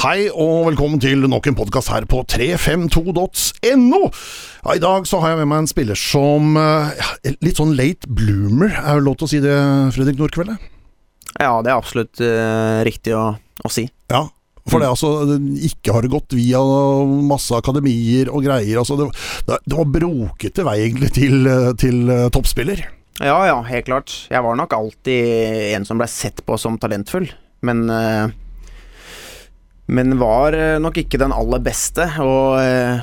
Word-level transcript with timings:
Hei 0.00 0.30
og 0.32 0.62
velkommen 0.64 0.96
til 0.96 1.26
nok 1.28 1.44
en 1.50 1.56
podkast 1.58 1.90
her 1.92 2.06
på 2.08 2.22
352.no. 2.32 3.98
Ja, 4.08 4.72
I 4.72 4.80
dag 4.80 5.04
så 5.04 5.18
har 5.20 5.34
jeg 5.34 5.40
med 5.42 5.50
meg 5.50 5.60
en 5.60 5.68
spiller 5.68 5.98
som 6.00 6.56
eh, 6.56 6.94
ja, 6.96 7.34
litt 7.44 7.60
sånn 7.60 7.74
late 7.76 8.08
bloomer, 8.08 8.72
er 8.80 8.96
det 8.96 9.04
lov 9.04 9.18
til 9.20 9.28
å 9.28 9.30
si 9.34 9.42
det, 9.44 9.58
Fredrik 9.92 10.16
Nordkvelde? 10.16 10.56
Ja, 11.34 11.52
det 11.60 11.68
er 11.68 11.76
absolutt 11.76 12.24
uh, 12.24 12.80
riktig 12.88 13.12
å, 13.12 13.26
å, 13.36 13.74
si. 13.74 13.90
Ja, 14.08 14.24
for 14.72 14.80
det 14.80 14.88
altså 14.88 15.36
ikke 15.68 15.92
har 15.92 16.08
det 16.08 16.14
gått 16.16 16.32
via 16.32 16.64
masse 17.28 17.60
akademier 17.60 18.32
og 18.32 18.48
greier. 18.48 18.80
Altså, 18.80 18.96
det, 18.96 19.12
det 19.52 19.76
var 19.82 19.94
brokete 20.00 20.64
vei 20.64 20.78
egentlig 20.86 21.12
til, 21.20 21.44
til 21.76 22.06
uh, 22.08 22.30
toppspiller. 22.32 22.86
Ja 23.20 23.42
ja, 23.52 23.60
helt 23.68 23.92
klart. 23.92 24.22
Jeg 24.32 24.48
var 24.48 24.56
nok 24.56 24.72
alltid 24.80 25.74
en 25.76 25.84
som 25.84 26.00
ble 26.00 26.08
sett 26.08 26.40
på 26.48 26.56
som 26.56 26.80
talentfull, 26.80 27.28
men 27.68 27.90
uh, 27.92 28.32
men 29.90 30.14
var 30.20 30.54
eh, 30.54 30.78
nok 30.82 31.00
ikke 31.02 31.18
den 31.20 31.34
aller 31.34 31.62
beste. 31.64 32.06
Og 32.22 32.58
eh, 32.62 33.00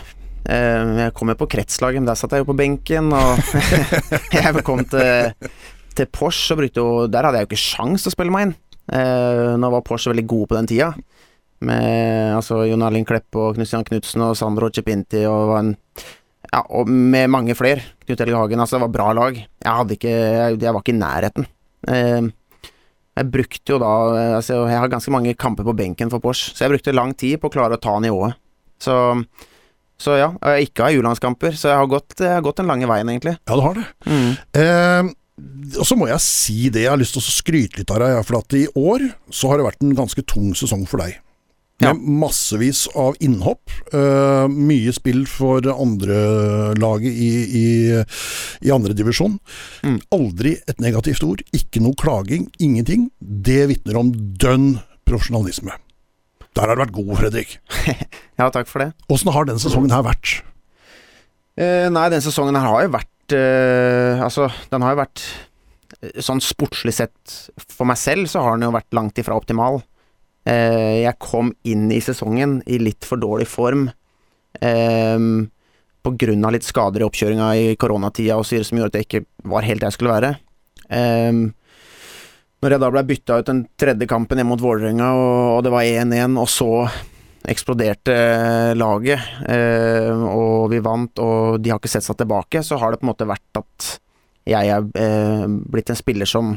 eh, 0.48 0.94
jeg 1.04 1.16
kom 1.18 1.32
jo 1.32 1.40
på 1.42 1.50
kretslaget, 1.58 2.02
men 2.02 2.10
der 2.10 2.20
satt 2.20 2.36
jeg 2.36 2.46
jo 2.46 2.52
på 2.52 2.58
benken. 2.58 3.12
Og 3.16 3.42
jeg 4.38 4.64
kom 4.68 4.86
til, 4.92 5.50
til 5.98 6.12
Porsche 6.14 6.56
og 6.56 6.64
brukte 6.64 6.84
jo 6.84 7.08
Der 7.12 7.28
hadde 7.28 7.42
jeg 7.42 7.48
jo 7.48 7.52
ikke 7.52 7.66
sjans 7.66 8.06
til 8.06 8.14
å 8.14 8.18
spille 8.18 8.34
meg 8.34 8.48
inn. 8.48 8.56
Nå 8.88 9.72
var 9.74 9.84
Porsche 9.84 10.14
veldig 10.14 10.28
gode 10.30 10.52
på 10.52 10.60
den 10.60 10.70
tida. 10.72 10.94
Med 11.68 12.38
altså, 12.38 12.62
Jon 12.70 12.86
Erling 12.86 13.08
Kleppe 13.08 13.42
og 13.42 13.58
Christian 13.58 13.84
Knutsen 13.84 14.24
og 14.24 14.38
Sandro 14.38 14.70
Cepinti 14.72 15.24
og, 15.28 15.56
en, 15.58 15.74
ja, 16.54 16.62
og 16.62 16.88
med 16.88 17.34
mange 17.34 17.58
flere. 17.58 17.84
Knut 18.06 18.24
Helge 18.24 18.40
Hagen. 18.40 18.64
Altså, 18.64 18.78
det 18.78 18.86
var 18.86 18.96
bra 18.96 19.12
lag. 19.18 19.44
Jeg, 19.44 19.98
ikke, 19.98 20.14
jeg, 20.14 20.60
jeg 20.64 20.76
var 20.78 20.86
ikke 20.86 20.96
i 20.96 21.02
nærheten. 21.02 21.50
Eh, 23.18 23.24
jeg 23.24 23.32
brukte 23.34 23.74
jo 23.74 23.82
da 23.82 23.92
altså 24.38 24.64
Jeg 24.70 24.78
har 24.78 24.92
ganske 24.92 25.14
mange 25.14 25.36
kamper 25.36 25.66
på 25.68 25.76
benken 25.78 26.12
for 26.14 26.24
Porsche, 26.24 26.54
så 26.54 26.66
jeg 26.66 26.78
brukte 26.78 26.96
lang 26.96 27.14
tid 27.18 27.42
på 27.42 27.50
å 27.50 27.54
klare 27.54 27.78
å 27.78 27.82
ta 27.82 27.98
nivået. 28.04 28.38
Så, 28.82 28.96
så 29.98 30.18
ja, 30.20 30.32
jeg 30.54 30.70
ikke 30.70 30.86
har 30.86 30.98
U-landskamper, 31.00 31.56
så 31.58 31.72
jeg 31.72 31.82
har, 31.82 31.88
gått, 31.90 32.20
jeg 32.22 32.36
har 32.36 32.46
gått 32.46 32.62
den 32.62 32.70
lange 32.70 32.90
veien, 32.90 33.10
egentlig. 33.10 33.38
Ja, 33.42 33.58
du 33.58 33.64
har 33.66 33.80
det. 33.80 33.88
Mm. 34.06 34.36
Eh, 34.62 35.14
og 35.78 35.86
så 35.86 35.98
må 35.98 36.10
jeg 36.10 36.24
si 36.24 36.70
det, 36.74 36.86
jeg 36.86 36.94
har 36.94 37.02
lyst 37.02 37.18
til 37.18 37.22
å 37.22 37.30
skryte 37.30 37.82
litt 37.82 37.94
av 37.94 38.02
deg, 38.02 38.20
for 38.26 38.40
at 38.40 38.58
i 38.58 38.66
år 38.78 39.06
så 39.34 39.52
har 39.52 39.60
det 39.60 39.68
vært 39.68 39.84
en 39.86 39.98
ganske 39.98 40.24
tung 40.30 40.54
sesong 40.58 40.86
for 40.90 41.02
deg. 41.02 41.18
Ja. 41.78 41.92
massevis 41.94 42.88
av 42.98 43.18
innhopp. 43.22 43.70
Uh, 43.94 44.48
mye 44.50 44.94
spill 44.96 45.26
for 45.30 45.62
andrelaget 45.70 47.14
i, 47.14 47.32
i, 47.60 47.66
i 48.66 48.72
andredivisjon. 48.74 49.38
Mm. 49.86 50.00
Aldri 50.18 50.56
et 50.66 50.82
negativt 50.82 51.26
ord. 51.28 51.44
Ikke 51.54 51.84
noe 51.84 51.98
klaging. 52.00 52.48
Ingenting. 52.58 53.12
Det 53.20 53.68
vitner 53.70 54.00
om 54.02 54.10
dønn 54.42 54.72
profesjonalisme. 55.08 55.76
Der 56.58 56.66
har 56.66 56.74
du 56.74 56.82
vært 56.82 56.96
god, 56.96 57.12
Fredrik. 57.20 57.58
ja, 58.40 58.50
takk 58.50 58.70
for 58.70 58.82
det. 58.82 58.92
Åssen 59.14 59.30
har 59.36 59.46
den 59.46 59.62
sesongen 59.62 59.94
her 59.94 60.06
vært? 60.08 60.40
Uh, 61.58 61.86
nei, 61.94 62.08
den 62.14 62.24
sesongen 62.26 62.58
her 62.58 62.66
har 62.70 62.84
jo 62.86 62.90
vært 62.94 63.34
uh, 63.34 64.20
Altså, 64.22 64.46
den 64.70 64.84
har 64.86 64.94
jo 64.94 65.00
vært 65.00 65.24
Sånn 66.22 66.38
sportslig 66.44 66.94
sett 66.94 67.38
for 67.64 67.88
meg 67.90 67.98
selv, 67.98 68.28
så 68.30 68.44
har 68.44 68.58
den 68.58 68.68
jo 68.68 68.76
vært 68.76 68.94
langt 68.94 69.18
ifra 69.18 69.38
optimal. 69.40 69.80
Eh, 70.48 71.04
jeg 71.04 71.20
kom 71.20 71.52
inn 71.68 71.90
i 71.92 72.00
sesongen 72.04 72.62
i 72.70 72.80
litt 72.80 73.06
for 73.08 73.20
dårlig 73.20 73.48
form. 73.52 73.88
Eh, 74.62 75.20
på 76.08 76.14
grunn 76.22 76.48
av 76.48 76.56
litt 76.56 76.68
skader 76.68 77.04
i 77.04 77.08
oppkjøringa 77.08 77.48
i 77.60 77.76
koronatida 77.80 78.38
og 78.40 78.48
som 78.48 78.80
gjorde 78.80 78.94
at 78.94 79.00
jeg 79.02 79.08
ikke 79.08 79.26
var 79.52 79.68
helt 79.68 79.84
der 79.84 79.92
jeg 79.92 79.98
skulle 79.98 80.16
være. 80.16 80.32
Eh, 80.88 81.42
når 82.58 82.74
jeg 82.74 82.82
da 82.82 82.92
ble 82.94 83.04
bytta 83.12 83.42
ut 83.42 83.52
den 83.52 83.66
tredje 83.78 84.08
kampen 84.10 84.40
hjemme 84.40 84.56
mot 84.56 84.64
Vålerenga, 84.64 85.12
og, 85.14 85.60
det 85.62 85.74
var 85.74 85.86
1-1, 85.86 86.40
og 86.42 86.48
så 86.50 86.72
eksploderte 87.48 88.16
laget, 88.76 89.22
og 90.26 90.66
vi 90.72 90.80
vant, 90.84 91.22
og 91.22 91.62
de 91.62 91.70
har 91.70 91.78
ikke 91.78 91.92
sett 91.94 92.08
seg 92.08 92.18
tilbake, 92.18 92.64
så 92.66 92.80
har 92.82 92.92
det 92.92 93.00
på 93.00 93.06
en 93.06 93.12
måte 93.12 93.30
vært 93.30 93.62
at 93.62 93.92
jeg 94.50 94.74
er 94.74 95.54
blitt 95.70 95.94
en 95.94 96.02
spiller 96.02 96.28
som 96.28 96.56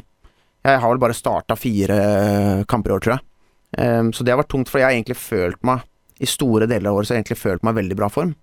Jeg 0.65 0.81
har 0.81 0.89
vel 0.89 1.05
bare 1.05 1.17
starta 1.17 1.57
fire 1.57 2.65
kamper 2.69 2.91
i 2.91 2.97
år, 2.97 3.05
tror 3.05 3.15
jeg. 3.19 3.30
Um, 3.79 4.11
så 4.13 4.25
det 4.27 4.35
har 4.35 4.41
vært 4.41 4.51
tungt, 4.51 4.71
for 4.71 4.81
jeg 4.81 4.89
har 4.89 4.97
egentlig 4.97 5.15
følt 5.15 5.61
meg 5.63 5.85
I 6.19 6.27
store 6.27 6.67
deler 6.67 6.91
av 6.91 6.97
året 6.99 7.07
så 7.07 7.15
har 7.15 7.21
jeg 7.21 7.29
egentlig 7.29 7.39
følt 7.39 7.67
meg 7.67 7.77
veldig 7.77 7.99
bra 8.01 8.09
form. 8.11 8.35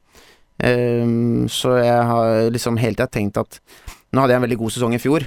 Um, 0.64 1.46
så 1.52 1.76
jeg 1.82 2.06
har 2.10 2.48
liksom 2.54 2.80
hele 2.82 2.98
tida 2.98 3.10
tenkt 3.12 3.38
at 3.38 3.60
Nå 4.16 4.24
hadde 4.24 4.34
jeg 4.34 4.40
en 4.40 4.46
veldig 4.48 4.58
god 4.62 4.74
sesong 4.74 4.94
i 4.96 5.02
fjor, 5.04 5.26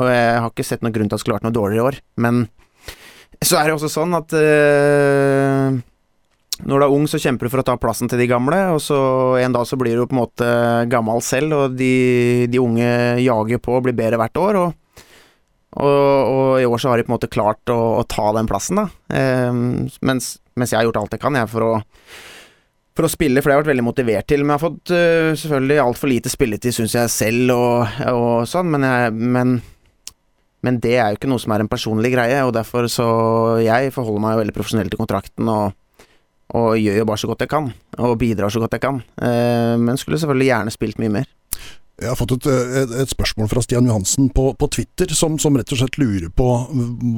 og 0.00 0.08
jeg 0.08 0.36
har 0.40 0.48
ikke 0.48 0.64
sett 0.64 0.80
noen 0.82 0.94
grunn 0.94 1.10
til 1.10 1.12
at 1.12 1.20
det 1.20 1.22
skulle 1.22 1.36
vært 1.36 1.44
noe 1.44 1.54
dårligere 1.54 1.82
i 1.82 1.88
år, 1.90 1.98
men 2.24 2.46
så 3.50 3.58
er 3.60 3.68
det 3.68 3.74
også 3.76 3.90
sånn 3.92 4.16
at 4.16 4.32
uh, 4.32 5.76
når 6.64 6.80
du 6.80 6.86
er 6.86 6.94
ung, 6.96 7.04
så 7.10 7.20
kjemper 7.20 7.46
du 7.46 7.52
for 7.52 7.60
å 7.60 7.66
ta 7.68 7.74
plassen 7.78 8.08
til 8.08 8.22
de 8.22 8.30
gamle, 8.30 8.56
og 8.72 8.80
så 8.80 8.96
en 9.42 9.54
dag 9.54 9.68
så 9.68 9.76
blir 9.78 10.00
du 10.00 10.06
på 10.06 10.16
en 10.16 10.22
måte 10.22 10.48
gammel 10.88 11.20
selv, 11.26 11.52
og 11.52 11.76
de, 11.76 12.48
de 12.48 12.62
unge 12.62 12.88
jager 13.20 13.60
på 13.60 13.76
og 13.76 13.84
blir 13.84 13.98
bedre 13.98 14.22
hvert 14.22 14.40
år. 14.40 14.60
og 14.62 14.83
og, 15.74 16.30
og, 16.30 16.60
i 16.62 16.66
år 16.68 16.78
så 16.78 16.92
har 16.92 17.00
de 17.00 17.06
på 17.06 17.10
en 17.10 17.16
måte 17.16 17.30
klart 17.32 17.72
å, 17.72 17.78
å 17.98 18.06
ta 18.06 18.28
den 18.36 18.46
plassen, 18.50 18.78
da. 18.78 18.86
Eh, 19.10 19.50
mens, 19.50 20.36
mens, 20.54 20.70
jeg 20.70 20.78
har 20.78 20.86
gjort 20.86 21.00
alt 21.02 21.16
jeg 21.16 21.22
kan, 21.24 21.38
jeg, 21.38 21.50
for 21.50 21.66
å, 21.66 21.72
for 22.94 23.08
å 23.08 23.10
spille, 23.10 23.42
for 23.42 23.50
det 23.50 23.56
har 23.56 23.58
jeg 23.58 23.64
vært 23.64 23.72
veldig 23.72 23.86
motivert 23.88 24.28
til. 24.30 24.44
Men 24.44 24.54
jeg 24.54 24.60
har 24.60 24.64
fått 24.68 24.94
uh, 24.94 25.30
selvfølgelig 25.40 25.78
altfor 25.82 26.12
lite 26.12 26.30
spilletid, 26.30 26.76
syns 26.76 26.94
jeg 26.94 27.10
selv, 27.10 27.54
og, 27.56 28.02
og 28.14 28.34
sånn. 28.46 28.70
Men, 28.70 28.86
jeg, 28.86 29.14
men, 29.34 29.56
men, 30.62 30.82
det 30.84 30.94
er 30.94 31.08
jo 31.10 31.18
ikke 31.18 31.32
noe 31.32 31.42
som 31.42 31.56
er 31.56 31.64
en 31.64 31.72
personlig 31.72 32.14
greie, 32.14 32.38
og 32.46 32.54
derfor 32.54 32.86
så 32.92 33.08
Jeg 33.64 33.90
forholder 33.96 34.22
meg 34.22 34.36
jo 34.36 34.44
veldig 34.44 34.58
profesjonelt 34.60 34.94
til 34.94 35.02
kontrakten, 35.02 35.50
og, 35.50 35.74
og, 36.54 36.68
gjør 36.78 37.02
jo 37.02 37.08
bare 37.10 37.24
så 37.24 37.32
godt 37.32 37.42
jeg 37.48 37.56
kan. 37.56 37.72
Og 37.98 38.14
bidrar 38.22 38.54
så 38.54 38.62
godt 38.62 38.78
jeg 38.78 38.86
kan. 38.86 39.02
Uh, 39.18 39.74
men 39.82 39.98
skulle 39.98 40.22
selvfølgelig 40.22 40.52
gjerne 40.52 40.78
spilt 40.78 41.02
mye 41.02 41.16
mer. 41.18 41.32
Jeg 41.94 42.10
har 42.10 42.18
fått 42.18 42.32
et, 42.34 42.46
et, 42.50 42.92
et, 43.04 43.10
spørsmål 43.10 43.46
fra 43.52 43.62
Stian 43.62 43.86
Johansen 43.86 44.26
på, 44.34 44.48
på 44.58 44.68
Twitter, 44.74 45.12
som, 45.14 45.36
som, 45.38 45.54
rett 45.54 45.70
og 45.70 45.78
slett 45.78 45.98
lurer 46.00 46.32
på 46.34 46.46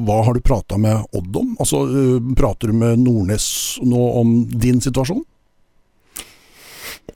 hva 0.04 0.18
har 0.26 0.36
du 0.36 0.42
prata 0.44 0.76
med 0.80 1.16
Odd 1.16 1.38
om? 1.40 1.54
Altså, 1.62 1.80
uh, 1.88 2.34
Prater 2.36 2.68
du 2.68 2.76
med 2.76 3.00
Nordnes 3.00 3.46
nå 3.80 4.02
om 4.20 4.36
din 4.52 4.82
situasjon? 4.84 5.24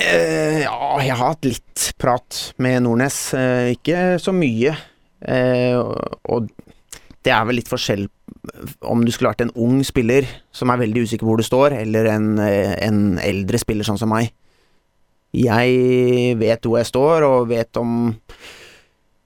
Uh, 0.00 0.62
ja, 0.64 0.80
jeg 1.04 1.12
har 1.12 1.20
hatt 1.20 1.50
litt 1.50 1.90
prat 2.00 2.40
med 2.64 2.80
Nordnes. 2.86 3.20
Uh, 3.36 3.68
ikke 3.76 4.16
så 4.22 4.32
mye. 4.36 4.74
og 6.32 6.48
det 7.20 7.32
er 7.36 7.42
vel 7.44 7.58
litt 7.60 7.68
forskjell 7.68 8.06
om 8.88 9.02
du 9.04 9.10
skulle 9.12 9.34
vært 9.34 9.42
en 9.44 9.52
ung 9.60 9.82
spiller 9.84 10.24
som 10.56 10.72
er 10.72 10.80
veldig 10.80 11.02
usikker 11.04 11.26
på 11.26 11.34
hvor 11.34 11.42
du 11.42 11.44
står, 11.44 11.76
eller 11.82 12.08
en, 12.08 12.38
en 12.40 13.02
eldre 13.20 13.60
spiller 13.60 13.84
sånn 13.84 14.00
som 14.00 14.08
meg 14.08 14.32
jeg 15.36 16.34
vet 16.40 16.66
hvor 16.66 16.80
jeg 16.80 16.88
står, 16.90 17.26
og 17.26 17.50
vet 17.52 17.80
om 17.80 18.14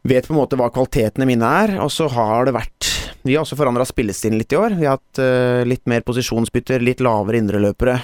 Vet 0.04 0.26
på 0.28 0.34
en 0.34 0.36
måte 0.36 0.56
hva 0.60 0.66
kvalitetene 0.68 1.24
mine 1.24 1.48
er, 1.64 1.78
og 1.80 1.88
så 1.88 2.10
har 2.12 2.44
det 2.44 2.52
vært 2.52 2.90
Vi 3.24 3.32
har 3.32 3.40
også 3.40 3.56
forandra 3.56 3.86
spillestilen 3.88 4.36
litt 4.36 4.52
i 4.52 4.58
år. 4.60 4.74
Vi 4.76 4.84
har 4.84 4.98
hatt 4.98 5.20
uh, 5.22 5.62
litt 5.64 5.80
mer 5.88 6.04
posisjonsbytter, 6.04 6.84
litt 6.84 7.00
lavere 7.00 7.40
indreløpere. 7.40 7.94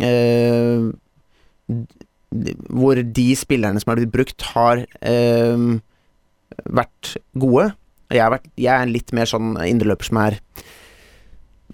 Uh, 0.00 0.88
hvor 2.72 2.96
de 2.96 3.26
spillerne 3.36 3.82
som 3.82 3.92
er 3.92 4.00
blitt 4.00 4.14
brukt, 4.14 4.46
har 4.54 4.80
uh, 5.04 5.66
vært 6.80 7.12
gode. 7.36 7.68
Jeg, 8.08 8.32
vært, 8.32 8.48
jeg 8.56 8.72
er 8.72 8.96
litt 8.96 9.12
mer 9.12 9.28
sånn 9.28 9.52
indreløper 9.60 10.08
som 10.08 10.22
er 10.24 10.40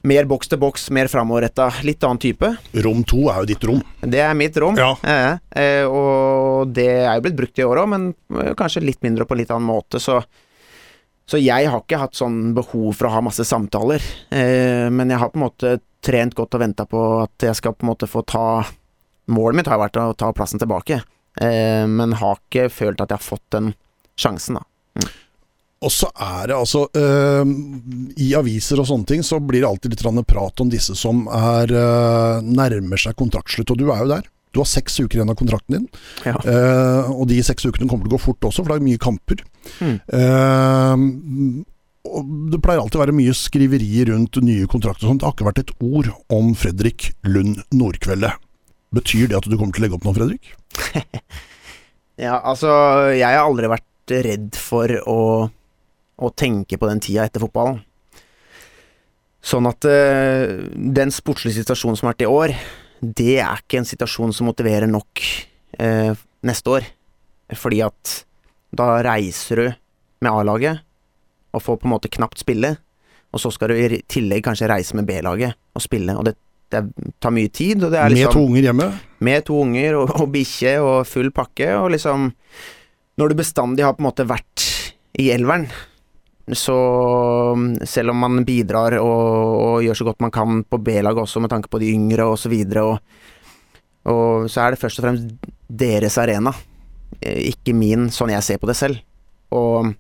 mer 0.09 0.29
boks 0.29 0.51
til 0.51 0.61
boks, 0.61 0.89
mer 0.95 1.11
framoverretta. 1.11 1.69
Litt 1.87 2.05
annen 2.07 2.21
type. 2.23 2.51
Rom 2.85 3.05
to 3.09 3.27
er 3.33 3.43
jo 3.43 3.49
ditt 3.51 3.67
rom. 3.69 3.81
Det 4.01 4.23
er 4.25 4.37
mitt 4.39 4.57
rom. 4.61 4.79
Ja. 4.79 4.95
Eh, 5.51 5.85
og 5.85 6.73
det 6.75 6.89
er 7.05 7.15
jo 7.19 7.25
blitt 7.27 7.39
brukt 7.39 7.61
i 7.61 7.67
år 7.67 7.83
òg, 7.83 7.91
men 7.95 8.09
eh, 8.41 8.55
kanskje 8.59 8.85
litt 8.85 9.03
mindre 9.05 9.27
på 9.29 9.37
en 9.37 9.43
litt 9.43 9.53
annen 9.55 9.69
måte. 9.69 10.01
Så, 10.03 10.21
så 11.29 11.41
jeg 11.41 11.69
har 11.69 11.85
ikke 11.85 12.01
hatt 12.01 12.19
sånn 12.19 12.55
behov 12.57 12.91
for 12.97 13.09
å 13.09 13.15
ha 13.17 13.23
masse 13.25 13.47
samtaler. 13.49 14.05
Eh, 14.31 14.89
men 14.93 15.13
jeg 15.13 15.21
har 15.23 15.33
på 15.35 15.41
en 15.41 15.47
måte 15.49 15.77
trent 16.05 16.37
godt 16.39 16.57
og 16.57 16.63
venta 16.63 16.87
på 16.89 17.05
at 17.25 17.49
jeg 17.49 17.59
skal 17.59 17.75
på 17.75 17.87
en 17.87 17.93
måte 17.93 18.11
få 18.11 18.25
ta 18.27 18.49
Målet 19.29 19.59
mitt 19.59 19.69
har 19.69 19.77
vært 19.77 19.99
å 20.01 20.15
ta 20.17 20.31
plassen 20.33 20.57
tilbake, 20.57 21.03
eh, 21.45 21.83
men 21.85 22.15
har 22.17 22.39
ikke 22.39 22.71
følt 22.73 23.03
at 23.05 23.11
jeg 23.13 23.21
har 23.21 23.27
fått 23.27 23.51
den 23.53 23.67
sjansen, 24.17 24.57
da. 24.57 24.63
Mm. 24.97 25.11
Og 25.87 25.93
så 25.95 26.09
er 26.11 26.49
det 26.51 26.57
altså 26.57 26.89
øh, 26.99 27.51
I 28.19 28.33
aviser 28.35 28.81
og 28.83 28.89
sånne 28.89 29.07
ting 29.07 29.21
så 29.27 29.39
blir 29.39 29.63
det 29.63 29.69
alltid 29.69 29.95
litt 29.95 30.27
prat 30.27 30.63
om 30.65 30.73
disse 30.73 30.97
som 30.99 31.29
er 31.31 31.71
øh, 31.71 32.43
nærmer 32.43 32.99
seg 32.99 33.15
kontraktslutt, 33.19 33.71
og 33.71 33.79
du 33.79 33.87
er 33.93 34.03
jo 34.03 34.11
der. 34.17 34.27
Du 34.53 34.63
har 34.63 34.69
seks 34.69 34.97
uker 34.99 35.21
igjen 35.21 35.31
av 35.31 35.37
kontrakten 35.39 35.75
din, 35.77 35.89
ja. 36.25 36.33
uh, 36.33 37.11
og 37.13 37.27
de 37.29 37.37
seks 37.45 37.67
ukene 37.69 37.85
kommer 37.85 38.07
til 38.07 38.15
å 38.15 38.17
gå 38.17 38.23
fort 38.23 38.47
også, 38.49 38.65
for 38.65 38.73
det 38.73 38.79
er 38.79 38.87
mye 38.87 39.01
kamper. 39.03 39.43
Mm. 39.85 39.99
Uh, 40.09 41.67
og 42.09 42.31
det 42.55 42.61
pleier 42.65 42.81
alltid 42.81 42.97
å 42.97 43.03
være 43.03 43.17
mye 43.19 43.35
skriveri 43.37 44.07
rundt 44.09 44.41
nye 44.41 44.69
kontrakter 44.71 45.05
og 45.05 45.13
sånt. 45.13 45.21
Det 45.21 45.29
har 45.29 45.37
ikke 45.37 45.49
vært 45.51 45.63
et 45.63 45.75
ord 45.85 46.09
om 46.33 46.55
Fredrik 46.57 47.11
Lund 47.29 47.61
Nordkvelde. 47.77 48.33
Betyr 48.97 49.29
det 49.29 49.37
at 49.37 49.51
du 49.51 49.59
kommer 49.59 49.77
til 49.77 49.85
å 49.85 49.87
legge 49.87 49.99
opp 49.99 50.09
nå, 50.09 50.17
Fredrik? 50.17 50.51
ja, 52.25 52.39
altså 52.39 52.73
Jeg 53.13 53.29
har 53.29 53.45
aldri 53.45 53.69
vært 53.69 54.17
redd 54.25 54.57
for 54.57 54.95
å 55.05 55.19
å 56.19 56.31
tenke 56.35 56.79
på 56.79 56.89
den 56.91 57.01
tida 57.05 57.27
etter 57.29 57.43
fotballen. 57.43 57.81
Sånn 59.45 59.69
at 59.71 59.87
uh, 59.87 60.59
den 60.75 61.13
sportslige 61.15 61.61
situasjonen 61.61 61.99
som 61.99 62.09
har 62.09 62.17
vært 62.17 62.27
i 62.27 62.31
år, 62.31 62.55
det 63.01 63.37
er 63.39 63.63
ikke 63.63 63.79
en 63.81 63.89
situasjon 63.89 64.35
som 64.35 64.49
motiverer 64.51 64.91
nok 64.91 65.23
uh, 65.79 66.13
neste 66.47 66.75
år. 66.75 66.89
Fordi 67.57 67.81
at 67.87 68.17
da 68.75 68.99
reiser 69.07 69.63
du 69.63 69.69
med 70.25 70.33
A-laget 70.33 70.83
og 71.55 71.63
får 71.65 71.79
på 71.81 71.89
en 71.89 71.95
måte 71.95 72.11
knapt 72.13 72.43
spille, 72.43 72.75
og 73.33 73.41
så 73.41 73.53
skal 73.53 73.73
du 73.73 73.79
i 73.79 74.03
tillegg 74.09 74.45
kanskje 74.45 74.69
reise 74.71 74.97
med 74.97 75.07
B-laget 75.09 75.57
og 75.77 75.85
spille, 75.85 76.15
og 76.17 76.27
det, 76.29 76.35
det 76.73 76.83
tar 77.23 77.33
mye 77.35 77.51
tid. 77.53 77.85
Og 77.85 77.93
det 77.93 78.01
er 78.01 78.11
Med 78.11 78.19
liksom, 78.19 78.35
to 78.35 78.45
unger 78.51 78.69
hjemme. 78.69 78.89
med 79.25 79.47
to 79.49 79.61
unger 79.63 79.99
og, 80.01 80.13
og 80.19 80.33
bikkje 80.35 80.75
og 80.85 80.97
full 81.09 81.31
pakke, 81.35 81.71
og 81.77 81.93
liksom 81.97 82.33
Når 83.19 83.29
du 83.29 83.35
bestandig 83.35 83.83
har 83.83 83.97
på 83.97 84.03
en 84.03 84.07
måte 84.07 84.29
vært 84.29 84.65
i 85.19 85.31
elveren, 85.35 85.65
så 86.57 86.79
selv 87.85 88.15
om 88.15 88.23
man 88.25 88.45
bidrar 88.47 88.99
og, 89.01 89.25
og 89.59 89.85
gjør 89.85 89.99
så 90.01 90.07
godt 90.09 90.25
man 90.25 90.33
kan 90.35 90.63
på 90.65 90.81
B-laget 90.81 91.25
også, 91.25 91.43
med 91.45 91.53
tanke 91.53 91.71
på 91.71 91.81
de 91.83 91.93
yngre 91.93 92.27
og 92.29 92.39
så 92.41 92.51
videre, 92.53 92.85
og, 92.85 92.99
og 94.09 94.49
så 94.51 94.65
er 94.65 94.75
det 94.75 94.81
først 94.81 95.01
og 95.01 95.09
fremst 95.09 95.49
deres 95.69 96.19
arena, 96.21 96.55
eh, 97.21 97.51
ikke 97.53 97.77
min, 97.77 98.09
sånn 98.15 98.33
jeg 98.33 98.47
ser 98.47 98.63
på 98.63 98.71
det 98.71 98.79
selv. 98.79 99.03
Og, 99.55 99.93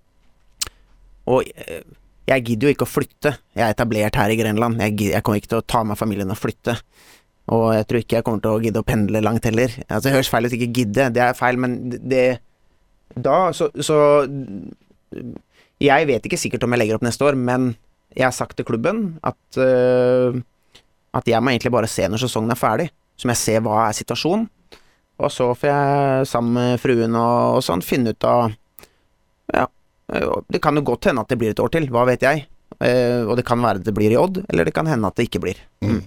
og 1.28 1.52
eh, 1.52 1.84
jeg 2.28 2.44
gidder 2.44 2.68
jo 2.68 2.76
ikke 2.76 2.88
å 2.88 2.90
flytte. 2.90 3.34
Jeg 3.56 3.64
er 3.64 3.72
etablert 3.72 4.16
her 4.20 4.32
i 4.32 4.36
Grenland. 4.36 4.80
Jeg, 4.84 4.96
gidder, 4.96 5.14
jeg 5.16 5.24
kommer 5.24 5.40
ikke 5.40 5.52
til 5.54 5.62
å 5.62 5.68
ta 5.74 5.84
med 5.88 6.00
familien 6.00 6.32
og 6.32 6.40
flytte. 6.40 6.76
Og 7.56 7.70
jeg 7.72 7.86
tror 7.88 8.02
ikke 8.02 8.18
jeg 8.18 8.26
kommer 8.26 8.42
til 8.44 8.52
å 8.52 8.60
gidde 8.60 8.82
å 8.82 8.88
pendle 8.88 9.22
langt 9.24 9.46
heller. 9.48 9.72
Altså, 9.86 10.08
det 10.08 10.16
høres 10.18 10.32
feil 10.32 10.48
ut 10.48 10.56
ikke 10.56 10.72
gidde, 10.80 11.08
det 11.16 11.22
er 11.24 11.38
feil, 11.38 11.60
men 11.60 11.80
det 11.88 12.26
Da, 13.16 13.48
så, 13.56 13.70
så 13.80 13.96
Jeg 15.82 16.08
vet 16.08 16.24
ikke 16.26 16.40
sikkert 16.40 16.64
om 16.66 16.74
jeg 16.74 16.82
legger 16.82 16.98
opp 16.98 17.06
neste 17.06 17.26
år, 17.26 17.38
men 17.38 17.72
jeg 18.16 18.26
har 18.26 18.34
sagt 18.34 18.56
til 18.58 18.66
klubben 18.66 19.18
at 19.26 19.60
uh, 19.60 20.38
At 21.14 21.28
jeg 21.28 21.40
må 21.42 21.52
egentlig 21.52 21.72
bare 21.72 21.88
se 21.90 22.06
når 22.08 22.20
sesongen 22.24 22.52
er 22.52 22.58
ferdig, 22.58 22.88
så 23.16 23.26
må 23.26 23.34
jeg 23.34 23.42
se 23.42 23.54
hva 23.64 23.78
er 23.86 23.96
situasjonen. 23.96 24.44
Og 25.18 25.32
så 25.34 25.48
får 25.56 25.70
jeg 25.70 26.26
sammen 26.30 26.52
med 26.54 26.82
fruen 26.82 27.16
og, 27.18 27.56
og 27.56 27.64
sånn 27.64 27.82
finne 27.82 28.12
ut 28.14 28.26
av 28.28 28.52
Ja, 29.50 29.64
øh, 30.12 30.44
det 30.52 30.60
kan 30.62 30.76
jo 30.76 30.84
godt 30.86 31.08
hende 31.08 31.24
at 31.24 31.32
det 31.32 31.38
blir 31.40 31.54
et 31.54 31.62
år 31.64 31.72
til, 31.74 31.88
hva 31.90 32.04
vet 32.06 32.22
jeg. 32.22 32.44
Uh, 32.78 33.24
og 33.24 33.34
det 33.40 33.46
kan 33.48 33.58
være 33.64 33.80
at 33.80 33.88
det 33.88 33.96
blir 33.96 34.12
i 34.12 34.20
Odd, 34.20 34.44
eller 34.46 34.68
det 34.68 34.76
kan 34.76 34.86
hende 34.86 35.08
at 35.08 35.16
det 35.18 35.26
ikke 35.26 35.42
blir. 35.42 35.58
Mm. 35.82 36.04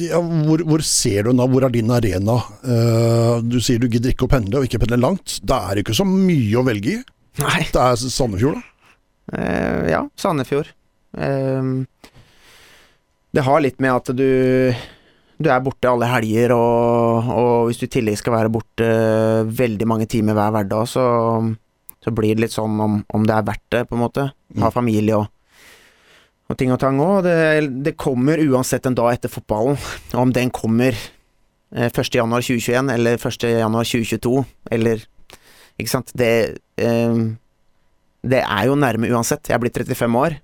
Ja, 0.00 0.18
hvor, 0.18 0.64
hvor 0.66 0.82
ser 0.82 1.28
du 1.28 1.34
nå, 1.36 1.46
hvor 1.52 1.68
er 1.68 1.76
din 1.76 1.92
arena? 1.94 2.40
Uh, 2.64 3.38
du 3.44 3.60
sier 3.62 3.78
du 3.78 3.86
gidder 3.92 4.10
ikke 4.10 4.26
å 4.26 4.32
pendle, 4.32 4.58
og 4.58 4.66
ikke 4.66 4.80
pendle 4.82 4.98
langt. 4.98 5.36
Da 5.46 5.60
er 5.68 5.78
det 5.78 5.84
ikke 5.84 6.00
så 6.00 6.08
mye 6.08 6.58
å 6.58 6.66
velge 6.66 6.96
i. 6.96 7.00
Nei. 7.38 7.62
Det 7.70 7.80
er 7.80 7.98
Sandefjord, 8.00 8.58
da. 8.58 8.66
Uh, 9.30 9.84
ja, 9.90 10.00
Sandefjord. 10.18 10.72
Uh, 11.14 11.86
det 13.30 13.44
har 13.46 13.62
litt 13.62 13.78
med 13.82 13.94
at 13.94 14.10
du 14.16 14.30
Du 15.40 15.48
er 15.48 15.62
borte 15.64 15.88
alle 15.88 16.08
helger, 16.10 16.52
og, 16.52 17.28
og 17.32 17.52
hvis 17.68 17.78
du 17.80 17.86
i 17.86 17.92
tillegg 17.94 18.18
skal 18.20 18.34
være 18.34 18.52
borte 18.52 18.88
veldig 19.48 19.86
mange 19.88 20.04
timer 20.10 20.36
hver 20.36 20.50
hverdag, 20.52 20.88
så, 20.90 21.04
så 22.04 22.12
blir 22.12 22.34
det 22.34 22.44
litt 22.44 22.52
sånn 22.52 22.76
om, 22.76 22.98
om 23.08 23.24
det 23.24 23.38
er 23.38 23.46
verdt 23.48 23.64
det, 23.72 23.86
på 23.88 23.96
en 23.96 24.02
måte. 24.02 24.26
Ha 24.60 24.68
familie 24.74 25.16
og, 25.16 25.30
og 26.50 26.58
ting 26.60 26.74
og 26.74 26.80
tang 26.82 27.00
òg. 27.00 27.22
Det, 27.24 27.38
det 27.86 27.96
kommer 27.96 28.42
uansett 28.42 28.90
en 28.90 28.98
dag 28.98 29.14
etter 29.14 29.32
fotballen. 29.32 29.80
Om 30.12 30.34
den 30.36 30.52
kommer 30.52 30.92
eh, 30.92 31.88
1.1.2021 31.88 32.92
eller 32.98 33.16
1.1.2022 33.16 34.36
eller 34.76 35.08
Ikke 35.80 35.94
sant. 35.96 36.12
Det 36.16 36.32
eh, 36.80 37.22
det 38.26 38.42
er 38.44 38.68
jo 38.68 38.76
nærme 38.78 39.08
uansett. 39.10 39.48
Jeg 39.48 39.56
er 39.56 39.62
blitt 39.62 39.78
35 39.80 40.18
år. 40.20 40.36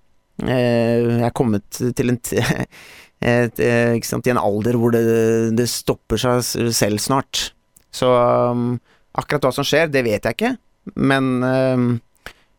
Eh, 0.47 1.19
Jeg 1.21 1.27
er 1.29 1.35
kommet 1.37 1.81
til 1.97 2.13
en, 2.13 2.21
et, 3.21 3.61
eh, 3.61 3.97
ikke 3.99 4.09
sant, 4.09 4.27
i 4.29 4.33
en 4.33 4.41
alder 4.41 4.79
hvor 4.81 4.95
det, 4.95 5.03
det 5.57 5.69
stopper 5.71 6.21
seg 6.21 6.73
selv 6.77 7.03
snart. 7.03 7.51
Så 7.93 8.09
um, 8.09 8.77
akkurat 9.17 9.49
hva 9.49 9.53
som 9.57 9.67
skjer, 9.67 9.91
det 9.93 10.05
vet 10.05 10.25
jeg 10.25 10.37
ikke. 10.37 10.55
Men, 10.97 11.29
um, 11.43 11.87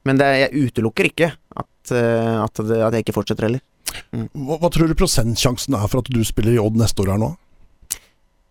men 0.06 0.22
det, 0.22 0.30
jeg 0.44 0.68
utelukker 0.70 1.10
ikke 1.10 1.32
at, 1.34 1.94
at, 1.94 2.62
det, 2.68 2.80
at 2.84 2.94
jeg 2.98 3.06
ikke 3.06 3.18
fortsetter 3.18 3.50
heller. 3.50 3.64
Hva, 4.12 4.58
hva 4.62 4.70
tror 4.74 4.90
du 4.90 4.98
prosentsjansen 4.98 5.78
er 5.78 5.90
for 5.90 6.04
at 6.04 6.10
du 6.14 6.20
spiller 6.28 6.58
i 6.58 6.62
Odd 6.62 6.78
neste 6.78 7.06
år 7.06 7.14
her 7.16 7.22
nå? 7.22 7.34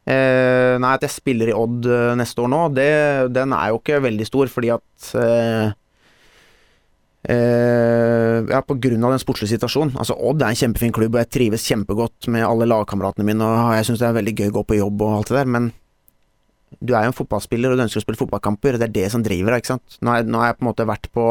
Eh, 0.07 0.77
nei, 0.79 0.93
at 0.95 1.03
jeg 1.03 1.17
spiller 1.17 1.51
i 1.51 1.57
Odd 1.57 1.89
eh, 1.91 2.13
neste 2.19 2.45
år 2.45 2.51
nå, 2.53 2.61
det, 2.77 2.91
den 3.35 3.55
er 3.57 3.73
jo 3.73 3.81
ikke 3.81 3.99
veldig 4.05 4.27
stor, 4.29 4.51
fordi 4.53 4.71
at 4.71 5.09
eh, 5.19 5.73
eh, 7.35 8.37
Ja, 8.53 8.61
på 8.63 8.77
grunn 8.79 9.03
av 9.09 9.17
den 9.17 9.23
sportslige 9.23 9.57
situasjonen. 9.57 9.97
Altså, 9.99 10.15
Odd 10.15 10.45
er 10.45 10.53
en 10.53 10.61
kjempefin 10.61 10.95
klubb, 10.95 11.17
og 11.17 11.25
jeg 11.25 11.33
trives 11.35 11.67
kjempegodt 11.67 12.31
med 12.31 12.47
alle 12.47 12.69
lagkameratene 12.71 13.27
mine, 13.27 13.43
og 13.51 13.75
jeg 13.75 13.89
syns 13.91 14.05
det 14.05 14.09
er 14.13 14.21
veldig 14.21 14.37
gøy 14.39 14.53
å 14.53 14.57
gå 14.61 14.65
på 14.71 14.79
jobb 14.79 15.03
og 15.09 15.19
alt 15.19 15.33
det 15.33 15.41
der, 15.41 15.53
men 15.57 15.69
du 16.79 16.95
er 16.95 17.07
jo 17.07 17.13
en 17.13 17.17
fotballspiller, 17.17 17.73
og 17.73 17.79
du 17.79 17.85
ønsker 17.87 18.03
å 18.03 18.05
spille 18.05 18.21
fotballkamper. 18.21 18.77
og 18.77 18.83
Det 18.83 18.89
er 18.89 18.95
det 18.95 19.11
som 19.15 19.23
driver 19.25 19.55
deg, 19.55 19.65
ikke 19.65 19.75
sant. 19.75 19.99
Nå 20.03 20.13
har 20.13 20.23
jeg, 20.23 20.31
nå 20.31 20.43
har 20.43 20.51
jeg 20.51 20.59
på 20.59 20.65
en 20.67 20.71
måte 20.71 20.89
vært 20.89 21.11
på 21.15 21.27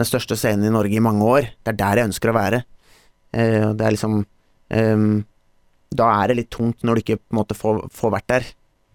den 0.00 0.08
største 0.08 0.36
scenen 0.38 0.68
i 0.68 0.74
Norge 0.74 0.96
i 0.96 1.02
mange 1.04 1.26
år. 1.26 1.50
Det 1.60 1.74
er 1.74 1.80
der 1.80 2.00
jeg 2.00 2.10
ønsker 2.10 2.32
å 2.32 2.36
være. 2.36 2.62
Eh, 3.36 3.66
det 3.76 3.86
er 3.86 3.94
liksom 3.94 4.16
ehm, 4.74 5.20
Da 5.94 6.06
er 6.22 6.30
det 6.30 6.36
litt 6.38 6.50
tungt 6.54 6.84
når 6.86 6.94
du 6.94 7.02
ikke 7.02 7.18
på 7.18 7.34
en 7.34 7.40
måte 7.40 7.56
får, 7.58 7.80
får 7.90 8.12
vært 8.14 8.28
der, 8.30 8.44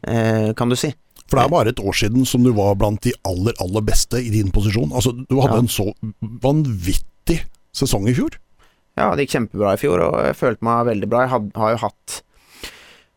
eh, 0.08 0.54
kan 0.56 0.70
du 0.72 0.76
si. 0.80 0.94
For 1.26 1.40
det 1.40 1.46
er 1.48 1.50
bare 1.56 1.72
et 1.74 1.82
år 1.82 1.96
siden 1.98 2.26
som 2.30 2.44
du 2.46 2.52
var 2.54 2.76
blant 2.78 3.02
de 3.02 3.12
aller, 3.26 3.56
aller 3.60 3.82
beste 3.82 4.20
i 4.22 4.30
din 4.30 4.52
posisjon. 4.54 4.92
Altså, 4.94 5.12
du 5.12 5.40
hadde 5.42 5.58
Ja. 5.58 5.64
en 5.64 5.68
så 5.68 5.88
vanvittig 6.46 7.40
sesong 7.76 8.08
i 8.08 8.14
fjor. 8.14 8.38
Ja, 8.96 9.10
det 9.16 9.26
gikk 9.26 9.34
kjempebra 9.36 9.74
i 9.76 9.80
fjor, 9.82 10.00
og 10.06 10.22
jeg 10.24 10.38
følte 10.40 10.64
meg 10.64 10.86
veldig 10.88 11.10
bra. 11.12 11.26
Jeg 11.26 11.34
had, 11.34 11.52
har 11.60 11.74
jo 11.76 11.82
hatt 11.84 12.22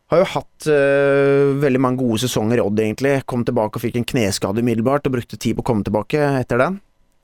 har 0.09 0.23
jo 0.23 0.25
hatt 0.25 0.65
øh, 0.73 1.59
veldig 1.61 1.79
mange 1.79 1.99
gode 2.01 2.17
sesonger 2.23 2.57
i 2.57 2.63
Odd, 2.65 2.79
egentlig. 2.81 3.11
Kom 3.29 3.43
tilbake 3.45 3.77
og 3.77 3.83
fikk 3.83 3.99
en 3.99 4.07
kneskade 4.09 4.57
umiddelbart, 4.63 5.05
og 5.05 5.13
brukte 5.13 5.37
tid 5.37 5.55
på 5.55 5.61
å 5.61 5.67
komme 5.69 5.85
tilbake 5.85 6.17
etter 6.41 6.57
den. 6.57 6.79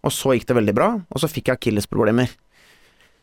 Og 0.06 0.13
så 0.13 0.36
gikk 0.38 0.46
det 0.46 0.56
veldig 0.60 0.75
bra, 0.78 0.92
og 1.02 1.18
så 1.19 1.25
fikk 1.28 1.50
jeg 1.50 1.57
akillesproblemer. 1.57 2.30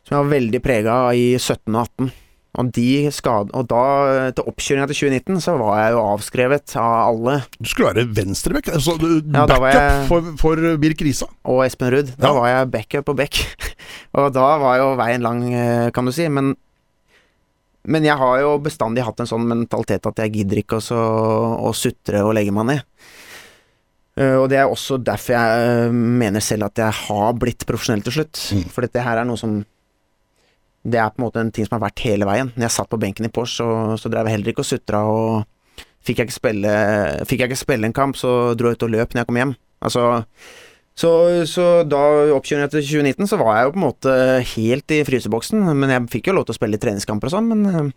Som 0.03 0.17
jeg 0.17 0.19
var 0.25 0.33
veldig 0.35 0.61
prega 0.65 0.97
i 1.15 1.29
17 1.39 1.71
og 1.79 1.79
18. 1.87 2.11
Og, 2.53 2.67
de 2.69 3.09
skade, 3.09 3.49
og 3.57 3.65
da, 3.71 3.79
til 4.37 4.45
oppkjøringa 4.51 4.85
til 4.91 4.97
2019, 5.09 5.39
så 5.41 5.55
var 5.57 5.79
jeg 5.81 5.93
jo 5.95 6.01
avskrevet 6.05 6.75
av 6.77 6.97
alle. 7.07 7.39
Du 7.57 7.65
skulle 7.65 7.89
være 7.95 8.11
venstrebekk. 8.13 8.67
Altså, 8.75 8.93
Ja, 9.01 9.47
backup 9.49 9.63
jeg- 9.73 10.07
for, 10.07 10.21
for 10.37 10.77
Birk 10.77 11.01
Risa. 11.01 11.25
og 11.49 11.63
Espen 11.65 11.89
Ruud. 11.89 12.11
Da 12.19 12.27
Ja. 12.29 12.33
var 12.37 12.47
jeg 12.51 12.69
backup 12.75 13.09
og 13.09 13.17
back. 13.17 13.33
og 14.13 14.31
da 14.33 14.57
var 14.61 14.77
jo 14.77 14.95
veien 14.95 15.21
lang, 15.25 15.41
eh, 15.51 15.89
kan 15.89 16.05
du 16.05 16.11
si. 16.11 16.27
Men, 16.29 16.53
men 17.85 18.03
jeg 18.05 18.15
har 18.21 18.39
jo 18.39 18.59
bestandig 18.59 19.01
hatt 19.03 19.19
en 19.19 19.25
sånn 19.33 19.49
mentalitet 19.49 20.05
at 20.05 20.15
jeg 20.21 20.31
gidder 20.37 20.61
ikke 20.61 20.77
å 20.77 20.85
så- 20.85 21.57
å 21.57 21.73
sutre 21.73 22.21
og 22.23 22.35
legge 22.35 22.53
meg 22.53 22.65
ned. 22.69 22.83
Eh, 24.15 24.35
og 24.37 24.47
det 24.53 24.59
er 24.61 24.69
også 24.69 25.01
derfor 25.03 25.33
jeg 25.33 25.87
eh, 25.89 25.91
mener 25.91 26.39
selv 26.39 26.65
at 26.69 26.75
jeg 26.77 26.93
har 27.09 27.33
blitt 27.33 27.65
profesjonell 27.65 28.03
til 28.05 28.13
slutt. 28.13 28.37
Mm. 28.53 28.69
For 28.69 28.81
dette 28.85 29.01
her 29.01 29.17
er 29.17 29.25
noe 29.25 29.37
som 29.41 29.65
Det 30.83 30.99
er 30.99 31.09
på 31.13 31.21
en 31.21 31.25
måte 31.27 31.39
en 31.39 31.51
ting 31.55 31.65
som 31.67 31.77
har 31.77 31.85
vært 31.87 32.03
hele 32.03 32.27
veien. 32.27 32.51
Når 32.57 32.67
jeg 32.67 32.75
satt 32.75 32.89
på 32.91 32.99
benken 32.99 33.25
i 33.27 33.31
Porsche, 33.31 33.63
så, 33.63 33.95
så 34.01 34.11
drev 34.11 34.27
jeg 34.27 34.37
heller 34.37 34.51
ikke 34.53 34.65
og 34.65 34.69
sutra 34.69 35.03
og 35.07 35.43
Fikk 36.03 36.17
jeg 36.19 36.27
ikke 36.27 36.35
spille 36.35 36.71
Fikk 37.29 37.39
jeg 37.39 37.47
ikke 37.47 37.61
spille 37.61 37.87
en 37.87 37.95
kamp, 37.95 38.17
så 38.19 38.51
dro 38.59 38.67
jeg 38.67 38.75
ut 38.75 38.83
og 38.83 38.91
løp 38.91 39.13
når 39.15 39.21
jeg 39.23 39.29
kom 39.29 39.37
hjem. 39.39 39.53
Altså 39.87 40.03
så, 40.93 41.09
så 41.49 41.63
da 41.89 41.99
oppkjøringen 42.35 42.69
til 42.69 42.83
2019, 42.85 43.29
så 43.31 43.39
var 43.41 43.55
jeg 43.57 43.65
jo 43.65 43.71
på 43.73 43.79
en 43.79 43.85
måte 43.87 44.11
helt 44.53 44.93
i 44.93 44.99
fryseboksen. 45.07 45.63
Men 45.79 45.89
jeg 45.95 46.09
fikk 46.13 46.29
jo 46.29 46.35
lov 46.37 46.45
til 46.45 46.53
å 46.53 46.57
spille 46.59 46.77
i 46.77 46.81
treningskamper 46.83 47.31
og 47.31 47.33
sånn, 47.33 47.47
men 47.49 47.63
eh, 47.71 47.87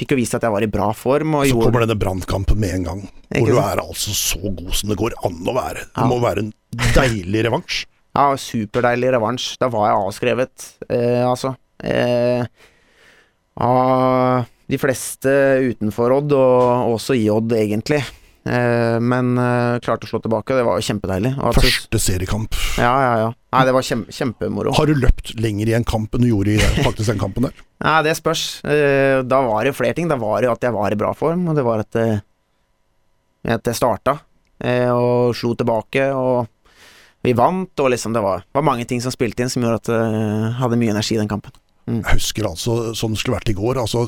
fikk 0.00 0.14
jo 0.14 0.20
vist 0.22 0.38
at 0.38 0.46
jeg 0.46 0.54
var 0.54 0.64
i 0.64 0.70
bra 0.72 0.86
form. 0.96 1.36
Så 1.42 1.50
gjorde 1.50 1.68
kommer 1.68 1.84
denne 1.84 1.98
brannkampen 2.00 2.62
med 2.62 2.72
en 2.78 2.86
gang. 2.88 3.02
Hvor 3.34 3.52
du 3.52 3.60
er 3.60 3.82
altså 3.84 4.14
så 4.16 4.40
god 4.48 4.72
som 4.80 4.94
det 4.94 4.96
går 5.02 5.18
an 5.28 5.38
å 5.44 5.56
være. 5.58 5.84
Det 5.90 6.00
Ja. 6.04 6.08
må 6.08 6.20
være 6.24 6.46
en 6.46 6.52
deilig 6.96 7.46
revansj. 7.50 7.84
Ja, 8.18 8.32
superdeilig 8.40 9.12
revansj. 9.14 9.50
Da 9.60 9.68
var 9.70 9.84
jeg 9.90 9.98
avskrevet, 10.00 10.62
eh, 10.88 11.20
altså. 11.22 11.52
Eh, 11.84 12.46
av 13.58 14.46
de 14.68 14.78
fleste 14.78 15.30
utenfor 15.64 16.12
Odd, 16.18 16.34
og 16.36 16.94
også 16.94 17.16
i 17.18 17.28
Odd, 17.32 17.54
egentlig. 17.56 18.02
Eh, 18.48 18.96
men 19.00 19.32
eh, 19.40 19.78
klarte 19.84 20.06
å 20.06 20.10
slå 20.10 20.20
tilbake, 20.24 20.56
det 20.56 20.64
var 20.66 20.78
jo 20.78 20.86
kjempedeilig. 20.86 21.34
Første 21.58 22.00
seriekamp. 22.00 22.56
Ja, 22.80 22.92
ja, 23.02 23.12
ja. 23.24 23.30
Nei, 23.54 23.64
det 23.68 23.74
var 23.76 23.86
kjempe, 23.86 24.14
kjempemoro. 24.14 24.74
Har 24.76 24.88
du 24.88 25.00
løpt 25.00 25.34
lenger 25.40 25.72
i 25.72 25.76
en 25.78 25.86
kamp 25.88 26.14
enn 26.14 26.24
du 26.24 26.30
gjorde 26.30 26.56
i 26.56 26.84
faktisk 26.84 27.10
den 27.12 27.20
kampen 27.20 27.48
der? 27.48 27.64
Nei, 27.86 27.98
det 28.06 28.16
spørs. 28.20 28.44
Eh, 28.68 29.20
da 29.26 29.42
var 29.46 29.64
det 29.66 29.76
flere 29.76 29.96
ting. 29.96 30.10
Da 30.10 30.18
var 30.20 30.44
det 30.44 30.52
at 30.52 30.68
jeg 30.68 30.76
var 30.76 30.94
i 30.94 31.00
bra 31.00 31.14
form, 31.16 31.48
og 31.50 31.58
det 31.58 31.66
var 31.66 31.84
at, 31.84 32.00
at 33.56 33.72
jeg 33.72 33.78
starta 33.78 34.18
eh, 34.64 34.90
og 34.92 35.36
slo 35.36 35.54
tilbake, 35.58 36.10
og 36.14 36.46
vi 37.26 37.34
vant, 37.36 37.72
og 37.82 37.90
liksom 37.92 38.14
det 38.14 38.22
var, 38.22 38.44
var 38.54 38.64
mange 38.64 38.86
ting 38.88 39.00
som 39.02 39.12
spilte 39.12 39.42
inn 39.42 39.50
som 39.52 39.64
gjorde 39.64 39.80
at 39.82 39.90
jeg 39.90 40.52
hadde 40.60 40.78
mye 40.80 40.94
energi 40.94 41.16
i 41.16 41.20
den 41.20 41.30
kampen. 41.30 41.56
Jeg 41.88 42.04
husker 42.18 42.46
altså 42.50 42.94
som 42.98 43.14
det 43.14 43.20
skulle 43.22 43.38
vært 43.38 43.48
i 43.52 43.56
går. 43.56 43.78
Altså, 43.80 44.02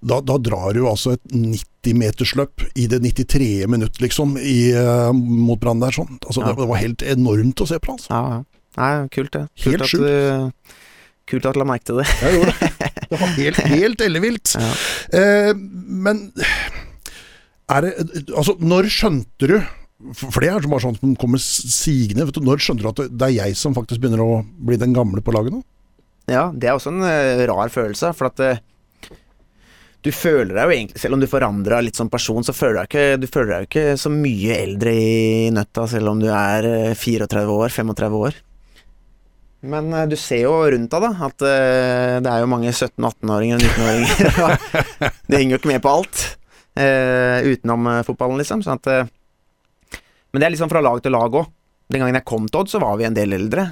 da, 0.00 0.20
da 0.24 0.38
drar 0.40 0.72
du 0.76 0.86
altså 0.88 1.12
et 1.16 1.22
90-metersløp 1.34 2.64
i 2.80 2.86
det 2.90 3.00
93. 3.04 3.66
minutt, 3.70 4.00
liksom, 4.00 4.36
i, 4.40 4.72
eh, 4.72 5.12
mot 5.12 5.60
Brann 5.60 5.80
der. 5.82 5.90
sånn. 5.92 6.16
Altså, 6.24 6.40
Ja. 6.42 6.52
det, 6.52 6.56
det 6.62 6.68
var 6.70 6.80
helt 6.82 7.02
enormt 7.02 7.60
å 7.60 7.68
se 7.68 7.78
på. 7.78 7.92
altså. 7.96 8.10
Ja, 8.10 8.22
ja. 8.38 8.42
Nei, 8.76 9.08
kult 9.08 9.32
det. 9.32 9.46
Kult 9.62 9.80
Helt 9.80 9.88
sjukt. 9.88 10.74
kult 11.26 11.46
at 11.48 11.54
du 11.54 11.58
la 11.60 11.64
merke 11.68 11.84
til 11.88 11.96
det. 12.02 12.06
Jeg 12.20 12.34
gjorde 12.36 12.54
det. 12.60 12.90
Det 13.10 13.20
var 13.20 13.28
helt, 13.38 13.56
helt 13.76 14.00
ellevilt. 14.04 14.56
Ja. 14.60 14.72
Eh, 15.20 15.52
men 15.56 16.30
er 17.68 17.80
det 17.82 17.92
Altså, 18.36 18.54
når 18.62 18.86
skjønte 18.92 19.48
du 19.50 19.56
For 20.14 20.44
det 20.44 20.50
er 20.52 20.66
bare 20.68 20.82
sånn 20.84 20.98
som 21.00 21.14
kommer 21.16 21.40
sigende. 21.40 22.26
Vet 22.28 22.36
du, 22.36 22.44
når 22.44 22.60
skjønte 22.60 22.84
du 22.84 22.88
at 22.90 23.00
det 23.10 23.26
er 23.30 23.34
jeg 23.48 23.56
som 23.56 23.74
faktisk 23.74 24.02
begynner 24.02 24.20
å 24.22 24.42
bli 24.44 24.76
den 24.76 24.92
gamle 24.94 25.22
på 25.24 25.32
laget 25.34 25.54
nå? 25.56 25.62
Ja, 26.30 26.48
det 26.54 26.68
er 26.68 26.74
også 26.74 26.90
en 26.92 27.04
eh, 27.06 27.44
rar 27.46 27.70
følelse, 27.70 28.10
for 28.16 28.30
at 28.30 28.42
eh, 28.42 28.62
du 30.06 30.12
føler 30.14 30.52
deg 30.54 30.66
jo 30.66 30.74
egentlig 30.74 31.00
Selv 31.02 31.16
om 31.16 31.22
du 31.22 31.26
forandrer 31.30 31.82
litt 31.82 31.98
som 31.98 32.10
person, 32.10 32.44
så 32.46 32.54
føler 32.54 32.82
du 32.82 32.88
ikke, 32.88 33.06
du 33.22 33.26
føler 33.30 33.52
deg 33.52 33.62
jo 33.64 33.70
ikke 33.70 34.00
så 34.00 34.10
mye 34.12 34.58
eldre 34.58 34.92
i 34.94 35.50
nøtta, 35.54 35.86
selv 35.90 36.12
om 36.12 36.22
du 36.22 36.28
er 36.30 36.68
eh, 36.70 36.98
34 36.98 37.56
år, 37.56 37.74
35 37.74 38.18
år. 38.28 38.40
Men 39.66 39.92
eh, 39.92 40.06
du 40.10 40.16
ser 40.20 40.44
jo 40.44 40.56
rundt 40.62 40.92
deg, 40.92 41.06
da, 41.06 41.28
at 41.28 41.46
eh, 41.46 42.16
det 42.22 42.32
er 42.32 42.42
jo 42.42 42.50
mange 42.50 42.74
17-18-åringer 42.74 43.58
og 43.62 43.70
19-åringer. 43.70 45.14
det 45.26 45.40
henger 45.40 45.56
jo 45.56 45.62
ikke 45.62 45.72
med 45.72 45.84
på 45.86 45.94
alt 45.94 46.26
eh, 46.76 47.46
utenom 47.46 47.90
eh, 47.92 48.02
fotballen, 48.06 48.38
liksom. 48.42 48.62
Sånn 48.66 48.78
at, 48.80 48.90
eh, 48.92 49.98
men 50.30 50.42
det 50.42 50.48
er 50.48 50.54
liksom 50.54 50.70
fra 50.72 50.84
lag 50.84 51.02
til 51.02 51.14
lag 51.16 51.34
òg. 51.42 51.50
Den 51.90 52.02
gangen 52.02 52.18
jeg 52.18 52.26
kom 52.26 52.48
til 52.50 52.62
Odd, 52.62 52.70
så 52.70 52.82
var 52.82 52.96
vi 52.98 53.06
en 53.08 53.16
del 53.16 53.34
eldre. 53.36 53.68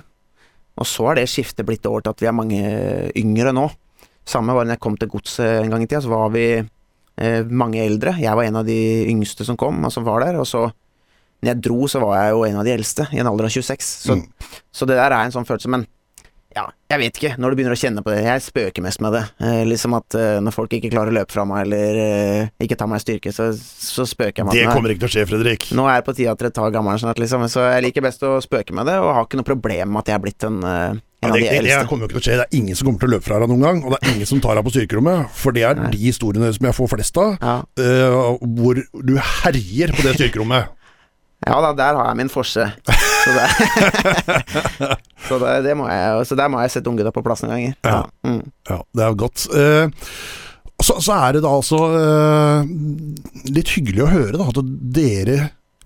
Og 0.81 0.87
så 0.91 1.07
har 1.07 1.15
det 1.21 1.29
skiftet 1.31 1.67
blitt 1.69 1.87
over 1.87 2.03
til 2.03 2.11
at 2.15 2.23
vi 2.25 2.27
er 2.31 2.35
mange 2.35 2.61
yngre 3.21 3.53
nå. 3.55 3.69
Samme 4.27 4.55
var 4.57 4.65
det 4.65 4.73
når 4.73 4.79
jeg 4.79 4.85
kom 4.87 4.97
til 4.99 5.11
Godset 5.13 5.61
en 5.63 5.71
gang 5.71 5.83
i 5.85 5.87
tida, 5.87 6.01
så 6.03 6.11
var 6.11 6.31
vi 6.35 6.45
eh, 6.59 7.45
mange 7.51 7.83
eldre. 7.85 8.17
Jeg 8.19 8.35
var 8.35 8.47
en 8.49 8.57
av 8.63 8.67
de 8.67 8.79
yngste 9.13 9.45
som 9.47 9.59
kom, 9.61 9.83
og 9.85 9.93
som 9.95 10.07
var 10.07 10.25
der. 10.25 10.39
Og 10.41 10.49
så, 10.49 10.65
når 11.45 11.51
jeg 11.53 11.63
dro, 11.67 11.87
så 11.93 12.01
var 12.03 12.17
jeg 12.23 12.33
jo 12.35 12.45
en 12.49 12.57
av 12.63 12.65
de 12.67 12.73
eldste, 12.75 13.07
i 13.13 13.21
en 13.23 13.31
alder 13.31 13.51
av 13.51 13.55
26. 13.55 13.91
Så, 14.09 14.17
Mm. 14.17 14.25
så 14.73 14.87
det 14.89 14.97
der 14.97 15.13
er 15.13 15.25
en 15.29 15.35
sånn 15.37 15.47
følelse. 15.47 15.69
Men 15.71 15.87
ja, 16.55 16.65
jeg 16.91 17.01
vet 17.01 17.17
ikke, 17.19 17.31
når 17.43 17.51
du 17.51 17.57
begynner 17.59 17.75
å 17.75 17.79
kjenne 17.81 18.03
på 18.07 18.13
det. 18.15 18.21
Jeg 18.23 18.43
spøker 18.45 18.83
mest 18.85 19.01
med 19.03 19.13
det. 19.17 19.23
Eh, 19.43 19.63
liksom 19.67 19.97
at 19.99 20.15
eh, 20.15 20.37
når 20.45 20.55
folk 20.55 20.71
ikke 20.77 20.91
klarer 20.93 21.11
å 21.11 21.17
løpe 21.17 21.35
fra 21.35 21.45
meg, 21.51 21.65
eller 21.67 21.99
eh, 22.05 22.51
ikke 22.63 22.77
tar 22.79 22.87
meg 22.93 23.01
i 23.01 23.05
styrke, 23.05 23.33
så, 23.35 23.49
så 23.59 24.07
spøker 24.07 24.43
jeg 24.43 24.47
med 24.47 24.55
Det 24.55 24.61
Det 24.63 24.69
er- 24.69 24.77
kommer 24.77 24.95
ikke 24.95 25.03
til 25.05 25.11
å 25.11 25.15
skje, 25.17 25.25
Fredrik. 25.33 25.67
nå 25.75 25.89
er 25.91 25.99
det 25.99 26.07
på 26.07 26.15
tide 26.15 26.31
at 26.31 26.39
dere 26.45 26.55
tar 26.55 26.71
gammelen 26.71 27.03
snart, 27.03 27.19
liksom. 27.19 27.43
Så 27.51 27.65
jeg 27.67 27.83
liker 27.89 28.07
best 28.07 28.23
å 28.23 28.37
spøke 28.45 28.73
med 28.77 28.87
det, 28.87 28.95
og 29.03 29.11
har 29.17 29.27
ikke 29.27 29.41
noe 29.43 29.51
problem 29.51 29.91
med 29.97 30.05
at 30.05 30.13
jeg 30.13 30.15
er 30.21 30.23
blitt 30.29 30.47
en, 30.47 30.61
eh, 30.63 30.87
en 30.95 31.03
Ja, 31.25 31.29
av 31.33 31.35
det, 31.41 31.41
de 31.51 31.59
det, 31.65 31.75
det 31.81 31.89
kommer 31.89 32.05
jo 32.05 32.09
ikke 32.13 32.21
til 32.21 32.23
å 32.23 32.27
skje. 32.29 32.39
Det 32.39 32.47
er 32.47 32.57
ingen 32.61 32.77
som 32.79 32.87
kommer 32.87 33.01
til 33.01 33.09
å 33.09 33.15
løpe 33.17 33.25
fra 33.27 33.39
deg 33.41 33.49
noen 33.49 33.65
gang. 33.65 33.83
Og 33.85 33.91
det 33.95 33.99
er 34.05 34.15
ingen 34.15 34.27
som 34.29 34.41
tar 34.45 34.55
deg 34.61 34.65
på 34.69 34.75
styrkerommet. 34.77 35.31
For 35.33 35.57
det 35.57 35.63
er 35.65 35.75
Nei. 35.81 35.91
de 35.91 35.99
historiene 36.05 36.53
som 36.55 36.67
jeg 36.69 36.77
får 36.77 36.91
flest 36.95 37.17
av, 37.19 37.35
Ja. 37.41 37.57
uh, 37.81 38.39
hvor 38.45 38.79
du 39.03 39.15
herjer 39.17 39.95
på 39.97 40.05
det 40.05 40.15
styrkerommet. 40.21 40.69
ja 41.49 41.61
da, 41.65 41.73
der 41.73 41.97
har 41.99 42.07
jeg 42.13 42.17
min 42.23 42.29
forse. 42.33 42.71
Så, 43.25 43.31
det, 43.33 44.97
så, 45.29 45.39
det, 45.41 45.53
det 45.65 45.75
må 45.79 45.89
jeg, 45.89 46.27
så 46.29 46.37
der 46.39 46.51
må 46.53 46.61
jeg 46.63 46.75
sette 46.75 46.91
unggutta 46.91 47.13
på 47.15 47.25
plass 47.25 47.45
noen 47.45 47.55
ganger. 47.55 47.77
Ja. 47.87 48.01
Mm. 48.27 48.43
Ja, 48.69 48.79
det 48.93 49.07
er 49.07 49.19
godt. 49.25 49.47
Uh, 49.55 49.87
så, 50.83 50.99
så 51.01 51.17
er 51.17 51.37
det 51.37 51.45
da 51.47 51.55
altså 51.55 51.81
uh, 51.95 52.69
litt 53.49 53.73
hyggelig 53.77 54.05
å 54.05 54.13
høre 54.13 54.37
da, 54.37 54.49
at 54.51 54.61
dere 54.99 55.39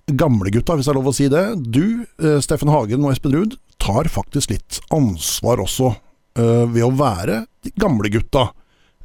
gamlegutta, 0.09 0.75
hvis 0.75 0.89
det 0.89 0.93
er 0.93 0.97
lov 0.97 1.11
å 1.11 1.15
si 1.15 1.29
det, 1.31 1.45
du, 1.69 1.83
uh, 2.23 2.37
Steffen 2.43 2.71
Hagen 2.73 3.05
og 3.05 3.13
Espen 3.13 3.35
Ruud, 3.35 3.57
tar 3.79 4.09
faktisk 4.11 4.55
litt 4.55 4.83
ansvar 4.91 5.61
også 5.63 5.95
ved 6.39 6.83
å 6.85 6.91
være 6.95 7.41
de 7.65 7.71
gamlegutta. 7.81 8.45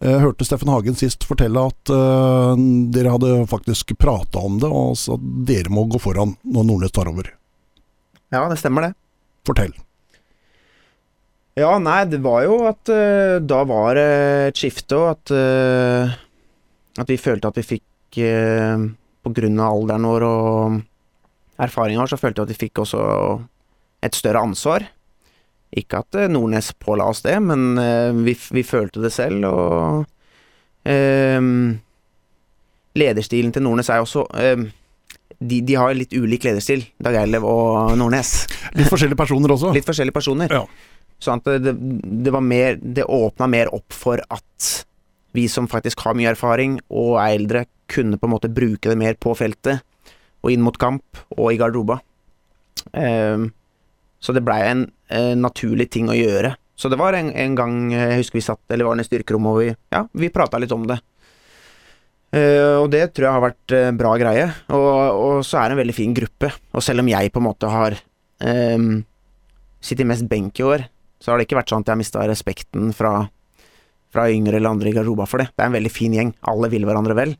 Jeg 0.04 0.20
hørte 0.20 0.44
Steffen 0.46 0.68
Hagen 0.70 0.96
sist 0.98 1.24
fortelle 1.26 1.62
at 1.70 1.90
uh, 1.90 2.52
dere 2.92 3.14
hadde 3.14 3.30
faktisk 3.50 3.94
prata 3.98 4.42
om 4.44 4.58
det, 4.60 4.68
og 4.68 4.98
at 4.98 5.24
dere 5.48 5.72
må 5.72 5.86
gå 5.90 5.98
foran 6.02 6.34
når 6.44 6.68
Nordnes 6.68 6.94
tar 6.94 7.08
over. 7.10 7.30
Ja, 8.34 8.44
det 8.50 8.58
stemmer 8.60 8.88
det. 8.88 8.92
Fortell. 9.46 9.72
Ja, 11.54 11.76
nei, 11.78 12.00
det 12.10 12.18
var 12.24 12.42
jo 12.42 12.58
at 12.66 12.90
uh, 12.90 13.38
da 13.38 13.60
var 13.68 13.94
det 13.94 14.08
et 14.48 14.58
skifte, 14.58 14.98
og 14.98 15.12
at 15.12 15.34
uh, 15.34 16.14
At 16.98 17.10
vi 17.10 17.18
følte 17.18 17.50
at 17.50 17.58
vi 17.60 17.66
fikk 17.76 18.18
uh, 18.26 18.88
På 19.22 19.30
grunn 19.34 19.60
av 19.62 19.76
alderen 19.76 20.08
vår 20.08 20.26
og 20.26 20.80
erfaringa 21.62 22.02
vår, 22.02 22.10
så 22.10 22.18
følte 22.18 22.42
vi 22.42 22.48
at 22.48 22.52
vi 22.54 22.62
fikk 22.66 22.82
også 22.82 23.04
et 24.04 24.18
større 24.18 24.42
ansvar. 24.42 24.88
Ikke 25.74 26.02
at 26.02 26.18
eh, 26.18 26.30
Nordnes 26.30 26.72
påla 26.78 27.08
oss 27.10 27.22
det, 27.24 27.36
men 27.42 27.78
eh, 27.80 28.14
vi, 28.26 28.36
vi 28.58 28.64
følte 28.66 29.02
det 29.02 29.12
selv, 29.14 29.46
og 29.48 30.90
eh, 30.90 31.40
Lederstilen 32.94 33.54
til 33.54 33.64
Nordnes 33.66 33.90
er 33.90 34.02
jo 34.02 34.06
også 34.06 34.26
eh, 34.42 34.66
de, 35.38 35.60
de 35.64 35.76
har 35.78 35.94
litt 35.96 36.14
ulik 36.14 36.44
lederstil, 36.46 36.84
Dag 37.02 37.16
Eilev 37.20 37.46
og 37.48 37.94
Nordnes. 37.98 38.44
Litt 38.78 38.90
forskjellige 38.92 39.18
personer 39.18 39.54
også. 39.54 39.72
Litt 39.76 39.86
forskjellige 39.86 40.16
personer. 40.16 40.54
Ja. 40.54 40.64
Sånn 41.22 41.40
at 41.40 41.62
det, 41.62 41.72
det 42.24 42.32
var 42.34 42.42
mer 42.44 42.74
Det 42.76 43.04
åpna 43.06 43.46
mer 43.48 43.70
opp 43.72 43.94
for 43.94 44.20
at 44.34 44.70
vi 45.34 45.46
som 45.50 45.66
faktisk 45.70 46.04
har 46.04 46.14
mye 46.14 46.30
erfaring 46.30 46.76
og 46.94 47.16
er 47.18 47.34
eldre, 47.34 47.64
kunne 47.90 48.18
på 48.20 48.28
en 48.28 48.32
måte 48.36 48.50
bruke 48.54 48.86
det 48.86 48.98
mer 48.98 49.16
på 49.18 49.32
feltet 49.34 49.82
og 50.44 50.52
inn 50.52 50.62
mot 50.62 50.76
kamp 50.78 51.24
og 51.34 51.48
i 51.50 51.58
garderoba. 51.58 51.98
Um, 52.92 53.48
så 54.22 54.34
det 54.36 54.44
blei 54.46 54.60
en 54.68 54.84
uh, 55.10 55.34
naturlig 55.34 55.88
ting 55.90 56.06
å 56.12 56.14
gjøre. 56.14 56.54
Så 56.78 56.90
det 56.92 57.00
var 57.00 57.16
en, 57.18 57.32
en 57.34 57.56
gang 57.58 57.74
eh, 57.94 58.12
jeg 58.12 58.24
husker 58.24 58.38
vi 58.40 58.42
satt 58.42 58.72
Eller 58.74 58.88
var 58.88 58.96
det 58.98 59.04
i 59.04 59.06
styrkerommet 59.06 59.52
og 59.52 59.60
vi 59.60 59.66
Ja, 59.94 60.00
vi 60.10 60.30
prata 60.34 60.58
litt 60.58 60.72
om 60.74 60.88
det. 60.90 60.96
Eh, 62.34 62.76
og 62.80 62.88
det 62.90 63.04
tror 63.14 63.28
jeg 63.28 63.36
har 63.36 63.44
vært 63.44 63.74
eh, 63.76 63.92
bra 63.94 64.14
greie. 64.18 64.48
Og, 64.74 64.88
og 65.14 65.44
så 65.46 65.60
er 65.60 65.70
det 65.70 65.76
en 65.76 65.82
veldig 65.84 65.96
fin 65.96 66.16
gruppe. 66.16 66.50
Og 66.74 66.82
selv 66.84 67.04
om 67.04 67.10
jeg 67.12 67.32
på 67.32 67.42
en 67.42 67.46
måte 67.46 67.70
har 67.70 67.96
um, 68.42 68.90
sittet 69.84 70.08
mest 70.08 70.26
benk 70.30 70.58
i 70.58 70.66
år, 70.66 70.86
så 71.22 71.32
har 71.32 71.38
det 71.38 71.46
ikke 71.46 71.60
vært 71.60 71.72
sånn 71.72 71.84
at 71.84 71.90
jeg 71.90 71.94
har 71.94 72.02
mista 72.02 72.26
respekten 72.28 72.90
fra, 72.96 73.14
fra 74.12 74.26
yngre 74.32 74.58
eller 74.58 74.74
andre 74.74 74.90
i 74.90 74.96
garderoba 74.96 75.28
for 75.30 75.42
det. 75.42 75.52
Det 75.54 75.62
er 75.62 75.70
en 75.70 75.78
veldig 75.78 75.94
fin 75.94 76.16
gjeng. 76.16 76.34
Alle 76.50 76.72
vil 76.72 76.88
hverandre 76.88 77.18
vel. 77.18 77.36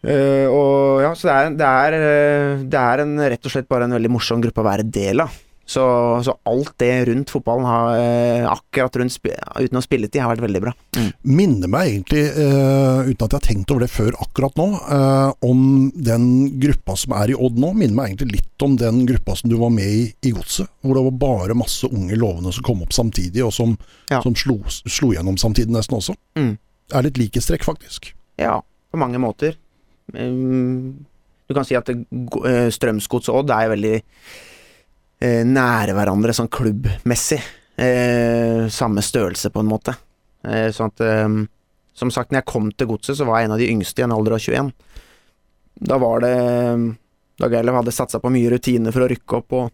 Uh, 0.00 0.48
og 0.48 1.04
ja, 1.04 1.12
så 1.12 1.28
det 1.28 1.36
er, 1.36 1.54
det, 1.60 1.70
er, 1.84 2.64
det 2.72 2.82
er 2.86 3.04
en, 3.04 3.14
rett 3.34 3.44
og 3.44 3.52
slett 3.52 3.68
bare 3.68 3.84
en 3.84 3.98
veldig 3.98 4.14
morsom 4.16 4.40
gruppe 4.40 4.64
å 4.64 4.70
være 4.70 4.88
del 4.88 5.26
av. 5.26 5.36
Så, 5.70 5.82
så 6.26 6.34
alt 6.50 6.72
det 6.82 7.04
rundt 7.06 7.30
fotballen 7.30 7.66
har, 7.68 7.98
eh, 8.00 8.46
akkurat 8.50 8.96
rundt 8.98 9.18
uten 9.22 9.78
å 9.78 9.82
spille 9.84 10.08
tid, 10.08 10.22
har 10.24 10.32
vært 10.32 10.42
veldig 10.48 10.62
bra. 10.64 10.72
minner 11.22 11.70
meg 11.70 11.92
egentlig, 11.92 12.24
eh, 12.26 13.10
uten 13.10 13.22
at 13.22 13.30
jeg 13.30 13.38
har 13.38 13.46
tenkt 13.46 13.70
over 13.70 13.84
det 13.84 13.90
før 13.92 14.16
akkurat 14.18 14.58
nå, 14.58 14.66
eh, 14.96 15.32
om 15.46 15.92
den 15.94 16.58
gruppa 16.58 16.96
som 16.98 17.14
er 17.20 17.30
i 17.30 17.38
Odd 17.38 17.60
nå. 17.62 17.70
Minner 17.76 17.94
meg 17.94 18.10
egentlig 18.10 18.40
litt 18.40 18.66
om 18.66 18.74
den 18.76 19.06
gruppa 19.06 19.36
som 19.38 19.50
du 19.50 19.56
var 19.60 19.70
med 19.70 19.86
i 19.86 20.02
i 20.26 20.32
Godset. 20.34 20.66
Hvor 20.82 20.98
det 20.98 21.06
var 21.06 21.18
bare 21.22 21.54
masse 21.54 21.86
unge 21.86 22.18
lovende 22.18 22.52
som 22.52 22.66
kom 22.66 22.82
opp 22.82 22.96
samtidig, 22.96 23.44
og 23.46 23.52
som, 23.54 23.78
Ja. 24.10 24.20
som 24.22 24.34
slo, 24.34 24.58
slo 24.66 25.12
gjennom 25.14 25.38
samtidig 25.38 25.70
nesten 25.70 26.00
også. 26.00 26.16
Mm. 26.34 26.58
Det 26.88 26.98
er 26.98 27.02
litt 27.06 27.18
likhetstrekk, 27.18 27.62
faktisk. 27.62 28.12
Ja, 28.38 28.60
på 28.90 28.98
mange 28.98 29.22
måter. 29.22 29.54
Um, 30.12 31.06
du 31.48 31.54
kan 31.54 31.64
si 31.64 31.76
at 31.76 31.86
Strømsgods 31.86 33.28
og 33.30 33.44
Odd 33.44 33.50
er 33.50 33.70
veldig 33.76 34.02
eh, 35.20 35.42
nære 35.46 35.94
hverandre 35.96 36.34
sånn 36.36 36.50
klubbmessig. 36.52 37.40
Eh, 37.80 38.66
samme 38.72 39.04
størrelse, 39.04 39.52
på 39.52 39.62
en 39.62 39.70
måte. 39.70 39.94
Eh, 40.44 40.68
sånn 40.74 40.92
at 40.92 41.02
um, 41.26 41.42
Som 41.96 42.08
sagt, 42.12 42.30
når 42.30 42.40
jeg 42.40 42.48
kom 42.48 42.70
til 42.72 42.88
Godset, 42.88 43.18
så 43.18 43.26
var 43.28 43.40
jeg 43.40 43.48
en 43.48 43.54
av 43.56 43.60
de 43.60 43.68
yngste 43.68 44.00
i 44.00 44.04
en 44.06 44.14
alder 44.14 44.36
av 44.36 44.40
21. 44.40 44.70
Da 45.90 45.98
var 46.00 46.22
det 46.24 46.36
da 47.40 47.48
Dag 47.48 47.54
Eilev 47.56 47.76
hadde 47.78 47.92
satsa 47.92 48.20
på 48.20 48.30
mye 48.32 48.50
rutiner 48.52 48.92
for 48.92 49.04
å 49.04 49.08
rykke 49.08 49.36
opp, 49.38 49.54
og, 49.56 49.70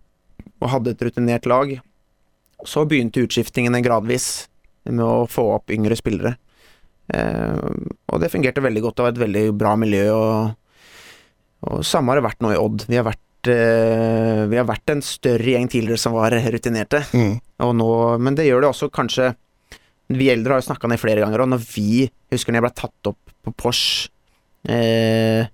og 0.63 0.71
hadde 0.71 0.93
et 0.95 1.03
rutinert 1.03 1.47
lag. 1.51 1.73
Så 2.67 2.85
begynte 2.87 3.25
utskiftingene 3.27 3.83
gradvis 3.83 4.47
med 4.87 5.03
å 5.03 5.27
få 5.31 5.49
opp 5.57 5.75
yngre 5.75 5.99
spillere. 5.99 6.37
Eh, 7.11 7.75
og 8.11 8.23
det 8.23 8.31
fungerte 8.33 8.63
veldig 8.63 8.85
godt. 8.85 8.97
Det 8.97 9.07
var 9.07 9.15
et 9.15 9.23
veldig 9.25 9.45
bra 9.59 9.75
miljø. 9.79 10.05
Og, 10.15 10.87
og 11.67 11.83
samme 11.87 12.13
har 12.13 12.21
det 12.21 12.29
vært 12.29 12.45
nå 12.45 12.55
i 12.55 12.61
Odd. 12.61 12.87
Vi 12.91 12.99
har 12.99 13.07
vært, 13.09 13.23
eh, 13.53 14.45
vi 14.51 14.59
har 14.59 14.67
vært 14.69 14.93
en 14.93 15.03
større 15.05 15.55
gjeng 15.55 15.69
tidligere 15.73 16.01
som 16.01 16.17
var 16.17 16.35
rutinerte. 16.35 17.03
Mm. 17.17 17.35
Og 17.67 17.75
nå, 17.79 17.91
men 18.23 18.39
det 18.39 18.49
gjør 18.49 18.65
det 18.65 18.73
også 18.73 18.91
kanskje 18.93 19.33
Vi 20.13 20.29
eldre 20.31 20.55
har 20.55 20.61
jo 20.61 20.67
snakka 20.69 20.91
ned 20.91 21.01
flere 21.03 21.23
ganger, 21.25 21.43
og 21.43 21.51
når 21.55 21.63
vi 21.73 22.05
Husker 22.33 22.53
når 22.53 22.61
jeg 22.61 22.67
ble 22.67 22.75
tatt 22.79 23.11
opp 23.11 23.33
på 23.47 23.55
Porsche 23.57 24.11
eh, 24.71 25.49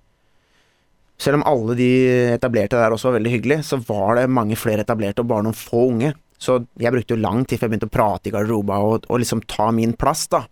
Selv 1.17 1.39
om 1.39 1.45
alle 1.49 1.77
de 1.79 1.89
etablerte 2.35 2.77
der 2.77 2.93
også 2.93 3.09
var 3.09 3.17
veldig 3.19 3.33
hyggelige, 3.37 3.65
så 3.65 3.79
var 3.87 4.19
det 4.19 4.27
mange 4.29 4.57
flere 4.59 4.83
etablerte 4.83 5.23
og 5.23 5.29
bare 5.31 5.45
noen 5.47 5.57
få 5.57 5.87
unge. 5.93 6.11
Så 6.41 6.57
jeg 6.81 6.91
brukte 6.91 7.15
jo 7.15 7.21
lang 7.23 7.45
tid 7.47 7.61
før 7.61 7.69
jeg 7.69 7.75
begynte 7.75 7.87
å 7.87 7.93
prate 7.93 8.29
i 8.29 8.33
garderoba 8.33 8.81
og, 8.83 9.07
og 9.07 9.21
liksom 9.21 9.45
ta 9.47 9.69
min 9.71 9.95
plass, 9.95 10.25
da. 10.33 10.43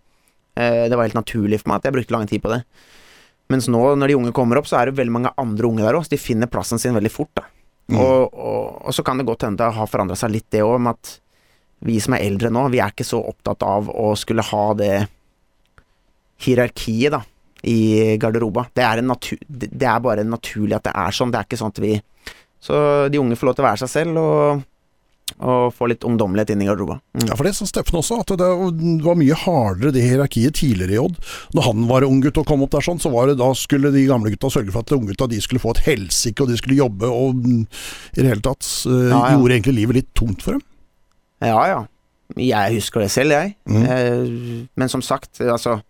Eh, 0.56 0.86
det 0.88 0.96
var 0.96 1.08
helt 1.08 1.18
naturlig 1.18 1.60
for 1.60 1.72
meg 1.72 1.80
at 1.80 1.90
jeg 1.90 1.96
brukte 1.98 2.16
lang 2.16 2.28
tid 2.30 2.44
på 2.44 2.52
det. 2.54 2.62
Mens 3.52 3.68
nå, 3.70 3.80
når 3.98 4.12
de 4.12 4.18
unge 4.18 4.34
kommer 4.36 4.60
opp, 4.60 4.68
så 4.70 4.78
er 4.80 4.88
det 4.88 4.98
veldig 5.00 5.16
mange 5.18 5.32
andre 5.40 5.68
unge 5.68 5.84
der 5.84 5.98
òg, 5.98 6.06
så 6.06 6.14
de 6.14 6.20
finner 6.20 6.50
plassen 6.50 6.80
sin 6.80 6.96
veldig 6.96 7.12
fort, 7.12 7.32
da. 7.38 7.48
Mm. 7.92 7.98
Og, 7.98 8.32
og, 8.32 8.68
og 8.86 8.94
så 8.94 9.04
kan 9.04 9.18
det 9.18 9.26
godt 9.28 9.44
hende 9.44 9.60
det 9.60 9.74
har 9.76 9.90
forandra 9.90 10.16
seg 10.16 10.32
litt, 10.32 10.48
det 10.54 10.62
òg, 10.64 10.78
med 10.80 10.96
at 10.96 11.16
vi 11.82 11.98
som 12.00 12.14
er 12.14 12.24
eldre 12.28 12.50
nå, 12.54 12.68
vi 12.72 12.80
er 12.80 12.94
ikke 12.94 13.06
så 13.06 13.18
opptatt 13.32 13.64
av 13.66 13.90
å 13.90 14.12
skulle 14.18 14.44
ha 14.46 14.64
det 14.78 14.94
hierarkiet, 16.42 17.14
da, 17.14 17.22
i 17.66 18.16
garderoba. 18.22 18.66
Det 18.74 18.84
er, 18.86 19.02
en 19.02 19.10
natu 19.12 19.36
det 19.46 19.70
det 19.70 19.86
er 19.86 20.02
bare 20.02 20.24
naturlig 20.26 20.78
at 20.78 20.88
det 20.88 20.94
er 20.98 21.14
sånn. 21.14 21.30
Det 21.30 21.38
er 21.38 21.46
ikke 21.46 21.58
sånn 21.60 21.74
at 21.74 21.82
vi 21.82 21.92
Så 22.62 22.76
de 23.10 23.18
unge 23.18 23.34
får 23.38 23.48
lov 23.48 23.54
til 23.58 23.64
å 23.64 23.68
være 23.68 23.82
seg 23.82 23.90
selv, 23.90 24.18
og, 24.22 24.62
Og 25.42 25.72
få 25.74 25.88
litt 25.90 26.04
ungdommelighet 26.06 26.52
inn 26.54 26.62
i 26.62 26.68
garderoba. 26.68 26.98
Mm. 27.18 27.26
Ja, 27.26 27.36
for 27.38 27.48
det 27.48 27.54
sa 27.56 27.66
Steffen 27.66 27.98
også, 27.98 28.20
at 28.22 28.32
det 28.38 28.48
var 29.02 29.18
mye 29.18 29.38
hardere 29.42 29.92
det 29.94 30.04
hierarkiet 30.06 30.56
tidligere 30.60 30.96
i 30.96 31.00
Odd. 31.02 31.18
Når 31.56 31.66
han 31.68 31.86
var 31.90 32.06
unggutt 32.06 32.38
og 32.38 32.46
kom 32.48 32.64
opp 32.64 32.74
der 32.74 32.86
sånn, 32.86 33.02
så 33.02 33.10
var 33.12 33.30
det 33.30 33.38
da 33.40 33.50
skulle 33.58 33.92
de 33.94 34.06
gamle 34.08 34.32
gutta 34.34 34.52
sørge 34.54 34.74
for 34.74 34.86
at 34.86 34.94
unggutta 34.94 35.30
de 35.32 35.40
skulle 35.42 35.62
få 35.62 35.74
et 35.74 35.84
helsike, 35.88 36.38
og 36.44 36.52
de 36.52 36.58
skulle 36.60 36.78
jobbe, 36.78 37.10
og 37.10 37.40
mm, 37.42 37.62
i 38.14 38.20
det 38.20 38.28
hele 38.28 38.44
tatt 38.44 38.68
uh, 38.86 39.08
ja, 39.10 39.16
ja. 39.16 39.32
gjorde 39.36 39.58
egentlig 39.58 39.78
livet 39.80 40.00
litt 40.00 40.12
tungt 40.18 40.44
for 40.44 40.58
dem. 40.58 40.66
Ja, 41.42 41.58
ja. 41.66 41.80
Jeg 42.38 42.78
husker 42.78 43.02
det 43.02 43.10
selv, 43.12 43.34
jeg. 43.34 43.56
Mm. 43.68 43.82
Eh, 43.82 44.68
men 44.78 44.88
som 44.88 45.02
sagt, 45.04 45.40
altså 45.42 45.80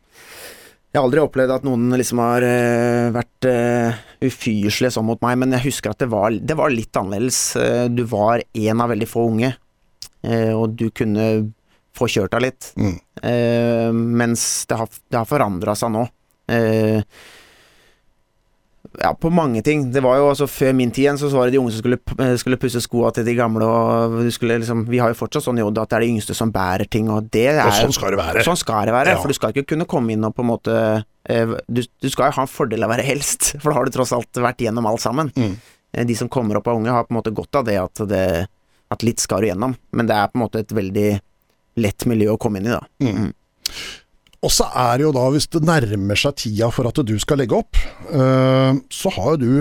jeg 0.92 1.00
har 1.00 1.06
aldri 1.06 1.22
opplevd 1.22 1.54
at 1.54 1.62
noen 1.64 1.96
liksom 1.96 2.20
har 2.20 2.44
uh, 2.44 3.08
vært 3.14 3.46
uh, 3.48 4.00
ufyselige 4.28 4.92
sånn 4.92 5.06
mot 5.08 5.22
meg, 5.24 5.38
men 5.40 5.56
jeg 5.56 5.70
husker 5.70 5.94
at 5.94 6.02
det 6.04 6.10
var, 6.12 6.36
det 6.36 6.56
var 6.58 6.74
litt 6.74 7.00
annerledes. 7.00 7.40
Uh, 7.56 7.86
du 7.88 8.04
var 8.10 8.44
en 8.44 8.84
av 8.84 8.92
veldig 8.92 9.08
få 9.08 9.24
unge, 9.30 9.54
og 10.22 10.76
du 10.78 10.84
kunne 10.94 11.24
få 11.98 12.06
kjørt 12.06 12.30
deg 12.36 12.44
litt. 12.44 12.66
Mm. 12.78 12.92
mens 14.20 14.42
det 14.70 14.76
har, 14.78 14.90
det 15.10 15.18
har 15.18 15.26
forandra 15.26 15.74
seg 15.74 15.90
nå. 15.90 16.04
Uh, 16.46 17.02
ja, 19.00 19.14
på 19.14 19.30
mange 19.32 19.62
ting. 19.64 19.86
Det 19.92 20.02
var 20.04 20.18
jo 20.20 20.28
altså 20.30 20.46
Før 20.50 20.74
min 20.76 20.90
tid 20.92 21.06
igjen 21.06 21.18
så 21.20 21.30
var 21.32 21.48
det 21.48 21.56
de 21.56 21.60
unge 21.60 21.72
som 21.72 21.82
skulle, 21.82 21.98
eh, 22.18 22.34
skulle 22.40 22.58
pusse 22.60 22.82
skoa 22.84 23.12
til 23.14 23.24
de 23.26 23.34
gamle. 23.38 23.64
Og 23.64 24.18
du 24.26 24.30
skulle 24.34 24.58
liksom 24.60 24.84
Vi 24.90 25.00
har 25.02 25.12
jo 25.12 25.18
fortsatt 25.18 25.46
sånn 25.46 25.60
i 25.60 25.64
Odd 25.64 25.80
at 25.80 25.90
det 25.90 25.98
er 25.98 26.06
de 26.06 26.12
yngste 26.12 26.36
som 26.36 26.52
bærer 26.52 26.88
ting, 26.90 27.10
og 27.10 27.30
det 27.32 27.46
er 27.54 27.64
Og 27.66 27.72
sånn 27.78 27.96
skal 27.96 28.14
det 28.14 28.20
være. 28.20 28.44
Sånn 28.46 28.60
skal 28.60 28.86
det 28.90 28.96
være. 28.96 29.16
Ja. 29.16 29.22
For 29.22 29.32
du 29.32 29.38
skal 29.38 29.54
ikke 29.54 29.74
kunne 29.74 29.88
komme 29.88 30.12
inn 30.14 30.24
og 30.28 30.34
på 30.36 30.44
en 30.44 30.50
måte 30.50 30.76
eh, 31.24 31.54
du, 31.68 31.82
du, 31.82 32.08
skal 32.10 32.30
jo 32.30 32.38
ha 32.38 32.46
en 32.46 32.50
fordel 32.50 32.84
av 32.84 32.90
å 32.90 32.94
være 32.94 33.06
helst, 33.06 33.54
for 33.60 33.70
da 33.70 33.78
har 33.78 33.88
du 33.88 33.94
tross 33.94 34.14
alt 34.16 34.42
vært 34.42 34.64
gjennom 34.64 34.88
alt 34.90 35.04
sammen. 35.04 35.32
Mm. 35.36 35.56
Eh, 35.92 36.06
de 36.08 36.18
som 36.18 36.30
kommer 36.32 36.60
opp 36.60 36.68
av 36.68 36.80
unge, 36.80 36.92
har 36.92 37.08
på 37.08 37.14
en 37.14 37.20
måte 37.20 37.34
godt 37.34 37.62
av 37.62 37.68
det 37.68 37.78
at, 37.80 38.04
det 38.08 38.26
at 38.92 39.06
litt 39.06 39.22
skal 39.22 39.42
du 39.42 39.52
gjennom, 39.52 39.76
men 39.92 40.08
det 40.08 40.18
er 40.18 40.32
på 40.32 40.38
en 40.38 40.44
måte 40.44 40.62
et 40.64 40.76
veldig 40.76 41.10
lett 41.80 42.04
miljø 42.10 42.34
å 42.34 42.40
komme 42.40 42.60
inn 42.60 42.68
i, 42.68 42.74
da. 42.74 42.82
Mm. 43.00 43.32
Og 44.42 44.50
så 44.50 44.66
er 44.74 44.98
det 44.98 45.06
jo 45.06 45.12
da, 45.14 45.28
hvis 45.30 45.46
det 45.54 45.62
nærmer 45.62 46.18
seg 46.18 46.34
tida 46.42 46.68
for 46.74 46.88
at 46.90 46.98
du 47.06 47.14
skal 47.22 47.38
legge 47.38 47.54
opp, 47.54 47.78
øh, 48.10 48.80
så 48.90 49.12
har 49.14 49.36
jo 49.36 49.38
du 49.38 49.52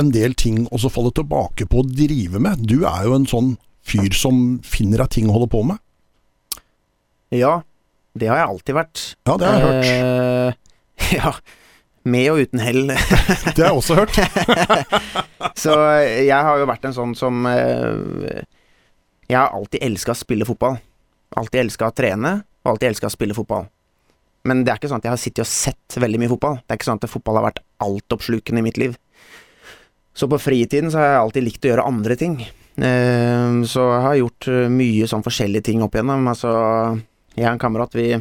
en 0.00 0.12
del 0.14 0.32
ting 0.38 0.64
å 0.72 0.80
falle 0.88 1.12
tilbake 1.12 1.66
på 1.68 1.82
å 1.82 1.86
drive 1.86 2.40
med. 2.40 2.62
Du 2.64 2.86
er 2.88 3.04
jo 3.04 3.18
en 3.18 3.28
sånn 3.28 3.54
fyr 3.84 4.14
som 4.16 4.60
finner 4.64 5.02
deg 5.02 5.12
ting 5.16 5.28
å 5.28 5.34
holde 5.36 5.50
på 5.52 5.60
med. 5.68 5.80
Ja, 7.36 7.60
det 8.16 8.30
har 8.30 8.40
jeg 8.40 8.52
alltid 8.54 8.78
vært. 8.78 9.02
Ja, 9.28 9.34
det 9.36 9.50
har 9.50 9.58
jeg 9.60 9.66
hørt. 9.66 9.90
Uh, 9.90 10.78
ja, 11.18 11.32
med 12.10 12.28
og 12.32 12.40
uten 12.40 12.62
hell. 12.64 12.80
det 13.54 13.60
har 13.60 13.68
jeg 13.68 13.76
også 13.82 13.98
hørt. 13.98 14.16
så 15.62 15.76
jeg 16.00 16.46
har 16.48 16.62
jo 16.62 16.70
vært 16.70 16.88
en 16.88 16.96
sånn 16.96 17.12
som 17.18 17.44
uh, 17.44 18.40
Jeg 19.28 19.36
har 19.36 19.52
alltid 19.52 19.84
elska 19.90 20.16
å 20.16 20.22
spille 20.22 20.48
fotball. 20.48 20.80
Alltid 21.36 21.66
elska 21.66 21.92
å 21.92 21.94
trene, 21.94 22.40
og 22.64 22.72
alltid 22.74 22.94
elska 22.94 23.10
å 23.10 23.14
spille 23.14 23.36
fotball. 23.36 23.68
Men 24.48 24.62
det 24.64 24.72
er 24.72 24.80
ikke 24.80 24.88
sånn 24.90 25.02
at 25.02 25.06
jeg 25.08 25.12
har 25.12 25.20
sittet 25.20 25.44
og 25.44 25.50
sett 25.50 25.98
veldig 26.00 26.20
mye 26.22 26.32
fotball. 26.32 26.56
Det 26.62 26.72
er 26.72 26.80
ikke 26.80 26.88
sånn 26.88 27.00
at 27.02 27.12
fotball 27.12 27.40
har 27.40 27.48
vært 27.50 27.62
altoppslukende 27.84 28.62
i 28.62 28.66
mitt 28.66 28.80
liv. 28.80 28.96
Så 30.16 30.28
på 30.30 30.40
fritiden 30.40 30.90
så 30.90 31.00
har 31.00 31.10
jeg 31.10 31.20
alltid 31.20 31.46
likt 31.46 31.66
å 31.66 31.70
gjøre 31.72 31.86
andre 31.90 32.16
ting. 32.18 32.40
Eh, 32.40 33.52
så 33.68 33.86
jeg 33.92 34.04
har 34.06 34.18
gjort 34.22 34.48
eh, 34.50 34.72
mye 34.72 35.08
sånn 35.10 35.24
forskjellige 35.26 35.68
ting 35.68 35.84
opp 35.84 35.96
igjennom. 35.96 36.24
Altså, 36.32 36.50
jeg 37.36 37.46
og 37.46 37.52
en 37.52 37.62
kamerat, 37.62 37.96
vi 37.96 38.14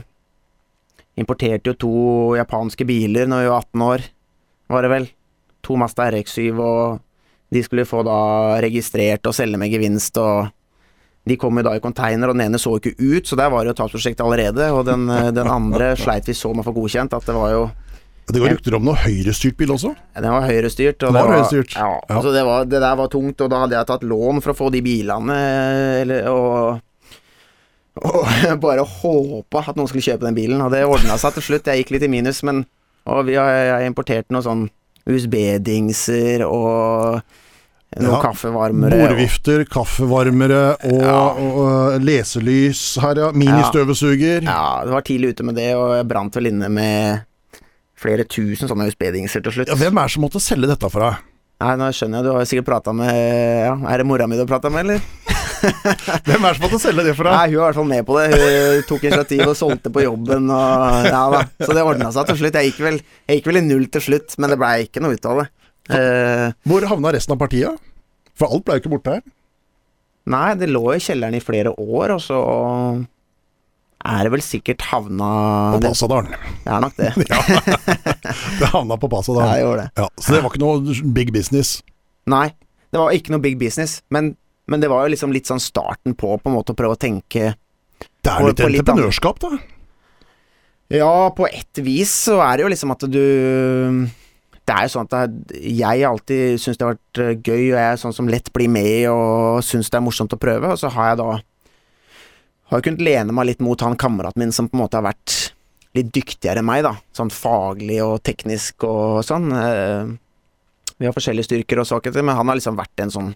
importerte 1.20 1.72
jo 1.72 1.80
to 1.80 1.96
japanske 2.40 2.88
biler 2.88 3.28
når 3.28 3.44
vi 3.44 3.52
var 3.52 3.66
18 3.66 3.86
år, 3.88 4.06
var 4.72 4.86
det 4.86 4.92
vel. 4.94 5.10
To 5.68 5.76
Mazda 5.80 6.08
RX7, 6.14 6.52
og 6.56 7.00
de 7.52 7.64
skulle 7.66 7.88
få 7.88 8.04
da 8.08 8.20
registrert 8.64 9.28
og 9.28 9.36
selge 9.36 9.60
med 9.60 9.74
gevinst 9.74 10.20
og 10.22 10.52
de 11.30 11.38
kom 11.40 11.60
jo 11.60 11.66
da 11.66 11.76
i 11.78 11.84
container, 11.84 12.32
og 12.32 12.38
den 12.38 12.48
ene 12.48 12.62
så 12.62 12.74
ikke 12.80 12.96
ut, 12.98 13.28
så 13.30 13.38
der 13.40 13.52
var 13.54 13.64
det 13.64 13.74
jo 13.74 13.80
tapsprosjekt 13.84 14.24
allerede. 14.26 14.72
Og 14.76 14.84
den, 14.88 15.06
eh, 15.14 15.30
den 15.36 15.50
andre 15.52 15.94
sleit 16.04 16.28
vi 16.30 16.38
så 16.38 16.52
med 16.54 16.66
å 16.66 16.70
få 16.70 16.76
godkjent, 16.80 17.16
at 17.16 17.30
det 17.30 17.38
var 17.38 17.54
jo 17.56 17.70
det 18.30 18.38
går 18.44 18.52
rykter 18.54 18.76
om 18.78 18.84
noe 18.86 19.00
høyrestyrt 19.02 19.58
bil 19.58 19.72
også? 19.74 19.90
Ja, 20.14 20.22
den 20.22 20.34
var 20.36 20.44
høyrestyrt. 20.46 21.02
Og 21.02 21.16
det 21.16 21.24
var, 21.26 21.32
høyrestyrt. 21.34 21.74
Ja, 21.74 21.88
ja. 21.98 22.18
Altså 22.20 22.34
det, 22.36 22.44
var, 22.46 22.68
det, 22.70 22.82
der 22.84 23.00
var 23.00 23.10
tungt, 23.10 23.42
og 23.42 23.50
da 23.50 23.64
hadde 23.64 23.78
jeg 23.78 23.90
tatt 23.90 24.06
lån 24.06 24.44
for 24.46 24.54
å 24.54 24.58
få 24.60 24.68
de 24.76 24.84
bilene, 24.86 25.38
eller, 26.04 26.28
og, 26.30 26.84
og 28.06 28.20
bare 28.68 28.86
håpa 28.86 29.64
at 29.66 29.80
noen 29.80 29.90
skulle 29.90 30.06
kjøpe 30.06 30.28
den 30.28 30.38
bilen. 30.38 30.62
Og 30.62 30.70
det 30.74 30.84
ordna 30.86 31.18
seg 31.18 31.40
til 31.40 31.48
slutt. 31.48 31.72
Jeg 31.72 31.82
gikk 31.82 31.96
litt 31.98 32.06
i 32.06 32.12
minus, 32.12 32.44
men 32.46 32.68
Og 33.10 33.24
vi 33.26 33.34
har, 33.40 33.50
jeg 33.50 33.90
importerte 33.90 34.36
noe 34.36 34.46
sånn 34.46 34.68
USB-dingser 35.10 36.44
og 36.46 37.24
noen 37.98 38.12
ja, 38.14 38.20
kaffevarmere. 38.22 39.00
Bordvifter, 39.02 39.64
kaffevarmere 39.70 40.62
og, 40.76 41.00
ja. 41.02 41.16
og 41.40 42.04
leselys 42.06 42.84
her, 43.02 43.24
ja. 43.26 43.32
Ministøvsuger. 43.34 44.46
Ja. 44.46 44.54
ja, 44.54 44.86
det 44.86 44.94
var 44.94 45.08
tidlig 45.08 45.34
ute 45.34 45.48
med 45.48 45.58
det, 45.58 45.72
og 45.78 45.96
jeg 45.98 46.06
brant 46.12 46.38
vel 46.38 46.52
inne 46.52 46.70
med 46.74 47.26
flere 48.00 48.28
tusen 48.30 48.70
sånne 48.70 48.88
USB-dingser 48.92 49.44
til 49.44 49.58
slutt. 49.58 49.74
Ja, 49.74 49.80
hvem 49.80 49.98
er 49.98 50.08
det 50.08 50.16
som 50.16 50.24
måtte 50.24 50.42
selge 50.44 50.70
dette 50.70 50.92
for 50.94 51.08
deg? 51.08 51.26
Nei, 51.60 51.74
nå 51.76 51.90
skjønner 51.92 52.22
jeg, 52.22 52.24
du 52.30 52.32
har 52.32 52.46
sikkert 52.48 52.70
prata 52.70 52.94
med 52.96 53.10
Ja, 53.12 53.74
er 53.92 54.00
det 54.00 54.06
mora 54.08 54.30
mi 54.32 54.38
du 54.38 54.46
har 54.46 54.48
prata 54.48 54.70
med, 54.72 54.86
eller? 54.86 55.02
Hvem 56.24 56.46
er 56.46 56.46
det 56.46 56.56
som 56.56 56.64
måtte 56.64 56.80
selge 56.80 57.04
det 57.04 57.16
for 57.18 57.28
deg? 57.28 57.36
Nei, 57.36 57.50
Hun 57.52 57.58
var 57.58 57.60
i 57.60 57.66
hvert 57.66 57.80
fall 57.82 57.90
med 57.90 58.06
på 58.08 58.16
det. 58.16 58.28
Hun 58.32 58.86
tok 58.88 59.04
initiativ 59.10 59.44
og 59.44 59.58
solgte 59.60 59.92
på 59.92 60.06
jobben. 60.06 60.48
Og, 60.56 61.10
ja 61.10 61.42
Så 61.60 61.76
det 61.76 61.84
ordna 61.84 62.14
seg 62.16 62.30
til 62.30 62.40
slutt. 62.40 62.60
Jeg 62.62 62.72
gikk, 62.72 62.80
vel, 62.86 63.02
jeg 63.28 63.42
gikk 63.42 63.50
vel 63.52 63.60
i 63.60 63.66
null 63.66 63.90
til 63.92 64.06
slutt, 64.06 64.38
men 64.40 64.54
det 64.54 64.60
blei 64.62 64.76
ikke 64.86 65.04
noe 65.04 65.20
ut 65.20 65.28
av 65.28 65.42
det. 65.42 65.50
Uh, 65.90 66.50
Hvor 66.70 66.86
havna 66.90 67.14
resten 67.16 67.34
av 67.34 67.42
partiet? 67.42 67.80
For 68.38 68.52
alt 68.52 68.66
ble 68.66 68.78
jo 68.78 68.84
ikke 68.84 68.92
borte 68.94 69.16
her. 69.18 69.24
Nei, 70.30 70.50
det 70.60 70.70
lå 70.70 70.84
i 70.94 71.02
kjelleren 71.02 71.38
i 71.38 71.42
flere 71.42 71.74
år, 71.74 72.14
og 72.14 72.22
så 72.22 72.40
er 74.00 74.24
det 74.24 74.32
vel 74.32 74.44
sikkert 74.46 74.86
havna 74.92 75.30
På 75.76 75.82
Pasadalen. 75.90 76.36
Det 76.64 76.72
er 76.72 76.84
nok 76.84 77.00
det. 77.00 77.10
ja, 77.32 77.40
det 78.62 78.70
havna 78.72 79.00
på 79.02 79.10
Pasadalen. 79.12 79.58
Ja, 79.60 79.74
det. 79.82 79.88
Ja, 80.00 80.08
så 80.16 80.36
det 80.36 80.44
var 80.46 80.54
ikke 80.54 80.62
noe 80.64 81.10
big 81.18 81.34
business? 81.36 81.80
Nei, 82.30 82.48
det 82.94 83.02
var 83.02 83.16
ikke 83.16 83.34
noe 83.34 83.44
big 83.44 83.58
business. 83.60 84.00
Men, 84.14 84.36
men 84.70 84.84
det 84.84 84.92
var 84.92 85.08
jo 85.08 85.16
liksom 85.16 85.34
litt 85.36 85.50
sånn 85.50 85.62
starten 85.64 86.16
på 86.16 86.38
på 86.38 86.52
en 86.52 86.56
måte 86.56 86.76
å 86.76 86.80
prøve 86.80 86.96
å 86.96 87.02
tenke 87.02 87.52
Det 87.58 88.32
er 88.32 88.48
litt 88.48 88.64
entreprenørskap, 88.70 89.42
da? 89.44 89.60
Ja, 90.90 91.30
på 91.36 91.46
ett 91.50 91.82
vis 91.86 92.14
så 92.26 92.40
er 92.42 92.58
det 92.58 92.66
jo 92.66 92.72
liksom 92.72 92.96
at 92.96 93.04
du 93.12 93.24
det 94.70 94.76
er 94.76 94.86
jo 94.86 94.94
sånn 94.94 95.08
at 95.10 95.54
jeg 95.58 96.04
alltid 96.06 96.62
syns 96.62 96.78
det 96.78 96.86
har 96.86 96.96
vært 96.96 97.22
eh, 97.24 97.38
gøy, 97.42 97.64
og 97.72 97.78
jeg 97.80 97.86
er 97.88 98.02
sånn 98.02 98.16
som 98.16 98.30
lett 98.30 98.52
blir 98.54 98.70
med 98.72 99.08
og 99.10 99.64
syns 99.66 99.90
det 99.90 99.98
er 99.98 100.06
morsomt 100.06 100.36
å 100.36 100.42
prøve, 100.42 100.74
og 100.76 100.78
så 100.82 100.92
har 100.94 101.14
jeg 101.14 101.22
da 101.24 101.30
har 102.70 102.78
jeg 102.78 102.86
kunnet 102.86 103.02
lene 103.02 103.34
meg 103.34 103.50
litt 103.50 103.64
mot 103.66 103.82
han 103.82 103.98
kameraten 103.98 104.44
min 104.44 104.54
som 104.54 104.68
på 104.70 104.78
en 104.78 104.84
måte 104.84 105.00
har 105.00 105.08
vært 105.08 105.56
litt 105.98 106.12
dyktigere 106.14 106.62
enn 106.62 106.70
meg, 106.70 106.84
da, 106.86 106.94
sånn 107.18 107.32
faglig 107.34 107.98
og 108.06 108.20
teknisk 108.22 108.86
og 108.86 109.24
sånn. 109.26 109.50
Eh, 109.58 110.12
vi 111.00 111.08
har 111.08 111.16
forskjellige 111.16 111.48
styrker 111.48 111.82
og 111.82 111.90
svakheter, 111.90 112.22
men 112.22 112.38
han 112.38 112.52
har 112.52 112.60
liksom 112.60 112.78
vært 112.78 113.02
en 113.02 113.14
sånn 113.16 113.32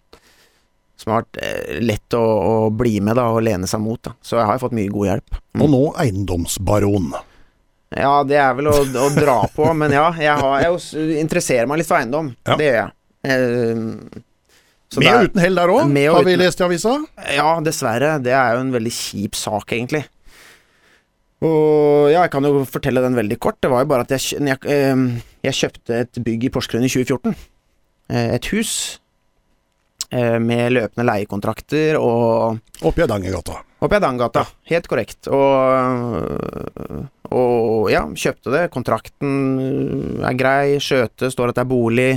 som 1.01 1.15
har 1.15 1.23
vært 1.23 1.41
eh, 1.41 1.81
lett 1.81 2.13
å, 2.13 2.21
å 2.21 2.55
bli 2.69 2.99
med 3.01 3.17
da, 3.17 3.31
og 3.33 3.41
lene 3.47 3.69
seg 3.69 3.81
mot. 3.81 3.97
Da. 4.05 4.13
Så 4.21 4.37
jeg 4.37 4.45
har 4.51 4.61
fått 4.61 4.75
mye 4.77 4.91
god 4.93 5.09
hjelp. 5.09 5.39
Mm. 5.55 5.65
Og 5.65 5.73
nå 5.73 5.83
eiendomsbaron. 6.03 7.13
Ja, 7.93 8.13
det 8.25 8.37
er 8.41 8.53
vel 8.57 8.69
å, 8.71 8.75
å 8.81 9.07
dra 9.13 9.39
på, 9.53 9.67
men 9.77 9.93
ja. 9.93 10.07
Jeg, 10.17 10.35
har, 10.39 10.61
jeg, 10.65 11.17
interesserer 11.21 11.69
meg 11.69 11.81
litt 11.81 11.89
for 11.89 11.99
eiendom. 11.99 12.31
Ja. 12.47 12.57
Det 12.59 12.69
gjør 12.69 12.79
jeg. 12.79 12.93
Eh, 13.23 14.23
med 14.93 15.09
og 15.09 15.29
uten 15.29 15.41
hell 15.41 15.55
der 15.57 15.71
òg, 15.73 15.87
har 15.89 16.25
vi 16.27 16.33
lest 16.37 16.59
i 16.61 16.65
avisa? 16.67 16.97
Ja, 17.33 17.53
dessverre. 17.65 18.17
Det 18.21 18.33
er 18.37 18.57
jo 18.57 18.65
en 18.65 18.73
veldig 18.75 18.93
kjip 18.93 19.37
sak, 19.37 19.73
egentlig. 19.73 20.03
Og 21.43 22.11
ja, 22.11 22.21
jeg 22.21 22.31
kan 22.31 22.45
jo 22.47 22.63
fortelle 22.69 23.03
den 23.03 23.17
veldig 23.17 23.37
kort. 23.41 23.59
Det 23.63 23.71
var 23.71 23.83
jo 23.83 23.89
bare 23.91 24.05
at 24.05 24.13
jeg, 24.15 24.39
jeg, 24.39 24.59
eh, 24.69 25.23
jeg 25.47 25.59
kjøpte 25.59 26.03
et 26.05 26.21
bygg 26.25 26.47
i 26.47 26.51
Porsgrunn 26.53 26.85
i 26.87 26.91
2014. 26.91 27.33
Eh, 28.13 28.29
et 28.37 28.51
hus 28.53 28.73
eh, 30.11 30.39
med 30.39 30.75
løpende 30.77 31.07
leiekontrakter 31.09 31.99
og 31.99 32.61
Oppe 32.83 33.01
i 33.01 33.05
Hardangergata. 33.05 33.59
Oppe 33.83 33.95
i 33.95 33.99
Hardangergata, 33.99 34.45
helt 34.71 34.87
korrekt. 34.91 35.27
Og 35.31 37.09
og 37.31 37.89
ja, 37.91 38.03
kjøpte 38.09 38.51
det. 38.51 38.67
Kontrakten 38.73 40.19
er 40.25 40.35
grei, 40.37 40.75
skjøte, 40.83 41.31
står 41.31 41.51
at 41.51 41.59
det 41.59 41.63
er 41.63 41.71
bolig. 41.71 42.11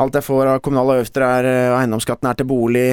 Alt 0.00 0.16
jeg 0.18 0.26
får 0.26 0.50
av 0.50 0.62
kommunale 0.62 0.98
avgifter 0.98 1.26
er 1.26 1.48
eh, 1.50 1.74
eiendomsskatten 1.76 2.30
er 2.30 2.38
til 2.38 2.48
bolig. 2.50 2.88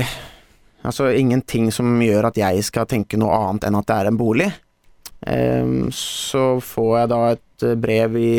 Altså 0.86 1.12
ingenting 1.14 1.70
som 1.74 1.94
gjør 2.02 2.30
at 2.30 2.38
jeg 2.38 2.66
skal 2.66 2.90
tenke 2.90 3.18
noe 3.22 3.34
annet 3.38 3.68
enn 3.70 3.78
at 3.78 3.88
det 3.90 3.98
er 3.98 4.10
en 4.10 4.20
bolig. 4.20 4.50
Um, 5.22 5.92
så 5.94 6.56
får 6.66 6.92
jeg 6.98 7.10
da 7.12 7.20
et 7.36 7.66
eh, 7.68 7.78
brev 7.78 8.18
i 8.18 8.34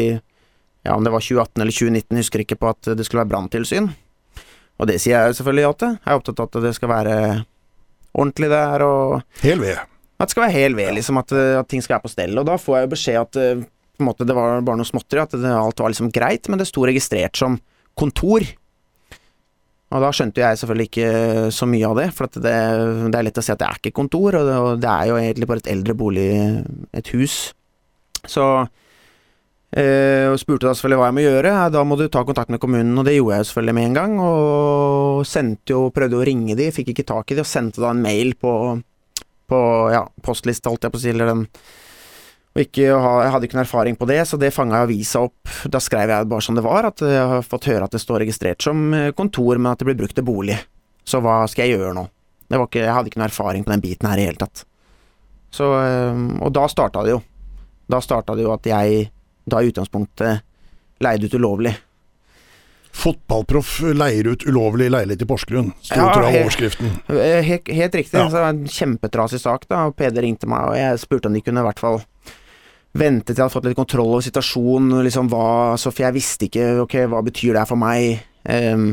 ja, 0.82 0.96
om 0.96 1.04
det 1.06 1.12
var 1.14 1.22
2018 1.22 1.62
eller 1.62 1.76
2019, 1.78 2.18
husker 2.18 2.42
ikke 2.42 2.58
på 2.58 2.72
at 2.72 2.90
det 2.98 3.06
skulle 3.06 3.22
være 3.22 3.30
branntilsyn. 3.34 3.86
Og 4.82 4.90
det 4.90 4.98
sier 4.98 5.28
jeg 5.28 5.38
selvfølgelig 5.38 5.66
ja 5.66 5.72
til. 5.78 5.94
Jeg 5.94 6.10
er 6.10 6.18
opptatt 6.18 6.42
av 6.42 6.50
at 6.50 6.66
det 6.66 6.74
skal 6.74 6.90
være 6.90 7.16
ordentlig 8.18 8.50
der 8.50 8.86
og 8.86 9.42
Hel 9.44 9.62
ved. 9.62 9.91
At 10.22 10.30
det 10.30 10.36
skal 10.36 10.44
være 10.46 10.54
hel 10.54 10.78
ved, 10.78 10.92
liksom. 10.94 11.18
At, 11.18 11.34
at, 11.34 11.66
ting 11.66 11.82
skal 11.82 11.96
være 11.96 12.06
på 12.06 12.12
stell. 12.12 12.36
Og 12.38 12.46
da 12.46 12.54
får 12.60 12.78
jeg 12.78 12.86
jo 12.86 12.92
beskjed 12.92 13.20
at 13.24 13.38
eh, 13.42 13.64
på 13.98 14.04
en 14.04 14.08
måte, 14.08 14.26
det 14.28 14.36
var 14.36 14.62
bare 14.62 14.78
noe 14.78 14.88
småtteri, 14.88 15.22
at 15.24 15.34
det, 15.34 15.50
alt 15.50 15.82
var 15.82 15.92
liksom 15.92 16.12
greit, 16.14 16.46
men 16.48 16.62
det 16.62 16.68
sto 16.70 16.86
registrert 16.86 17.38
som 17.38 17.58
kontor. 17.98 18.46
Og 19.92 20.00
da 20.00 20.12
skjønte 20.14 20.40
jeg 20.40 20.60
selvfølgelig 20.60 20.88
ikke 20.88 21.08
så 21.52 21.66
mye 21.68 21.88
av 21.88 21.98
det, 22.00 22.06
for 22.16 22.30
det, 22.32 22.52
det 23.12 23.18
er 23.18 23.26
lett 23.26 23.40
å 23.42 23.44
si 23.44 23.52
at 23.52 23.60
det 23.60 23.66
er 23.68 23.80
ikke 23.80 23.98
kontor, 23.98 24.38
og 24.38 24.46
det, 24.48 24.54
og 24.62 24.78
det 24.80 24.92
er 24.92 25.10
jo 25.10 25.18
egentlig 25.20 25.48
bare 25.50 25.64
et 25.64 25.72
eldre 25.74 25.96
bolig, 25.98 26.28
et 26.96 27.10
hus. 27.12 27.34
Så 28.22 28.46
eh, 29.76 30.30
og 30.30 30.38
spurte 30.40 30.70
da 30.70 30.72
selvfølgelig 30.72 31.00
hva 31.02 31.10
jeg 31.10 31.18
må 31.18 31.26
gjøre. 31.26 31.52
Da 31.74 31.82
må 31.84 31.98
du 32.00 32.06
ta 32.06 32.22
kontakt 32.24 32.54
med 32.54 32.62
kommunen, 32.62 32.94
og 32.96 33.04
det 33.08 33.18
gjorde 33.18 33.36
jeg 33.36 33.44
jo 33.44 33.50
selvfølgelig 33.50 33.76
med 33.76 33.90
en 33.90 33.98
gang. 33.98 34.16
Og 34.24 35.28
sendte 35.28 35.76
jo, 35.76 35.84
prøvde 35.92 36.22
å 36.22 36.24
ringe 36.30 36.56
de, 36.56 36.70
fikk 36.72 36.94
ikke 36.94 37.08
tak 37.12 37.34
i 37.34 37.36
de, 37.36 37.44
og 37.44 37.52
sendte 37.52 37.84
da 37.84 37.92
en 37.92 38.00
mail 38.06 38.32
på, 38.40 38.54
på 39.52 39.62
ja, 39.92 40.02
postliste, 40.24 40.72
holdt 40.72 40.88
jeg 40.88 40.94
på 40.94 41.00
å 41.00 41.04
si, 41.04 41.12
eller 41.12 41.32
den 41.34 41.46
og 42.52 42.60
ikke, 42.66 42.82
jeg 42.84 43.32
hadde 43.32 43.46
ikke 43.48 43.56
noen 43.56 43.64
erfaring 43.64 43.94
på 43.96 44.06
det, 44.10 44.18
så 44.28 44.36
det 44.36 44.50
fanga 44.52 44.82
avisa 44.84 45.22
opp. 45.24 45.48
Da 45.72 45.80
skrev 45.80 46.10
jeg 46.12 46.28
bare 46.28 46.44
som 46.44 46.56
det 46.58 46.64
var, 46.66 46.84
at 46.90 47.00
jeg 47.00 47.28
har 47.30 47.46
fått 47.46 47.70
høre 47.70 47.86
at 47.88 47.94
det 47.94 48.02
står 48.02 48.20
registrert 48.26 48.60
som 48.60 48.92
eh, 48.92 49.08
kontor, 49.16 49.56
men 49.56 49.70
at 49.70 49.80
det 49.80 49.88
blir 49.88 49.96
brukt 50.02 50.18
til 50.18 50.26
bolig. 50.26 50.58
Så 51.08 51.22
hva 51.24 51.38
skal 51.48 51.64
jeg 51.64 51.78
gjøre 51.78 51.94
nå? 51.96 52.04
Ikke, 52.52 52.82
jeg 52.82 52.92
hadde 52.92 53.08
ikke 53.08 53.22
noen 53.22 53.30
erfaring 53.30 53.64
på 53.64 53.72
den 53.72 53.84
biten 53.84 54.10
her 54.10 54.20
i 54.20 54.26
hele 54.28 54.36
tatt. 54.42 54.66
Så, 55.52 55.70
eh, 55.80 56.20
og 56.44 56.52
da 56.52 56.66
starta 56.68 57.06
det 57.06 57.14
jo. 57.14 57.22
Da 57.88 58.02
starta 58.04 58.36
det 58.36 58.44
jo 58.44 58.52
at 58.52 58.68
jeg 58.68 59.08
da 59.48 59.62
i 59.62 59.72
utgangspunktet 59.72 60.44
leide 61.02 61.32
ut 61.32 61.40
ulovlig. 61.40 61.72
Fotballproff 62.92 63.78
leier 63.96 64.26
ut 64.34 64.42
ulovlig 64.46 64.90
leilighet 64.92 65.22
i 65.24 65.28
Porsgrunn, 65.30 65.70
sto 65.80 65.96
Ja, 65.96 66.10
tror 66.12 66.26
jeg 66.28 66.42
overskriften. 66.44 66.90
Eh, 67.08 67.38
Helt, 67.46 67.70
helt 67.72 67.94
riktig. 67.96 68.18
Ja. 68.18 68.26
Så 68.28 68.36
det 68.36 68.42
var 68.44 68.52
en 68.52 68.66
kjempetrasig 68.68 69.40
sak, 69.40 69.64
da. 69.70 69.86
Og 69.88 69.96
Peder 69.96 70.22
ringte 70.26 70.46
meg, 70.50 70.66
og 70.68 70.76
jeg 70.76 71.00
spurte 71.00 71.30
om 71.30 71.34
de 71.38 71.40
kunne 71.42 71.64
i 71.64 71.66
hvert 71.66 71.80
fall 71.80 72.02
vente 72.92 73.32
til 73.32 73.38
jeg 73.40 73.46
hadde 73.46 73.54
fått 73.54 73.64
litt 73.70 73.78
kontroll 73.80 74.12
over 74.12 74.26
situasjonen. 74.26 75.00
Liksom 75.08 75.30
hva, 75.32 75.46
så 75.80 75.88
for 75.90 76.04
jeg 76.04 76.18
visste 76.18 76.50
ikke 76.50 76.66
ok, 76.84 76.98
hva 77.08 77.22
betyr 77.24 77.54
det 77.56 77.62
her 77.64 77.70
for 77.72 77.80
meg. 77.80 78.20
um, 78.44 78.90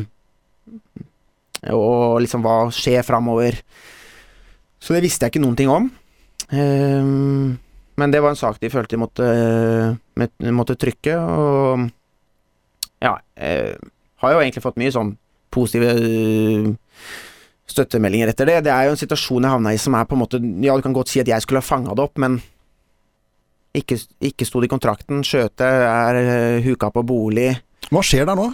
og 1.75 2.21
liksom 2.23 2.43
hva 2.45 2.69
skjer 2.71 3.03
framover. 3.03 3.57
Så 4.79 4.95
det 4.95 5.03
visste 5.03 5.27
jeg 5.27 5.33
ikke 5.33 5.41
noen 5.43 5.57
ting 5.59 5.67
om. 5.73 5.89
Um, 6.55 7.57
men 7.99 8.13
det 8.15 8.21
var 8.23 8.31
en 8.31 8.39
sak 8.39 8.61
de 8.63 8.69
følte 8.71 8.95
de 8.95 9.01
måtte, 9.01 9.25
måtte 10.55 10.77
trykke, 10.79 11.17
og 11.19 11.89
ja 13.03 13.17
eh, 13.35 13.75
Har 14.19 14.33
jo 14.35 14.41
egentlig 14.43 14.63
fått 14.63 14.79
mye 14.79 14.91
sånn 14.93 15.13
positive 15.53 15.91
eh, 15.95 16.71
støttemeldinger 17.69 18.31
etter 18.31 18.49
det. 18.49 18.61
Det 18.67 18.73
er 18.73 18.87
jo 18.87 18.95
en 18.95 19.01
situasjon 19.01 19.45
jeg 19.45 19.53
havna 19.53 19.73
i 19.73 19.81
som 19.81 19.95
er 19.97 20.07
på 20.09 20.17
en 20.17 20.23
måte 20.23 20.41
Ja, 20.65 20.75
du 20.75 20.85
kan 20.85 20.95
godt 20.95 21.11
si 21.11 21.21
at 21.21 21.29
jeg 21.29 21.45
skulle 21.45 21.61
ha 21.61 21.65
fanga 21.65 21.95
det 21.95 22.05
opp, 22.05 22.17
men 22.21 22.39
ikke, 23.77 23.99
ikke 24.31 24.47
sto 24.47 24.61
det 24.61 24.69
i 24.69 24.73
kontrakten. 24.73 25.23
Skjøte 25.25 25.67
er 25.85 26.19
eh, 26.19 26.65
huka 26.65 26.89
på 26.93 27.05
bolig. 27.07 27.51
Hva 27.89 28.03
skjer 28.05 28.27
der 28.29 28.37
nå? 28.37 28.49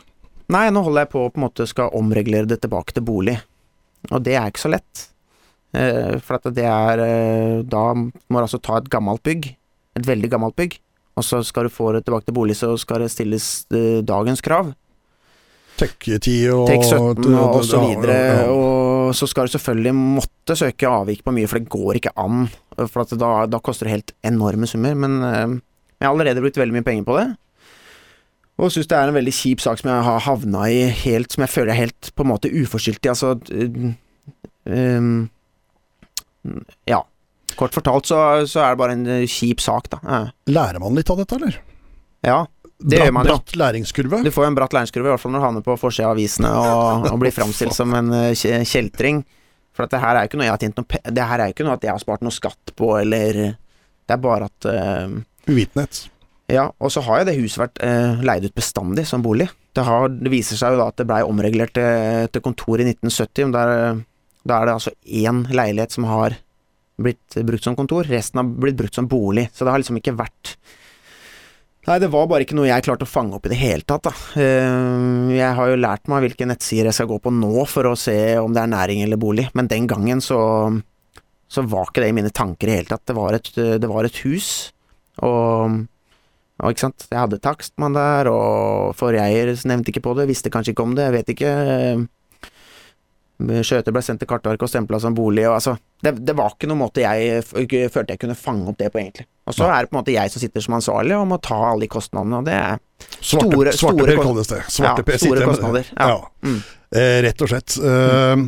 Nei, 0.53 0.67
nå 0.69 0.84
holder 0.86 1.05
jeg 1.05 1.13
på 1.15 1.25
å 1.25 1.31
på 1.34 1.39
en 1.39 1.47
måte 1.47 1.65
skal 1.69 1.95
omregulere 1.97 2.49
det 2.49 2.60
tilbake 2.63 2.93
til 2.93 3.05
bolig. 3.08 3.38
Og 4.12 4.19
det 4.21 4.36
er 4.38 4.51
ikke 4.51 4.65
så 4.67 4.73
lett. 4.75 5.05
Eh, 5.75 6.17
for 6.23 6.38
at 6.38 6.51
det 6.55 6.67
er 6.69 7.01
Da 7.65 7.86
må 7.95 8.12
du 8.38 8.43
altså 8.43 8.62
ta 8.62 8.77
et 8.77 8.91
gammelt 8.91 9.23
bygg, 9.25 9.49
et 9.95 10.05
veldig 10.08 10.29
gammelt 10.36 10.60
bygg, 10.60 10.77
og 11.15 11.23
så 11.23 11.41
skal 11.47 11.67
du 11.67 11.73
få 11.73 11.93
det 11.95 12.04
tilbake 12.06 12.28
til 12.28 12.36
bolig, 12.36 12.58
så 12.60 12.73
skal 12.80 13.06
det 13.06 13.12
stilles 13.13 13.65
eh, 13.71 14.01
dagens 14.06 14.43
krav. 14.43 14.73
Tech-10 15.75 16.36
og 16.56 16.69
Tek 16.69 16.86
17 16.88 17.36
og, 17.36 17.58
så 17.67 17.82
videre. 17.84 18.15
ja, 18.15 18.36
ja. 18.45 18.51
Og 18.51 19.15
så 19.15 19.28
skal 19.28 19.47
du 19.47 19.56
selvfølgelig 19.56 19.95
måtte 19.95 20.56
søke 20.56 20.88
avvik 20.88 21.23
på 21.23 21.34
mye, 21.36 21.49
for 21.51 21.60
det 21.60 21.71
går 21.71 21.99
ikke 21.99 22.13
an. 22.19 22.45
For 22.80 23.15
da, 23.15 23.32
da 23.51 23.60
koster 23.63 23.88
det 23.88 23.95
helt 23.95 24.13
enorme 24.28 24.67
summer. 24.71 24.95
Men 24.95 25.17
eh, 25.23 25.58
jeg 25.99 26.08
har 26.08 26.13
allerede 26.13 26.43
brukt 26.43 26.60
veldig 26.60 26.78
mye 26.78 26.88
penger 26.88 27.08
på 27.08 27.17
det. 27.19 27.28
Og 28.56 28.71
syns 28.71 28.88
det 28.88 28.95
er 28.95 29.12
en 29.12 29.17
veldig 29.17 29.36
kjip 29.36 29.63
sak 29.63 29.82
som 29.82 29.91
jeg 29.91 30.04
har 30.08 30.21
havna 30.23 30.62
i 30.71 30.86
helt 31.01 31.34
Som 31.34 31.43
jeg 31.43 31.51
føler 31.51 31.73
er 31.73 31.82
helt 31.82 32.12
på 32.15 32.23
en 32.23 32.30
måte 32.32 32.47
uforskyldt 32.47 33.04
i. 33.04 33.12
Altså 33.12 33.34
um, 34.63 35.30
Ja. 36.88 37.01
Kort 37.59 37.75
fortalt 37.77 38.09
så, 38.09 38.17
så 38.49 38.61
er 38.65 38.73
det 38.75 38.79
bare 38.81 38.95
en 38.97 39.05
eh, 39.07 39.25
kjip 39.31 39.61
sak, 39.63 39.87
da. 39.93 39.99
Ja. 40.03 40.19
Lærer 40.51 40.81
man 40.83 40.95
litt 40.97 41.09
av 41.13 41.21
dette, 41.21 41.37
eller? 41.39 41.57
Ja. 42.25 42.41
Det 42.75 42.97
Bratt- 42.97 43.05
gjør 43.07 43.13
man. 43.15 43.27
Bratt 43.29 43.53
læringskurve? 43.55 44.17
Du 44.25 44.31
får 44.35 44.43
jo 44.43 44.49
en 44.51 44.57
bratt 44.57 44.73
læringskurve, 44.75 45.07
i 45.07 45.13
hvert 45.13 45.21
fall 45.23 45.31
når 45.31 45.39
du 45.39 45.45
havner 45.45 45.63
på 45.63 45.77
forsida 45.79 46.09
av 46.09 46.17
avisene 46.17 46.49
og, 46.51 47.05
og 47.13 47.19
blir 47.21 47.31
framstilt 47.35 47.75
som 47.79 47.93
en 47.95 48.11
eh, 48.17 48.33
kjeltring. 48.67 49.21
For 49.75 49.85
at 49.87 49.91
det 49.95 49.99
her 50.03 50.15
er 50.19 50.25
jo 50.25 50.31
ikke 50.31 50.39
noe 50.39 50.45
jeg 50.47 50.53
har 50.55 50.61
tjent 50.63 50.77
noe 50.79 50.99
Det 51.17 51.23
her 51.27 51.41
er 51.43 51.49
jo 51.49 51.53
ikke 51.55 51.65
noe 51.67 51.73
at 51.75 51.83
jeg 51.83 51.91
har 51.91 51.99
spart 52.03 52.21
noe 52.23 52.31
skatt 52.35 52.71
på, 52.79 52.93
eller 52.99 53.39
Det 54.07 54.13
er 54.15 54.21
bare 54.23 54.47
at 54.51 54.67
eh, 54.71 55.15
Uvitenhet. 55.51 56.01
Ja, 56.51 56.67
og 56.79 56.91
så 56.93 57.01
har 57.07 57.23
jo 57.23 57.25
det 57.27 57.37
huset 57.39 57.59
vært 57.63 57.79
eh, 57.83 58.19
leid 58.23 58.45
ut 58.45 58.53
bestandig 58.55 59.03
som 59.09 59.23
bolig. 59.25 59.47
Det, 59.75 59.83
har, 59.87 60.07
det 60.13 60.31
viser 60.31 60.59
seg 60.59 60.75
jo 60.75 60.79
da 60.83 60.89
at 60.91 60.99
det 61.01 61.07
blei 61.09 61.23
omregulert 61.25 61.73
til, 61.75 62.27
til 62.31 62.43
kontor 62.45 62.79
i 62.83 62.85
1970. 62.87 63.47
men 63.47 63.55
Der, 63.55 64.03
da 64.47 64.59
er 64.61 64.69
det 64.69 64.75
altså 64.77 64.93
én 65.09 65.41
leilighet 65.51 65.95
som 65.95 66.05
har 66.11 66.35
blitt 67.01 67.38
brukt 67.47 67.63
som 67.67 67.75
kontor. 67.77 68.08
Resten 68.10 68.41
har 68.41 68.49
blitt 68.49 68.77
brukt 68.79 68.95
som 68.95 69.08
bolig. 69.12 69.49
Så 69.53 69.65
det 69.65 69.73
har 69.73 69.81
liksom 69.81 70.01
ikke 70.01 70.17
vært 70.17 70.55
Nei, 71.86 71.99
det 72.01 72.08
var 72.10 72.25
bare 72.25 72.41
ikke 72.41 72.55
noe 72.58 72.65
jeg 72.65 72.81
klarte 72.81 73.05
å 73.05 73.10
fange 73.10 73.38
opp 73.38 73.45
i 73.45 73.51
det 73.51 73.60
hele 73.60 73.86
tatt, 73.86 74.08
da. 74.08 74.13
Eh, 74.41 75.36
Jeg 75.38 75.51
har 75.53 75.67
jo 75.69 75.75
lært 75.77 76.10
meg 76.10 76.23
hvilke 76.23 76.47
nettsider 76.49 76.89
jeg 76.89 76.97
skal 76.97 77.10
gå 77.12 77.19
på 77.21 77.29
nå 77.29 77.62
for 77.69 77.86
å 77.86 77.91
se 77.93 78.15
om 78.41 78.55
det 78.55 78.63
er 78.63 78.71
næring 78.71 79.03
eller 79.05 79.21
bolig, 79.21 79.45
men 79.53 79.69
den 79.69 79.86
gangen 79.86 80.17
så 80.17 80.39
så 81.45 81.62
var 81.69 81.91
ikke 81.91 82.01
det 82.01 82.08
i 82.10 82.15
mine 82.17 82.31
tanker 82.34 82.65
i 82.65 82.71
det 82.71 82.77
hele 82.79 82.89
tatt. 82.89 83.03
Det 83.05 83.13
var 83.13 83.38
et, 83.38 83.51
det 83.53 83.88
var 83.91 84.08
et 84.10 84.17
hus, 84.25 84.47
og 85.21 85.86
og 86.55 86.71
ikke 86.71 86.86
sant, 86.88 87.05
jeg 87.12 87.19
hadde 87.19 87.38
takstmann 87.43 87.93
der, 87.97 88.29
og 88.31 88.95
forrige 88.95 89.25
eier 89.27 89.49
nevnte 89.67 89.91
ikke 89.91 90.05
på 90.08 90.13
det, 90.15 90.25
visste 90.29 90.49
kanskje 90.49 90.71
ikke 90.71 90.86
om 90.88 90.93
det, 90.95 91.03
jeg 91.10 91.15
vet 91.19 91.31
ikke. 91.36 91.49
Skjøter 93.35 93.91
ble 93.91 93.99
sendt 93.99 94.21
til 94.23 94.29
kartark 94.31 94.61
og 94.63 94.69
stempla 94.71 94.95
som 95.03 95.15
bolig, 95.17 95.43
og 95.49 95.57
altså 95.57 95.73
det, 96.05 96.13
det 96.23 96.35
var 96.37 96.53
ikke 96.53 96.69
noen 96.71 96.79
måte 96.85 97.01
jeg 97.03 97.41
følte 97.43 98.13
jeg 98.15 98.19
kunne 98.21 98.35
fange 98.39 98.69
opp 98.71 98.77
det 98.79 98.87
på, 98.93 99.01
egentlig. 99.01 99.25
Og 99.43 99.57
så 99.57 99.67
er 99.67 99.83
det 99.83 99.89
på 99.91 99.97
en 99.97 99.99
måte 99.99 100.13
jeg 100.15 100.31
som 100.31 100.39
sitter 100.39 100.63
som 100.63 100.77
ansvarlig 100.77 101.17
og 101.17 101.25
må 101.27 101.37
ta 101.43 101.57
alle 101.73 101.83
de 101.83 101.89
kostnadene, 101.91 102.39
og 102.39 102.47
det 102.47 102.53
er 102.55 102.77
Svarte, 103.19 103.49
Store- 103.51 103.73
svarte 103.75 104.05
store 104.05 104.15
kalles 104.21 104.51
det. 104.53 104.59
Svarte 104.71 105.03
Ja, 105.11 105.17
store 105.19 105.47
kostnader, 105.49 105.89
ja. 105.99 106.15
Mm. 106.47 106.61
Eh, 106.95 107.17
rett 107.27 107.43
og 107.43 107.51
slett. 107.51 107.75
Mm. 107.83 108.45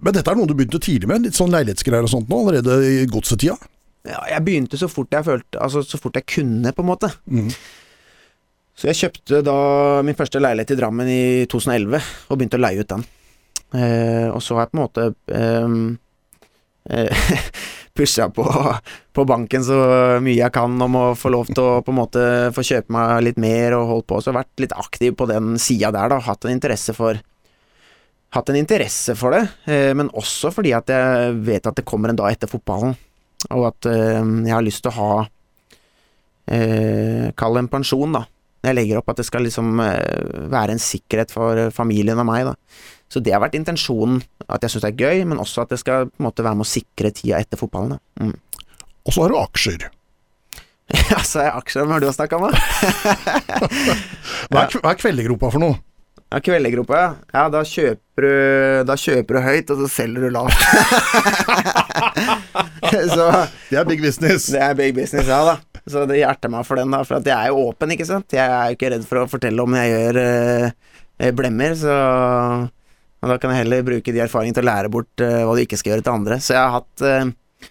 men 0.00 0.14
dette 0.16 0.30
er 0.32 0.38
noe 0.38 0.48
du 0.48 0.54
begynte 0.56 0.80
tidlig 0.80 1.10
med? 1.10 1.26
Litt 1.28 1.36
sånn 1.36 1.52
leilighetsgreier 1.52 2.08
og 2.08 2.12
sånt 2.14 2.30
nå, 2.32 2.38
allerede 2.40 2.78
i 2.88 3.04
godsetida? 3.10 3.58
ja, 4.08 4.22
Jeg 4.32 4.44
begynte 4.46 4.78
så 4.80 4.88
fort 4.88 5.12
jeg 5.12 5.26
følte 5.26 5.60
Altså 5.60 5.82
så 5.84 5.98
fort 6.00 6.16
jeg 6.16 6.24
kunne, 6.24 6.72
på 6.72 6.80
en 6.86 6.88
måte. 6.88 7.10
Mm. 7.28 7.50
Så 8.78 8.88
jeg 8.88 8.96
kjøpte 9.02 9.42
da 9.44 9.58
min 10.06 10.14
første 10.14 10.40
leilighet 10.40 10.70
i 10.72 10.78
Drammen 10.78 11.08
i 11.10 11.22
2011, 11.50 12.00
og 12.30 12.38
begynte 12.38 12.56
å 12.60 12.62
leie 12.62 12.80
ut 12.80 12.88
den. 12.94 13.04
Eh, 13.76 14.28
og 14.32 14.40
så 14.44 14.56
har 14.56 14.66
jeg 14.66 14.72
på 14.72 14.78
en 14.78 14.84
måte 14.84 15.08
eh, 15.36 15.74
eh, 16.98 17.48
pusha 17.98 18.28
på, 18.32 18.44
på 19.12 19.24
banken 19.28 19.64
så 19.66 19.78
mye 20.24 20.38
jeg 20.38 20.54
kan 20.54 20.76
om 20.84 20.96
å 20.96 21.06
få 21.18 21.32
lov 21.34 21.50
til 21.50 21.60
å 21.64 21.80
på 21.84 21.92
en 21.92 21.98
måte 21.98 22.22
få 22.56 22.64
kjøpe 22.64 22.94
meg 22.94 23.24
litt 23.26 23.40
mer 23.42 23.76
og 23.76 23.90
holdt 23.92 24.08
på. 24.08 24.20
Så 24.20 24.30
jeg 24.30 24.36
har 24.36 24.44
vært 24.44 24.62
litt 24.64 24.76
aktiv 24.78 25.18
på 25.18 25.26
den 25.30 25.58
sida 25.60 25.90
der, 25.94 26.14
da. 26.14 26.22
Hatt 26.24 26.46
en 26.46 26.54
interesse 26.54 26.94
for 26.96 27.20
Hatt 28.36 28.50
en 28.52 28.58
interesse 28.60 29.14
for 29.16 29.32
det, 29.32 29.46
eh, 29.72 29.94
men 29.96 30.10
også 30.12 30.50
fordi 30.52 30.74
at 30.76 30.90
jeg 30.92 31.36
vet 31.46 31.64
at 31.64 31.78
det 31.78 31.86
kommer 31.88 32.12
en 32.12 32.18
dag 32.18 32.34
etter 32.34 32.50
fotballen, 32.50 32.92
og 33.48 33.62
at 33.70 33.88
eh, 33.88 34.20
jeg 34.20 34.52
har 34.52 34.66
lyst 34.66 34.82
til 34.84 34.92
å 34.92 34.98
ha 34.98 35.12
eh, 36.52 37.30
Kall 37.40 37.56
det 37.56 37.62
en 37.64 37.70
pensjon, 37.72 38.18
da. 38.18 38.26
Jeg 38.68 38.76
legger 38.76 39.00
opp 39.00 39.08
at 39.14 39.22
det 39.22 39.24
skal 39.30 39.46
liksom 39.46 39.80
eh, 39.80 40.44
være 40.52 40.76
en 40.76 40.82
sikkerhet 40.82 41.32
for 41.32 41.70
familien 41.72 42.20
og 42.20 42.28
meg, 42.28 42.50
da. 42.50 42.54
Så 43.08 43.22
det 43.24 43.32
har 43.32 43.40
vært 43.44 43.56
intensjonen. 43.58 44.20
At 44.48 44.64
jeg 44.64 44.70
syns 44.74 44.84
det 44.84 44.92
er 44.94 45.02
gøy, 45.08 45.18
men 45.28 45.40
også 45.42 45.64
at 45.64 45.72
det 45.72 45.80
skal 45.80 46.08
på 46.10 46.20
en 46.20 46.28
måte 46.28 46.44
være 46.44 46.58
med 46.60 46.66
å 46.66 46.72
sikre 46.72 47.12
tida 47.16 47.40
etter 47.40 47.60
fotballen. 47.60 47.98
Mm. 48.20 48.36
Og 49.08 49.14
så 49.14 49.24
har 49.24 49.32
du 49.32 49.40
aksjer. 49.40 49.88
Ja, 51.10 51.18
så 51.20 51.42
er 51.42 51.56
aksjer 51.58 51.84
hva 51.84 51.98
du 52.00 52.06
har 52.08 52.14
snakka 52.16 52.38
om. 52.38 52.46
Hva 54.48 54.62
er, 54.62 54.72
hva 54.80 54.94
er 54.94 54.96
kveldegropa 54.96 55.50
for 55.52 55.60
noe? 55.60 55.76
Ja, 56.28 56.40
Kveldegropa, 56.44 56.98
ja. 57.00 57.12
ja. 57.32 57.42
Da 57.52 57.62
kjøper 57.64 58.24
du 58.24 58.84
Da 58.88 58.96
kjøper 59.00 59.38
du 59.38 59.44
høyt, 59.44 59.70
og 59.72 59.78
så 59.82 59.88
selger 59.92 60.26
du 60.26 60.32
lavt. 60.34 60.60
så 63.14 63.26
Det 63.70 63.78
er 63.80 63.88
big 63.88 64.02
business. 64.04 64.48
det 64.52 64.60
er 64.64 64.74
big 64.76 64.94
business, 64.96 65.28
ja 65.28 65.40
da. 65.44 65.56
Så 65.88 66.04
det 66.08 66.18
hjerter 66.20 66.52
meg 66.52 66.66
for 66.68 66.80
den, 66.80 66.92
da. 66.92 67.00
For 67.08 67.20
at 67.20 67.28
jeg 67.28 67.36
er 67.36 67.48
jo 67.52 67.68
åpen, 67.70 67.94
ikke 67.96 68.08
sant. 68.08 68.28
Jeg 68.36 68.44
er 68.44 68.68
jo 68.68 68.76
ikke 68.76 68.90
redd 68.92 69.06
for 69.08 69.22
å 69.22 69.28
fortelle 69.30 69.64
om 69.64 69.76
jeg 69.78 69.92
gjør 69.94 70.20
eh, 70.24 71.32
blemmer, 71.36 71.72
så 71.80 71.94
og 73.18 73.32
da 73.32 73.36
kan 73.40 73.50
jeg 73.50 73.64
heller 73.64 73.86
bruke 73.86 74.14
de 74.14 74.22
erfaringene 74.22 74.56
til 74.58 74.66
å 74.66 74.70
lære 74.70 74.90
bort 74.94 75.24
uh, 75.24 75.42
hva 75.46 75.56
du 75.56 75.64
ikke 75.64 75.78
skal 75.80 75.94
gjøre 75.94 76.06
til 76.06 76.14
andre. 76.14 76.38
Så 76.42 76.54
jeg 76.54 76.62
har 76.62 76.76
hatt 76.76 77.02
uh, 77.02 77.68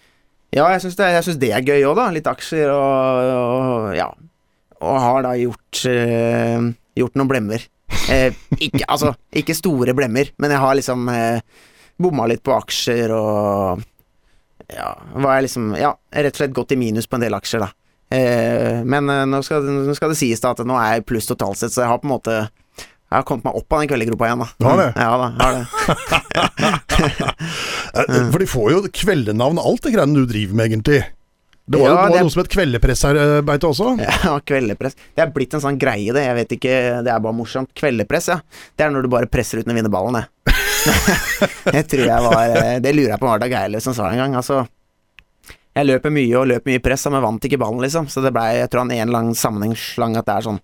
Ja, 0.52 0.66
jeg 0.74 0.82
syns 0.84 0.98
det, 0.98 1.08
det 1.40 1.52
er 1.56 1.64
gøy 1.64 1.86
òg, 1.88 1.96
da. 1.96 2.08
Litt 2.12 2.28
aksjer 2.28 2.72
og, 2.72 3.32
og 3.32 3.88
ja. 3.96 4.10
Og 4.78 5.00
har 5.02 5.24
da 5.24 5.34
gjort 5.40 5.82
uh, 5.88 6.68
gjort 6.98 7.18
noen 7.18 7.30
blemmer. 7.30 7.64
Ikke, 8.08 8.84
altså, 8.88 9.12
ikke 9.36 9.56
store 9.56 9.92
blemmer, 9.96 10.30
men 10.40 10.52
jeg 10.52 10.60
har 10.60 10.76
liksom 10.76 11.08
bomma 12.00 12.24
litt 12.28 12.40
på 12.44 12.54
aksjer 12.54 13.12
og 13.12 13.82
ja, 14.72 14.88
var 15.16 15.36
jeg 15.36 15.46
liksom 15.46 15.70
Ja, 15.76 15.90
rett 16.16 16.36
og 16.36 16.40
slett 16.40 16.54
gått 16.56 16.72
i 16.72 16.78
minus 16.80 17.08
på 17.08 17.18
en 17.18 17.24
del 17.24 17.36
aksjer, 17.36 17.64
da. 17.64 17.68
Men 18.88 19.12
nå, 19.28 19.40
skal, 19.44 19.64
nå 19.64 19.96
skal 19.96 20.12
det 20.12 20.18
sies 20.20 20.40
da 20.44 20.54
at 20.54 20.64
nå 20.68 20.76
er 20.80 20.96
jeg 20.96 21.06
pluss 21.08 21.28
totalt 21.28 21.60
sett, 21.60 21.74
så 21.74 21.84
jeg 21.84 21.92
har 21.92 22.00
på 22.00 22.08
en 22.08 22.14
måte 22.14 22.38
Jeg 23.08 23.16
har 23.16 23.24
kommet 23.24 23.46
meg 23.48 23.56
opp 23.56 23.72
av 23.72 23.80
den 23.80 23.88
kveldegropa 23.88 24.26
igjen, 24.28 24.42
da. 24.42 24.48
Du 24.60 24.66
har 24.68 24.80
det? 24.82 24.88
Ja 25.00 25.12
da, 25.16 25.28
har 25.40 25.52
det. 25.56 25.64
Eh, 27.98 28.28
For 28.30 28.42
de 28.42 28.46
får 28.46 28.66
jo 28.72 28.80
kveldenavn 28.92 29.58
alt 29.62 29.86
det 29.86 29.94
greiene 29.94 30.20
du 30.20 30.26
driver 30.28 30.58
med, 30.58 30.68
egentlig. 30.68 30.98
Det 31.68 31.78
var 31.80 31.88
jo 31.88 31.94
Ja, 31.94 32.02
det 32.12 32.20
noe 32.24 32.32
som 32.32 32.42
het 32.42 32.50
kveldepress 32.52 33.02
her, 33.08 33.18
Beite, 33.48 33.68
også. 33.68 33.94
Ja, 34.26 34.34
kveldepress. 34.44 34.96
Det 35.16 35.24
er 35.24 35.32
blitt 35.34 35.56
en 35.56 35.62
sånn 35.64 35.78
greie, 35.80 36.12
det. 36.14 36.24
Jeg 36.26 36.36
vet 36.38 36.54
ikke, 36.58 36.74
det 37.06 37.12
er 37.12 37.22
bare 37.24 37.36
morsomt. 37.36 37.70
Kveldepress, 37.76 38.28
ja. 38.32 38.38
Det 38.76 38.86
er 38.86 38.92
når 38.92 39.06
du 39.06 39.10
bare 39.12 39.30
presser 39.30 39.62
uten 39.62 39.72
å 39.72 39.76
vinne 39.78 39.92
ballen, 39.92 40.20
det. 40.20 40.54
det 41.74 41.82
tror 41.90 42.04
jeg 42.06 42.24
var 42.28 42.54
eh, 42.56 42.76
Det 42.84 42.92
lurer 42.94 43.10
jeg 43.12 43.20
på 43.20 43.28
var 43.28 43.40
Dag 43.42 43.56
Eilif 43.64 43.84
som 43.84 43.96
sa 43.96 44.08
en 44.12 44.20
gang. 44.22 44.36
Altså, 44.38 44.62
jeg 45.76 45.88
løper 45.88 46.12
mye 46.14 46.38
og 46.40 46.48
løper 46.52 46.72
mye 46.74 46.84
press, 46.84 47.08
men 47.12 47.24
vant 47.24 47.44
ikke 47.48 47.60
ballen, 47.60 47.82
liksom. 47.84 48.08
Så 48.12 48.24
det 48.24 48.32
blei, 48.36 48.50
jeg 48.60 48.70
tror 48.72 48.84
han 48.84 48.94
i 48.94 49.00
en 49.04 49.12
lang 49.16 49.32
sammenheng 49.36 49.76
slang 49.80 50.16
at 50.20 50.28
det 50.28 50.36
er 50.38 50.48
sånn 50.52 50.60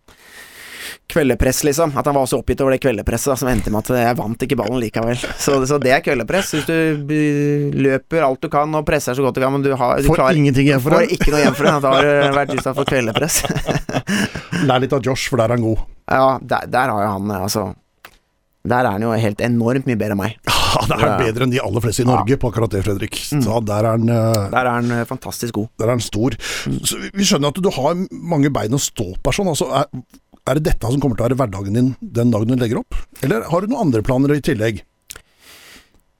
kveldepress, 1.11 1.62
liksom. 1.68 1.92
At 1.98 2.07
han 2.09 2.14
var 2.16 2.26
så 2.30 2.38
oppgitt 2.42 2.61
over 2.64 2.74
det 2.74 2.80
kveldepresset 2.85 3.33
da, 3.33 3.37
som 3.40 3.48
endte 3.52 3.70
med 3.74 3.85
at 3.85 4.00
jeg 4.04 4.18
vant 4.18 4.44
ikke 4.46 4.59
ballen 4.61 4.80
likevel. 4.83 5.16
Så, 5.38 5.59
så 5.68 5.78
det 5.83 5.92
er 5.96 6.02
kveldepress. 6.07 6.54
Hvis 6.57 6.66
du 6.68 6.74
eh, 6.74 7.76
løper 7.87 8.26
alt 8.26 8.42
du 8.44 8.48
kan 8.52 8.74
og 8.78 8.87
presser 8.88 9.14
så 9.18 9.22
godt 9.26 9.38
du 9.38 9.44
kan, 9.44 9.52
men 9.57 9.62
du, 9.66 9.72
har, 9.76 10.00
du 10.02 10.09
Får 10.11 10.20
klarer 10.22 10.40
ingenting 10.40 10.68
igjen 10.70 10.83
for 10.85 10.96
Får 10.98 11.07
ikke 11.18 11.30
noe 11.35 11.44
igjen 11.44 11.57
for 11.59 11.68
det. 11.70 11.76
Da 11.85 11.94
har 11.94 12.11
du 12.33 12.37
vært 12.40 12.54
utsatt 12.59 12.76
for 12.80 12.88
kveldepress. 12.90 13.42
Lær 14.68 14.83
litt 14.83 14.92
av 14.96 15.02
Josh, 15.04 15.28
for 15.30 15.40
der 15.40 15.50
er 15.52 15.59
han 15.59 15.64
god. 15.66 15.87
Ja, 16.11 16.26
der, 16.42 16.68
der 16.70 16.92
har 16.92 17.07
jo 17.07 17.12
han 17.16 17.30
eh, 17.33 17.42
altså 17.46 17.62
Der 18.68 18.85
er 18.85 18.94
han 18.96 19.02
jo 19.04 19.12
helt 19.16 19.40
enormt 19.44 19.87
mye 19.88 19.96
bedre 20.00 20.14
enn 20.16 20.20
meg. 20.20 20.37
Ja, 20.48 20.52
Han 20.74 20.90
er 20.96 21.02
Ja. 21.07 21.16
bedre 21.20 21.44
enn 21.46 21.52
de 21.52 21.61
aller 21.62 21.83
fleste 21.85 22.02
i 22.02 22.07
Norge 22.09 22.35
på 22.40 22.48
akkurat 22.50 22.72
det, 22.74 22.80
Fredrik. 22.83 23.14
Mm. 23.30 23.42
Så 23.44 23.61
der 23.68 23.87
er 23.87 23.92
han 23.94 24.09
eh, 24.11 24.38
Der 24.50 24.66
er 24.66 24.70
han 24.74 24.88
fantastisk 25.07 25.54
god. 25.61 25.68
Der 25.78 25.87
er 25.87 25.92
han 25.94 26.02
stor. 26.02 26.35
Så 26.83 26.98
vi- 26.98 27.12
vi 27.14 27.26
skjønner 27.28 27.52
at 27.54 27.61
du 27.62 27.68
har 27.76 27.94
mange 28.11 28.50
bein 28.50 28.74
å 28.74 28.80
stå 28.83 29.07
på. 29.22 29.35
Sånn. 29.37 29.52
Altså, 29.52 29.68
er, 29.70 29.87
er 30.46 30.59
det 30.59 30.66
dette 30.70 30.90
som 30.92 31.00
kommer 31.00 31.16
til 31.16 31.24
å 31.24 31.28
være 31.30 31.38
hverdagen 31.40 31.76
din 31.78 31.90
den 32.00 32.33
dagen 32.35 32.50
du 32.50 32.57
legger 32.61 32.83
opp? 32.83 32.96
Eller 33.24 33.46
har 33.48 33.61
du 33.64 33.70
noen 33.72 33.87
andre 33.88 34.02
planer 34.04 34.35
i 34.37 34.42
tillegg? 34.44 34.83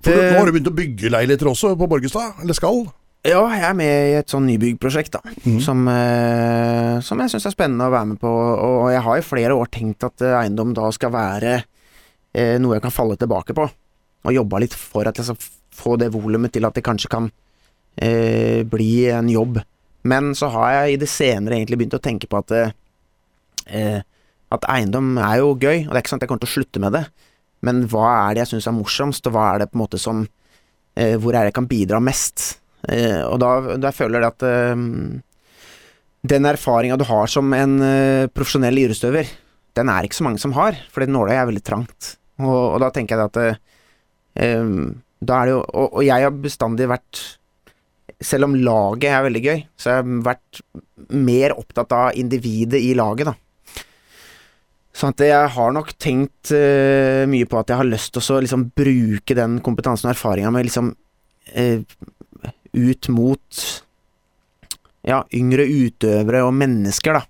For 0.05 0.13
Eh. 0.13 0.33
nå 0.33 0.39
har 0.39 0.47
du 0.47 0.53
begynt 0.53 0.69
å 0.69 0.77
bygge 0.77 1.11
leiligheter 1.13 1.49
også 1.49 1.75
på 1.81 1.89
Borgestad, 1.89 2.41
eller 2.43 2.57
skal? 2.57 2.85
Ja, 3.25 3.41
jeg 3.57 3.63
er 3.65 3.77
med 3.77 3.93
i 4.11 4.17
et 4.19 4.29
sånn 4.29 4.45
nybyggprosjekt, 4.45 5.15
da. 5.17 5.21
mm. 5.47 5.61
Som, 5.65 5.87
eh, 5.89 7.01
som 7.01 7.21
jeg 7.21 7.33
syns 7.33 7.47
er 7.49 7.55
spennende 7.55 7.87
å 7.89 7.93
være 7.95 8.11
med 8.11 8.19
på. 8.21 8.29
Og 8.29 8.91
jeg 8.93 9.01
har 9.07 9.17
i 9.17 9.25
flere 9.25 9.57
år 9.57 9.71
tenkt 9.73 10.05
at 10.05 10.21
eh, 10.21 10.35
eiendom 10.43 10.75
da 10.77 10.91
skal 10.93 11.13
være 11.15 11.55
eh, 12.35 12.59
noe 12.61 12.77
jeg 12.77 12.85
kan 12.85 12.93
falle 12.93 13.17
tilbake 13.17 13.57
på. 13.57 13.65
Og 14.25 14.37
jobba 14.37 14.61
litt 14.61 14.77
for 14.77 15.09
at 15.09 15.17
jeg 15.17 15.25
skal 15.31 15.41
få 15.75 15.97
det 16.01 16.13
volumet 16.13 16.53
til 16.53 16.65
at 16.69 16.77
det 16.77 16.85
kanskje 16.85 17.09
kan 17.13 17.31
eh, 17.97 18.61
bli 18.69 19.07
en 19.09 19.29
jobb. 19.33 19.63
Men 20.05 20.35
så 20.37 20.51
har 20.53 20.73
jeg 20.85 20.93
i 20.93 21.01
det 21.01 21.09
senere 21.09 21.57
egentlig 21.57 21.81
begynt 21.81 21.97
å 21.97 22.05
tenke 22.05 22.29
på 22.29 22.43
at 22.45 22.53
eh, 22.61 24.03
At 24.55 24.67
eiendom 24.71 25.17
er 25.19 25.41
jo 25.41 25.55
gøy, 25.55 25.85
og 25.85 25.93
det 25.93 25.99
er 25.99 26.03
ikke 26.05 26.17
at 26.17 26.27
jeg 26.27 26.31
kommer 26.31 26.45
til 26.45 26.53
å 26.53 26.55
slutte 26.55 26.83
med 26.83 26.97
det. 26.97 27.05
Men 27.65 27.85
hva 27.91 28.09
er 28.27 28.35
det 28.35 28.45
jeg 28.45 28.55
syns 28.55 28.69
er 28.71 28.77
morsomst, 28.77 29.29
og 29.29 29.37
hva 29.37 29.51
er 29.53 29.63
det 29.63 29.71
på 29.73 29.79
en 29.79 29.85
måte 29.85 30.01
som 30.01 30.25
eh, 30.97 31.15
Hvor 31.21 31.33
er 31.33 31.45
det 31.45 31.53
jeg 31.53 31.59
kan 31.61 31.71
bidra 31.71 32.01
mest? 32.05 32.59
Eh, 32.89 33.23
og 33.25 33.39
da, 33.41 33.77
da 33.81 33.93
føler 33.95 34.21
jeg 34.21 34.35
at 34.35 34.45
eh, 34.49 34.85
den 36.35 36.49
erfaringa 36.49 36.99
du 37.01 37.07
har 37.09 37.31
som 37.31 37.53
en 37.57 37.79
eh, 37.85 38.27
profesjonell 38.33 38.83
idrettsutøver, 38.85 39.31
den 39.75 39.91
er 39.91 40.07
ikke 40.07 40.21
så 40.21 40.27
mange 40.29 40.43
som 40.43 40.55
har, 40.57 40.77
for 40.93 41.05
nåløyet 41.05 41.41
er 41.41 41.49
veldig 41.51 41.65
trangt. 41.67 42.15
Og, 42.43 42.75
og 42.75 42.79
da 42.83 42.91
tenker 42.95 43.19
jeg 43.19 43.31
at 43.31 43.41
eh, 43.43 43.59
eh, 44.45 44.77
da 45.25 45.41
er 45.41 45.49
det 45.49 45.55
jo 45.55 45.63
og, 45.63 45.89
og 45.89 46.05
jeg 46.05 46.27
har 46.27 46.45
bestandig 46.45 46.91
vært 46.91 47.25
Selv 48.25 48.47
om 48.47 48.55
laget 48.57 49.11
er 49.11 49.25
veldig 49.25 49.41
gøy, 49.43 49.61
så 49.81 49.91
har 49.91 49.97
jeg 50.01 50.21
vært 50.25 50.59
mer 51.13 51.55
opptatt 51.57 51.93
av 51.93 52.19
individet 52.21 52.81
i 52.81 52.93
laget, 52.97 53.27
da. 53.29 53.33
Sånn 54.95 55.15
jeg 55.19 55.55
har 55.57 55.73
nok 55.75 55.91
tenkt 55.99 56.53
uh, 56.55 57.25
mye 57.27 57.49
på 57.51 57.59
at 57.59 57.73
jeg 57.73 57.81
har 57.81 57.89
lyst 57.89 58.13
til 58.15 58.37
å 58.37 58.43
liksom 58.45 58.69
bruke 58.79 59.35
den 59.35 59.59
kompetansen 59.65 60.07
og 60.07 60.15
erfaringa 60.15 60.53
med 60.55 60.69
liksom 60.69 60.93
uh, 60.95 61.81
ut 62.75 63.09
mot 63.11 63.65
ja, 65.05 65.23
yngre 65.35 65.67
utøvere 65.67 66.45
og 66.47 66.55
mennesker, 66.57 67.19
da. 67.19 67.25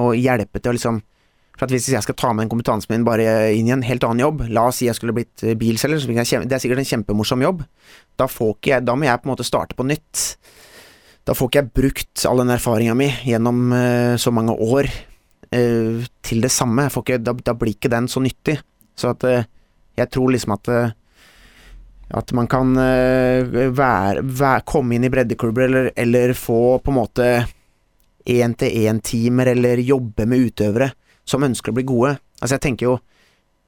Og 0.00 0.14
hjelpe 0.16 0.60
til 0.60 0.72
å 0.72 0.78
liksom 0.78 1.02
For 1.60 1.70
hvis 1.70 1.90
jeg 1.92 2.02
skal 2.02 2.16
ta 2.18 2.32
med 2.32 2.46
den 2.46 2.50
kompetansen 2.50 2.90
min 2.90 3.04
bare 3.06 3.52
inn 3.54 3.68
i 3.68 3.74
en 3.74 3.84
helt 3.84 4.02
annen 4.06 4.22
jobb 4.24 4.40
La 4.48 4.64
oss 4.70 4.80
si 4.80 4.86
jeg 4.88 4.96
skulle 4.96 5.12
blitt 5.14 5.44
eh, 5.44 5.52
bilselger, 5.54 6.00
det 6.08 6.56
er 6.56 6.62
sikkert 6.62 6.80
en 6.80 6.88
kjempemorsom 6.88 7.44
jobb. 7.44 7.60
Da, 8.18 8.26
jeg, 8.64 8.80
da 8.82 8.96
må 8.96 9.06
jeg 9.06 9.20
på 9.20 9.28
en 9.28 9.34
måte 9.34 9.46
starte 9.46 9.76
på 9.76 9.86
nytt. 9.86 10.24
Da 11.28 11.36
får 11.36 11.50
ikke 11.50 11.60
jeg 11.60 11.74
brukt 11.76 12.24
all 12.26 12.40
den 12.40 12.54
erfaringa 12.56 12.96
mi 12.98 13.12
gjennom 13.28 13.68
uh, 13.76 14.16
så 14.18 14.32
mange 14.34 14.56
år 14.56 14.88
eh, 15.54 16.04
til 16.24 16.42
det 16.44 16.50
samme. 16.52 16.88
Ikke, 16.90 17.18
da, 17.22 17.32
da 17.32 17.54
blir 17.58 17.74
ikke 17.76 17.90
den 17.92 18.08
så 18.10 18.22
nyttig. 18.24 18.58
Så 18.98 19.12
at 19.14 19.24
eh, 19.28 19.46
jeg 19.98 20.10
tror 20.14 20.34
liksom 20.34 20.56
at 20.58 20.70
eh, 20.74 20.92
at 22.14 22.30
man 22.36 22.46
kan 22.46 22.68
være, 22.76 24.20
være, 24.22 24.60
komme 24.68 24.94
inn 24.94 25.06
i 25.06 25.08
breddeklubber 25.10 25.64
eller, 25.64 25.86
eller 25.98 26.34
få 26.36 26.76
på 26.84 26.92
en 26.92 26.98
måte 26.98 27.28
én-til-én-timer 28.28 29.50
eller 29.54 29.80
jobbe 29.82 30.26
med 30.28 30.44
utøvere 30.50 30.90
som 31.26 31.42
ønsker 31.42 31.72
å 31.72 31.78
bli 31.78 31.86
gode. 31.88 32.12
Altså 32.38 32.58
jeg 32.58 32.64
tenker 32.68 32.90
jo 32.90 32.94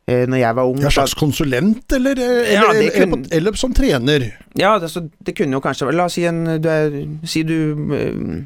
Når 0.06 0.38
jeg 0.38 0.54
var 0.60 0.68
ung 0.68 0.84
En 0.84 0.92
slags 0.94 1.16
konsulent, 1.18 1.96
eller, 1.96 2.20
eller, 2.20 2.52
Ja, 2.52 2.68
det 2.76 2.92
eller, 3.00 3.24
eller 3.40 3.58
som 3.58 3.72
trener? 3.74 4.28
Ja, 4.54 4.76
det, 4.78 4.92
så 4.92 5.06
det 5.08 5.34
kunne 5.40 5.56
jo 5.56 5.64
kanskje 5.64 5.90
La 5.96 6.06
oss 6.06 6.14
si 6.20 6.28
en 6.28 6.44
du 6.62 6.68
er, 6.70 7.00
Si 7.26 7.42
du 7.48 7.56
eh, 7.96 8.44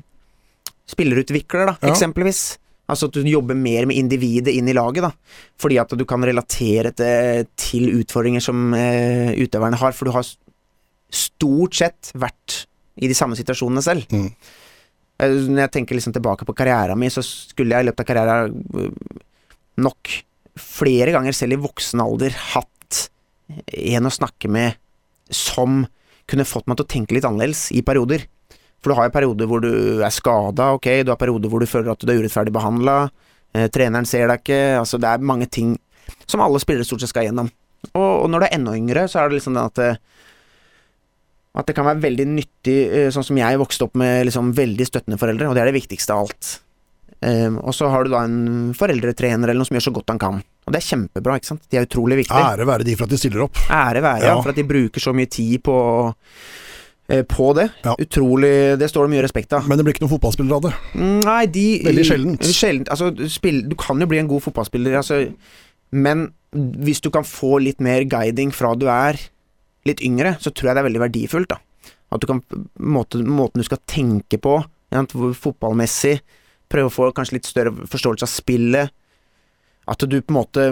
spillerutvikler, 0.91 1.67
da, 1.67 1.77
Ja. 1.83 1.93
eksempelvis. 1.93 2.59
Altså 2.91 3.09
at 3.09 3.17
du 3.17 3.27
jobber 3.29 3.59
mer 3.59 3.87
med 3.89 3.99
individet 3.99 4.55
inn 4.57 4.69
i 4.71 4.77
laget, 4.77 5.05
da. 5.07 5.13
Fordi 5.61 5.79
at 5.83 5.95
du 5.97 6.05
kan 6.09 6.25
relatere 6.27 6.93
til, 6.97 7.91
utfordringer 8.01 8.43
som 8.45 8.75
eh, 8.77 9.31
utøverne 9.39 9.79
har. 9.81 9.95
For 9.97 10.09
du 10.11 10.15
har 10.17 10.27
stort 11.11 11.79
sett 11.79 12.11
vært 12.19 12.65
i 13.01 13.09
de 13.11 13.17
samme 13.17 13.39
situasjonene 13.39 13.85
selv. 13.85 14.11
Mm. 14.11 14.29
Eh, 15.21 15.37
Når 15.51 15.65
jeg 15.67 15.75
tenker 15.79 15.99
liksom 15.99 16.17
tilbake 16.17 16.49
på 16.49 16.57
karrieren 16.59 16.99
min, 17.01 17.13
så 17.13 17.25
skulle 17.25 17.77
jeg 17.77 17.87
i 17.87 17.91
løpet 17.91 18.05
av 18.05 18.11
karrieren 18.11 18.59
øh, 18.75 19.23
nok 19.87 20.17
flere 20.61 21.15
ganger, 21.15 21.37
selv 21.37 21.57
i 21.57 21.63
voksen 21.63 22.03
alder, 22.03 22.35
hatt 22.53 23.05
en 23.71 24.07
å 24.07 24.13
snakke 24.13 24.51
med 24.51 24.79
som 25.31 25.85
kunne 26.31 26.47
fått 26.47 26.69
meg 26.71 26.79
til 26.79 26.87
å 26.87 26.91
tenke 26.91 27.17
litt 27.17 27.27
annerledes 27.27 27.69
i 27.75 27.83
perioder. 27.87 28.27
For 28.81 28.93
du 28.93 28.97
har 28.99 29.09
jo 29.09 29.15
perioder 29.15 29.49
hvor 29.51 29.63
du 29.65 29.73
er 30.01 30.15
skada, 30.15 30.71
ok, 30.77 30.89
du 31.05 31.13
har 31.13 31.21
perioder 31.21 31.53
hvor 31.53 31.61
du 31.61 31.69
føler 31.69 31.93
at 31.93 32.01
du 32.01 32.13
er 32.13 32.23
urettferdig 32.23 32.55
behandla, 32.55 32.99
eh, 33.55 33.69
treneren 33.73 34.09
ser 34.09 34.31
deg 34.31 34.41
ikke, 34.41 34.61
altså 34.81 35.01
det 35.01 35.11
er 35.11 35.27
mange 35.33 35.49
ting 35.53 35.75
som 36.27 36.41
alle 36.41 36.61
spillere 36.63 36.87
stort 36.89 37.05
sett 37.05 37.13
skal 37.13 37.29
gjennom. 37.29 37.51
Og, 37.93 38.25
og 38.25 38.31
når 38.33 38.43
du 38.43 38.47
er 38.49 38.57
enda 38.57 38.77
yngre, 38.77 39.05
så 39.09 39.21
er 39.21 39.29
det 39.29 39.41
liksom 39.41 39.57
den 39.57 39.67
at 39.67 39.85
eh, 39.85 40.01
at 41.51 41.67
det 41.67 41.75
kan 41.75 41.89
være 41.89 42.03
veldig 42.05 42.27
nyttig, 42.31 42.79
eh, 42.95 43.09
sånn 43.11 43.27
som 43.27 43.39
jeg 43.41 43.59
vokste 43.59 43.89
opp 43.89 43.97
med 43.99 44.29
liksom 44.29 44.53
veldig 44.55 44.87
støttende 44.87 45.19
foreldre, 45.19 45.49
og 45.51 45.57
det 45.57 45.65
er 45.65 45.71
det 45.73 45.81
viktigste 45.81 46.15
av 46.15 46.29
alt. 46.29 46.51
Um, 47.21 47.59
og 47.61 47.75
så 47.77 47.91
har 47.93 48.07
du 48.07 48.15
da 48.15 48.23
en 48.25 48.71
foreldretrener 48.73 49.51
eller 49.51 49.61
noe 49.61 49.69
som 49.69 49.77
gjør 49.77 49.91
så 49.91 49.93
godt 49.93 50.13
han 50.15 50.21
kan. 50.23 50.39
Og 50.65 50.73
det 50.73 50.79
er 50.79 50.87
kjempebra, 50.87 51.35
ikke 51.37 51.51
sant. 51.51 51.67
De 51.69 51.77
er 51.77 51.85
utrolig 51.85 52.17
viktige. 52.23 52.41
Ære 52.41 52.65
være 52.71 52.87
de 52.87 52.95
for 52.97 53.05
at 53.05 53.13
de 53.13 53.19
stiller 53.21 53.45
opp. 53.45 53.61
Ære 53.67 54.01
være, 54.07 54.23
ja. 54.23 54.31
Ja. 54.31 54.37
For 54.41 54.55
at 54.55 54.61
de 54.61 54.65
bruker 54.71 55.05
så 55.05 55.13
mye 55.17 55.29
tid 55.29 55.59
på 55.67 55.75
eh, 56.07 56.15
på 57.27 57.47
det. 57.59 57.69
Ja. 57.85 57.95
Utrolig 57.99 58.53
Det 58.81 58.89
står 58.91 59.07
det 59.09 59.13
mye 59.15 59.25
respekt 59.27 59.53
av. 59.57 59.67
Men 59.69 59.79
det 59.79 59.85
blir 59.87 59.97
ikke 59.97 60.05
noen 60.05 60.13
fotballspillere 60.15 60.59
av 60.61 60.67
det. 60.69 60.75
Mm, 60.95 61.17
Nei, 61.27 61.41
de 61.51 61.65
Veldig 61.89 62.05
sjeldent. 62.07 62.51
sjeldent. 62.55 62.93
Altså, 62.95 63.11
spill, 63.33 63.63
du 63.69 63.75
kan 63.81 63.99
jo 64.01 64.07
bli 64.11 64.21
en 64.23 64.31
god 64.31 64.45
fotballspiller, 64.47 64.95
altså, 65.01 65.23
men 65.91 66.29
hvis 66.55 67.01
du 67.03 67.11
kan 67.15 67.27
få 67.27 67.59
litt 67.63 67.81
mer 67.83 68.03
guiding 68.11 68.51
fra 68.55 68.73
du 68.79 68.87
er 68.91 69.19
litt 69.87 70.03
yngre, 70.03 70.37
så 70.43 70.51
tror 70.51 70.71
jeg 70.71 70.77
det 70.77 70.83
er 70.83 70.89
veldig 70.89 71.03
verdifullt. 71.07 71.49
da 71.51 71.59
At 72.13 72.21
du 72.23 72.27
kan 72.27 72.43
måte, 72.79 73.19
Måten 73.23 73.63
du 73.63 73.67
skal 73.67 73.83
tenke 73.87 74.39
på, 74.43 74.57
ja, 74.91 75.05
fotballmessig, 75.07 76.21
prøve 76.71 76.91
å 76.91 76.95
få 76.95 77.11
kanskje 77.15 77.39
litt 77.39 77.47
større 77.51 77.73
forståelse 77.91 78.27
av 78.27 78.31
spillet. 78.31 78.91
At 79.91 80.03
du 80.07 80.21
på 80.21 80.31
en 80.31 80.39
måte 80.39 80.67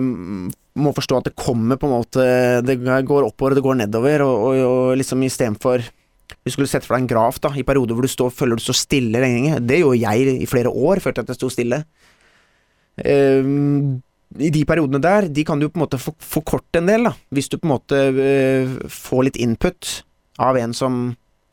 må 0.79 0.93
forstå 0.95 1.17
at 1.19 1.25
det 1.31 1.39
kommer 1.39 1.79
på 1.81 1.89
en 1.89 1.95
måte 1.97 2.25
Det 2.63 2.77
går 2.79 3.25
oppover 3.27 3.57
og 3.57 3.59
det 3.59 3.65
går 3.65 3.79
nedover, 3.81 4.23
og, 4.23 4.43
og, 4.47 4.59
og 4.69 4.97
liksom 5.01 5.23
istedenfor 5.27 5.83
du 6.45 6.51
skulle 6.53 6.69
sett 6.69 6.85
for 6.85 6.97
deg 6.97 7.05
en 7.07 7.11
graf 7.11 7.39
da, 7.45 7.51
i 7.57 7.65
perioder 7.67 7.97
hvor 7.97 8.05
du 8.05 8.13
står, 8.13 8.33
føler 8.35 8.59
du 8.59 8.65
står 8.65 8.77
stille 8.77 9.23
lenge. 9.23 9.59
Det 9.65 9.81
gjorde 9.81 10.01
jeg 10.03 10.35
i 10.45 10.49
flere 10.51 10.73
år, 10.73 11.01
følte 11.05 11.25
at 11.25 11.33
jeg 11.33 11.39
sto 11.41 11.49
stille. 11.53 11.83
Um, 12.99 14.01
I 14.39 14.51
de 14.53 14.65
periodene 14.69 15.01
der, 15.01 15.29
de 15.33 15.45
kan 15.47 15.61
du 15.61 15.69
på 15.69 15.79
en 15.79 15.85
måte 15.87 16.01
for- 16.03 16.17
forkorte 16.21 16.83
en 16.83 16.91
del, 16.91 17.09
da. 17.09 17.15
Hvis 17.33 17.49
du 17.49 17.57
på 17.57 17.69
en 17.69 17.75
måte 17.77 18.01
uh, 18.19 18.75
får 18.93 19.29
litt 19.29 19.41
input 19.41 20.03
av 20.43 20.59
en 20.61 20.75
som 20.77 20.99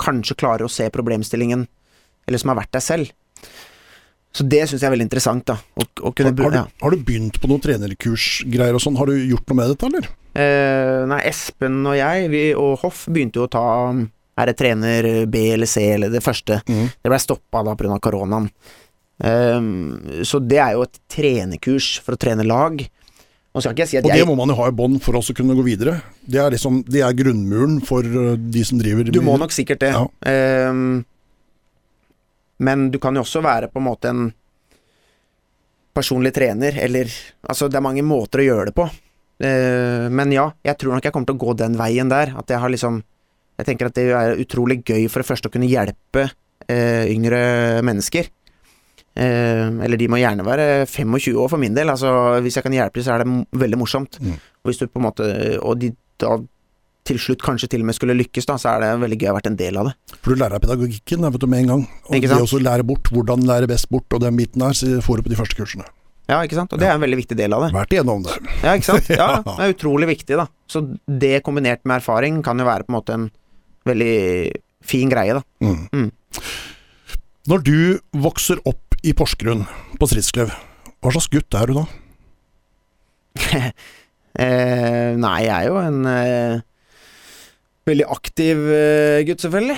kanskje 0.02 0.36
klarer 0.38 0.68
å 0.68 0.72
se 0.72 0.90
problemstillingen, 0.92 1.64
eller 2.28 2.42
som 2.42 2.52
har 2.52 2.60
vært 2.60 2.74
der 2.76 2.84
selv. 2.84 3.14
Så 4.36 4.44
det 4.44 4.66
syns 4.68 4.82
jeg 4.84 4.90
er 4.90 4.92
veldig 4.98 5.08
interessant, 5.08 5.46
da. 5.48 5.56
Å, 5.80 5.86
å 6.04 6.12
Har, 6.12 6.34
har, 6.44 6.52
du, 6.52 6.76
har 6.84 6.92
du 6.92 7.06
begynt 7.08 7.40
på 7.40 7.48
noen 7.48 7.64
trenerkursgreier 7.64 8.76
og 8.76 8.84
sånn? 8.84 8.98
Har 9.00 9.08
du 9.08 9.16
gjort 9.16 9.48
noe 9.48 9.60
med 9.62 9.72
dette, 9.72 9.88
eller? 9.88 10.10
Uh, 10.36 11.06
nei, 11.08 11.22
Espen 11.30 11.80
og 11.88 11.96
jeg, 11.96 12.28
vi 12.34 12.44
og 12.60 12.82
Hoff, 12.82 13.06
begynte 13.08 13.40
jo 13.40 13.46
å 13.48 13.54
ta 13.56 13.64
Er 14.36 14.52
det 14.52 14.58
trener 14.60 15.26
B 15.32 15.46
eller 15.54 15.70
C, 15.70 15.86
eller 15.96 16.12
det 16.12 16.24
første. 16.24 16.60
Mm. 16.68 16.90
Det 16.92 17.12
blei 17.12 17.22
stoppa 17.24 17.64
da 17.64 17.76
pga. 17.80 18.00
koronaen. 18.04 18.50
Um, 19.16 20.24
så 20.28 20.42
det 20.44 20.60
er 20.60 20.74
jo 20.76 20.84
et 20.84 20.98
trenerkurs 21.12 21.96
for 22.04 22.18
å 22.18 22.20
trene 22.20 22.44
lag. 22.44 22.84
Jeg 23.56 23.88
si 23.88 23.96
Og 24.02 24.10
det 24.10 24.18
jeg 24.20 24.28
må 24.28 24.34
man 24.36 24.52
jo 24.52 24.58
ha 24.60 24.66
i 24.68 24.76
bånn 24.76 24.98
for 25.00 25.16
oss 25.16 25.32
å 25.32 25.36
kunne 25.36 25.56
gå 25.56 25.64
videre. 25.64 26.02
Det 26.28 26.42
er 26.44 26.52
liksom, 26.52 26.82
det 26.92 27.00
er 27.08 27.16
grunnmuren 27.16 27.78
for 27.88 28.04
uh, 28.04 28.34
de 28.36 28.64
som 28.68 28.82
driver 28.82 29.08
Du 29.08 29.22
må 29.24 29.38
nok 29.40 29.56
sikkert 29.56 29.86
det. 29.86 29.94
Ja. 29.96 30.04
Um, 30.68 31.06
men 32.60 32.90
du 32.92 33.00
kan 33.00 33.16
jo 33.16 33.24
også 33.24 33.40
være 33.44 33.72
på 33.72 33.80
en 33.80 33.88
måte 33.88 34.12
en 34.12 34.28
personlig 35.96 36.34
trener, 36.36 36.76
eller 36.84 37.08
Altså, 37.48 37.70
det 37.72 37.80
er 37.80 37.88
mange 37.88 38.04
måter 38.04 38.44
å 38.44 38.50
gjøre 38.50 38.70
det 38.70 38.76
på. 38.76 38.90
Uh, 39.40 40.12
men 40.12 40.36
ja, 40.36 40.50
jeg 40.68 40.76
tror 40.82 40.98
nok 40.98 41.08
jeg 41.08 41.16
kommer 41.16 41.32
til 41.32 41.40
å 41.40 41.44
gå 41.46 41.56
den 41.64 41.80
veien 41.80 42.12
der. 42.12 42.36
At 42.36 42.52
jeg 42.52 42.60
har 42.60 42.76
liksom 42.76 43.00
Jeg 43.60 43.70
tenker 43.70 43.90
at 43.90 43.98
det 43.98 44.08
er 44.12 44.42
utrolig 44.42 44.82
gøy 44.84 45.06
for 45.12 45.24
det 45.24 45.30
første 45.30 45.50
å 45.50 45.54
kunne 45.54 45.70
hjelpe 45.70 46.28
eh, 46.68 47.06
yngre 47.14 47.40
mennesker. 47.86 48.28
Eh, 49.16 49.68
eller 49.86 50.00
de 50.00 50.10
må 50.12 50.20
gjerne 50.20 50.44
være 50.44 50.66
25 50.92 51.38
år 51.40 51.52
for 51.54 51.62
min 51.62 51.78
del. 51.78 51.92
Altså, 51.94 52.10
hvis 52.44 52.60
jeg 52.60 52.66
kan 52.66 52.76
hjelpe 52.76 53.00
dem, 53.00 53.06
så 53.08 53.16
er 53.16 53.24
det 53.24 53.62
veldig 53.64 53.80
morsomt. 53.80 54.20
Mm. 54.20 54.36
Og 54.64 54.72
hvis 54.72 54.82
du 54.82 54.90
på 54.90 55.00
en 55.00 55.08
måte 55.08 55.30
Og 55.62 55.80
de 55.80 55.94
da 56.22 56.38
til 57.06 57.20
slutt 57.22 57.44
kanskje 57.46 57.68
til 57.70 57.84
og 57.84 57.90
med 57.90 57.96
skulle 57.98 58.16
lykkes, 58.18 58.48
da, 58.50 58.56
så 58.58 58.72
er 58.74 58.82
det 58.82 58.88
veldig 59.04 59.18
gøy 59.20 59.28
å 59.28 59.34
ha 59.34 59.38
vært 59.38 59.50
en 59.52 59.60
del 59.60 59.78
av 59.78 59.92
det. 59.92 60.16
For 60.24 60.34
du 60.34 60.42
lærer 60.42 60.64
pedagogikken 60.64 61.22
da, 61.22 61.30
vet 61.30 61.44
du, 61.44 61.48
med 61.52 61.62
en 61.62 61.70
gang. 61.72 61.84
Og 62.10 62.24
det 62.24 62.32
også 62.34 62.62
lære 62.64 62.88
bort 62.88 63.12
hvordan 63.14 63.46
lære 63.46 63.70
best 63.70 63.92
bort, 63.94 64.08
og 64.16 64.24
den 64.24 64.40
biten 64.40 64.64
der 64.64 64.74
så 64.74 64.90
får 65.06 65.22
du 65.22 65.28
på 65.28 65.34
de 65.36 65.38
første 65.38 65.60
kursene. 65.60 65.86
Ja, 66.26 66.40
ikke 66.42 66.58
sant? 66.58 66.74
Og 66.74 66.82
det 66.82 66.88
er 66.90 66.98
en 66.98 67.04
veldig 67.04 67.20
viktig 67.20 67.38
del 67.38 67.54
av 67.54 67.68
det. 67.68 67.70
Vært 67.76 67.94
igjennom 67.94 68.24
det. 68.26 68.40
Ja, 68.64 68.74
ikke 68.74 68.88
sant? 68.88 69.10
Ja, 69.14 69.28
Ja. 69.38 69.42
det 69.60 69.68
er 69.68 69.76
utrolig 69.76 70.10
viktig, 70.10 70.40
da. 70.42 70.48
Så 70.66 70.82
det 71.06 71.36
kombinert 71.46 71.84
med 71.86 72.00
erfaring 72.00 72.42
kan 72.46 72.58
jo 72.58 72.66
være 72.66 72.88
på 72.88 72.94
en 72.94 72.98
måte 72.98 73.18
en 73.20 73.28
veldig 73.88 74.16
fin 74.86 75.12
greie, 75.12 75.36
da. 75.38 75.44
Mm. 75.66 75.88
Mm. 75.94 76.12
Når 77.50 77.66
du 77.66 77.78
vokser 78.26 78.62
opp 78.66 78.98
i 79.06 79.14
Porsgrunn, 79.18 79.66
på 80.00 80.10
Stridsklev, 80.10 80.54
hva 81.04 81.14
slags 81.14 81.30
gutt 81.34 81.60
er 81.60 81.72
du 81.72 81.80
da? 81.82 81.86
Eh, 84.36 85.14
nei, 85.16 85.46
jeg 85.46 85.52
er 85.56 85.70
jo 85.70 85.78
en 85.80 86.08
eh, 86.12 86.58
veldig 87.88 88.08
aktiv 88.12 88.66
eh, 88.68 89.22
gutt, 89.24 89.46
selvfølgelig. 89.46 89.78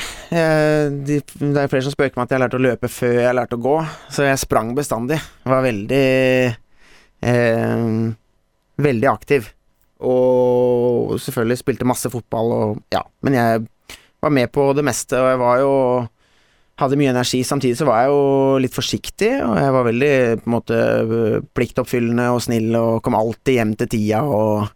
De, 1.05 1.19
det 1.21 1.61
er 1.61 1.69
flere 1.69 1.85
som 1.85 1.93
spøker 1.93 2.17
med 2.17 2.23
at 2.25 2.33
jeg 2.33 2.41
lærte 2.41 2.57
å 2.57 2.63
løpe 2.65 2.89
før 2.89 3.19
jeg 3.19 3.37
lærte 3.37 3.59
å 3.59 3.61
gå, 3.61 3.75
så 4.15 4.25
jeg 4.25 4.41
sprang 4.41 4.71
bestandig. 4.73 5.19
Var 5.45 5.61
veldig 5.67 6.01
eh, 7.21 7.85
Veldig 8.87 9.09
aktiv. 9.09 9.51
Og 10.09 11.15
selvfølgelig 11.21 11.61
spilte 11.61 11.87
masse 11.89 12.09
fotball 12.13 12.51
og 12.57 12.81
Ja, 12.93 13.05
men 13.25 13.37
jeg 13.37 13.63
var 14.21 14.33
med 14.33 14.51
på 14.51 14.69
det 14.77 14.83
meste, 14.87 15.17
og 15.19 15.27
jeg 15.31 15.39
var 15.41 15.59
jo 15.61 15.73
hadde 16.77 16.97
mye 16.99 17.09
energi. 17.09 17.39
Samtidig 17.45 17.77
så 17.79 17.87
var 17.89 18.03
jeg 18.03 18.11
jo 18.13 18.21
litt 18.61 18.75
forsiktig, 18.75 19.31
og 19.41 19.55
jeg 19.57 19.73
var 19.73 19.85
veldig 19.87 20.11
på 20.43 20.49
en 20.49 20.53
måte 20.53 20.77
pliktoppfyllende 21.57 22.27
og 22.35 22.41
snill 22.45 22.75
og 22.77 22.99
kom 23.05 23.17
alltid 23.17 23.57
hjem 23.59 23.75
til 23.81 23.89
tida 23.95 24.23
og 24.25 24.67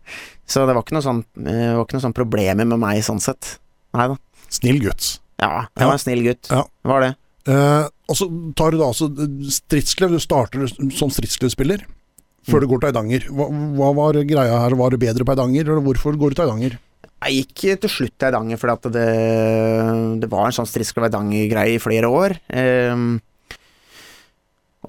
Så 0.52 0.66
det 0.68 0.74
var 0.76 0.84
ikke 0.84 0.98
noe 0.98 1.06
sånn, 1.06 1.22
var 1.46 1.84
ikke 1.86 1.96
noe 1.96 2.04
sånn 2.04 2.16
problemer 2.18 2.68
med 2.68 2.82
meg 2.82 3.04
sånn 3.06 3.22
sett. 3.24 3.54
Nei 3.96 4.10
da. 4.12 4.18
Snill 4.52 4.82
gutt. 4.84 5.14
Ja, 5.40 5.68
jeg 5.78 5.88
var 5.88 5.96
en 5.96 6.02
snill 6.02 6.26
gutt. 6.26 6.50
Ja. 6.52 6.66
Var 6.84 7.06
det. 7.06 7.12
Eh, 7.48 7.86
og 8.12 8.18
så 8.20 8.28
tar 8.60 8.74
du 8.74 8.82
da 8.82 8.90
altså 8.92 9.08
Stridsklev, 9.48 10.12
du 10.12 10.20
starter 10.22 10.68
som 10.92 11.10
Stridsklev-spiller 11.14 11.86
før 12.50 12.60
Mm. 12.60 12.62
du 12.62 12.68
går 12.68 12.80
til 12.82 12.90
Eidanger. 12.90 13.26
Hva, 13.32 13.46
hva 13.78 13.90
var 13.96 14.20
greia 14.26 14.60
her? 14.66 14.76
Var 14.76 14.90
det 14.92 15.00
bedre 15.00 15.24
på 15.24 15.34
Eidanger, 15.36 15.62
eller 15.72 15.86
hvorfor 15.86 16.18
går 16.18 16.34
du 16.34 16.36
til 16.36 16.46
Eidanger? 16.50 16.78
Jeg 17.22 17.44
gikk 17.46 17.82
til 17.84 17.92
slutt 17.92 18.16
til 18.18 18.32
Eidanger 18.32 18.58
for 18.58 18.90
det, 18.90 19.10
det 20.24 20.30
var 20.32 20.48
en 20.48 20.56
sånn 20.56 20.70
Striskel 20.70 21.06
Eidanger-greie 21.06 21.76
i 21.76 21.82
flere 21.82 22.10
år. 22.10 22.34
Um, 22.50 23.20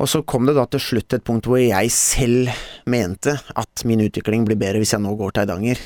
og 0.00 0.08
så 0.08 0.22
kom 0.24 0.48
det 0.48 0.54
da 0.56 0.64
til 0.72 0.80
slutt 0.80 1.12
et 1.12 1.24
punkt 1.26 1.46
hvor 1.50 1.60
jeg 1.60 1.92
selv 1.92 2.48
mente 2.88 3.34
at 3.36 3.84
min 3.84 4.00
utvikling 4.06 4.46
blir 4.48 4.56
bedre 4.60 4.80
hvis 4.80 4.94
jeg 4.96 5.04
nå 5.04 5.12
går 5.18 5.34
til 5.34 5.44
Eidanger. 5.44 5.82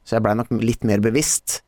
Så 0.00 0.16
jeg 0.16 0.24
blei 0.24 0.32
nok 0.38 0.54
litt 0.64 0.88
mer 0.88 1.04
bevisst. 1.04 1.60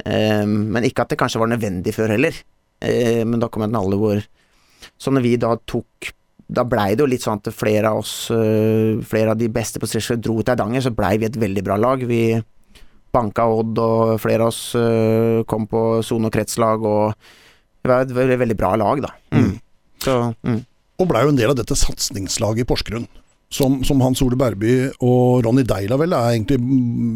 Um, 0.00 0.72
men 0.72 0.88
ikke 0.88 1.04
at 1.04 1.12
det 1.12 1.20
kanskje 1.20 1.40
var 1.42 1.52
nødvendig 1.52 1.92
før 1.96 2.16
heller. 2.16 2.40
Um, 2.80 3.34
men 3.34 3.44
da 3.44 3.52
kom 3.52 3.66
jeg 3.66 3.74
til 3.74 3.76
en 3.76 3.82
alder 3.82 4.00
hvor 4.00 4.24
Så 5.00 5.12
når 5.12 5.22
vi 5.24 5.30
da 5.40 5.54
tok 5.64 6.10
Da 6.52 6.60
blei 6.68 6.90
det 6.92 7.00
jo 7.00 7.08
litt 7.08 7.24
sånn 7.24 7.40
at 7.40 7.48
flere 7.56 7.88
av 7.88 8.02
oss, 8.02 8.28
uh, 8.28 9.00
flere 9.04 9.32
av 9.32 9.40
de 9.40 9.48
beste 9.52 9.80
på 9.82 9.88
Striskel, 9.88 10.20
dro 10.22 10.40
til 10.40 10.52
Eidanger, 10.56 10.84
så 10.84 10.92
blei 10.96 11.16
vi 11.20 11.28
et 11.28 11.40
veldig 11.44 11.64
bra 11.66 11.76
lag. 11.80 12.04
Vi 12.06 12.36
banka 13.16 13.48
Odd, 13.48 13.80
og 13.80 14.16
flere 14.22 14.44
av 14.44 14.52
oss 14.52 14.62
øh, 14.78 15.42
kom 15.48 15.66
på 15.70 15.86
sone- 16.06 16.28
og 16.28 16.36
kretslag, 16.36 16.84
og 16.84 17.16
det 17.82 17.92
var 17.92 18.04
et 18.04 18.16
veldig, 18.16 18.40
veldig 18.44 18.58
bra 18.58 18.74
lag, 18.78 19.04
da. 19.08 19.14
Mm. 19.34 19.54
Så 20.04 20.16
mm. 20.46 20.64
Og 20.96 21.08
blei 21.10 21.22
jo 21.26 21.32
en 21.32 21.38
del 21.38 21.52
av 21.52 21.58
dette 21.58 21.76
satsingslaget 21.76 22.64
i 22.64 22.68
Porsgrunn. 22.68 23.08
Som, 23.52 23.82
som 23.86 24.00
Hans 24.02 24.22
Ole 24.24 24.36
Berby 24.38 24.88
og 25.04 25.44
Ronny 25.46 25.62
Deila 25.66 25.98
vel 26.00 26.14
er 26.16 26.32
egentlig 26.32 26.56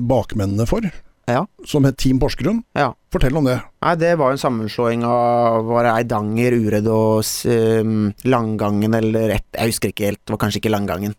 bakmennene 0.08 0.66
for. 0.68 0.84
Ja. 1.30 1.44
Som 1.66 1.86
het 1.88 1.98
Team 2.00 2.20
Porsgrunn. 2.22 2.60
Ja. 2.76 2.90
Fortell 3.12 3.36
om 3.38 3.48
det. 3.48 3.56
Nei, 3.82 3.94
det 3.98 4.12
var 4.20 4.34
en 4.34 4.40
sammenslåing 4.40 5.02
av 5.06 5.66
var 5.68 5.86
det 5.86 5.94
Eidanger, 5.96 6.56
Uredd 6.60 6.90
og 6.92 7.24
um, 7.24 8.10
Langangen, 8.28 8.94
eller 9.00 9.36
et 9.38 9.46
Jeg 9.56 9.72
husker 9.72 9.94
ikke 9.94 10.10
helt, 10.10 10.22
det 10.24 10.34
var 10.36 10.42
kanskje 10.44 10.62
ikke 10.62 10.74
Langangen. 10.74 11.16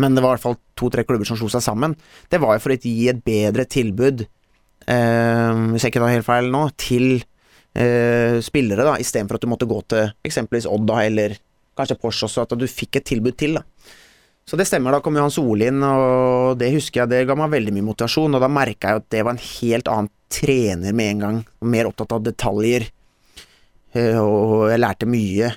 Men 0.00 0.16
det 0.16 0.24
var 0.24 0.34
i 0.34 0.38
hvert 0.38 0.46
fall 0.48 0.58
to-tre 0.78 1.04
klubber 1.06 1.28
som 1.28 1.38
slo 1.38 1.50
seg 1.52 1.64
sammen. 1.64 1.96
Det 2.32 2.40
var 2.40 2.56
jo 2.56 2.64
for 2.64 2.74
å 2.74 2.78
gi 2.80 3.10
et 3.12 3.20
bedre 3.24 3.66
tilbud, 3.68 4.24
eh, 4.88 5.62
hvis 5.74 5.84
jeg 5.84 5.92
ikke 5.92 6.02
tar 6.02 6.14
helt 6.14 6.28
feil 6.28 6.50
nå, 6.52 6.64
til 6.80 7.08
eh, 7.18 8.40
spillere, 8.44 8.86
da, 8.86 8.96
istedenfor 9.02 9.38
at 9.38 9.44
du 9.44 9.50
måtte 9.50 9.68
gå 9.70 9.80
til 9.92 10.12
eksempelvis 10.26 10.68
Odd, 10.70 10.86
da, 10.88 11.02
eller 11.06 11.36
kanskje 11.78 11.98
Porsche 12.00 12.28
også, 12.28 12.46
at 12.46 12.56
du 12.58 12.66
fikk 12.70 13.00
et 13.00 13.08
tilbud 13.12 13.36
til, 13.40 13.60
da. 13.60 13.66
Så 14.48 14.56
det 14.58 14.66
stemmer, 14.66 14.90
da 14.90 15.02
kom 15.04 15.14
jo 15.14 15.22
Hans 15.22 15.38
Ole 15.38 15.68
inn, 15.70 15.82
og 15.86 16.56
det 16.58 16.72
husker 16.74 17.04
jeg, 17.04 17.10
det 17.12 17.26
ga 17.28 17.36
meg 17.38 17.52
veldig 17.52 17.74
mye 17.76 17.86
motivasjon, 17.86 18.34
og 18.34 18.42
da 18.42 18.48
merka 18.50 18.90
jeg 18.94 19.02
at 19.02 19.10
det 19.14 19.24
var 19.26 19.36
en 19.36 19.44
helt 19.44 19.90
annen 19.92 20.12
trener 20.30 20.96
med 20.96 21.12
en 21.12 21.24
gang, 21.24 21.42
mer 21.70 21.90
opptatt 21.90 22.16
av 22.16 22.24
detaljer, 22.26 22.88
eh, 23.94 24.18
og 24.18 24.70
jeg 24.72 24.82
lærte 24.82 25.10
mye. 25.10 25.52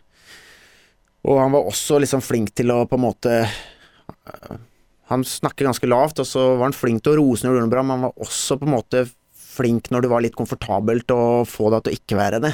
Og 1.23 1.39
han 1.39 1.53
var 1.55 1.69
også 1.69 2.01
liksom 2.03 2.21
flink 2.21 2.51
til 2.57 2.73
å 2.73 2.83
på 2.89 2.99
en 2.99 3.05
måte 3.05 3.37
Han 5.11 5.25
snakker 5.27 5.67
ganske 5.67 5.89
lavt, 5.89 6.21
og 6.23 6.27
så 6.27 6.43
var 6.55 6.69
han 6.69 6.75
flink 6.77 7.03
til 7.03 7.13
å 7.13 7.19
rose 7.19 7.45
når 7.45 7.51
du 7.51 7.57
gjorde 7.57 7.67
noe 7.67 7.73
bra, 7.75 7.83
men 7.85 7.97
han 7.97 8.05
var 8.07 8.23
også 8.23 8.57
på 8.59 8.67
en 8.67 8.75
måte 8.75 9.03
flink 9.53 9.89
når 9.93 10.05
det 10.05 10.11
var 10.13 10.23
litt 10.25 10.37
komfortabelt 10.37 11.11
å 11.13 11.23
få 11.45 11.69
deg 11.73 11.83
til 11.83 11.93
å 11.93 11.97
ikke 11.99 12.19
være 12.19 12.39
det. 12.43 12.53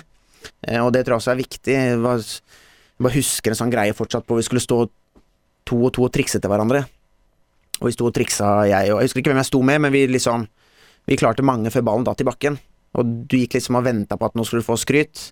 Eh, 0.67 0.79
Og 0.81 0.91
det 0.93 1.05
tror 1.05 1.15
jeg 1.15 1.23
også 1.23 1.33
er 1.35 1.43
viktig. 1.43 1.75
Jeg 1.75 1.99
bare, 2.03 3.13
husker 3.15 3.53
en 3.53 3.59
sånn 3.61 3.71
greie 3.71 3.95
fortsatt 3.95 4.25
på 4.27 4.35
vi 4.39 4.47
skulle 4.47 4.63
stå 4.63 4.81
to 5.69 5.77
og 5.85 5.93
to 5.95 6.07
og 6.07 6.11
trikse 6.15 6.41
til 6.41 6.51
hverandre. 6.51 6.83
Og 7.79 7.87
vi 7.87 7.95
sto 7.95 8.09
og 8.09 8.15
triksa, 8.17 8.65
jeg 8.67 8.91
og 8.91 8.99
Jeg 8.99 9.07
husker 9.07 9.21
ikke 9.21 9.31
hvem 9.31 9.39
jeg 9.39 9.51
sto 9.53 9.61
med, 9.63 9.79
men 9.85 9.93
vi 9.93 10.07
liksom 10.09 10.47
Vi 11.07 11.15
klarte 11.17 11.41
mange 11.41 11.71
før 11.73 11.85
ballen 11.87 12.03
datt 12.05 12.19
i 12.21 12.27
bakken. 12.27 12.59
Og 12.99 13.05
du 13.29 13.37
gikk 13.39 13.55
liksom 13.55 13.79
og 13.79 13.85
venta 13.85 14.17
på 14.19 14.27
at 14.27 14.35
nå 14.35 14.43
skulle 14.45 14.61
du 14.61 14.67
få 14.67 14.75
skryt. 14.77 15.31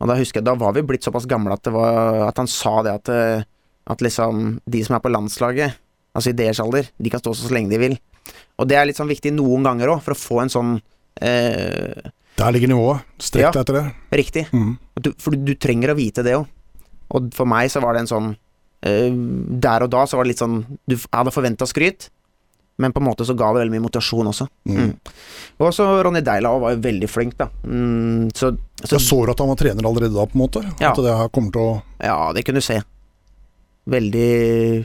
Og 0.00 0.08
da 0.10 0.16
husker 0.18 0.40
jeg, 0.40 0.46
da 0.48 0.54
var 0.58 0.72
vi 0.74 0.82
blitt 0.82 1.04
såpass 1.06 1.28
gamle 1.30 1.54
at, 1.54 1.68
var, 1.70 2.24
at 2.26 2.40
han 2.40 2.48
sa 2.50 2.80
det 2.82 2.94
at, 2.98 3.10
eh, 3.12 3.44
at 3.90 4.00
liksom 4.04 4.60
de 4.70 4.82
som 4.86 4.96
er 4.96 5.02
på 5.04 5.12
landslaget, 5.12 5.74
altså 6.16 6.30
i 6.32 6.36
deres 6.38 6.60
alder, 6.62 6.88
de 6.96 7.10
kan 7.12 7.20
stå 7.20 7.34
så 7.36 7.50
lenge 7.52 7.70
de 7.74 7.78
vil. 7.82 7.96
Og 8.58 8.68
det 8.70 8.76
er 8.78 8.86
litt 8.88 8.96
sånn 8.96 9.10
viktig 9.10 9.32
noen 9.36 9.66
ganger 9.66 9.90
òg, 9.92 10.02
for 10.04 10.14
å 10.14 10.18
få 10.18 10.40
en 10.44 10.52
sånn 10.52 10.74
eh, 11.20 12.10
Der 12.38 12.52
ligger 12.54 12.68
nivået. 12.72 13.04
Strekt 13.20 13.54
Ja. 13.54 13.60
etter 13.60 13.74
det. 13.80 13.84
Riktig. 14.10 14.46
Mm. 14.52 14.78
Du, 15.00 15.12
for 15.18 15.30
du, 15.34 15.44
du 15.44 15.54
trenger 15.54 15.92
å 15.92 15.98
vite 15.98 16.22
det 16.24 16.34
òg. 16.38 16.46
Og 17.14 17.28
for 17.36 17.46
meg 17.46 17.68
så 17.70 17.82
var 17.84 17.94
det 17.94 18.00
en 18.06 18.10
sånn 18.10 18.30
eh, 18.82 19.12
Der 19.60 19.84
og 19.84 19.90
da 19.92 20.06
så 20.08 20.16
var 20.16 20.24
det 20.24 20.32
litt 20.32 20.40
sånn 20.40 20.64
Du 20.88 20.96
hadde 21.12 21.30
forventa 21.34 21.66
skryt, 21.68 22.08
men 22.80 22.90
på 22.90 22.98
en 23.02 23.06
måte 23.06 23.26
så 23.28 23.36
ga 23.38 23.52
det 23.52 23.60
veldig 23.62 23.74
mye 23.76 23.84
motivasjon 23.84 24.26
også. 24.32 24.48
Mm. 24.66 24.78
Mm. 24.80 24.94
Og 25.62 25.68
så 25.76 25.84
Ronny 26.02 26.24
Deila 26.26 26.56
var 26.58 26.72
jo 26.74 26.80
veldig 26.82 27.10
flink, 27.12 27.36
da. 27.38 27.46
Mm, 27.62 28.32
så, 28.34 28.50
så 28.82 28.96
Jeg 28.96 29.04
så 29.04 29.20
at 29.30 29.38
han 29.44 29.52
var 29.52 29.60
trener 29.60 29.86
allerede 29.86 30.16
da, 30.16 30.24
på 30.26 30.34
en 30.34 30.42
måte. 30.42 30.64
Ja. 30.80 30.90
At 30.90 30.98
det 31.04 31.14
her 31.20 31.28
kommer 31.30 31.52
til 31.54 31.62
å 31.68 31.76
Ja, 32.02 32.32
det 32.34 32.42
kunne 32.48 32.58
du 32.64 32.66
se. 32.66 32.80
Veldig 33.90 34.84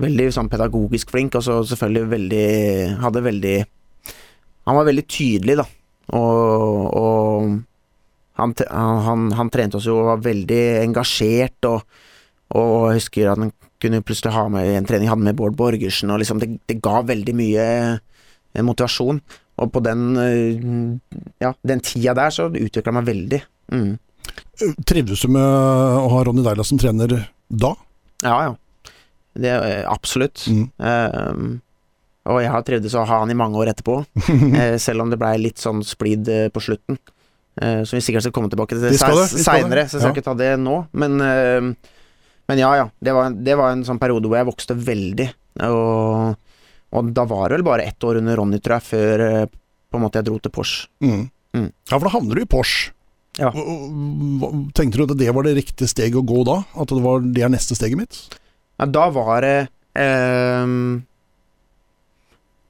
Veldig 0.00 0.28
sånn 0.30 0.48
pedagogisk 0.50 1.10
flink, 1.10 1.34
og 1.34 1.42
så 1.42 1.60
selvfølgelig 1.66 2.10
veldig 2.12 2.44
Hadde 3.02 3.24
veldig 3.24 3.56
Han 4.68 4.78
var 4.78 4.86
veldig 4.86 5.06
tydelig, 5.10 5.56
da. 5.58 5.66
Og, 6.14 6.84
og 7.00 7.48
han, 8.40 8.54
han, 8.70 9.26
han 9.36 9.50
trente 9.52 9.78
oss 9.78 9.88
jo 9.88 9.98
og 10.00 10.08
var 10.08 10.22
veldig 10.24 10.60
engasjert, 10.84 11.66
og, 11.68 11.82
og 12.56 12.70
jeg 12.90 13.00
husker 13.00 13.30
at 13.30 13.42
han 13.42 13.52
kunne 13.80 14.02
plutselig 14.04 14.34
ha 14.34 14.46
med 14.52 14.68
en 14.74 14.86
trening 14.88 15.10
hadde 15.10 15.26
med 15.26 15.36
Bård 15.38 15.56
Borgersen, 15.58 16.12
og 16.12 16.20
liksom 16.22 16.40
det, 16.42 16.50
det 16.68 16.78
ga 16.84 17.00
veldig 17.08 17.34
mye 17.36 17.66
eh, 17.96 18.64
motivasjon. 18.64 19.20
Og 19.60 19.72
på 19.74 19.82
den 19.84 20.06
eh, 20.20 21.20
ja, 21.42 21.52
den 21.66 21.84
tida 21.84 22.16
der 22.16 22.32
så 22.34 22.48
utvikla 22.48 22.96
meg 22.96 23.10
veldig. 23.10 23.42
Mm. 23.74 23.92
Trivdes 24.88 25.24
du 25.24 25.32
med 25.36 25.44
å 25.44 26.08
ha 26.14 26.24
Ronny 26.26 26.44
Deila 26.46 26.66
som 26.66 26.80
trener 26.80 27.16
da? 27.48 27.74
Ja, 28.24 28.36
ja. 28.48 28.54
Det 29.40 29.50
er 29.54 29.84
absolutt. 29.88 30.42
Mm. 30.50 30.66
Uh, 30.82 31.60
og 32.30 32.42
jeg 32.42 32.50
har 32.52 32.64
trivdes 32.66 32.94
å 32.98 33.06
ha 33.08 33.20
han 33.22 33.30
i 33.32 33.38
mange 33.38 33.56
år 33.62 33.70
etterpå, 33.72 34.00
uh, 34.04 34.76
selv 34.86 35.06
om 35.06 35.10
det 35.12 35.18
blei 35.20 35.36
litt 35.40 35.62
sånn 35.62 35.80
splid 35.86 36.28
uh, 36.28 36.48
på 36.52 36.62
slutten. 36.66 36.98
Eh, 37.60 37.82
som 37.84 37.96
vi 37.98 38.00
sikkert 38.00 38.22
skal 38.24 38.32
komme 38.32 38.48
tilbake 38.48 38.76
til 38.78 38.94
seinere, 38.96 39.82
så 39.90 39.98
jeg 39.98 40.00
skal 40.00 40.06
Ja. 40.06 40.12
ikke 40.14 40.24
ta 40.24 40.34
det 40.38 40.52
nå. 40.62 40.76
Men, 40.96 41.20
eh, 41.20 41.60
men 42.48 42.58
ja, 42.58 42.70
ja. 42.78 42.86
Det 43.02 43.12
var, 43.12 43.30
det 43.34 43.56
var 43.58 43.72
en 43.74 43.82
sånn 43.84 43.98
periode 44.00 44.30
hvor 44.30 44.38
jeg 44.38 44.48
vokste 44.48 44.76
veldig. 44.78 45.26
Og, 45.66 46.36
Og 46.94 47.10
da 47.14 47.24
var 47.28 47.48
det 47.50 47.58
vel 47.58 47.66
bare 47.66 47.84
ett 47.90 48.02
år 48.06 48.16
under 48.22 48.36
Ronny, 48.38 48.58
tror 48.62 48.78
jeg, 48.78 48.86
før 48.86 49.20
eh, 49.26 49.46
på 49.90 49.98
en 49.98 50.02
måte 50.06 50.18
jeg 50.22 50.26
dro 50.30 50.38
til 50.38 50.50
Porsche. 50.54 50.88
Mm. 51.04 51.28
Mm. 51.54 51.68
Ja, 51.90 51.98
for 51.98 52.06
da 52.06 52.14
havner 52.14 52.34
du 52.38 52.42
i 52.42 52.48
Porsche. 52.50 52.94
Ja. 53.40 53.50
Tenkte 54.76 55.00
du 55.00 55.04
at 55.06 55.16
det 55.18 55.30
var 55.32 55.46
det 55.46 55.56
riktige 55.56 55.88
steget 55.88 56.18
å 56.20 56.24
gå 56.28 56.42
da? 56.44 56.58
At 56.76 56.92
det 56.92 57.00
var 57.04 57.22
det 57.24 57.44
er 57.46 57.52
neste 57.52 57.76
steget 57.78 57.96
mitt? 57.96 58.18
Ja, 58.80 58.86
da 58.88 59.06
var 59.14 59.40
det 59.44 59.54
ehm, 60.00 61.00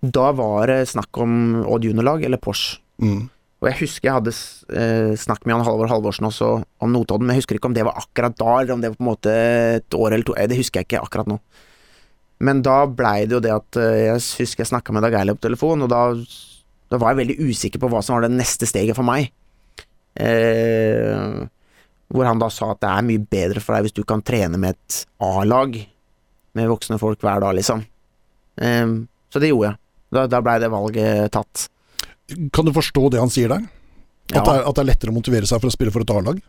Da 0.00 0.30
var 0.36 0.70
det 0.70 0.78
snakk 0.92 1.18
om 1.20 1.34
Odd 1.66 1.84
juniorlag 1.88 2.22
eller 2.24 2.40
Porsche. 2.40 2.78
Mm. 3.02 3.26
Og 3.60 3.68
jeg 3.68 3.76
husker 3.82 4.08
jeg 4.08 4.16
hadde 4.16 4.32
eh, 4.32 5.10
snakket 5.20 5.44
med 5.44 5.52
Jan 5.58 5.66
Halvor 5.66 5.90
Halvorsen 5.90 6.24
også 6.30 6.46
om 6.80 6.94
Notodden, 6.94 7.26
men 7.28 7.36
jeg 7.36 7.42
husker 7.42 7.58
ikke 7.58 7.68
om 7.68 7.74
det 7.76 7.84
var 7.84 7.98
akkurat 8.00 8.38
da, 8.38 8.54
eller 8.62 8.72
om 8.72 8.80
det 8.80 8.88
var 8.94 8.96
på 8.96 9.04
en 9.04 9.10
måte 9.10 9.34
et 9.76 9.96
år 9.98 10.14
eller 10.14 10.24
to. 10.30 10.36
eh, 10.38 10.48
Det 10.48 10.56
husker 10.56 10.80
jeg 10.80 10.88
ikke 10.88 11.02
akkurat 11.04 11.28
nå. 11.28 11.36
Men 12.40 12.62
da 12.64 12.78
blei 12.88 13.26
det 13.28 13.36
jo 13.36 13.42
det 13.44 13.52
at 13.52 13.76
eh, 13.76 13.98
jeg 14.06 14.22
husker 14.46 14.64
jeg 14.64 14.70
snakka 14.72 14.94
med 14.96 15.04
Dag 15.04 15.18
Eilif 15.20 15.36
på 15.36 15.44
telefon, 15.50 15.84
og 15.84 15.92
da, 15.92 16.06
da 16.88 17.00
var 17.02 17.12
jeg 17.12 17.20
veldig 17.20 17.50
usikker 17.50 17.82
på 17.82 17.90
hva 17.92 18.00
som 18.06 18.16
var 18.16 18.24
det 18.24 18.32
neste 18.38 18.64
steget 18.70 18.96
for 18.96 19.04
meg. 19.04 19.28
Eh, 20.18 21.46
hvor 22.10 22.26
han 22.26 22.40
da 22.42 22.48
sa 22.50 22.72
at 22.74 22.80
det 22.82 22.90
er 22.90 23.06
mye 23.06 23.22
bedre 23.30 23.62
for 23.62 23.76
deg 23.76 23.86
hvis 23.86 23.94
du 24.00 24.02
kan 24.08 24.22
trene 24.26 24.58
med 24.58 24.74
et 24.74 25.02
A-lag 25.22 25.76
med 26.58 26.66
voksne 26.72 26.98
folk 26.98 27.20
hver 27.22 27.42
dag, 27.44 27.54
liksom. 27.54 27.84
Eh, 28.60 28.86
så 29.30 29.42
det 29.42 29.52
gjorde 29.52 29.70
jeg. 29.70 29.78
Da, 30.10 30.24
da 30.26 30.40
blei 30.42 30.56
det 30.58 30.70
valget 30.72 31.30
tatt. 31.36 31.68
Kan 32.54 32.66
du 32.66 32.72
forstå 32.74 33.10
det 33.14 33.20
han 33.22 33.30
sier 33.30 33.52
der? 33.52 33.62
At, 34.30 34.34
Ja. 34.34 34.42
det 34.46 34.54
er, 34.56 34.64
at 34.68 34.74
det 34.74 34.82
er 34.82 34.88
lettere 34.90 35.10
å 35.12 35.16
motivere 35.16 35.46
seg 35.46 35.60
for 35.62 35.70
å 35.70 35.74
spille 35.74 35.90
for 35.94 36.02
et 36.02 36.10
A-lag? 36.14 36.40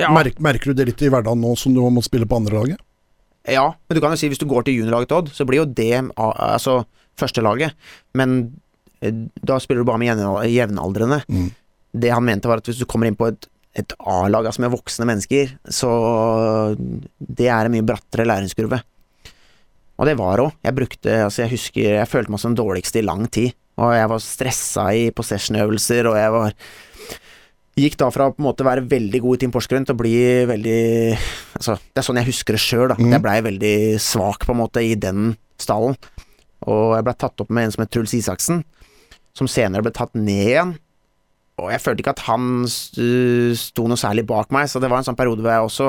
Ja. 0.00 0.08
Merk, 0.12 0.38
merker 0.40 0.72
du 0.72 0.76
det 0.78 0.86
litt 0.88 1.02
i 1.04 1.08
hverdagen 1.12 1.40
nå 1.40 1.54
som 1.60 1.72
du 1.76 1.80
må 1.92 2.00
spille 2.04 2.24
på 2.28 2.36
andre 2.40 2.56
laget? 2.56 2.80
Ja, 3.48 3.64
men 3.88 3.96
du 3.96 4.00
kan 4.00 4.12
jo 4.14 4.20
si 4.20 4.28
hvis 4.30 4.38
du 4.40 4.46
går 4.48 4.64
til 4.64 4.76
juniorlaget 4.78 5.12
Odd, 5.16 5.32
så 5.34 5.44
blir 5.48 5.60
jo 5.64 5.66
det 5.66 5.88
altså 6.16 6.84
førstelaget. 7.20 7.72
Men 8.16 8.36
eh, 9.02 9.12
da 9.44 9.58
spiller 9.60 9.82
du 9.82 9.88
bare 9.88 9.98
med 10.00 10.12
jevnal- 10.12 10.46
jevnaldrende. 10.52 11.18
Mm. 11.28 11.50
Det 11.92 12.12
han 12.12 12.24
mente 12.24 12.48
var 12.48 12.62
at 12.62 12.68
hvis 12.70 12.80
du 12.80 12.86
kommer 12.88 13.08
inn 13.08 13.18
på 13.18 13.28
et, 13.28 13.48
et 13.76 13.92
A-lag, 14.00 14.46
altså 14.48 14.64
med 14.64 14.72
voksne 14.72 15.08
mennesker, 15.08 15.56
så 15.68 15.90
det 17.18 17.48
er 17.48 17.68
en 17.68 17.74
mye 17.74 17.86
brattere 17.86 18.28
læringskurve. 18.28 18.80
Og 20.00 20.08
det 20.08 20.16
var 20.18 20.40
òg. 20.42 20.54
Jeg 20.64 20.74
brukte 20.74 21.18
Altså, 21.26 21.44
jeg 21.44 21.52
husker 21.52 21.98
jeg 22.00 22.08
følte 22.10 22.32
meg 22.32 22.40
som 22.42 22.54
den 22.54 22.62
dårligste 22.62 23.02
i 23.02 23.06
lang 23.06 23.28
tid. 23.30 23.52
Og 23.80 23.92
jeg 23.96 24.08
var 24.10 24.20
stressa 24.20 24.86
i 24.96 25.10
possession-øvelser, 25.16 26.08
og 26.10 26.18
jeg 26.18 26.32
var 26.34 26.56
Gikk 27.72 27.94
da 28.02 28.10
fra 28.12 28.26
å 28.28 28.32
på 28.34 28.42
en 28.42 28.48
måte 28.50 28.66
være 28.66 28.84
veldig 28.84 29.20
god 29.24 29.38
i 29.38 29.40
Team 29.40 29.52
Porsgrunn 29.54 29.86
til 29.88 29.94
å 29.94 30.00
bli 30.02 30.16
veldig 30.44 30.80
Altså, 31.56 31.78
det 31.80 32.02
er 32.02 32.04
sånn 32.04 32.20
jeg 32.20 32.28
husker 32.28 32.56
det 32.56 32.60
sjøl, 32.60 32.90
da. 32.92 32.98
Mm. 33.00 33.14
Jeg 33.14 33.24
blei 33.24 33.36
veldig 33.46 33.76
svak, 34.02 34.44
på 34.44 34.52
en 34.52 34.60
måte, 34.60 34.82
i 34.84 34.92
den 35.00 35.32
stallen. 35.60 35.96
Og 36.68 36.92
jeg 36.98 37.06
blei 37.06 37.14
tatt 37.16 37.40
opp 37.40 37.52
med 37.52 37.68
en 37.68 37.72
som 37.72 37.84
het 37.84 37.92
Truls 37.94 38.12
Isaksen, 38.18 38.60
som 39.36 39.48
senere 39.48 39.86
ble 39.86 39.94
tatt 39.96 40.12
ned 40.18 40.50
igjen. 40.50 40.74
Og 41.62 41.70
jeg 41.72 41.82
følte 41.84 42.02
ikke 42.04 42.14
at 42.16 42.24
han 42.26 42.66
sto 42.68 43.86
noe 43.88 44.00
særlig 44.00 44.26
bak 44.28 44.52
meg, 44.54 44.68
så 44.70 44.82
det 44.82 44.90
var 44.92 45.00
en 45.02 45.08
sånn 45.08 45.18
periode 45.18 45.44
hvor 45.44 45.54
jeg 45.54 45.66
også 45.68 45.88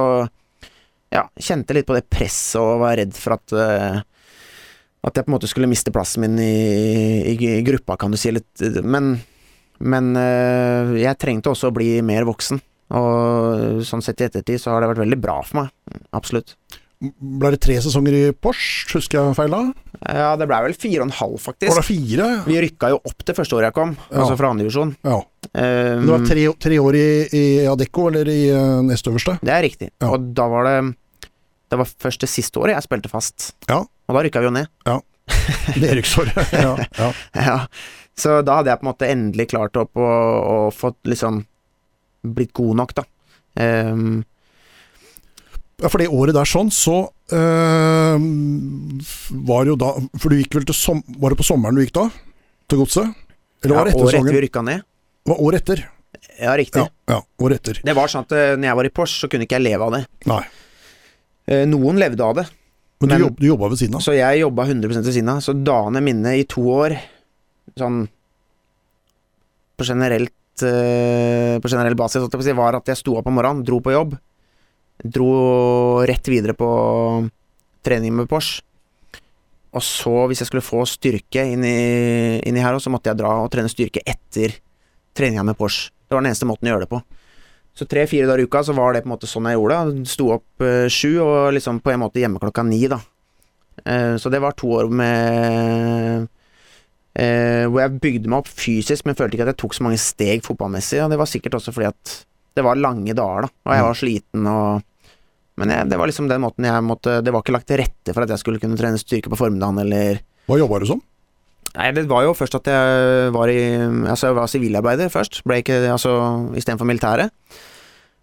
ja, 1.13 1.27
kjente 1.37 1.75
litt 1.77 1.85
på 1.89 1.97
det 1.97 2.07
presset 2.09 2.61
og 2.61 2.81
var 2.81 2.97
redd 2.97 3.13
for 3.17 3.35
at 3.35 3.53
uh, 3.53 3.99
At 5.03 5.17
jeg 5.19 5.25
på 5.25 5.29
en 5.33 5.35
måte 5.35 5.49
skulle 5.51 5.67
miste 5.69 5.91
plassen 5.93 6.23
min 6.23 6.39
i, 6.39 6.53
i, 7.33 7.37
i 7.57 7.61
gruppa, 7.67 7.97
kan 7.99 8.13
du 8.13 8.17
si. 8.17 8.31
Litt, 8.31 8.63
men 8.85 9.17
men 9.83 10.13
eh, 10.15 10.93
jeg 11.01 11.19
trengte 11.19 11.51
også 11.51 11.67
å 11.67 11.75
bli 11.75 11.97
mer 12.05 12.23
voksen. 12.23 12.61
Og 12.95 13.81
sånn 13.83 14.03
sett 14.05 14.21
i 14.21 14.27
ettertid 14.29 14.61
så 14.61 14.71
har 14.71 14.83
det 14.83 14.91
vært 14.93 15.01
veldig 15.03 15.17
bra 15.19 15.39
for 15.43 15.63
meg. 15.63 15.97
Absolutt. 16.15 16.53
Ble 17.03 17.49
det 17.51 17.59
tre 17.65 17.75
sesonger 17.83 18.15
i 18.15 18.21
Porsche, 18.31 18.93
husker 18.95 19.19
jeg 19.19 19.35
feil 19.35 19.51
da? 19.51 19.61
Ja, 20.07 20.29
det 20.39 20.47
blei 20.47 20.61
vel 20.69 20.77
fire 20.77 21.01
og 21.01 21.09
en 21.09 21.17
halv, 21.17 21.35
Var 21.35 21.43
faktisk. 21.49 21.75
det 21.75 21.83
fire? 21.89 22.27
Vi 22.47 22.61
rykka 22.63 22.93
jo 22.93 23.01
opp 23.01 23.25
det 23.27 23.35
første 23.35 23.57
året 23.57 23.71
jeg 23.71 23.75
kom, 23.75 23.97
Ja. 24.07 24.21
altså 24.21 24.37
fra 24.39 24.53
andre 24.53 24.63
divisjon. 24.69 24.95
Ja. 25.03 25.17
Um, 25.53 26.05
Det 26.07 26.09
var 26.09 26.25
tre, 26.25 26.43
tre 26.65 26.77
år 26.81 26.95
i, 26.97 27.07
i 27.37 27.43
Adecco, 27.69 28.07
eller 28.09 28.29
i 28.31 28.39
uh, 28.49 28.81
nest 28.85 29.07
øverste? 29.07 29.37
Det 29.45 29.53
er 29.53 29.61
riktig. 29.65 29.89
Ja. 30.01 30.09
Og 30.15 30.31
da 30.33 30.47
var 30.49 30.65
det 30.65 30.77
Det 31.69 31.77
var 31.77 31.89
først 32.05 32.25
det 32.25 32.29
siste 32.29 32.61
året 32.61 32.73
jeg 32.75 32.85
spilte 32.87 33.09
fast. 33.11 33.51
Ja. 33.69 33.83
Og 33.83 34.17
da 34.17 34.23
rykka 34.25 34.41
vi 34.41 34.49
jo 34.49 34.53
ned. 34.53 34.67
Nedrykksåret. 35.79 36.35
ja, 36.65 36.73
ja. 36.97 37.09
Ja. 37.37 37.57
Så 38.17 38.41
da 38.45 38.59
hadde 38.59 38.69
jeg 38.69 38.81
på 38.81 38.85
en 38.85 38.91
måte 38.91 39.09
endelig 39.09 39.47
klart 39.53 39.77
opp 39.81 39.97
og, 39.97 40.49
og 40.53 40.67
fått 40.77 40.99
liksom 41.09 41.43
blitt 42.23 42.53
god 42.53 42.77
nok, 42.83 42.93
da. 42.99 43.07
Um, 43.57 44.21
Ja, 45.81 45.89
for 45.89 45.99
det 45.99 46.07
året 46.13 46.35
der 46.37 46.47
sånn, 46.47 46.69
så 46.71 47.09
øh, 47.35 48.25
var 49.49 49.67
jo 49.67 49.73
da 49.75 49.89
For 50.21 50.31
du 50.31 50.37
gikk 50.37 50.55
vel 50.55 50.67
til 50.69 50.77
som, 50.77 51.01
Var 51.19 51.33
det 51.33 51.39
på 51.41 51.45
sommeren 51.47 51.75
du 51.75 51.81
gikk 51.83 51.95
da? 51.97 52.05
Til 52.71 52.79
godset? 52.83 53.09
Eller 53.65 53.75
var 53.75 53.89
det 53.89 53.95
ja, 53.95 53.97
etter 53.97 54.07
året 54.07 54.19
etter 54.21 54.37
vi 54.37 54.43
rykka 54.45 54.63
ned. 54.63 54.85
Var 55.29 55.39
året 55.39 55.61
etter. 55.63 55.85
Ja, 56.39 56.55
riktig. 56.59 56.81
Ja, 56.81 56.89
ja, 57.13 57.19
året 57.45 57.61
etter. 57.61 57.79
Det 57.85 57.95
var 57.95 58.09
sånn 58.11 58.25
at 58.25 58.33
eh, 58.35 58.55
når 58.57 58.67
jeg 58.69 58.79
var 58.79 58.87
i 58.89 58.91
Porsche, 58.99 59.21
så 59.23 59.29
kunne 59.31 59.45
ikke 59.47 59.57
jeg 59.59 59.65
leve 59.67 59.85
av 59.87 59.93
det. 59.95 60.01
Nei. 60.29 60.41
Eh, 61.47 61.63
Noen 61.69 61.99
levde 62.01 62.23
av 62.25 62.35
det, 62.41 62.45
Men, 63.03 63.09
Men- 63.09 63.17
du, 63.19 63.23
jobb, 63.25 63.39
du 63.39 63.47
jobba 63.47 63.67
ved 63.73 63.79
siden 63.81 63.95
av? 63.99 64.01
så 64.05 64.13
jeg 64.15 64.39
jobba 64.39 64.63
100 64.69 64.87
ved 64.87 65.09
siden 65.13 65.29
av. 65.33 65.39
Så 65.43 65.53
dagene 65.59 66.01
mine 66.03 66.35
i 66.39 66.43
to 66.47 66.61
år, 66.71 66.95
sånn 67.79 68.05
på 69.77 69.87
generelt 69.87 70.63
eh, 70.63 71.57
På 71.59 71.67
generell 71.71 71.95
basis, 71.97 72.27
var 72.55 72.75
at 72.77 72.87
jeg 72.87 72.97
sto 72.99 73.17
opp 73.17 73.27
om 73.27 73.35
morgenen, 73.35 73.63
dro 73.65 73.79
på 73.83 73.91
jobb, 73.91 74.15
dro 75.03 76.03
rett 76.07 76.27
videre 76.29 76.53
på 76.55 76.67
trening 77.83 78.13
med 78.15 78.29
Porsche. 78.31 78.61
Og 79.73 79.81
så, 79.81 80.13
hvis 80.29 80.39
jeg 80.43 80.47
skulle 80.51 80.61
få 80.63 80.83
styrke 80.85 81.43
inni, 81.49 82.39
inni 82.45 82.61
her 82.61 82.75
òg, 82.77 82.83
så 82.83 82.91
måtte 82.93 83.09
jeg 83.09 83.17
dra 83.17 83.39
og 83.41 83.49
trene 83.51 83.71
styrke 83.71 84.03
etter 84.05 84.53
treninga 85.17 85.45
med 85.47 85.57
Porsche. 85.59 85.91
Det 86.07 86.15
var 86.15 86.23
den 86.23 86.31
eneste 86.31 86.47
måten 86.49 86.69
å 86.69 86.73
gjøre 86.73 86.85
det 86.85 86.91
på. 86.91 87.01
Så 87.73 87.87
tre-fire 87.89 88.27
dager 88.29 88.43
i 88.43 88.45
uka 88.45 88.61
så 88.65 88.75
var 88.77 88.93
det 88.93 89.01
på 89.01 89.09
en 89.09 89.15
måte 89.15 89.29
sånn 89.29 89.47
jeg 89.49 89.57
gjorde 89.57 89.79
det. 89.81 90.05
Sto 90.11 90.29
opp 90.35 90.65
eh, 90.65 90.85
sju 90.93 91.17
og 91.23 91.55
liksom 91.55 91.79
på 91.81 91.93
en 91.93 92.03
måte 92.03 92.21
hjemme 92.21 92.41
klokka 92.41 92.65
ni, 92.67 92.83
da. 92.91 92.99
Eh, 93.81 94.13
så 94.21 94.29
det 94.29 94.41
var 94.43 94.53
to 94.53 94.69
år 94.77 94.91
med 94.93 96.27
eh, 97.17 97.63
Hvor 97.65 97.79
jeg 97.81 97.97
bygde 98.03 98.29
meg 98.29 98.43
opp 98.43 98.51
fysisk, 98.51 99.07
men 99.07 99.17
følte 99.17 99.39
ikke 99.39 99.47
at 99.47 99.55
jeg 99.55 99.61
tok 99.63 99.77
så 99.77 99.87
mange 99.87 100.01
steg 100.01 100.45
fotballmessig. 100.45 101.01
Og 101.01 101.13
det 101.13 101.19
var 101.23 101.31
sikkert 101.31 101.57
også 101.57 101.73
fordi 101.73 101.89
at 101.89 102.13
det 102.53 102.65
var 102.65 102.77
lange 102.77 103.15
dager, 103.17 103.47
da. 103.47 103.53
Og 103.65 103.73
jeg 103.73 103.87
var 103.87 103.97
sliten 103.97 104.49
og 104.49 104.89
Men 105.57 105.69
jeg, 105.69 105.85
det 105.89 105.97
var 106.01 106.09
liksom 106.09 106.25
den 106.29 106.41
måten 106.41 106.65
jeg 106.65 106.81
måtte 106.81 107.19
Det 107.21 107.29
var 107.29 107.43
ikke 107.43 107.53
lagt 107.53 107.67
til 107.69 107.77
rette 107.77 108.13
for 108.13 108.25
at 108.25 108.31
jeg 108.33 108.41
skulle 108.41 108.61
kunne 108.61 108.77
trene 108.77 108.97
styrke 108.97 109.29
på 109.29 109.37
formiddagen 109.37 109.81
eller 109.83 110.21
Hva 110.49 110.57
jobba 110.57 110.79
du 110.81 110.87
som? 110.89 111.01
Nei, 111.73 111.89
det 111.95 112.05
var 112.09 112.25
jo 112.27 112.35
først 112.37 112.59
at 112.59 112.67
jeg 112.69 113.29
var 113.33 113.49
i 113.49 113.59
Altså, 113.81 114.29
jeg 114.29 114.37
var 114.37 114.49
sivilarbeider 114.51 115.09
først, 115.13 115.41
ble 115.47 115.61
ikke 115.63 115.79
Altså 115.89 116.13
istedenfor 116.53 116.85
militæret. 116.89 117.33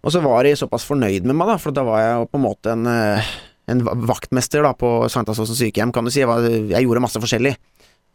Og 0.01 0.13
så 0.15 0.21
var 0.23 0.47
de 0.47 0.55
såpass 0.57 0.85
fornøyd 0.87 1.27
med 1.27 1.37
meg, 1.37 1.51
da, 1.51 1.57
for 1.61 1.75
da 1.75 1.83
var 1.85 2.01
jeg 2.01 2.13
jo 2.15 2.29
på 2.31 2.39
en 2.39 2.45
måte 2.45 2.71
en, 2.73 2.87
eh, 2.89 3.27
en 3.69 3.83
vaktmester 4.09 4.63
da 4.65 4.71
på 4.73 4.89
Sankthansåsen 5.13 5.59
sykehjem, 5.59 5.91
kan 5.93 6.07
du 6.07 6.09
si. 6.09 6.23
Jeg, 6.23 6.29
var, 6.31 6.41
jeg 6.41 6.87
gjorde 6.87 7.03
masse 7.03 7.21
forskjellig. 7.21 7.53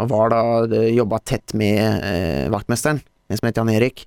Og 0.02 0.10
var 0.10 0.32
da 0.34 0.80
jobba 0.90 1.20
tett 1.22 1.54
med 1.54 1.78
eh, 1.78 2.48
vaktmesteren, 2.52 2.98
en 3.30 3.38
som 3.38 3.46
het 3.46 3.60
Jan 3.60 3.70
Erik, 3.70 4.02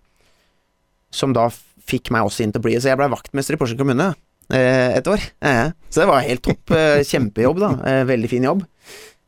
som 1.15 1.31
da 1.33 1.47
fikk 1.89 2.11
meg 2.13 2.27
også 2.27 2.43
inn 2.43 2.51
til 2.53 2.61
å 2.61 2.67
bli 2.67 2.75
Så 2.77 2.91
jeg 2.91 2.99
ble 2.99 3.07
vaktmester 3.09 3.55
i 3.55 3.61
Porsgrunn 3.61 3.81
kommune 3.81 4.11
eh, 4.53 4.97
et 4.99 5.07
år. 5.09 5.23
Eh, 5.39 5.71
så 5.87 6.03
det 6.03 6.09
var 6.11 6.27
helt 6.27 6.43
topp. 6.45 6.75
Eh, 6.75 6.99
kjempejobb, 7.07 7.63
da. 7.63 7.71
Eh, 7.89 8.03
veldig 8.09 8.29
fin 8.31 8.45
jobb. 8.45 8.67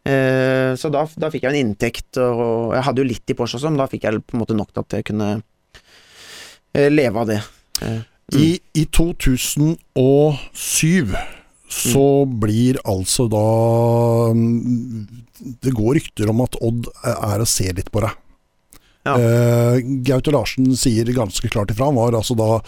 Eh, 0.08 0.72
så 0.82 0.90
da, 0.94 1.04
da 1.22 1.30
fikk 1.34 1.44
jeg 1.46 1.54
en 1.54 1.68
inntekt, 1.68 2.18
og 2.18 2.74
jeg 2.74 2.86
hadde 2.88 3.04
jo 3.04 3.10
litt 3.12 3.34
i 3.34 3.36
Porsche 3.38 3.60
også, 3.60 3.70
men 3.70 3.82
da 3.84 3.90
fikk 3.92 4.08
jeg 4.08 4.24
på 4.26 4.38
en 4.38 4.42
måte 4.42 4.58
nok 4.58 4.72
til 4.74 4.82
at 4.82 4.98
jeg 4.98 5.08
kunne 5.12 5.30
eh, 6.74 6.90
leve 6.90 7.22
av 7.22 7.30
det. 7.30 7.42
Mm. 7.82 8.02
I, 8.42 8.48
I 8.82 8.88
2007 8.88 9.78
så 11.72 12.26
Mm. 12.28 12.40
blir 12.40 12.78
altså 12.84 13.30
da 13.32 14.34
mm, 14.36 15.08
Det 15.64 15.72
går 15.72 15.96
rykter 15.96 16.30
om 16.30 16.42
at 16.44 16.58
Odd 16.60 16.90
er 17.08 17.40
å 17.40 17.48
se 17.48 17.72
litt 17.72 17.88
på 17.92 18.02
deg. 18.04 18.12
Ja. 19.08 19.16
Uh, 19.18 19.80
Gaute 20.06 20.34
Larsen 20.36 20.76
sier 20.78 21.08
ganske 21.16 21.50
klart 21.50 21.72
ifra. 21.74 21.88
Han 21.90 21.98
var 21.98 22.14
altså 22.14 22.36
da 22.38 22.60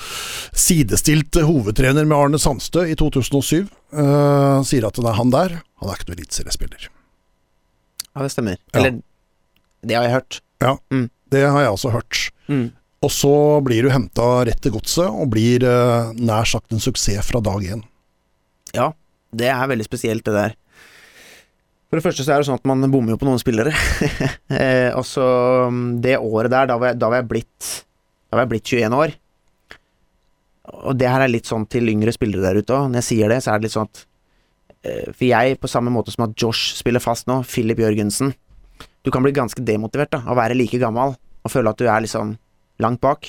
sidestilt 0.58 1.36
hovedtrener 1.36 2.08
med 2.08 2.18
Arne 2.18 2.40
Sandstø 2.42 2.88
i 2.90 2.96
2007. 2.98 3.68
Uh, 3.94 4.64
sier 4.66 4.88
at 4.88 4.98
det 4.98 5.06
er 5.06 5.20
han 5.20 5.36
der. 5.36 5.60
Han 5.84 5.92
er 5.92 6.00
ikke 6.00 6.10
noen 6.10 6.24
eliteseriespiller. 6.24 6.90
Ja, 8.14 8.24
det 8.24 8.32
stemmer. 8.34 8.62
Eller 8.78 9.02
det 9.84 9.98
har 9.98 10.08
jeg 10.08 10.16
hørt. 10.20 10.40
Ja, 10.64 10.78
Det 11.34 11.42
har 11.50 11.62
jeg 11.66 11.74
også 11.74 11.92
hørt. 11.92 12.20
Mm. 12.48 12.72
Og 13.04 13.12
så 13.12 13.36
blir 13.66 13.84
du 13.84 13.92
henta 13.92 14.46
rett 14.48 14.62
til 14.64 14.76
godset, 14.78 15.10
og 15.10 15.32
blir 15.34 15.66
eh, 15.68 16.12
nær 16.16 16.48
sagt 16.48 16.72
en 16.72 16.84
suksess 16.84 17.26
fra 17.28 17.42
dag 17.44 17.66
én. 17.66 17.82
Ja, 18.74 18.94
det 19.36 19.50
er 19.52 19.72
veldig 19.72 19.88
spesielt, 19.88 20.24
det 20.24 20.36
der. 20.38 20.54
For 21.90 22.00
det 22.00 22.06
første 22.06 22.24
så 22.26 22.34
er 22.34 22.42
det 22.42 22.48
sånn 22.48 22.62
at 22.62 22.70
man 22.70 22.86
bommer 22.94 23.14
jo 23.14 23.20
på 23.22 23.28
noen 23.28 23.42
spillere. 23.42 23.74
eh, 24.62 24.94
så 25.06 25.26
mm, 25.70 25.84
det 26.06 26.16
året 26.22 26.54
der, 26.54 26.70
da 26.72 26.78
var, 26.80 26.94
jeg, 26.94 27.02
da 27.02 27.12
var 27.12 27.22
jeg 27.22 27.30
blitt 27.30 27.68
Da 28.32 28.38
var 28.38 28.48
jeg 28.48 28.54
blitt 28.56 28.72
21 28.72 28.96
år. 28.98 29.18
Og 30.88 30.96
det 30.98 31.12
her 31.12 31.26
er 31.26 31.30
litt 31.30 31.50
sånn 31.50 31.68
til 31.70 31.92
yngre 31.92 32.14
spillere 32.16 32.46
der 32.48 32.64
ute 32.64 32.74
òg. 32.74 32.88
Når 32.90 33.02
jeg 33.04 33.10
sier 33.10 33.34
det, 33.34 33.44
så 33.44 33.52
er 33.52 33.60
det 33.60 33.68
litt 33.68 33.76
sånn 33.76 33.92
at 33.92 34.06
For 34.84 35.24
jeg, 35.24 35.60
på 35.64 35.70
samme 35.72 35.94
måte 35.94 36.12
som 36.12 36.26
at 36.26 36.34
Josh 36.36 36.76
spiller 36.76 37.00
fast 37.00 37.30
nå, 37.30 37.38
Philip 37.48 37.80
Jørgensen 37.80 38.34
Du 39.06 39.12
kan 39.16 39.24
bli 39.24 39.32
ganske 39.32 39.64
demotivert 39.64 40.12
da, 40.12 40.20
av 40.26 40.34
å 40.36 40.40
være 40.42 40.58
like 40.60 40.80
gammel 40.82 41.16
og 41.44 41.52
føle 41.52 41.72
at 41.72 41.80
du 41.80 41.88
er 41.88 42.04
liksom 42.04 42.38
langt 42.84 43.02
bak. 43.04 43.28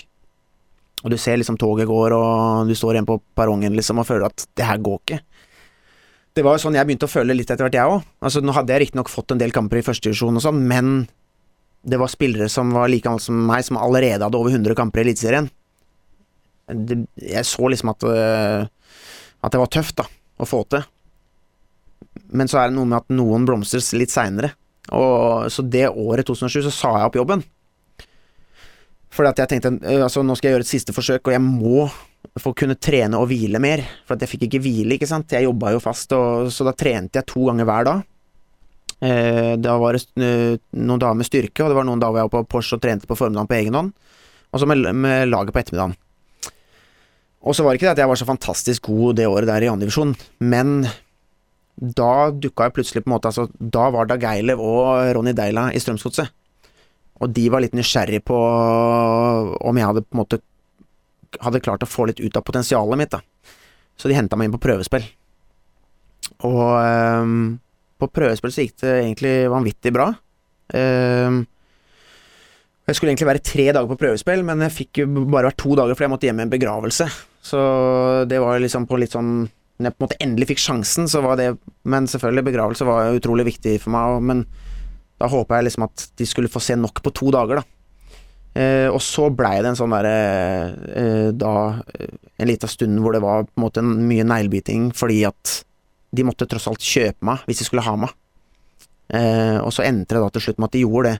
Og 1.04 1.10
du 1.12 1.18
ser 1.20 1.36
liksom 1.40 1.58
toget 1.60 1.88
går, 1.90 2.14
og 2.16 2.68
du 2.70 2.74
står 2.78 2.96
igjen 2.96 3.08
på 3.08 3.18
perrongen 3.36 3.74
liksom 3.76 3.98
og 4.00 4.06
føler 4.08 4.28
at 4.30 4.46
det 4.56 4.68
her 4.68 4.78
går 4.82 5.00
ikke. 5.02 5.18
Det 6.34 6.42
var 6.46 6.56
jo 6.56 6.64
sånn 6.64 6.78
jeg 6.78 6.88
begynte 6.88 7.06
å 7.06 7.12
føle 7.12 7.34
litt 7.36 7.50
etter 7.50 7.66
hvert, 7.66 7.76
jeg 7.76 7.90
òg. 7.90 8.06
Altså, 8.24 8.40
nå 8.42 8.54
hadde 8.56 8.74
jeg 8.74 8.86
riktignok 8.86 9.10
fått 9.12 9.34
en 9.34 9.42
del 9.42 9.52
kamper 9.54 9.78
i 9.78 9.84
førstedivisjon 9.86 10.40
og 10.40 10.42
sånn, 10.46 10.62
men 10.70 10.94
det 11.84 12.00
var 12.00 12.10
spillere 12.10 12.48
som 12.50 12.72
var 12.74 12.88
like 12.88 13.04
gamle 13.04 13.22
som 13.22 13.36
meg, 13.50 13.66
som 13.66 13.78
allerede 13.78 14.24
hadde 14.24 14.40
over 14.40 14.54
100 14.54 14.78
kamper 14.78 15.02
i 15.02 15.08
Eliteserien. 15.08 15.50
Jeg 17.20 17.44
så 17.46 17.68
liksom 17.68 17.92
at, 17.92 18.06
øh, 18.08 18.64
at 19.44 19.52
det 19.52 19.60
var 19.60 19.70
tøft, 19.70 19.98
da, 20.00 20.08
å 20.40 20.48
få 20.48 20.62
til. 20.72 20.86
Men 22.34 22.50
så 22.50 22.60
er 22.60 22.70
det 22.70 22.76
noe 22.76 22.90
med 22.90 23.02
at 23.02 23.14
noen 23.14 23.46
blomstrer 23.46 23.82
litt 24.00 24.12
seinere. 24.12 24.52
Så 24.90 25.64
det 25.70 25.86
året, 25.88 26.26
2007, 26.28 26.64
så 26.66 26.72
sa 26.74 26.96
jeg 26.98 27.08
opp 27.08 27.18
jobben. 27.18 27.44
Fordi 29.14 29.30
at 29.30 29.44
jeg 29.44 29.52
tenkte 29.52 29.76
øh, 29.78 30.02
altså 30.02 30.24
nå 30.26 30.34
skal 30.38 30.50
jeg 30.50 30.56
gjøre 30.56 30.66
et 30.66 30.72
siste 30.72 30.94
forsøk, 30.94 31.22
og 31.28 31.36
jeg 31.36 31.42
må 31.44 31.86
få 32.40 32.54
kunne 32.56 32.74
trene 32.80 33.20
og 33.20 33.28
hvile 33.30 33.60
mer. 33.62 33.84
For 34.08 34.16
at 34.16 34.24
jeg 34.24 34.32
fikk 34.32 34.48
ikke 34.48 34.62
hvile, 34.64 34.96
ikke 34.96 35.08
sant. 35.08 35.34
Jeg 35.36 35.46
jobba 35.46 35.74
jo 35.76 35.82
fast, 35.82 36.12
og, 36.16 36.50
så 36.54 36.66
da 36.66 36.74
trente 36.76 37.20
jeg 37.20 37.28
to 37.30 37.46
ganger 37.46 37.68
hver 37.68 37.88
dag. 37.90 38.02
Eh, 39.04 39.52
da 39.60 39.76
var 39.78 39.94
det 39.94 40.06
øh, 40.18 40.56
noen 40.80 41.02
dager 41.02 41.20
med 41.20 41.28
styrke, 41.28 41.62
og 41.62 41.70
det 41.70 41.78
var 41.78 41.86
noen 41.86 42.02
dager 42.02 42.22
jeg 42.22 42.30
var 42.30 42.34
på 42.34 42.56
Porsche 42.56 42.78
og 42.78 42.82
trente 42.82 43.10
på 43.10 43.18
formiddagen 43.18 43.50
på 43.50 43.58
egen 43.60 43.78
hånd. 43.78 43.94
Og 44.54 44.62
så 44.62 44.68
med, 44.70 44.82
med 44.98 45.30
laget 45.30 45.54
på 45.54 45.62
ettermiddagen. 45.62 45.96
Og 47.44 47.54
så 47.54 47.62
var 47.62 47.74
det 47.74 47.78
ikke 47.78 47.90
det 47.90 47.98
at 47.98 48.02
jeg 48.02 48.10
var 48.10 48.18
så 48.18 48.26
fantastisk 48.28 48.86
god 48.88 49.18
det 49.18 49.28
året 49.28 49.50
der 49.50 49.66
i 49.66 49.68
andredivisjon, 49.68 50.14
men 50.40 50.86
da 51.74 52.30
dukka 52.30 52.68
jeg 52.68 52.74
plutselig 52.76 53.02
på 53.02 53.10
en 53.10 53.16
måte 53.16 53.30
altså, 53.32 53.48
Da 53.58 53.88
var 53.90 54.06
Dag 54.06 54.22
Eilev 54.30 54.60
og 54.62 55.10
Ronny 55.16 55.32
Deila 55.34 55.68
i 55.74 55.80
Strømsgodset. 55.82 56.30
Og 57.22 57.30
de 57.34 57.48
var 57.50 57.62
litt 57.64 57.74
nysgjerrig 57.74 58.20
på 58.26 58.36
om 58.36 59.78
jeg 59.78 59.88
hadde 59.88 60.04
på 60.06 60.16
en 60.16 60.22
måte 60.22 60.40
hadde 61.42 61.62
klart 61.64 61.82
å 61.82 61.90
få 61.90 62.06
litt 62.08 62.22
ut 62.22 62.36
av 62.38 62.44
potensialet 62.46 63.00
mitt. 63.00 63.14
da 63.14 63.20
Så 63.98 64.10
de 64.10 64.18
henta 64.18 64.38
meg 64.38 64.48
inn 64.48 64.54
på 64.54 64.62
prøvespill. 64.62 65.06
Og 66.46 66.70
um, 67.24 67.58
på 67.98 68.10
prøvespill 68.10 68.54
så 68.54 68.64
gikk 68.64 68.78
det 68.82 68.94
egentlig 69.00 69.34
vanvittig 69.50 69.92
bra. 69.94 70.12
Um, 70.74 71.42
jeg 72.84 72.98
skulle 72.98 73.14
egentlig 73.14 73.30
være 73.30 73.44
tre 73.46 73.66
dager 73.72 73.88
på 73.88 73.98
prøvespill, 74.00 74.42
men 74.44 74.62
jeg 74.66 74.76
fikk 74.78 75.02
jo 75.02 75.08
bare 75.24 75.48
vært 75.48 75.62
to 75.62 75.74
dager 75.78 75.96
fordi 75.96 76.06
jeg 76.06 76.14
måtte 76.14 76.28
hjem 76.28 76.42
i 76.42 76.44
en 76.44 76.54
begravelse. 76.54 77.06
Så 77.44 77.60
det 78.28 78.40
var 78.42 78.60
liksom 78.60 78.86
på 78.88 78.98
litt 79.00 79.14
sånn 79.14 79.46
Når 79.78 79.88
jeg 79.88 79.94
på 79.94 80.00
en 80.00 80.06
måte 80.06 80.20
endelig 80.22 80.48
fikk 80.52 80.62
sjansen, 80.62 81.08
så 81.10 81.22
var 81.24 81.38
det 81.40 81.56
Men 81.82 82.06
selvfølgelig, 82.06 82.46
begravelse 82.46 82.86
var 82.86 83.16
utrolig 83.16 83.48
viktig 83.50 83.78
for 83.82 83.94
meg, 83.94 84.20
men 84.22 84.44
da 85.18 85.30
håpa 85.30 85.58
jeg 85.58 85.68
liksom 85.68 85.86
at 85.86 86.08
de 86.18 86.26
skulle 86.26 86.50
få 86.50 86.62
se 86.62 86.76
nok 86.78 87.00
på 87.02 87.12
to 87.14 87.30
dager, 87.34 87.60
da. 87.60 87.64
Eh, 88.54 88.86
og 88.86 89.00
så 89.02 89.28
blei 89.34 89.56
det 89.62 89.72
en 89.72 89.78
sånn 89.78 89.90
derre 89.90 90.10
eh, 90.94 91.30
Da 91.34 91.54
eh, 91.90 92.12
En 92.38 92.46
liten 92.46 92.70
stund 92.70 93.00
hvor 93.02 93.10
det 93.10 93.18
var 93.24 93.48
på 93.48 93.50
en 93.56 93.64
måte 93.64 93.82
mye 93.82 94.22
neglebiting 94.22 94.92
fordi 94.94 95.24
at 95.26 95.56
de 96.14 96.22
måtte 96.22 96.46
tross 96.46 96.68
alt 96.70 96.84
kjøpe 96.86 97.26
meg 97.26 97.42
hvis 97.48 97.64
de 97.64 97.66
skulle 97.66 97.82
ha 97.82 97.96
meg. 97.98 98.12
Eh, 99.10 99.58
og 99.58 99.72
så 99.74 99.82
endte 99.82 100.14
det 100.14 100.22
da 100.22 100.30
til 100.36 100.44
slutt 100.46 100.60
med 100.62 100.70
at 100.70 100.76
de 100.76 100.84
gjorde 100.84 101.10
det. 101.10 101.18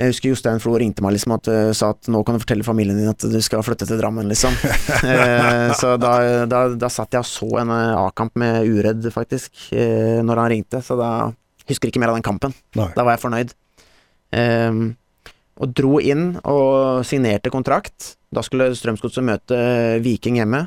Jeg 0.00 0.14
husker 0.14 0.32
Jostein 0.32 0.62
Flo 0.62 0.78
ringte 0.80 1.04
meg 1.04 1.12
liksom 1.12 1.34
at 1.36 1.48
uh, 1.52 1.72
sa 1.76 1.90
at 1.92 2.08
nå 2.08 2.22
kan 2.24 2.36
du 2.36 2.40
fortelle 2.40 2.64
familien 2.64 2.96
din 2.96 3.10
at 3.10 3.20
du 3.20 3.36
skal 3.44 3.64
flytte 3.66 3.84
til 3.88 4.00
Drammen, 4.00 4.30
liksom. 4.30 4.54
eh, 5.12 5.74
så 5.76 5.92
da, 6.00 6.14
da, 6.48 6.62
da 6.72 6.88
satt 6.92 7.12
jeg 7.12 7.20
og 7.20 7.28
så 7.28 7.50
en 7.60 7.74
eh, 7.74 7.98
A-kamp 8.00 8.38
med 8.40 8.64
Uredd, 8.70 9.10
faktisk, 9.12 9.52
eh, 9.76 10.22
når 10.24 10.40
han 10.40 10.52
ringte. 10.54 10.80
Så 10.84 10.96
da 10.96 11.10
husker 11.68 11.90
ikke 11.90 12.00
mer 12.00 12.14
av 12.14 12.16
den 12.16 12.24
kampen. 12.24 12.56
Nei. 12.80 12.88
Da 12.96 13.04
var 13.04 13.18
jeg 13.18 13.24
fornøyd. 13.26 13.52
Ehm, 14.40 14.84
og 15.60 15.74
dro 15.76 15.98
inn 16.00 16.32
og 16.48 17.04
signerte 17.06 17.52
kontrakt. 17.52 18.14
Da 18.32 18.44
skulle 18.46 18.70
Strømsgodset 18.78 19.26
møte 19.26 19.58
Viking 20.04 20.38
hjemme, 20.40 20.64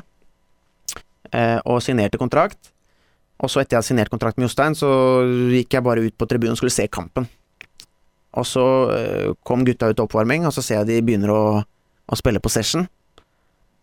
eh, 1.32 1.58
og 1.64 1.82
signerte 1.82 2.20
kontrakt. 2.20 2.70
Og 3.42 3.50
så 3.50 3.60
etter 3.60 3.74
jeg 3.74 3.82
hadde 3.82 3.90
signert 3.90 4.12
kontrakt 4.12 4.38
med 4.38 4.46
Jostein, 4.46 4.76
så 4.78 4.88
gikk 5.50 5.74
jeg 5.74 5.84
bare 5.84 6.04
ut 6.04 6.14
på 6.16 6.28
tribunen 6.30 6.54
og 6.54 6.60
skulle 6.60 6.74
se 6.74 6.86
kampen. 6.86 7.26
Og 8.34 8.46
så 8.48 8.64
eh, 8.94 9.32
kom 9.46 9.64
gutta 9.66 9.90
ut 9.90 9.98
til 9.98 10.06
oppvarming, 10.06 10.46
og 10.48 10.54
så 10.54 10.64
ser 10.64 10.80
jeg 10.80 10.90
de 10.90 11.02
begynner 11.06 11.30
å, 11.30 11.42
å 11.62 12.18
spille 12.18 12.42
session 12.50 12.86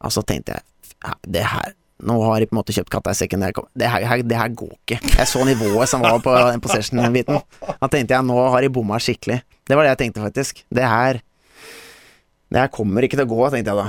Og 0.01 0.11
så 0.11 0.23
tenkte 0.27 0.57
jeg 0.57 1.15
det 1.25 1.45
her 1.47 1.71
Nå 2.01 2.17
har 2.25 2.41
de 2.41 2.47
på 2.49 2.55
en 2.55 2.57
måte 2.57 2.73
kjøpt 2.73 2.89
katta 2.89 3.11
i 3.13 3.17
sekken. 3.19 3.43
Det 3.77 3.85
her, 3.85 4.23
det 4.25 4.37
her, 4.37 4.53
går 4.57 4.71
ikke. 4.73 4.95
Jeg 5.05 5.27
så 5.29 5.43
nivået 5.45 5.85
som 5.85 6.01
var 6.01 6.17
på 6.25 6.33
på 6.33 6.71
session-biten. 6.71 7.37
Da 7.61 7.89
tenkte 7.93 8.15
jeg 8.15 8.25
nå 8.25 8.37
har 8.41 8.65
de 8.65 8.71
bomma 8.73 8.97
skikkelig. 8.97 9.37
Det 9.69 9.77
var 9.77 9.85
det 9.85 9.91
jeg 9.91 9.99
tenkte, 9.99 10.23
faktisk. 10.23 10.63
Det 10.73 10.87
her 10.89 11.21
Det 12.49 12.57
her 12.57 12.71
kommer 12.73 13.05
ikke 13.05 13.19
til 13.19 13.27
å 13.27 13.29
gå, 13.29 13.43
tenkte 13.53 13.75
jeg 13.75 13.83
da. 13.83 13.85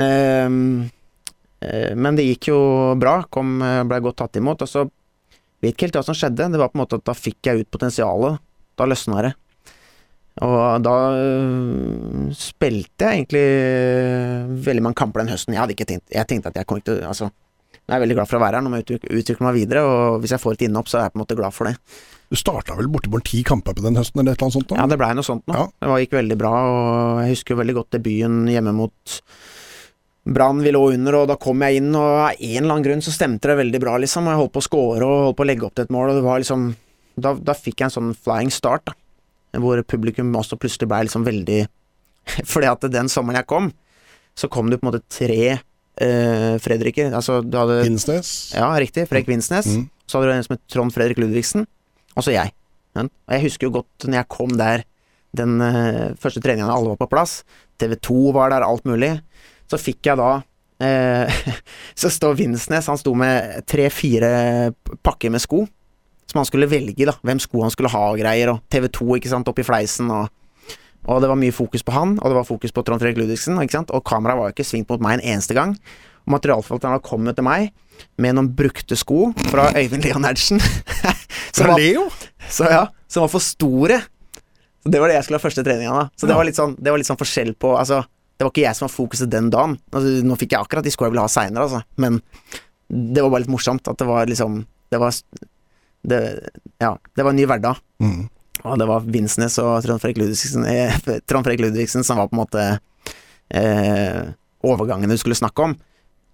Eh, 0.00 1.92
men 1.92 2.16
det 2.16 2.24
gikk 2.30 2.48
jo 2.54 2.62
bra. 2.96 3.18
Kom, 3.28 3.60
ble 3.60 4.00
godt 4.00 4.22
tatt 4.24 4.40
imot. 4.40 4.64
Og 4.64 4.72
så 4.72 4.86
vet 5.60 5.74
ikke 5.74 5.90
helt 5.90 6.00
hva 6.00 6.06
som 6.08 6.16
skjedde. 6.16 6.48
Det 6.56 6.62
var 6.62 6.72
på 6.72 6.80
en 6.80 6.86
måte 6.86 7.02
at 7.02 7.04
da 7.04 7.12
fikk 7.12 7.52
jeg 7.52 7.66
ut 7.66 7.72
potensialet. 7.76 8.40
Da 8.80 8.88
løsna 8.88 9.28
det. 9.28 9.34
Og 10.40 10.80
da 10.80 10.96
øh, 11.12 12.30
spilte 12.32 13.04
jeg 13.04 13.20
egentlig 13.20 13.42
øh, 13.44 14.52
veldig 14.64 14.84
mange 14.86 14.96
kamper 14.96 15.20
den 15.20 15.32
høsten. 15.34 15.52
Jeg 15.52 15.60
hadde 15.60 15.74
ikke 15.76 15.88
tenkt 15.90 16.14
Jeg 16.14 16.28
tenkte 16.30 16.48
at 16.48 16.56
jeg 16.56 16.66
kom 16.66 16.80
ikke 16.80 16.88
til 16.88 17.02
Altså, 17.04 17.28
jeg 17.82 17.96
er 17.98 18.02
veldig 18.06 18.16
glad 18.16 18.30
for 18.30 18.38
å 18.38 18.42
være 18.42 18.56
her. 18.56 18.64
Nå 18.64 18.72
må 18.72 18.80
jeg 18.80 19.00
utvikle, 19.02 19.44
meg 19.44 19.58
videre, 19.58 19.82
og 19.84 20.22
hvis 20.22 20.32
jeg 20.32 20.40
får 20.40 20.56
et 20.56 20.66
innhopp, 20.68 20.88
så 20.88 21.00
er 21.00 21.06
jeg 21.06 21.14
på 21.14 21.18
en 21.18 21.24
måte 21.24 21.36
glad 21.36 21.56
for 21.56 21.68
det. 21.68 21.74
Du 22.32 22.38
starta 22.40 22.76
vel 22.78 22.88
bortimot 22.88 23.26
ti 23.28 23.42
kamper 23.44 23.74
på 23.76 23.84
den 23.84 23.98
høsten, 23.98 24.22
eller 24.22 24.32
et 24.32 24.40
eller 24.40 24.48
annet 24.48 24.56
sånt? 24.56 24.70
da? 24.70 24.78
Ja, 24.78 24.86
det 24.88 24.98
blei 25.02 25.10
noe 25.18 25.26
sånt 25.26 25.44
nå. 25.50 25.56
Ja. 25.58 25.66
Det 25.82 25.90
var, 25.90 26.00
gikk 26.00 26.14
veldig 26.16 26.38
bra, 26.40 26.52
og 26.70 27.18
jeg 27.24 27.34
husker 27.34 27.52
jo 27.52 27.58
veldig 27.60 27.74
godt 27.80 27.98
debuten 27.98 28.38
hjemme 28.48 28.72
mot 28.78 29.18
Brann. 30.22 30.62
Vi 30.62 30.72
lå 30.72 30.82
under, 30.94 31.18
og 31.18 31.28
da 31.32 31.36
kom 31.42 31.66
jeg 31.66 31.82
inn, 31.82 31.90
og 31.98 32.06
av 32.06 32.38
en 32.38 32.62
eller 32.62 32.70
annen 32.70 32.86
grunn 32.86 33.04
så 33.04 33.12
stemte 33.12 33.50
det 33.50 33.58
veldig 33.58 33.82
bra, 33.82 33.98
liksom. 34.00 34.30
Og 34.30 34.32
jeg 34.32 34.42
holdt 34.44 34.54
på 34.54 34.62
å 34.62 34.68
score 34.70 35.08
og 35.10 35.26
holdt 35.26 35.40
på 35.42 35.44
å 35.44 35.50
legge 35.50 35.68
opp 35.68 35.76
til 35.76 35.88
et 35.88 35.94
mål, 35.98 36.14
og 36.14 36.20
det 36.20 36.26
var 36.30 36.42
liksom 36.44 36.72
Da, 37.12 37.34
da 37.36 37.52
fikk 37.52 37.82
jeg 37.82 37.90
en 37.90 37.92
sånn 37.98 38.12
flying 38.16 38.48
start, 38.54 38.86
da. 38.88 38.94
Hvor 39.60 39.82
publikum 39.84 40.32
også 40.38 40.56
plutselig 40.56 40.88
blei 40.88 41.02
liksom 41.04 41.26
veldig 41.26 41.66
Fordi 42.52 42.70
at 42.70 42.86
den 42.92 43.10
sommeren 43.12 43.40
jeg 43.40 43.50
kom, 43.50 43.72
så 44.38 44.48
kom 44.48 44.70
det 44.70 44.78
på 44.80 44.86
en 44.86 44.92
måte 44.92 45.02
tre 45.12 45.58
uh, 45.58 46.54
Fredriker. 46.62 47.12
Altså, 47.12 47.40
du 47.44 47.58
hadde 47.58 47.82
Vinsnes. 47.84 48.30
Ja, 48.56 48.70
riktig. 48.80 49.08
Fredrik 49.10 49.28
Vinsnes. 49.28 49.68
Mm. 49.74 49.88
Så 50.06 50.18
hadde 50.18 50.30
du 50.30 50.36
en 50.36 50.46
som 50.46 50.56
het 50.56 50.64
Trond 50.72 50.94
Fredrik 50.94 51.20
Ludvigsen, 51.20 51.66
og 52.16 52.24
så 52.24 52.34
jeg. 52.34 52.54
Ja. 52.96 53.04
Og 53.04 53.34
jeg 53.36 53.44
husker 53.46 53.68
jo 53.68 53.76
godt 53.80 54.06
når 54.06 54.20
jeg 54.20 54.30
kom 54.32 54.56
der 54.60 54.86
den 55.36 55.60
uh, 55.64 56.12
første 56.20 56.42
treninga 56.44 56.68
da 56.68 56.76
alle 56.76 56.92
var 56.92 57.00
på 57.00 57.10
plass, 57.12 57.40
TV2 57.80 58.32
var 58.36 58.52
der, 58.52 58.66
alt 58.66 58.84
mulig, 58.88 59.14
så 59.70 59.80
fikk 59.80 60.10
jeg 60.10 60.20
da 60.20 60.32
uh, 60.42 61.38
Så 62.00 62.12
står 62.12 62.36
Vinsnes, 62.40 62.88
han 62.90 63.00
sto 63.00 63.14
med 63.16 63.64
tre-fire 63.68 64.72
pakker 65.04 65.32
med 65.32 65.42
sko, 65.44 65.64
som 66.32 66.40
han 66.40 66.48
skulle 66.48 66.70
velge, 66.70 67.06
da, 67.08 67.14
hvem 67.22 67.40
sko 67.42 67.62
han 67.64 67.72
skulle 67.74 67.92
ha 67.92 68.06
og 68.10 68.20
greier, 68.20 68.54
og 68.54 68.62
TV2, 68.72 69.18
ikke 69.18 69.32
sant, 69.32 69.50
oppi 69.52 69.66
fleisen, 69.66 70.10
og 70.12 70.30
og 71.10 71.18
det 71.18 71.26
var 71.26 71.38
mye 71.38 71.50
fokus 71.50 71.82
på 71.82 71.90
han, 71.96 72.14
og 72.20 72.30
det 72.30 72.36
var 72.36 72.46
fokus 72.46 72.70
på 72.70 72.82
Trond 72.86 73.02
Fredrik 73.02 73.18
Ludvigsen, 73.18 73.56
ikke 73.58 73.74
sant? 73.74 73.90
og 73.90 74.04
kameraet 74.06 74.38
var 74.38 74.50
jo 74.50 74.54
ikke 74.54 74.66
svingt 74.68 74.90
mot 74.92 75.02
meg 75.02 75.16
en 75.18 75.24
eneste 75.34 75.56
gang. 75.56 75.74
Og 76.22 76.36
materialforvalteren 76.36 77.02
kom 77.02 77.26
jo 77.26 77.34
til 77.34 77.46
meg 77.46 77.72
med 78.22 78.36
noen 78.36 78.50
brukte 78.54 78.94
sko 78.98 79.32
fra 79.50 79.68
Øyvind 79.74 80.06
Leonardsen. 80.06 80.62
som, 81.56 81.72
var, 81.72 81.74
Leo? 81.74 82.06
så, 82.46 82.68
ja, 82.70 82.84
som 83.10 83.24
var 83.24 83.32
for 83.32 83.42
store. 83.42 83.98
Så 84.82 84.92
Det 84.94 85.02
var 85.02 85.10
det 85.10 85.18
jeg 85.18 85.26
skulle 85.26 85.40
ha 85.40 85.46
første 85.48 85.64
treninga 85.66 85.98
da. 85.98 86.04
Så 86.14 86.30
det 86.30 86.38
var 86.38 86.46
litt 86.46 86.58
sånn, 86.58 86.76
det 86.78 86.94
var 86.94 87.02
litt 87.02 87.10
sånn 87.10 87.20
forskjell 87.20 87.54
på 87.58 87.74
Altså, 87.78 88.02
det 88.38 88.46
var 88.46 88.54
ikke 88.54 88.66
jeg 88.68 88.78
som 88.78 88.86
var 88.86 88.94
fokuset 88.94 89.30
den 89.30 89.50
dagen. 89.50 89.78
Altså, 89.90 90.14
nå 90.26 90.38
fikk 90.38 90.54
jeg 90.54 90.62
akkurat 90.62 90.86
de 90.86 90.94
skoa 90.94 91.08
jeg 91.08 91.16
ville 91.16 91.26
ha 91.26 91.32
seinere, 91.34 91.66
altså. 91.66 91.82
Men 92.02 92.22
det 92.92 93.24
var 93.24 93.32
bare 93.34 93.44
litt 93.44 93.52
morsomt 93.52 93.88
at 93.88 93.98
det 93.98 94.06
var 94.06 94.26
liksom 94.28 94.62
Det 94.92 94.98
var 95.00 95.14
det, 96.08 96.20
Ja, 96.82 96.96
det 97.16 97.22
var 97.24 97.30
en 97.34 97.36
ny 97.40 97.46
hverdag. 97.46 97.78
Mm. 98.02 98.28
Og 98.62 98.78
det 98.78 98.86
var 98.86 99.06
Vinsnes 99.06 99.56
og 99.62 99.82
Trond 99.84 100.02
Frekk 100.02 100.18
Ludvigsen, 100.20 100.66
eh, 100.66 100.94
Ludvigsen 101.62 102.04
som 102.06 102.18
var 102.20 102.28
på 102.30 102.36
en 102.36 102.42
måte 102.42 102.66
eh, 103.50 104.22
overgangene 104.62 105.14
du 105.16 105.18
skulle 105.20 105.38
snakke 105.38 105.62
om. 105.66 105.76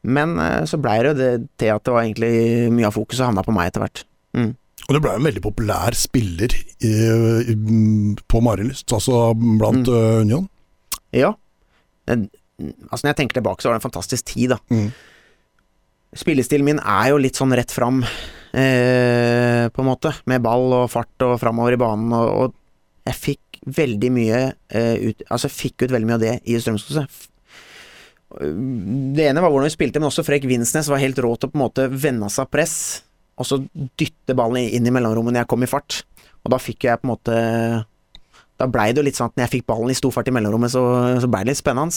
Men 0.09 0.39
eh, 0.39 0.65
så 0.69 0.79
blei 0.81 0.99
det 1.03 1.13
jo 1.13 1.19
det 1.19 1.31
til 1.61 1.73
at 1.75 1.85
det 1.85 1.95
var 1.95 2.05
egentlig 2.05 2.71
mye 2.75 2.89
av 2.91 2.97
fokuset 2.97 3.27
havna 3.27 3.45
på 3.47 3.55
meg 3.57 3.71
etter 3.71 3.85
hvert. 3.85 4.05
Mm. 4.37 4.53
Og 4.89 4.95
du 4.95 5.01
ble 5.05 5.15
en 5.19 5.27
veldig 5.27 5.43
populær 5.45 5.97
spiller 5.99 6.53
i, 6.81 6.93
i, 7.53 7.57
på 8.31 8.41
Marilyst, 8.45 8.93
altså 8.95 9.33
blant 9.37 9.89
Mm. 9.89 9.95
uh, 9.95 10.21
Union. 10.23 10.47
Ja. 11.13 11.33
Altså 12.09 13.03
Når 13.05 13.11
jeg 13.11 13.17
tenker 13.19 13.41
tilbake, 13.41 13.61
så 13.63 13.69
var 13.69 13.77
det 13.77 13.83
en 13.83 13.89
fantastisk 13.91 14.25
tid, 14.31 14.55
da. 14.55 14.59
Mm. 14.73 14.93
Spillestilen 16.17 16.65
min 16.65 16.81
er 16.81 17.11
jo 17.13 17.19
litt 17.21 17.37
sånn 17.37 17.53
rett 17.57 17.73
fram, 17.75 18.01
eh, 18.59 19.65
på 19.73 19.83
en 19.83 19.89
måte. 19.89 20.13
Med 20.31 20.43
ball 20.45 20.73
og 20.83 20.91
fart 20.93 21.27
og 21.27 21.39
framover 21.43 21.77
i 21.77 21.81
banen, 21.81 22.13
og, 22.17 22.29
og 22.29 23.09
jeg 23.09 23.19
fikk 23.19 23.61
veldig 23.79 24.11
mye 24.15 24.39
eh, 24.49 25.11
ut 25.11 25.25
Altså, 25.33 25.51
fikk 25.51 25.85
ut 25.85 25.93
veldig 25.93 26.09
mye 26.09 26.19
av 26.19 26.25
det 26.25 26.35
i 26.49 26.57
Strømsgodset. 26.61 27.27
Det 28.29 29.25
ene 29.25 29.41
var 29.41 29.51
hvordan 29.51 29.71
vi 29.71 29.73
spilte, 29.73 30.01
men 30.01 30.11
også 30.11 30.25
Fredrik 30.27 30.51
Vinsnes 30.51 30.91
var 30.93 31.01
helt 31.01 31.19
rå 31.25 31.31
til 31.37 31.49
å 31.49 31.53
på 31.53 31.57
en 31.57 31.65
måte 31.65 31.87
vende 31.89 32.29
seg 32.33 32.51
press, 32.53 32.77
og 33.41 33.49
så 33.49 33.61
dytte 33.99 34.37
ballen 34.37 34.69
inn 34.69 34.89
i 34.89 34.93
mellomrommet 34.93 35.33
når 35.33 35.45
jeg 35.45 35.51
kom 35.55 35.65
i 35.65 35.71
fart. 35.71 36.03
Og 36.45 36.53
da 36.53 36.59
fikk 36.61 36.87
jeg 36.87 37.01
på 37.01 37.09
en 37.09 37.11
måte 37.11 37.39
Da 38.59 38.67
blei 38.71 38.91
det 38.93 39.01
jo 39.01 39.07
litt 39.07 39.19
sånn 39.19 39.31
at 39.31 39.37
når 39.37 39.45
jeg 39.45 39.53
fikk 39.57 39.67
ballen 39.71 39.91
i 39.93 39.97
stor 39.97 40.13
fart 40.15 40.29
i 40.31 40.35
mellomrommet, 40.35 40.73
så, 40.75 40.83
så 41.23 41.31
blei 41.31 41.45
det 41.45 41.53
litt 41.53 41.61
spennende. 41.61 41.95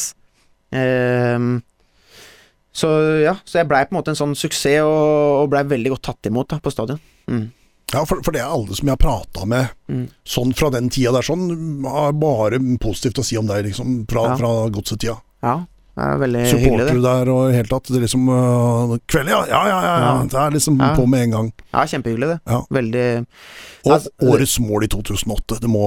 Ehm, 0.78 1.56
så 2.74 2.88
ja, 3.24 3.36
så 3.46 3.60
jeg 3.62 3.68
blei 3.68 3.84
på 3.86 3.96
en 3.96 4.00
måte 4.02 4.14
en 4.14 4.20
sånn 4.20 4.36
suksess, 4.38 4.82
og, 4.86 5.42
og 5.44 5.50
blei 5.52 5.64
veldig 5.68 5.92
godt 5.96 6.06
tatt 6.10 6.30
imot 6.32 6.48
da, 6.54 6.60
på 6.64 6.72
stadion. 6.72 7.00
Mm. 7.28 7.50
Ja, 7.92 8.06
for, 8.08 8.22
for 8.24 8.32
det 8.32 8.40
er 8.40 8.48
alle 8.48 8.72
som 8.78 8.88
jeg 8.88 8.96
har 8.96 9.02
prata 9.04 9.46
med 9.46 9.68
Mm. 9.92 10.06
sånn 10.24 10.54
fra 10.56 10.70
den 10.72 10.88
tida 10.90 11.12
der, 11.12 11.26
sånn, 11.28 11.50
har 11.84 12.14
bare 12.16 12.60
positivt 12.80 13.20
å 13.20 13.26
si 13.28 13.36
om 13.38 13.50
deg, 13.50 13.66
liksom, 13.68 14.06
fra, 14.08 14.30
Ja. 14.30 14.38
fra 14.40 14.52
godsetida. 14.72 15.18
Ja, 15.44 15.58
det 15.98 16.06
er 16.06 16.22
veldig 16.22 16.44
hyggelig, 16.46 16.62
Supporter 16.64 16.94
det. 16.96 17.02
der 17.04 17.32
og 17.34 17.42
i 17.42 17.50
det 17.52 17.56
hele 17.58 17.68
tatt. 17.74 17.90
Det 17.92 17.98
er 18.00 18.06
liksom 18.06 18.30
uh, 18.32 18.94
Kveld, 19.12 19.28
ja, 19.34 19.42
ja, 19.50 19.60
ja, 19.68 19.80
ja, 19.82 19.82
ja. 19.84 20.06
Ja. 20.06 20.14
Det 20.32 20.40
er 20.40 20.56
liksom 20.56 20.80
Ja. 20.80 20.94
på 20.96 21.08
med 21.12 21.26
en 21.28 21.32
gang. 21.36 21.50
Ja, 21.74 21.84
kjempehyggelig, 21.92 22.30
det. 22.32 22.40
Ja. 22.48 22.62
Veldig 22.72 23.06
Og 23.84 23.92
Altså, 23.98 24.10
årets 24.24 24.56
mål 24.64 24.84
i 24.88 24.88
2008. 24.88 25.60
Det 25.60 25.68
må 25.70 25.84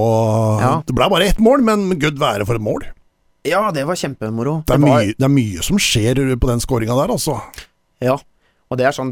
Ja. 0.61 0.83
Det 0.85 0.93
ble 0.93 1.09
bare 1.09 1.25
ett 1.31 1.39
mål, 1.41 1.63
men 1.65 1.97
gud 1.97 2.19
være 2.21 2.45
for 2.45 2.53
et 2.55 2.61
mål. 2.61 2.85
Ja, 3.45 3.63
det 3.71 3.83
var 3.85 3.97
kjempemoro. 3.99 4.59
Det 4.65 4.73
er, 4.75 4.81
var- 4.81 5.03
mye, 5.05 5.15
det 5.17 5.25
er 5.27 5.33
mye 5.33 5.63
som 5.65 5.77
skjer 5.81 6.21
på 6.41 6.49
den 6.49 6.63
skåringa 6.63 6.95
der, 6.97 7.13
altså. 7.13 7.37
Ja, 8.03 8.15
og 8.69 8.79
det 8.79 8.87
er 8.87 8.95
sånn 8.95 9.11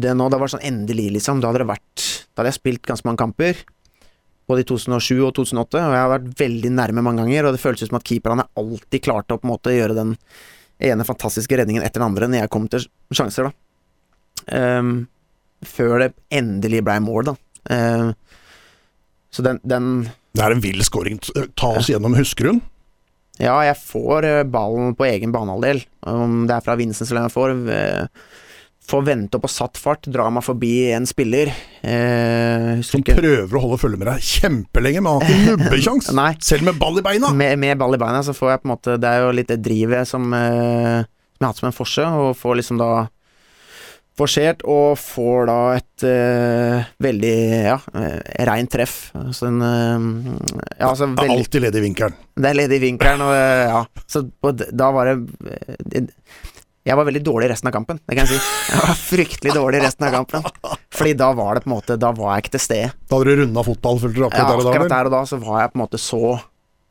Det 0.00 0.14
nå, 0.16 0.28
det 0.30 0.38
var 0.40 0.50
sånn 0.52 0.62
endelig, 0.64 1.08
liksom. 1.18 1.40
Da 1.42 1.50
hadde 1.50 1.64
det 1.64 1.70
vært 1.72 2.04
Da 2.32 2.42
hadde 2.42 2.52
jeg 2.52 2.60
spilt 2.60 2.86
ganske 2.86 3.08
mange 3.08 3.20
kamper. 3.20 3.58
Både 4.48 4.60
i 4.62 4.66
2007 4.68 5.22
og 5.24 5.32
2008, 5.38 5.80
og 5.80 5.94
jeg 5.96 6.02
har 6.02 6.10
vært 6.12 6.26
veldig 6.38 6.70
nærme 6.76 7.02
mange 7.04 7.22
ganger. 7.24 7.48
Og 7.48 7.56
det 7.56 7.62
føltes 7.62 7.88
som 7.88 7.96
at 7.98 8.04
keeperne 8.06 8.44
alltid 8.60 9.02
klarte 9.06 9.34
å 9.36 9.40
på 9.40 9.48
en 9.48 9.54
måte 9.54 9.72
gjøre 9.72 9.96
den 9.96 10.14
ene 10.84 11.06
fantastiske 11.06 11.56
redningen 11.56 11.84
etter 11.86 12.02
den 12.02 12.10
andre 12.10 12.28
når 12.28 12.42
jeg 12.44 12.52
kom 12.52 12.66
til 12.68 12.84
sjanser, 13.14 13.48
da. 13.48 13.54
Um, 14.52 15.06
før 15.64 16.02
det 16.02 16.10
endelig 16.34 16.82
blei 16.84 16.98
mål, 17.00 17.30
da. 17.30 17.34
Uh, 17.70 18.12
så 19.32 19.42
den, 19.46 19.62
den 19.64 19.88
Det 20.36 20.44
er 20.44 20.52
en 20.52 20.60
vill 20.62 20.84
scoring. 20.84 21.22
Ta 21.56 21.72
oss 21.78 21.88
gjennom, 21.88 22.14
husker 22.18 22.52
hun? 22.52 22.60
Ja, 23.42 23.56
jeg 23.66 23.74
får 23.80 24.24
eh, 24.28 24.42
ballen 24.46 24.92
på 24.94 25.06
egen 25.08 25.32
banehalvdel. 25.34 25.80
Om 26.06 26.44
det 26.46 26.54
er 26.58 26.64
fra 26.66 26.76
Vincent 26.78 27.10
eller 27.10 27.26
jeg 27.28 27.34
får. 27.34 27.54
eh, 27.74 28.24
Får 28.84 29.00
vente 29.06 29.38
på 29.40 29.48
satt 29.48 29.78
fart, 29.80 30.04
dra 30.12 30.26
meg 30.28 30.44
forbi 30.44 30.90
en 30.92 31.06
spiller. 31.08 31.48
Eh, 31.80 32.82
Som 32.84 33.00
prøver 33.06 33.56
å 33.56 33.62
holde 33.62 33.78
følge 33.80 33.96
med 33.96 34.10
deg 34.10 34.26
kjempelenge, 34.28 35.00
men 35.00 35.14
har 35.22 35.24
ikke 35.24 35.54
nubbekjangs. 35.54 36.10
Selv 36.50 36.66
med 36.68 36.76
ball 36.82 37.00
i 37.00 37.04
beina. 37.06 37.30
med, 37.32 37.56
med 37.62 37.78
ball 37.80 37.96
i 37.96 38.00
beina, 38.02 38.20
så 38.26 38.34
får 38.36 38.50
jeg 38.52 38.60
på 38.60 38.68
en 38.68 38.72
måte 38.74 38.98
Det 39.00 39.08
er 39.08 39.24
jo 39.24 39.30
litt 39.38 39.48
det 39.48 39.62
drivet 39.64 40.10
som, 40.10 40.28
eh, 40.36 41.00
som 41.00 41.40
jeg 41.40 41.46
har 41.46 41.54
hatt 41.54 41.62
som 41.62 41.70
en 41.70 41.78
forse, 41.78 42.04
og 42.20 42.36
får 42.36 42.60
liksom 42.60 42.82
da 42.82 42.90
forsert, 44.18 44.62
og 44.70 44.94
får 45.00 45.48
da 45.50 45.58
et 45.74 46.04
uh, 46.06 46.84
veldig 47.02 47.34
ja, 47.66 47.76
uh, 47.94 48.18
reint 48.46 48.70
treff. 48.70 49.10
Så 49.34 49.48
en 49.50 49.58
uh, 49.58 50.06
Ja, 50.78 50.92
altså 50.92 51.08
Er 51.10 51.32
alltid 51.34 51.66
ledig 51.66 51.82
i 51.82 51.86
vinkelen. 51.88 52.14
Det 52.38 52.50
er 52.50 52.58
ledig 52.58 52.78
i 52.78 52.84
vinkelen, 52.88 53.24
og 53.26 53.34
uh, 53.34 53.64
ja. 53.72 53.80
Så 54.10 54.22
og 54.44 54.62
da 54.70 54.90
var 54.94 55.10
det 55.10 55.16
eh, 55.98 56.06
Jeg 56.86 56.98
var 57.00 57.08
veldig 57.08 57.24
dårlig 57.26 57.50
resten 57.50 57.70
av 57.70 57.74
kampen, 57.74 57.98
det 58.06 58.18
kan 58.18 58.26
jeg 58.28 58.38
si. 58.38 58.54
Jeg 58.70 58.82
var 58.84 58.98
fryktelig 59.02 59.54
dårlig 59.58 59.82
resten 59.82 60.06
av 60.08 60.16
kampen. 60.18 60.48
Fordi 60.94 61.14
da 61.18 61.32
var 61.34 61.56
det 61.56 61.64
på 61.64 61.70
en 61.70 61.74
måte 61.76 61.98
Da 61.98 62.10
var 62.14 62.34
jeg 62.36 62.44
ikke 62.44 62.54
til 62.58 62.64
stede. 62.68 62.90
Da 63.08 63.18
hadde 63.18 63.34
du 63.34 63.42
runda 63.42 63.66
fotball, 63.66 64.02
følte 64.02 64.18
du 64.20 64.24
Ja, 64.26 64.30
akkurat 64.30 64.50
der 64.50 64.58
og 64.58 64.64
da? 64.66 64.70
akkurat 64.74 64.94
der 64.96 65.10
og 65.10 65.16
da 65.18 65.22
så 65.32 65.42
var 65.42 65.62
jeg 65.64 65.72
på 65.72 65.78
en 65.80 65.84
måte 65.86 66.02
så 66.02 66.22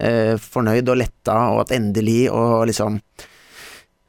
eh, 0.03 0.35
fornøyd 0.43 0.91
og 0.91 0.99
letta, 1.05 1.39
og 1.55 1.63
at 1.63 1.75
endelig, 1.79 2.21
og 2.35 2.65
liksom 2.67 2.99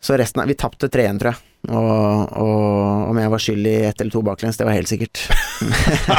Så 0.04 0.18
resten 0.20 0.42
av 0.42 0.50
Vi 0.50 0.58
tapte 0.58 0.90
3-1, 0.92 1.20
tror 1.22 1.30
jeg. 1.32 1.42
Og, 1.64 2.32
og 2.36 3.10
om 3.10 3.18
jeg 3.20 3.30
var 3.32 3.40
skyld 3.40 3.68
i 3.68 3.74
ett 3.88 4.00
eller 4.02 4.12
to 4.12 4.20
baklengs, 4.26 4.58
det 4.60 4.66
var 4.68 4.76
helt 4.76 4.90
sikkert. 4.90 5.22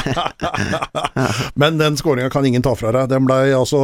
Men 1.61 1.77
den 1.81 1.97
skåringa 1.99 2.31
kan 2.33 2.47
ingen 2.47 2.65
ta 2.65 2.73
fra 2.77 2.93
deg. 2.95 3.11
Den 3.11 3.27
blei 3.27 3.51
altså 3.53 3.81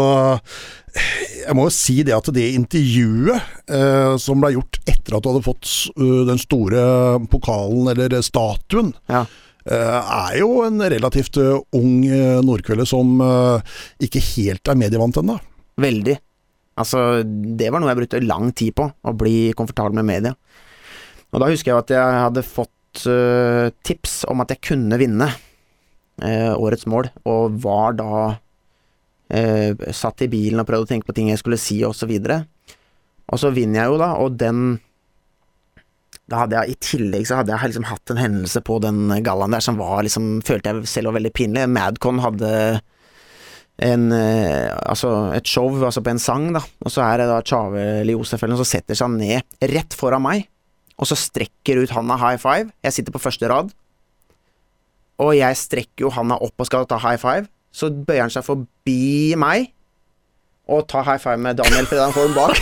Jeg 1.43 1.53
må 1.57 1.67
jo 1.67 1.75
si 1.75 1.99
det 2.07 2.15
at 2.17 2.31
det 2.33 2.47
intervjuet 2.55 3.37
eh, 3.69 4.15
som 4.21 4.41
ble 4.41 4.55
gjort 4.55 4.81
etter 4.89 5.17
at 5.17 5.23
du 5.23 5.31
hadde 5.31 5.45
fått 5.45 5.69
uh, 5.97 6.23
den 6.27 6.41
store 6.41 6.81
pokalen, 7.31 7.93
eller 7.93 8.19
statuen, 8.25 8.93
Ja. 9.11 9.25
Uh, 9.61 10.01
er 10.01 10.39
jo 10.39 10.63
en 10.65 10.81
relativt 10.81 11.37
uh, 11.37 11.59
ung 11.77 11.99
uh, 12.09 12.39
nordkvelde 12.41 12.81
som 12.89 13.11
ikke 14.01 14.23
helt 14.31 14.71
er 14.71 14.79
medievant 14.79 15.19
ennå. 15.21 15.35
Veldig. 15.81 16.15
Altså, 16.81 17.21
det 17.21 17.69
var 17.69 17.83
noe 17.83 17.91
jeg 17.91 17.99
brukte 17.99 18.23
lang 18.25 18.49
tid 18.57 18.73
på, 18.73 18.87
å 18.89 19.13
bli 19.13 19.51
komfortabel 19.57 19.99
med 19.99 20.07
media. 20.07 20.33
Og 21.31 21.39
da 21.39 21.47
husker 21.47 21.71
jeg 21.71 21.79
at 21.79 21.93
jeg 21.95 22.19
hadde 22.25 22.43
fått 22.43 23.05
uh, 23.07 23.71
tips 23.87 24.21
om 24.31 24.43
at 24.43 24.51
jeg 24.51 24.63
kunne 24.71 24.99
vinne 24.99 25.29
uh, 25.31 26.53
årets 26.59 26.87
mål, 26.91 27.11
og 27.23 27.57
var 27.63 27.95
da 27.99 28.13
uh, 28.35 29.91
satt 29.95 30.25
i 30.25 30.31
bilen 30.31 30.61
og 30.61 30.67
prøvde 30.67 30.89
å 30.89 30.91
tenke 30.91 31.07
på 31.07 31.15
ting 31.15 31.31
jeg 31.31 31.41
skulle 31.41 31.59
si, 31.61 31.79
og 31.87 31.95
så 31.95 32.09
videre. 32.09 32.43
Og 33.31 33.39
så 33.39 33.53
vinner 33.55 33.83
jeg 33.83 33.93
jo, 33.93 33.99
da, 34.01 34.13
og 34.19 34.35
den 34.39 34.79
da 36.31 36.43
hadde 36.43 36.59
jeg, 36.59 36.75
I 36.75 36.83
tillegg 36.83 37.25
så 37.27 37.41
hadde 37.41 37.51
jeg 37.51 37.71
liksom 37.71 37.87
hatt 37.89 38.11
en 38.13 38.19
hendelse 38.19 38.61
på 38.63 38.77
den 38.83 39.09
gallaen 39.23 39.55
der 39.55 39.63
som 39.63 39.79
var 39.79 40.03
liksom, 40.05 40.37
følte 40.47 40.71
jeg 40.71 40.87
selv 40.87 41.09
var 41.09 41.17
veldig 41.17 41.31
pinlig. 41.35 41.65
Madcon 41.67 42.21
hadde 42.23 42.51
en, 43.83 44.05
altså 44.13 45.09
et 45.35 45.49
show 45.49 45.67
altså 45.73 46.03
på 46.05 46.13
en 46.13 46.21
sang, 46.23 46.45
da. 46.55 46.61
Og 46.85 46.93
så 46.93 47.03
er 47.03 47.19
det 47.19 47.27
da 47.31 47.41
Tjave 47.43 47.83
eller 47.97 48.15
Josef 48.15 48.39
eller 48.39 48.55
noe 48.55 48.63
som 48.63 48.69
setter 48.69 48.99
seg 48.99 49.11
ned 49.17 49.67
rett 49.73 49.97
foran 49.97 50.23
meg, 50.23 50.47
og 51.01 51.09
så 51.09 51.17
strekker 51.17 51.81
ut 51.81 51.93
handa 51.95 52.15
high 52.21 52.37
five. 52.41 52.69
Jeg 52.85 52.93
sitter 52.93 53.13
på 53.15 53.21
første 53.23 53.49
rad, 53.49 53.71
og 55.21 55.33
jeg 55.37 55.57
strekker 55.57 56.05
jo 56.05 56.13
handa 56.13 56.35
opp 56.41 56.55
og 56.61 56.67
skal 56.69 56.85
ta 56.89 56.97
high 57.01 57.19
five. 57.21 57.45
Så 57.73 57.89
bøyer 57.89 58.25
han 58.25 58.33
seg 58.33 58.43
forbi 58.45 59.33
meg 59.39 59.71
og 60.71 60.85
tar 60.91 61.03
high 61.07 61.19
five 61.19 61.39
med 61.41 61.57
Daniel 61.59 61.87
fordi 61.89 62.01
han 62.03 62.13
får 62.15 62.25
den 62.27 62.35
bak. 62.37 62.55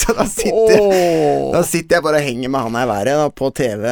så 0.00 0.14
da 0.16 0.24
sitter 0.28 0.78
da 1.52 1.62
sitter 1.66 1.96
jeg 1.96 2.04
bare 2.04 2.20
og 2.20 2.26
henger 2.28 2.48
med 2.52 2.60
handa 2.68 2.80
i 2.84 2.90
været 2.92 3.16
da, 3.22 3.26
på 3.42 3.50
TV. 3.56 3.84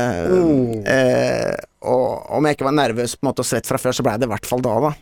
Eh, 0.95 1.55
og 1.91 2.31
om 2.37 2.47
jeg 2.47 2.53
ikke 2.57 2.69
var 2.69 2.77
nervøs 2.77 3.17
på 3.17 3.25
en 3.25 3.31
måte 3.31 3.43
og 3.45 3.49
svett 3.49 3.69
fra 3.69 3.81
før, 3.81 3.93
så 3.97 4.05
ble 4.05 4.13
jeg 4.15 4.23
det 4.23 4.29
i 4.29 4.35
hvert 4.35 4.49
fall 4.49 4.63
da. 4.65 4.73
da. 4.87 4.93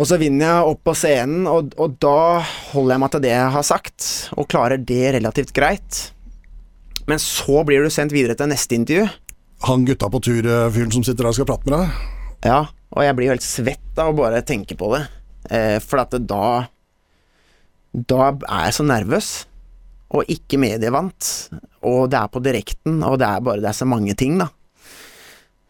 Og 0.00 0.08
så 0.08 0.16
vinner 0.16 0.46
jeg 0.46 0.68
opp 0.72 0.80
på 0.88 0.94
scenen, 0.96 1.44
og, 1.50 1.74
og 1.76 1.98
da 2.00 2.40
holder 2.70 2.94
jeg 2.94 3.02
meg 3.02 3.10
til 3.12 3.22
det 3.26 3.34
jeg 3.34 3.52
har 3.56 3.66
sagt, 3.68 4.06
og 4.32 4.48
klarer 4.48 4.80
det 4.80 5.02
relativt 5.18 5.52
greit. 5.56 5.98
Men 7.10 7.20
så 7.20 7.60
blir 7.68 7.84
du 7.84 7.92
sendt 7.92 8.14
videre 8.16 8.36
til 8.38 8.48
neste 8.48 8.78
intervju. 8.78 9.10
Han 9.68 9.84
gutta 9.84 10.08
på 10.08 10.22
tur-fyren 10.24 10.94
som 10.94 11.04
sitter 11.04 11.26
der 11.26 11.34
og 11.34 11.36
skal 11.36 11.48
prate 11.50 11.68
med 11.68 11.76
deg. 11.76 12.06
Ja, 12.48 12.60
og 12.96 13.04
jeg 13.04 13.16
blir 13.18 13.28
jo 13.28 13.34
helt 13.34 13.44
svett 13.44 14.00
av 14.00 14.14
å 14.14 14.16
bare 14.16 14.40
tenke 14.46 14.78
på 14.78 14.88
det. 14.94 15.02
Eh, 15.52 15.76
for 15.84 16.00
at 16.02 16.14
det 16.14 16.26
da 16.30 16.68
Da 17.90 18.30
er 18.30 18.68
jeg 18.68 18.74
så 18.76 18.84
nervøs, 18.86 19.28
og 20.14 20.28
ikke 20.30 20.60
medievant. 20.62 21.50
Og 21.84 22.08
det 22.12 22.20
er 22.20 22.30
på 22.30 22.40
direkten, 22.44 23.02
og 23.02 23.18
det 23.18 23.26
er 23.26 23.44
bare 23.44 23.60
Det 23.60 23.68
er 23.68 23.76
så 23.76 23.88
mange 23.88 24.14
ting, 24.14 24.38
da. 24.38 24.48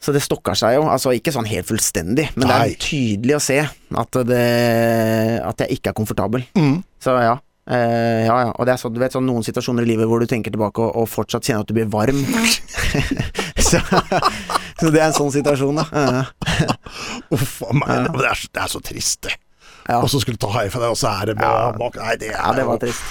Så 0.01 0.15
det 0.17 0.23
stokker 0.25 0.57
seg 0.57 0.79
jo. 0.79 0.87
Altså 0.89 1.13
ikke 1.13 1.33
sånn 1.35 1.49
helt 1.51 1.69
fullstendig, 1.69 2.31
men 2.35 2.49
det 2.49 2.57
er 2.57 2.75
tydelig 2.81 3.37
å 3.37 3.43
se 3.45 3.59
at 3.61 4.19
det 4.31 4.45
At 5.45 5.61
jeg 5.67 5.77
ikke 5.77 5.93
er 5.93 5.97
komfortabel. 5.99 6.47
Mm. 6.57 6.79
Så 7.03 7.17
ja. 7.21 7.37
Uh, 7.71 8.25
ja, 8.27 8.37
ja. 8.47 8.53
Og 8.57 8.67
det 8.67 8.73
er 8.73 8.81
sånn, 8.81 8.95
du 8.97 8.99
vet 8.99 9.13
sånn 9.15 9.27
noen 9.29 9.45
situasjoner 9.47 9.85
i 9.85 9.91
livet 9.93 10.09
hvor 10.11 10.19
du 10.19 10.27
tenker 10.27 10.51
tilbake 10.51 10.83
og, 10.83 10.97
og 11.03 11.07
fortsatt 11.07 11.45
kjenner 11.47 11.63
at 11.63 11.69
du 11.71 11.77
blir 11.77 11.91
varm. 11.93 12.19
så, 13.69 13.79
så 13.79 14.89
det 14.91 14.99
er 14.99 15.05
en 15.11 15.15
sånn 15.15 15.31
situasjon, 15.37 15.79
da. 15.79 16.25
Uff 17.37 17.61
a 17.69 17.77
meg, 17.77 18.09
det, 18.17 18.25
er, 18.27 18.41
så- 18.41 18.51
det 18.57 18.65
er 18.65 18.73
så 18.73 18.83
trist, 18.83 19.21
det. 19.29 19.37
Ja. 19.87 20.01
Og 20.01 20.11
så 20.11 20.19
skulle 20.23 20.39
du 20.39 20.43
ta 20.43 20.51
high 20.57 20.71
five, 20.73 20.89
og 20.91 20.99
så 20.99 21.13
er 21.21 21.31
det 21.31 21.37
bak, 21.41 21.97
Nei, 22.01 22.17
det 22.21 22.33
er 22.33 22.37
ja, 22.41 22.51
det 22.57 22.67
var 22.69 22.81
trist. 22.83 23.07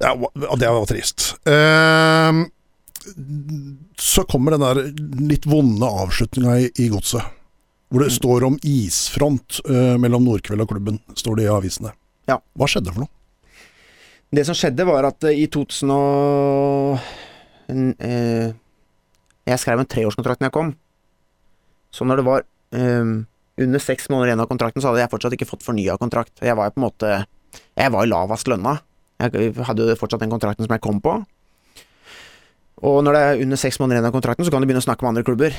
Ja, 0.00 0.14
det 0.62 0.72
var 0.78 0.88
trist. 0.90 1.28
Ehm, 1.48 2.42
så 4.00 4.24
kommer 4.28 4.54
den 4.54 4.64
der 4.64 4.80
litt 5.28 5.46
vonde 5.48 5.86
avslutninga 5.86 6.58
i, 6.64 6.70
i 6.84 6.88
godset. 6.92 7.24
Hvor 7.92 8.00
Mm. 8.02 8.08
det 8.08 8.14
står 8.16 8.44
om 8.46 8.56
isfront 8.66 9.60
uh, 9.68 9.94
mellom 10.00 10.24
Nordkveld 10.26 10.64
og 10.64 10.70
klubben, 10.72 10.96
står 11.14 11.36
det 11.38 11.44
i 11.44 11.52
avisene. 11.52 11.92
Ja. 12.26 12.40
Hva 12.58 12.66
skjedde 12.66 12.90
for 12.94 13.04
noe? 13.04 13.12
Det 14.34 14.42
som 14.48 14.56
skjedde, 14.58 14.86
var 14.88 15.06
at 15.06 15.22
eh, 15.28 15.36
i 15.44 15.46
2000 15.46 15.92
og 15.94 16.98
eh, 17.70 18.48
Jeg 19.46 19.60
skrev 19.62 19.78
en 19.78 19.86
treårskontrakt 19.86 20.40
når 20.42 20.48
jeg 20.48 20.56
kom. 20.56 20.72
Så 21.94 22.02
når 22.08 22.18
det 22.18 22.24
var 22.26 22.42
um, 22.74 23.26
under 23.60 23.78
seks 23.78 24.08
måneder 24.10 24.32
igjen 24.32 24.42
av 24.42 24.48
kontrakten, 24.50 24.82
så 24.82 24.90
hadde 24.90 25.04
jeg 25.04 25.12
fortsatt 25.12 25.36
ikke 25.36 25.46
fått 25.52 25.62
fornya 25.62 25.94
kontrakt. 26.00 26.32
Jeg 26.42 26.56
var 26.58 26.66
jo 26.66 26.74
på 26.74 26.80
en 26.80 26.86
måte 26.88 27.12
Jeg 27.78 27.92
var 27.94 28.02
jo 28.02 28.10
lavest 28.10 28.50
lønna. 28.50 28.78
Jeg 29.22 29.54
hadde 29.68 29.86
jo 29.92 29.98
fortsatt 30.00 30.24
den 30.24 30.32
kontrakten 30.32 30.66
som 30.66 30.74
jeg 30.74 30.82
kom 30.82 30.98
på. 31.04 31.20
Og 32.84 33.00
når 33.04 33.16
det 33.16 33.22
er 33.24 33.42
under 33.46 33.60
seks 33.60 33.78
måneder 33.80 33.98
igjen 34.00 34.10
av 34.10 34.14
kontrakten, 34.16 34.44
så 34.44 34.52
kan 34.52 34.60
du 34.62 34.68
begynne 34.68 34.82
å 34.82 34.86
snakke 34.86 35.04
med 35.06 35.14
andre 35.14 35.24
klubber. 35.26 35.56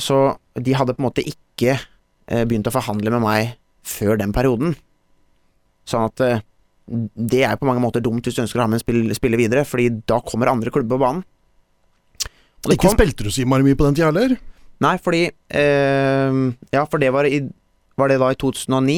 Så 0.00 0.18
de 0.54 0.74
hadde 0.74 0.94
på 0.94 1.02
en 1.02 1.08
måte 1.08 1.24
ikke 1.26 1.74
eh, 1.74 2.44
begynt 2.46 2.68
å 2.70 2.74
forhandle 2.74 3.12
med 3.14 3.24
meg 3.24 3.54
før 3.84 4.18
den 4.20 4.34
perioden. 4.34 4.76
Sånn 5.88 6.06
at 6.08 6.22
eh, 6.24 6.42
det 6.86 7.42
er 7.48 7.58
på 7.58 7.66
mange 7.68 7.82
måter 7.82 8.04
dumt 8.04 8.26
hvis 8.26 8.36
du 8.36 8.42
ønsker 8.44 8.60
å 8.60 8.66
ha 8.66 8.70
med 8.70 8.78
en 8.78 8.84
spill, 8.84 9.02
spiller 9.16 9.40
videre, 9.40 9.64
fordi 9.68 9.88
da 10.06 10.20
kommer 10.24 10.52
andre 10.52 10.72
klubber 10.74 10.96
på 10.98 11.04
banen. 11.04 11.24
Og 12.64 12.70
det 12.70 12.78
Ikke 12.78 12.88
kom, 12.88 12.96
spilte 12.96 13.26
du 13.26 13.32
Simar 13.34 13.64
mye 13.64 13.76
på 13.76 13.86
den 13.88 13.98
tida 13.98 14.08
heller? 14.08 14.36
Nei, 14.84 14.94
fordi 15.02 15.26
eh, 15.28 16.38
Ja, 16.74 16.86
for 16.90 16.98
det 17.02 17.12
var 17.14 17.28
i 17.28 17.44
Var 17.94 18.10
det 18.10 18.16
da 18.18 18.30
i 18.32 18.38
2009? 18.40 18.96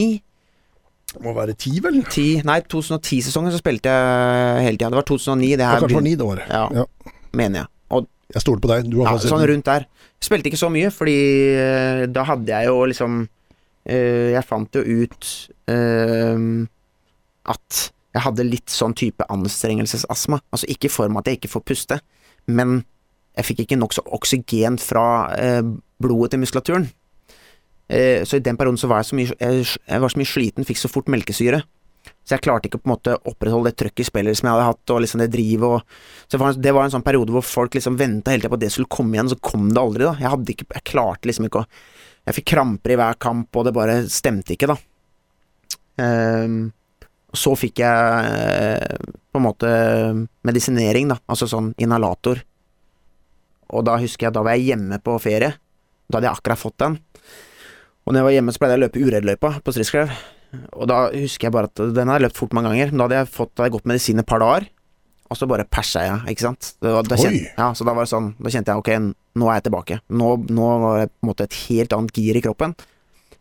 Det 1.16 1.22
må 1.24 1.34
være 1.36 1.54
ti, 1.58 1.72
vel? 1.84 1.98
10, 2.04 2.44
nei, 2.48 2.60
2010-sesongen 2.66 3.52
så 3.54 3.60
spilte 3.60 3.92
jeg 3.92 4.64
hele 4.66 4.78
tida. 4.78 4.90
Det 4.92 4.98
var 4.98 5.06
2009. 5.08 5.50
Det 5.56 5.66
her 5.66 5.80
kanskje 5.80 5.90
det 5.92 5.98
var 5.98 6.04
ni 6.06 6.14
det 6.16 6.26
året. 6.26 6.48
Ja, 6.50 6.64
Ja. 6.82 7.12
Mener 7.36 7.62
jeg. 7.62 7.72
Og 7.94 8.06
Jeg 8.34 8.42
stoler 8.42 8.62
på 8.62 8.70
deg. 8.72 8.88
Du 8.90 9.00
har 9.04 9.14
ja, 9.14 9.30
sånn 9.30 9.44
rundt 9.46 9.68
der. 9.68 9.86
Spilte 10.22 10.50
ikke 10.50 10.58
så 10.58 10.70
mye, 10.72 10.90
fordi 10.94 11.18
uh, 11.54 12.04
da 12.10 12.24
hadde 12.26 12.50
jeg 12.50 12.66
jo 12.70 12.80
liksom 12.90 13.20
uh, 13.22 14.28
Jeg 14.32 14.42
fant 14.48 14.78
jo 14.78 14.82
ut 14.82 15.28
uh, 15.70 16.40
at 17.54 17.84
jeg 18.16 18.24
hadde 18.24 18.48
litt 18.48 18.72
sånn 18.72 18.96
type 18.96 19.26
anstrengelsesastma. 19.30 20.40
Altså 20.50 20.66
ikke 20.72 20.88
i 20.88 20.94
form 20.94 21.18
av 21.18 21.22
at 21.22 21.30
jeg 21.30 21.42
ikke 21.42 21.52
får 21.52 21.66
puste, 21.68 21.98
men 22.48 22.80
jeg 23.36 23.50
fikk 23.50 23.66
ikke 23.66 23.78
nok 23.78 23.92
så 23.92 24.02
oksygen 24.16 24.78
fra 24.80 25.04
blodet 26.00 26.30
til 26.32 26.40
muskulaturen. 26.40 26.86
Så 27.92 28.38
i 28.38 28.42
den 28.46 28.56
perioden 28.56 28.80
så 28.80 28.88
var 28.88 29.02
jeg 29.02 29.10
så 29.10 29.18
mye 29.18 29.36
jeg, 29.36 29.66
jeg 29.76 30.00
var 30.00 30.14
så 30.14 30.22
mye 30.22 30.30
sliten, 30.30 30.64
fikk 30.64 30.80
så 30.80 30.88
fort 30.88 31.12
melkesyre. 31.12 31.60
Så 32.26 32.34
jeg 32.34 32.42
klarte 32.42 32.68
ikke 32.68 32.80
å 32.80 32.82
på 32.82 32.88
en 32.88 32.94
måte 32.94 33.16
opprettholde 33.28 33.70
det 33.70 33.78
trøkket 33.80 34.02
i 34.02 34.08
spillet 34.08 34.38
som 34.38 34.48
jeg 34.48 34.56
hadde 34.56 34.68
hatt, 34.70 34.92
og 34.94 35.02
liksom 35.04 35.22
det 35.22 35.28
drivet 35.34 35.76
og 35.76 35.98
Så 36.26 36.40
det 36.58 36.72
var, 36.74 36.84
en, 36.84 36.94
sånn 36.94 37.04
periode 37.06 37.34
hvor 37.34 37.44
folk 37.46 37.76
liksom 37.78 37.98
venta 38.00 38.32
hele 38.32 38.42
tida 38.42 38.50
på 38.50 38.58
at 38.58 38.64
det 38.64 38.72
skulle 38.74 38.90
komme 38.90 39.14
igjen, 39.14 39.30
så 39.30 39.38
kom 39.38 39.68
det 39.70 39.82
aldri, 39.82 40.06
da. 40.08 40.16
Jeg 40.20 40.32
hadde 40.32 40.54
ikke 40.54 40.66
Jeg 40.74 40.86
klarte 40.90 41.30
liksom 41.30 41.46
ikke 41.46 41.62
å 41.62 41.68
Jeg 42.26 42.38
fikk 42.40 42.48
kramper 42.54 42.94
i 42.94 42.98
hver 42.98 43.20
kamp, 43.22 43.54
og 43.54 43.68
det 43.68 43.74
bare 43.76 44.00
stemte 44.10 44.56
ikke, 44.56 44.72
da. 44.72 44.76
Um, 45.96 46.72
så 47.36 47.52
fikk 47.58 47.80
jeg 47.84 48.30
eh, 48.32 48.96
på 49.30 49.38
en 49.38 49.44
måte 49.44 49.70
medisinering, 50.46 51.12
da. 51.12 51.20
Altså 51.30 51.46
sånn 51.50 51.70
inhalator. 51.78 52.40
Og 53.70 53.84
da 53.86 53.96
husker 54.02 54.26
jeg, 54.28 54.34
da 54.34 54.42
var 54.42 54.56
jeg 54.56 54.72
hjemme 54.72 54.98
på 55.02 55.14
ferie. 55.22 55.52
Da 56.06 56.18
hadde 56.18 56.30
jeg 56.30 56.38
akkurat 56.40 56.62
fått 56.62 56.78
den. 56.82 56.98
Og 58.06 58.14
når 58.14 58.20
jeg 58.20 58.28
var 58.28 58.36
hjemme, 58.36 58.54
så 58.54 58.62
pleide 58.62 58.76
jeg 58.76 58.80
å 58.80 58.84
løpe 58.86 59.04
Ureddløypa 59.06 59.52
på 59.62 59.74
Stridsskrev. 59.74 60.12
Og 60.76 60.86
da 60.88 61.06
husker 61.12 61.48
jeg 61.48 61.54
bare 61.56 61.70
at 61.70 61.82
den 61.96 62.12
jeg 62.12 62.24
løpt 62.24 62.38
fort 62.38 62.54
mange 62.56 62.72
ganger. 62.72 62.92
Men 62.92 63.00
da 63.00 63.06
hadde 63.08 63.20
jeg 63.20 63.32
fått 63.34 63.52
da 63.52 63.62
hadde 63.62 63.70
jeg 63.70 63.76
gått 63.78 63.90
medisin 63.92 64.22
et 64.22 64.28
par 64.28 64.42
dager, 64.42 64.68
og 65.26 65.38
så 65.38 65.48
bare 65.50 65.66
persa 65.66 66.04
jeg, 66.06 66.34
ikke 66.34 66.44
sant. 66.46 66.72
Da, 66.84 67.00
da 67.02 67.18
kjente, 67.18 67.50
ja, 67.50 67.70
så 67.74 67.86
da 67.86 67.94
var 67.96 68.06
det 68.06 68.12
sånn 68.12 68.28
Da 68.38 68.52
kjente 68.52 68.70
jeg 68.70 68.82
ok, 68.82 68.90
nå 69.40 69.48
er 69.50 69.58
jeg 69.58 69.66
tilbake. 69.66 70.00
Nå, 70.14 70.32
nå 70.54 70.68
var 70.84 71.00
det 71.02 71.10
på 71.10 71.26
en 71.26 71.30
måte 71.32 71.48
et 71.48 71.60
helt 71.66 71.96
annet 71.96 72.20
gir 72.22 72.38
i 72.38 72.44
kroppen. 72.44 72.76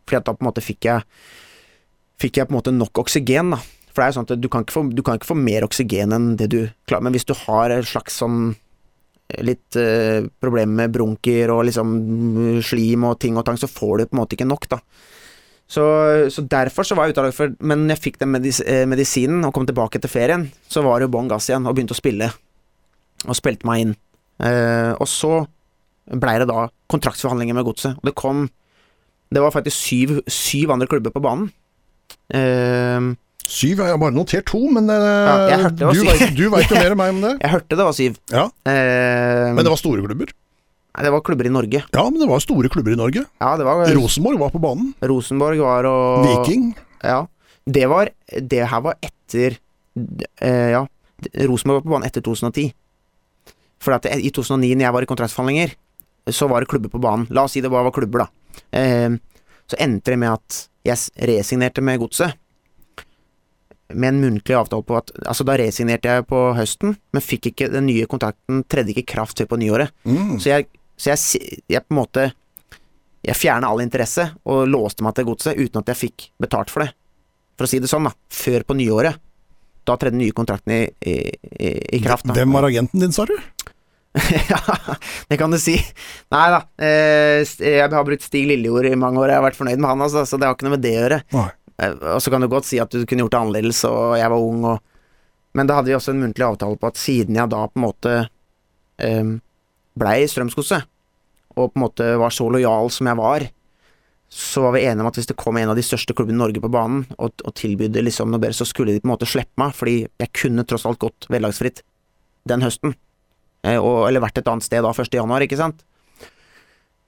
Fordi 0.05 0.19
at 0.19 0.27
da 0.27 0.33
på 0.33 0.43
en 0.45 0.51
måte 0.51 0.65
fikk 0.65 0.89
jeg 0.91 1.05
Fikk 2.15 2.37
jeg 2.39 2.47
på 2.47 2.53
en 2.53 2.55
måte 2.55 2.71
nok 2.71 3.01
oksygen, 3.01 3.49
da. 3.51 3.57
For 3.91 3.99
det 3.99 4.05
er 4.05 4.11
jo 4.13 4.15
sånn 4.15 4.27
at 4.29 4.39
du 4.39 4.45
kan 4.47 4.63
ikke 4.63 4.71
få, 4.71 4.83
du 4.95 5.01
kan 5.03 5.17
ikke 5.19 5.27
få 5.27 5.35
mer 5.35 5.65
oksygen 5.65 6.15
enn 6.15 6.29
det 6.39 6.45
du 6.53 6.61
klarer. 6.87 7.03
Men 7.03 7.15
hvis 7.15 7.27
du 7.27 7.33
har 7.35 7.73
et 7.75 7.89
slags 7.89 8.21
sånn 8.21 8.53
litt 9.43 9.75
eh, 9.79 10.23
problemer 10.39 10.79
med 10.79 10.93
brunker 10.95 11.51
og 11.51 11.65
liksom 11.67 11.91
mm, 11.91 12.61
slim 12.63 13.03
og 13.09 13.17
ting 13.19 13.35
og 13.35 13.43
tang, 13.47 13.59
så 13.59 13.67
får 13.67 13.97
du 13.97 14.05
på 14.05 14.15
en 14.15 14.21
måte 14.21 14.37
ikke 14.37 14.47
nok, 14.47 14.69
da. 14.71 14.79
Så, 15.67 15.81
så 16.29 16.43
derfor 16.45 16.85
så 16.85 16.93
var 16.93 17.07
jeg 17.07 17.15
ute 17.15 17.21
av 17.23 17.25
lag 17.25 17.33
for 17.33 17.49
Men 17.65 17.87
når 17.87 17.95
jeg 17.95 18.01
fikk 18.03 18.19
den 18.21 18.29
medis 18.35 18.59
eh, 18.61 18.83
medisinen 18.85 19.41
og 19.47 19.53
kom 19.55 19.65
tilbake 19.65 19.97
etter 19.97 20.11
ferien, 20.11 20.43
så 20.69 20.83
var 20.85 20.99
det 21.01 21.07
jo 21.07 21.13
bånn 21.17 21.31
gass 21.31 21.49
igjen, 21.49 21.65
og 21.65 21.73
begynte 21.73 21.95
å 21.95 21.97
spille. 21.97 22.27
Og 23.25 23.33
spilte 23.39 23.65
meg 23.65 23.81
inn. 23.81 23.95
Eh, 24.45 24.91
og 24.99 25.09
så 25.09 25.39
blei 26.05 26.35
det 26.37 26.45
da 26.51 26.67
kontraktsforhandlinger 26.93 27.57
med 27.57 27.65
Godset. 27.65 27.97
Og 27.97 28.05
det 28.05 28.13
kom 28.13 28.45
Det 29.33 29.41
var 29.41 29.51
faktisk 29.55 29.75
syv, 29.75 30.19
syv 30.29 30.69
andre 30.75 30.87
klubber 30.87 31.09
på 31.15 31.23
banen. 31.25 31.49
Eh, 32.29 33.13
Syv, 33.45 33.77
jeg 33.77 33.93
har 33.93 33.99
bare 34.01 34.13
notert 34.15 34.45
to, 34.49 34.57
men 34.73 34.87
eh, 34.89 34.95
var 34.97 35.69
du, 35.93 36.01
vet, 36.01 36.23
du 36.33 36.47
vet 36.49 36.71
jo 36.71 36.77
mer 36.79 36.93
enn 36.95 36.97
meg 36.97 37.11
om 37.13 37.19
det. 37.21 37.33
jeg 37.43 37.51
hørte 37.53 37.77
det 37.77 37.85
var 37.85 37.93
syv. 37.97 38.15
Ja, 38.33 38.47
Eh, 38.65 39.49
Men 39.53 39.61
det 39.65 39.69
var 39.73 39.77
store 39.81 40.01
klubber. 40.05 40.31
Nei, 40.95 41.03
det 41.05 41.11
var 41.13 41.23
klubber 41.27 41.47
i 41.47 41.53
Norge. 41.53 41.83
Ja, 41.91 42.03
men 42.09 42.19
det 42.21 42.27
var 42.29 42.39
store 42.43 42.71
klubber 42.71 42.95
i 42.95 42.99
Norge. 42.99 43.25
Ja, 43.41 43.53
det 43.59 43.67
var 43.67 43.85
Rosenborg 43.95 44.39
var 44.39 44.53
på 44.53 44.61
banen. 44.63 44.93
Rosenborg 45.03 45.59
var 45.63 45.87
og 45.89 46.25
Viking. 46.25 46.71
Ja. 47.03 47.25
Det 47.65 47.85
var 47.89 48.09
Det 48.29 48.63
her 48.69 48.81
var 48.85 48.95
etter 49.03 49.57
eh, 50.39 50.69
Ja. 50.75 50.85
Rosenborg 51.47 51.81
var 51.81 51.85
på 51.85 51.93
banen 51.95 52.07
etter 52.09 52.21
2010. 52.25 52.69
For 53.81 53.95
at 53.95 54.05
i 54.05 54.31
2009, 54.31 54.75
når 54.75 54.87
jeg 54.87 54.93
var 54.95 55.05
i 55.05 55.09
kontraktsforhandlinger, 55.09 55.75
så 56.33 56.47
var 56.49 56.63
det 56.63 56.69
klubber 56.71 56.89
på 56.89 57.01
banen. 57.01 57.27
La 57.29 57.43
oss 57.45 57.53
si 57.53 57.61
det 57.61 57.69
bare 57.69 57.85
var 57.87 57.93
klubber, 57.93 58.25
da. 58.25 58.61
Eh, 58.79 59.17
så 59.69 59.77
endte 59.81 60.13
det 60.13 60.19
med 60.21 60.33
at 60.37 60.63
jeg 60.85 61.27
resignerte 61.29 61.83
med 61.85 61.99
godset. 62.01 62.33
Med 63.93 64.09
en 64.15 64.21
muntlig 64.23 64.55
avtale 64.57 64.81
på 64.81 64.95
at 64.97 65.11
Altså, 65.27 65.45
da 65.45 65.57
resignerte 65.61 66.09
jeg 66.09 66.25
på 66.29 66.39
høsten, 66.57 66.95
men 67.13 67.21
fikk 67.21 67.51
ikke 67.51 67.69
den 67.69 67.85
nye 67.85 68.07
kontrakten 68.09 68.63
Tredde 68.69 68.95
ikke 68.95 69.05
kraft 69.13 69.37
før 69.41 69.51
på 69.53 69.59
nyåret. 69.61 69.93
Mm. 70.05 70.39
Så 70.41 70.49
jeg, 70.49 70.67
så 70.97 71.11
jeg, 71.11 71.59
jeg 71.67 71.83
på 71.83 71.91
en 71.91 71.97
måte 71.99 72.29
Jeg 73.25 73.35
fjerna 73.35 73.67
all 73.67 73.81
interesse 73.83 74.29
og 74.45 74.67
låste 74.69 75.03
meg 75.03 75.15
til 75.17 75.25
godset 75.27 75.57
uten 75.57 75.81
at 75.81 75.89
jeg 75.91 75.97
fikk 75.97 76.27
betalt 76.39 76.69
for 76.69 76.85
det. 76.85 76.91
For 77.57 77.65
å 77.65 77.69
si 77.71 77.79
det 77.81 77.89
sånn, 77.89 78.05
da. 78.05 78.13
Før 78.29 78.65
på 78.67 78.75
nyåret. 78.77 79.17
Da 79.85 79.95
tredde 79.97 80.13
den 80.17 80.23
nye 80.25 80.35
kontrakten 80.35 80.73
i, 80.75 80.81
i, 81.01 81.15
i, 81.97 82.01
kraft. 82.03 82.27
Da. 82.29 82.35
Hvem 82.37 82.53
var 82.53 82.67
agenten 82.67 83.01
din, 83.01 83.13
sa 83.15 83.25
du? 83.25 83.33
ja, 84.51 84.59
det 85.27 85.37
kan 85.41 85.51
du 85.51 85.57
si. 85.61 85.75
Nei 86.33 86.45
da. 86.53 86.61
Eh, 86.77 87.41
jeg 87.59 87.89
har 87.91 88.07
brukt 88.07 88.25
Stig 88.25 88.47
Lillejord 88.49 88.87
i 88.89 88.95
mange 88.99 89.21
år, 89.21 89.33
jeg 89.33 89.41
har 89.41 89.45
vært 89.45 89.59
fornøyd 89.59 89.81
med 89.81 89.91
han, 89.91 90.03
altså, 90.05 90.23
så 90.29 90.39
det 90.39 90.47
har 90.47 90.57
ikke 90.57 90.69
noe 90.69 90.77
med 90.77 90.85
det 90.85 90.93
å 90.93 90.99
gjøre. 91.03 91.21
Nei. 91.35 91.47
Eh, 91.81 91.95
Og 92.15 92.21
så 92.23 92.33
kan 92.33 92.45
du 92.45 92.49
godt 92.51 92.69
si 92.69 92.79
at 92.81 92.93
du 92.93 93.03
kunne 93.03 93.25
gjort 93.25 93.35
det 93.35 93.41
annerledes, 93.41 93.81
og 93.89 94.15
jeg 94.19 94.31
var 94.35 94.51
ung, 94.51 94.67
og 94.75 94.91
Men 95.55 95.69
da 95.69 95.77
hadde 95.77 95.87
vi 95.87 95.95
også 95.95 96.11
en 96.11 96.19
muntlig 96.19 96.43
avtale 96.43 96.75
på 96.75 96.87
at 96.89 96.97
siden 96.99 97.37
jeg 97.39 97.47
da 97.47 97.61
på 97.71 97.79
en 97.79 97.83
måte 97.85 98.13
um, 98.99 99.29
blei 99.99 100.25
Strømsgodset, 100.29 100.87
og 101.55 101.71
på 101.71 101.79
en 101.79 101.85
måte 101.85 102.09
var 102.19 102.33
så 102.35 102.47
lojal 102.51 102.91
som 102.91 103.07
jeg 103.09 103.19
var, 103.19 103.47
så 104.35 104.65
var 104.65 104.73
vi 104.75 104.83
enige 104.83 105.05
om 105.05 105.07
at 105.07 105.17
hvis 105.19 105.29
det 105.29 105.37
kom 105.39 105.57
en 105.57 105.71
av 105.71 105.77
de 105.77 105.83
største 105.85 106.15
klubbene 106.17 106.35
i 106.35 106.41
Norge 106.41 106.61
på 106.63 106.71
banen 106.73 107.05
og, 107.15 107.37
og 107.45 107.53
tilbydde 107.55 108.03
liksom 108.03 108.31
noe 108.33 108.41
bedre, 108.41 108.57
så 108.57 108.67
skulle 108.67 108.95
de 108.95 109.01
på 109.03 109.07
en 109.07 109.13
måte 109.13 109.29
slippe 109.29 109.55
meg, 109.61 109.75
fordi 109.77 109.99
jeg 110.07 110.31
kunne 110.35 110.65
tross 110.67 110.87
alt 110.89 110.99
gått 110.99 111.27
vederlagsfritt 111.29 111.83
den 112.49 112.65
høsten. 112.65 112.95
Eh, 113.65 113.77
og, 113.79 114.07
eller 114.09 114.23
vært 114.25 114.41
et 114.41 114.49
annet 114.51 114.65
sted 114.65 114.83
da 114.83 114.91
1. 114.91 115.13
januar, 115.15 115.45
ikke 115.45 115.59
sant. 115.59 115.85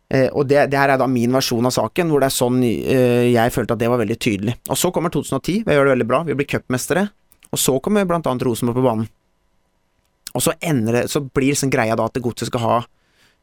Eh, 0.07 0.29
og 0.31 0.47
det, 0.47 0.69
det 0.71 0.79
her 0.79 0.93
er 0.93 1.01
da 1.01 1.09
min 1.11 1.33
versjon 1.35 1.67
av 1.67 1.75
saken, 1.75 2.13
hvor 2.13 2.23
det 2.23 2.29
er 2.29 2.37
sånn 2.37 2.61
eh, 2.63 3.27
jeg 3.33 3.53
følte 3.53 3.75
at 3.75 3.83
det 3.83 3.91
var 3.91 4.01
veldig 4.01 4.19
tydelig. 4.23 4.55
Og 4.71 4.79
så 4.79 4.93
kommer 4.95 5.13
2010, 5.13 5.65
vi 5.67 5.77
gjør 5.77 5.89
det 5.89 5.95
veldig 5.97 6.09
bra, 6.09 6.23
vi 6.29 6.37
blir 6.37 6.49
cupmestere. 6.49 7.09
Og 7.51 7.59
så 7.59 7.75
kommer 7.83 8.07
blant 8.07 8.27
annet 8.29 8.45
Rosenborg 8.47 8.79
på 8.79 8.87
banen. 8.87 9.09
Og 10.37 10.43
så 10.45 10.53
ender 10.61 10.99
det, 10.99 11.03
så 11.09 11.23
blir 11.25 11.51
liksom 11.51 11.71
greia 11.73 11.97
da 11.97 12.05
at 12.07 12.19
Godset 12.21 12.51
skal 12.51 12.61
ha 12.61 12.75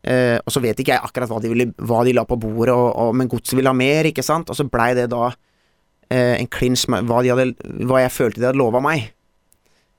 eh, 0.06 0.36
Og 0.38 0.54
så 0.54 0.62
vet 0.62 0.78
ikke 0.78 0.94
jeg 0.94 1.02
akkurat 1.02 1.32
hva 1.32 1.40
de, 1.42 1.50
ville, 1.50 1.68
hva 1.82 2.04
de 2.06 2.14
la 2.14 2.22
på 2.28 2.38
bordet, 2.40 2.74
og, 2.74 2.90
og, 2.92 3.14
men 3.18 3.30
Godset 3.30 3.58
ville 3.58 3.72
ha 3.72 3.76
mer, 3.76 4.10
ikke 4.10 4.24
sant. 4.26 4.50
Og 4.50 4.58
så 4.58 4.68
blei 4.70 4.92
det 4.98 5.08
da 5.12 5.28
eh, 5.28 6.36
en 6.38 6.50
clinch 6.50 6.86
med 6.92 7.08
hva, 7.10 7.22
de 7.24 7.34
hadde, 7.34 7.74
hva 7.88 8.04
jeg 8.04 8.14
følte 8.14 8.42
de 8.42 8.48
hadde 8.50 8.62
lova 8.62 8.82
meg. 8.84 9.10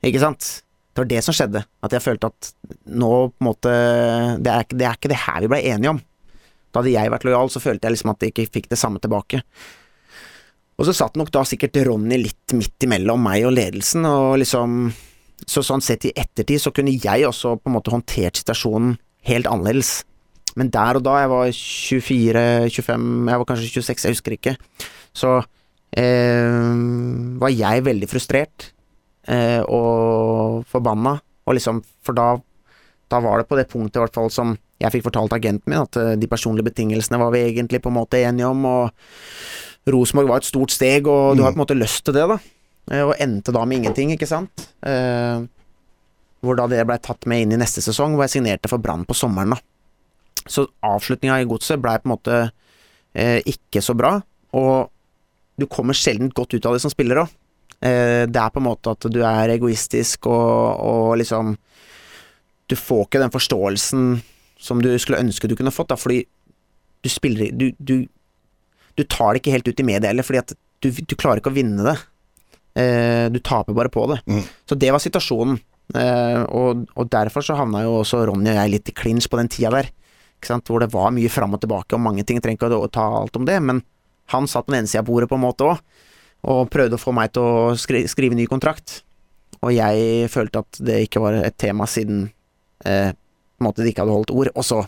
Ikke 0.06 0.22
sant? 0.22 0.48
Det 0.96 1.02
var 1.02 1.10
det 1.10 1.24
som 1.26 1.36
skjedde. 1.36 1.60
At 1.84 1.92
jeg 1.92 2.04
følte 2.04 2.30
at 2.32 2.52
nå 2.88 3.10
på 3.28 3.42
en 3.42 3.48
måte 3.50 3.72
Det 4.40 4.52
er, 4.52 4.68
det 4.72 4.86
er 4.86 4.94
ikke 4.96 5.10
det 5.12 5.24
her 5.26 5.42
vi 5.44 5.50
blei 5.52 5.64
enige 5.68 5.92
om. 5.92 5.98
Da 6.70 6.80
hadde 6.80 6.94
jeg 6.94 7.12
vært 7.12 7.26
lojal, 7.28 7.50
så 7.52 7.60
følte 7.60 7.88
jeg 7.88 7.96
liksom 7.96 8.12
at 8.14 8.24
jeg 8.24 8.32
ikke 8.32 8.52
fikk 8.54 8.70
det 8.72 8.78
samme 8.80 9.00
tilbake. 9.02 9.42
Og 10.76 10.88
så 10.88 10.92
satt 10.96 11.16
nok 11.16 11.30
da 11.32 11.42
sikkert 11.48 11.78
Ronny 11.88 12.18
litt 12.20 12.52
midt 12.56 12.84
imellom 12.84 13.22
meg 13.24 13.46
og 13.48 13.54
ledelsen, 13.56 14.04
og 14.08 14.36
liksom 14.42 14.90
Så 15.44 15.62
sånn 15.66 15.84
sett 15.84 16.06
i 16.08 16.14
ettertid 16.16 16.62
så 16.62 16.72
kunne 16.74 16.94
jeg 16.94 17.26
også 17.28 17.58
på 17.60 17.68
en 17.68 17.76
måte 17.76 17.92
håndtert 17.92 18.40
situasjonen 18.40 18.96
helt 19.28 19.48
annerledes. 19.50 20.00
Men 20.56 20.70
der 20.72 20.96
og 20.96 21.04
da, 21.04 21.18
jeg 21.20 21.32
var 21.32 21.50
24-25, 21.52 23.06
jeg 23.28 23.42
var 23.42 23.48
kanskje 23.50 23.68
26, 23.74 24.06
jeg 24.06 24.16
husker 24.16 24.36
ikke, 24.38 24.54
så 25.16 25.32
eh, 25.92 26.56
var 27.42 27.52
jeg 27.52 27.84
veldig 27.84 28.08
frustrert 28.08 28.70
eh, 29.28 29.60
og 29.60 30.64
forbanna, 30.70 31.18
og 31.46 31.58
liksom 31.58 31.82
For 32.06 32.16
da, 32.16 32.32
da 33.12 33.20
var 33.22 33.42
det 33.42 33.48
på 33.50 33.58
det 33.58 33.68
punktet 33.68 34.00
i 34.00 34.04
hvert 34.06 34.16
fall 34.16 34.32
som 34.32 34.56
jeg 34.80 34.92
fikk 34.92 35.06
fortalt 35.08 35.36
agenten 35.36 35.72
min, 35.72 35.84
at 35.84 36.00
eh, 36.00 36.16
de 36.16 36.28
personlige 36.30 36.70
betingelsene 36.70 37.20
var 37.20 37.32
vi 37.34 37.44
egentlig 37.50 37.82
på 37.84 37.92
en 37.92 37.98
måte 38.00 38.22
enige 38.24 38.48
om, 38.48 38.64
og 38.64 39.92
Rosenborg 39.92 40.32
var 40.32 40.42
et 40.42 40.48
stort 40.48 40.72
steg, 40.74 41.06
og 41.06 41.36
du 41.36 41.44
har 41.44 41.52
på 41.52 41.60
en 41.60 41.64
måte 41.66 41.78
lyst 41.78 42.04
til 42.06 42.16
det, 42.16 42.24
da. 42.32 42.40
Eh, 42.90 43.02
Og 43.02 43.14
endte 43.22 43.52
da 43.54 43.64
med 43.66 43.80
ingenting, 43.82 44.12
ikke 44.14 44.28
sant. 44.30 44.68
Eh, 44.86 45.42
hvor 46.44 46.58
da 46.58 46.66
det 46.70 46.84
blei 46.86 46.98
tatt 47.02 47.26
med 47.26 47.42
inn 47.46 47.56
i 47.56 47.60
neste 47.60 47.82
sesong, 47.82 48.14
hvor 48.14 48.26
jeg 48.26 48.36
signerte 48.36 48.70
for 48.70 48.78
Brann 48.82 49.06
på 49.08 49.16
sommeren, 49.16 49.56
da. 49.56 49.60
Så 50.46 50.66
avslutninga 50.86 51.40
i 51.42 51.48
godset 51.48 51.80
blei 51.82 51.96
på 51.98 52.06
en 52.06 52.14
måte 52.14 52.36
eh, 53.16 53.40
ikke 53.48 53.82
så 53.82 53.96
bra, 53.98 54.20
og 54.54 54.90
du 55.58 55.66
kommer 55.66 55.96
sjelden 55.96 56.30
godt 56.30 56.54
ut 56.54 56.66
av 56.68 56.76
det 56.76 56.82
som 56.84 56.92
spiller 56.92 57.24
òg. 57.24 57.32
Det 57.76 58.40
er 58.40 58.52
på 58.54 58.60
en 58.60 58.64
måte 58.64 58.92
at 58.94 59.04
du 59.12 59.18
er 59.20 59.50
egoistisk 59.52 60.24
og, 60.32 60.80
og 60.80 61.10
liksom 61.20 61.50
Du 62.72 62.74
får 62.74 63.02
ikke 63.04 63.20
den 63.20 63.30
forståelsen 63.34 64.06
som 64.58 64.80
du 64.80 64.88
skulle 64.98 65.20
ønske 65.20 65.46
du 65.46 65.54
kunne 65.58 65.70
fått, 65.70 65.90
da, 65.92 65.98
fordi 66.00 66.22
du 67.04 67.08
spiller 67.12 67.52
Du, 67.52 67.66
du, 67.76 68.08
du 68.96 69.02
tar 69.04 69.34
det 69.34 69.42
ikke 69.42 69.52
helt 69.58 69.68
ut 69.68 69.82
i 69.84 69.86
media 69.92 70.08
heller, 70.08 70.24
fordi 70.24 70.40
at 70.40 70.54
du, 70.80 70.88
du 70.88 71.14
klarer 71.20 71.42
ikke 71.42 71.52
å 71.52 71.56
vinne 71.58 71.84
det. 71.84 71.96
Eh, 72.76 73.26
du 73.32 73.40
taper 73.40 73.76
bare 73.76 73.92
på 73.92 74.04
det. 74.10 74.20
Mm. 74.28 74.42
Så 74.68 74.76
det 74.76 74.92
var 74.92 75.02
situasjonen. 75.02 75.58
Eh, 75.94 76.42
og, 76.42 76.86
og 76.98 77.08
derfor 77.12 77.44
så 77.46 77.56
havna 77.56 77.84
jo 77.84 78.00
også 78.00 78.24
Ronny 78.28 78.50
og 78.50 78.58
jeg 78.58 78.72
litt 78.72 78.90
i 78.90 78.96
clinch 78.96 79.28
på 79.30 79.38
den 79.40 79.50
tida 79.52 79.72
der. 79.72 79.90
ikke 80.36 80.50
sant? 80.50 80.68
hvor 80.68 80.82
det 80.82 80.92
var 80.92 81.14
mye 81.14 81.30
fram 81.32 81.56
og 81.56 81.62
tilbake 81.62 81.96
og 81.96 82.02
mange 82.04 82.24
ting. 82.24 82.40
Jeg 82.40 82.46
trenger 82.46 82.66
ikke 82.66 82.82
å 82.84 82.92
ta 82.92 83.06
alt 83.22 83.38
om 83.38 83.46
det, 83.48 83.56
men 83.62 83.82
han 84.34 84.48
satt 84.50 84.66
på 84.66 84.74
den 84.74 84.82
ene 84.82 84.90
sida 84.90 85.04
av 85.04 85.08
bordet 85.08 85.30
på 85.30 85.38
en 85.38 85.46
måte 85.46 85.66
òg, 85.66 85.80
og 86.46 86.70
prøvde 86.70 86.98
å 86.98 87.00
få 87.00 87.14
meg 87.16 87.32
til 87.34 87.46
å 87.46 87.74
skri 87.78 88.04
skrive 88.10 88.36
ny 88.38 88.46
kontrakt. 88.50 89.00
Og 89.62 89.72
jeg 89.72 90.28
følte 90.30 90.62
at 90.62 90.80
det 90.84 91.00
ikke 91.06 91.22
var 91.22 91.38
et 91.38 91.56
tema 91.58 91.86
siden 91.88 92.26
eh, 92.84 93.14
på 93.14 93.64
en 93.64 93.68
måte 93.70 93.82
de 93.82 93.90
ikke 93.90 94.04
hadde 94.04 94.14
holdt 94.14 94.34
ord. 94.34 94.50
Og 94.52 94.66
så, 94.66 94.82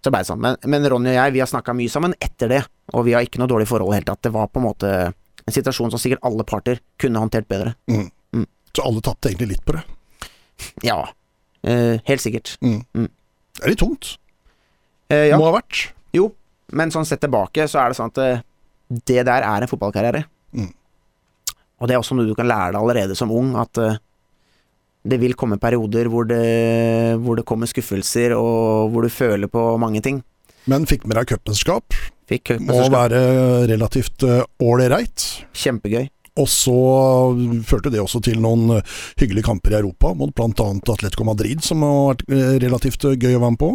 så 0.00 0.10
ble 0.10 0.22
det 0.22 0.30
sånn. 0.30 0.40
Men, 0.42 0.56
men 0.64 0.86
Ronny 0.88 1.12
og 1.12 1.18
jeg 1.18 1.34
vi 1.36 1.42
har 1.44 1.50
snakka 1.50 1.74
mye 1.76 1.92
sammen 1.92 2.16
etter 2.22 2.54
det, 2.54 2.62
og 2.94 3.04
vi 3.06 3.14
har 3.14 3.26
ikke 3.26 3.42
noe 3.42 3.50
dårlig 3.50 3.68
forhold 3.68 3.92
i 3.92 3.98
det 3.98 4.00
hele 4.00 4.10
tatt. 4.12 4.24
Det 4.24 4.34
var 4.34 4.48
på 4.50 4.62
en 4.62 4.68
måte 4.70 4.92
en 5.48 5.54
situasjon 5.54 5.92
som 5.94 6.00
sikkert 6.02 6.24
alle 6.28 6.44
parter 6.46 6.80
kunne 7.00 7.20
håndtert 7.22 7.48
bedre. 7.50 7.74
Mm. 7.90 8.08
Mm. 8.36 8.46
Så 8.76 8.84
alle 8.86 9.02
tapte 9.04 9.30
egentlig 9.32 9.54
litt 9.56 9.64
på 9.66 9.76
det. 9.78 9.84
Ja, 10.86 11.00
eh, 11.62 11.98
helt 12.08 12.22
sikkert. 12.24 12.56
Mm. 12.64 12.82
Mm. 12.94 13.08
Det 13.58 13.64
er 13.64 13.72
litt 13.74 13.82
tungt. 13.82 14.16
Eh, 15.10 15.28
ja, 15.30 15.38
Må 15.40 15.48
ha 15.48 15.56
vært. 15.58 15.88
jo, 16.14 16.30
men 16.76 16.92
sånn 16.92 17.06
sett 17.08 17.22
tilbake 17.24 17.64
så 17.70 17.80
er 17.80 17.90
det 17.92 17.98
sånn 17.98 18.12
at 18.12 18.20
eh, 18.24 18.42
det 19.08 19.22
der 19.28 19.44
er 19.46 19.64
en 19.64 19.70
fotballkarriere. 19.70 20.24
Mm. 20.52 20.72
Og 21.78 21.88
det 21.88 21.94
er 21.94 22.02
også 22.02 22.16
noe 22.18 22.28
du 22.28 22.34
kan 22.36 22.48
lære 22.48 22.74
deg 22.74 22.82
allerede 22.82 23.16
som 23.16 23.32
ung, 23.32 23.54
at 23.60 23.78
eh, 23.80 23.98
det 25.08 25.20
vil 25.22 25.36
komme 25.38 25.60
perioder 25.62 26.10
hvor 26.12 26.26
det, 26.28 26.42
hvor 27.22 27.38
det 27.38 27.46
kommer 27.48 27.70
skuffelser, 27.70 28.34
og 28.36 28.90
hvor 28.92 29.06
du 29.06 29.12
føler 29.12 29.48
på 29.48 29.62
mange 29.80 30.02
ting. 30.04 30.20
Men 30.68 30.84
fikk 30.90 31.06
med 31.08 31.16
deg 31.16 31.30
cupmesterskap. 31.32 31.96
Fikk 32.28 32.58
Må 32.60 32.82
være 32.92 33.20
relativt 33.70 34.24
eh, 34.26 34.44
ålreit. 34.60 35.24
Kjempegøy. 35.56 36.08
Og 36.38 36.46
så 36.50 36.74
førte 37.66 37.90
det 37.92 38.00
også 38.02 38.20
til 38.24 38.40
noen 38.42 38.76
eh, 38.76 38.96
hyggelige 39.18 39.48
kamper 39.48 39.74
i 39.74 39.80
Europa, 39.80 40.12
mot 40.14 40.32
bl.a. 40.34 40.68
Atletico 40.78 41.26
Madrid, 41.26 41.62
som 41.66 41.82
har 41.86 42.12
vært 42.12 42.26
eh, 42.30 42.54
relativt 42.64 43.06
eh, 43.08 43.18
gøy 43.18 43.38
å 43.38 43.42
være 43.42 43.54
med 43.54 43.62
på. 43.62 43.72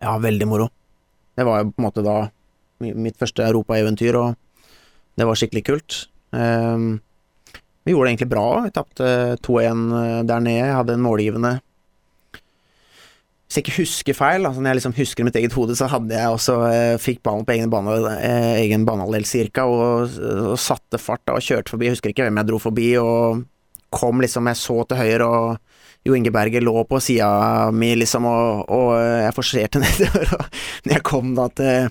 Ja, 0.00 0.16
veldig 0.22 0.48
moro. 0.48 0.70
Det 1.36 1.46
var 1.46 1.60
jo 1.60 1.70
på 1.70 1.82
en 1.82 1.88
måte 1.88 2.04
da 2.04 2.18
mitt 2.80 3.18
første 3.20 3.44
europaeventyr, 3.44 4.16
og 4.16 4.70
det 5.20 5.26
var 5.28 5.36
skikkelig 5.36 5.64
kult. 5.66 5.96
Um, 6.32 7.02
vi 7.84 7.92
gjorde 7.92 8.06
det 8.06 8.12
egentlig 8.14 8.30
bra. 8.30 8.44
Vi 8.64 8.72
tapte 8.72 9.10
2-1 9.44 9.82
der 10.28 10.44
nede. 10.44 10.62
Jeg 10.62 10.78
hadde 10.78 10.96
en 10.96 11.04
målgivende 11.04 11.52
Hvis 13.50 13.58
jeg 13.58 13.64
ikke 13.64 13.80
husker 13.80 14.14
feil, 14.14 14.44
altså 14.46 14.62
når 14.62 14.70
jeg 14.70 14.78
liksom 14.78 14.92
husker 14.94 15.26
mitt 15.26 15.34
eget 15.34 15.54
hode, 15.58 15.74
så 15.74 15.88
hadde 15.90 16.14
jeg 16.14 16.34
også 16.36 16.52
eh, 16.68 16.98
fikk 17.02 17.16
ballen 17.26 17.42
på 17.42 17.56
egen, 17.56 17.70
bane, 17.72 17.96
eh, 18.22 18.60
egen 18.60 18.84
banehalvdel 18.86 19.24
cirka, 19.26 19.64
og, 19.66 20.12
og 20.22 20.54
satte 20.62 21.00
fart 21.02 21.24
da, 21.26 21.34
og 21.34 21.42
kjørte 21.42 21.74
forbi. 21.74 21.88
Jeg 21.88 21.96
husker 21.96 22.12
ikke 22.12 22.28
hvem 22.28 22.38
jeg 22.38 22.46
dro 22.46 22.60
forbi, 22.62 22.92
og 23.02 23.40
kom 23.90 24.22
liksom 24.22 24.46
Jeg 24.46 24.60
så 24.60 24.76
til 24.86 25.00
høyre, 25.00 25.26
og 25.26 26.06
Jo 26.06 26.14
Inge 26.14 26.30
Berger 26.30 26.62
lå 26.62 26.84
på 26.86 27.00
sida 27.02 27.26
mi, 27.74 27.90
liksom, 27.98 28.30
og, 28.30 28.70
og 28.70 28.92
jeg 29.24 29.34
forserte 29.34 29.82
nedover. 29.82 30.30
Og 30.38 30.62
når 30.86 30.94
jeg 30.94 31.06
kom 31.10 31.34
da 31.34 31.48
til, 31.58 31.90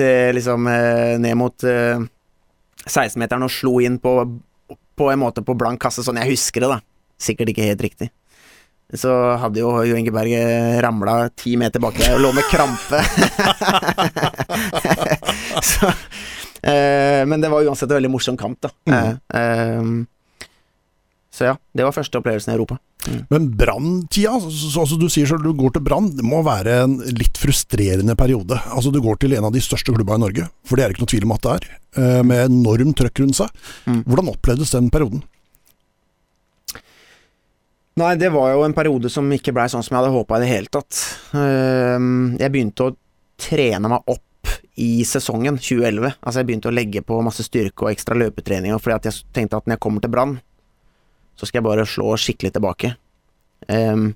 til 0.00 0.40
liksom 0.40 0.72
eh, 0.72 1.18
ned 1.20 1.36
mot 1.36 1.68
eh, 1.68 2.00
16-meteren 2.88 3.44
og 3.44 3.52
slo 3.52 3.76
inn 3.84 4.00
på, 4.00 4.16
på 4.72 5.12
en 5.12 5.20
måte 5.20 5.44
på 5.44 5.52
blank 5.52 5.84
kasse, 5.84 6.00
sånn 6.00 6.24
jeg 6.24 6.32
husker 6.32 6.64
det, 6.64 6.78
da. 6.78 6.82
Sikkert 7.28 7.52
ikke 7.52 7.68
helt 7.68 7.88
riktig. 7.90 8.08
Så 8.92 9.12
hadde 9.40 9.62
jo 9.62 9.72
Jo 9.88 9.96
Inge 9.96 10.12
Berge 10.12 10.42
ramla 10.84 11.30
ti 11.36 11.56
meter 11.60 11.80
bak 11.80 11.96
deg 11.96 12.16
og 12.16 12.22
lå 12.26 12.32
med 12.36 12.48
krampe. 12.50 13.00
så, 15.70 15.92
eh, 16.60 17.22
men 17.28 17.40
det 17.40 17.52
var 17.52 17.64
uansett 17.64 17.88
en 17.88 17.96
veldig 17.96 18.12
morsom 18.12 18.36
kamp, 18.40 18.60
da. 18.60 18.72
Mm. 18.88 18.96
Eh, 18.98 19.12
eh, 19.40 20.48
så 21.32 21.48
ja, 21.48 21.54
det 21.72 21.86
var 21.86 21.96
første 21.96 22.20
opplevelsen 22.20 22.52
i 22.52 22.58
Europa. 22.58 22.76
Men 23.32 23.48
branntida, 23.58 24.34
altså 24.36 24.98
du 25.00 25.08
sier 25.10 25.26
selv 25.26 25.46
du 25.46 25.54
går 25.58 25.74
til 25.74 25.84
Brann, 25.86 26.10
det 26.14 26.24
må 26.26 26.42
være 26.46 26.76
en 26.84 26.98
litt 27.16 27.40
frustrerende 27.40 28.14
periode. 28.18 28.58
Altså 28.70 28.92
Du 28.94 29.00
går 29.02 29.18
til 29.22 29.34
en 29.34 29.48
av 29.48 29.54
de 29.54 29.62
største 29.64 29.94
klubba 29.94 30.18
i 30.18 30.22
Norge, 30.22 30.46
for 30.68 30.78
det 30.78 30.84
er 30.84 30.94
ikke 30.94 31.02
noe 31.02 31.12
tvil 31.14 31.26
om 31.26 31.34
at 31.34 31.46
det 31.46 31.54
er, 31.54 31.68
eh, 31.98 32.22
med 32.22 32.44
enormt 32.46 32.98
trøkk 33.00 33.24
rundt 33.24 33.40
seg. 33.40 33.48
Mm. 33.88 34.02
Hvordan 34.06 34.32
opplevdes 34.36 34.74
den 34.76 34.90
perioden? 34.92 35.24
Nei, 38.00 38.14
det 38.16 38.30
var 38.32 38.54
jo 38.54 38.62
en 38.64 38.72
periode 38.72 39.10
som 39.12 39.26
ikke 39.34 39.52
blei 39.52 39.66
sånn 39.68 39.82
som 39.84 39.92
jeg 39.94 40.00
hadde 40.00 40.14
håpa 40.14 40.38
i 40.38 40.42
det 40.44 40.48
hele 40.48 40.70
tatt. 40.72 40.96
Ehm, 41.36 42.38
Jeg 42.40 42.52
begynte 42.54 42.86
å 42.88 42.94
trene 43.36 43.88
meg 43.92 44.00
opp 44.08 44.48
i 44.80 45.04
sesongen 45.04 45.58
2011. 45.60 46.14
Altså 46.22 46.40
jeg 46.40 46.46
begynte 46.48 46.70
å 46.70 46.74
legge 46.74 47.02
på 47.04 47.18
masse 47.24 47.44
styrke 47.44 47.84
og 47.84 47.90
ekstra 47.92 48.16
løpetrening, 48.16 48.72
fordi 48.80 48.94
at 48.96 49.04
jeg 49.10 49.24
tenkte 49.36 49.56
at 49.60 49.66
når 49.66 49.76
jeg 49.76 49.82
kommer 49.84 50.00
til 50.00 50.12
Brann, 50.14 50.40
så 51.36 51.44
skal 51.48 51.60
jeg 51.60 51.66
bare 51.68 51.84
slå 51.88 52.16
skikkelig 52.16 52.52
tilbake. 52.56 52.94
Ehm, 53.68 54.14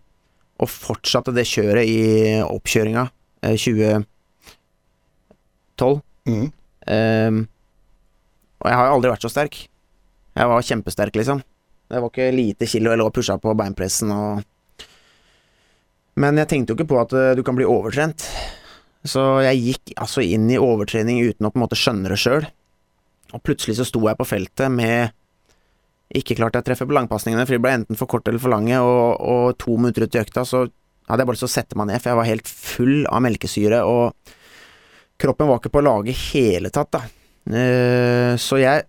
og 0.57 0.68
fortsatte 0.72 1.35
det 1.37 1.45
kjøret 1.45 1.85
i 1.85 2.41
oppkjøringa 2.47 3.05
eh, 3.45 3.57
2012. 3.61 4.07
Mm. 6.27 6.49
Ehm, 6.89 7.43
og 8.62 8.70
jeg 8.70 8.79
har 8.81 8.89
jo 8.89 8.95
aldri 8.97 9.12
vært 9.12 9.27
så 9.27 9.33
sterk. 9.33 9.68
Jeg 10.37 10.49
var 10.49 10.64
kjempesterk, 10.64 11.14
liksom. 11.20 11.45
Det 11.87 12.03
var 12.03 12.11
ikke 12.11 12.32
lite 12.34 12.66
kilo 12.68 12.95
og 13.05 13.12
pusha 13.14 13.37
på 13.39 13.55
beinpressen 13.59 14.11
og 14.11 14.45
Men 16.16 16.39
jeg 16.41 16.49
tenkte 16.49 16.72
jo 16.72 16.78
ikke 16.78 16.91
på 16.95 17.01
at 17.03 17.12
eh, 17.12 17.34
du 17.37 17.43
kan 17.45 17.57
bli 17.59 17.66
overtrent. 17.68 18.24
Så 19.07 19.20
jeg 19.45 19.61
gikk 19.61 19.93
altså 20.01 20.22
inn 20.24 20.49
i 20.51 20.57
overtrening 20.59 21.20
uten 21.22 21.47
å 21.47 21.51
på 21.53 21.61
en 21.61 21.64
måte 21.66 21.76
skjønne 21.78 22.09
det 22.09 22.16
sjøl. 22.18 22.47
Og 23.37 23.43
plutselig 23.45 23.76
så 23.76 23.84
sto 23.84 24.01
jeg 24.07 24.16
på 24.18 24.26
feltet 24.26 24.72
med 24.72 25.12
Ikke 26.16 26.37
klarte 26.39 26.57
jeg 26.61 26.64
å 26.64 26.68
treffe 26.70 26.87
på 26.89 26.97
langpasningene, 26.97 27.45
for 27.45 27.57
de 27.57 27.62
ble 27.62 27.74
enten 27.80 27.99
for 27.99 28.09
korte 28.09 28.30
eller 28.30 28.43
for 28.43 28.55
lange, 28.55 28.78
og, 28.80 29.20
og 29.20 29.57
to 29.59 29.76
minutter 29.76 30.07
ut 30.07 30.16
i 30.16 30.22
økta 30.22 30.45
så 30.47 30.64
hadde 31.07 31.22
jeg 31.22 31.28
bare 31.28 31.37
lyst 31.37 31.43
til 31.45 31.51
å 31.51 31.55
sette 31.57 31.78
meg 31.78 31.89
ned, 31.91 32.01
for 32.03 32.12
jeg 32.12 32.18
var 32.20 32.28
helt 32.30 32.51
full 32.51 32.95
av 33.11 33.24
melkesyre, 33.26 33.80
og 33.87 34.32
kroppen 35.20 35.51
var 35.51 35.59
ikke 35.61 35.72
på 35.74 35.82
laget 35.82 36.14
lage 36.14 36.30
hele 36.30 36.70
tatt, 36.74 36.95
da. 36.95 37.03
Eh, 37.51 38.32
Så 38.39 38.59
jeg 38.62 38.87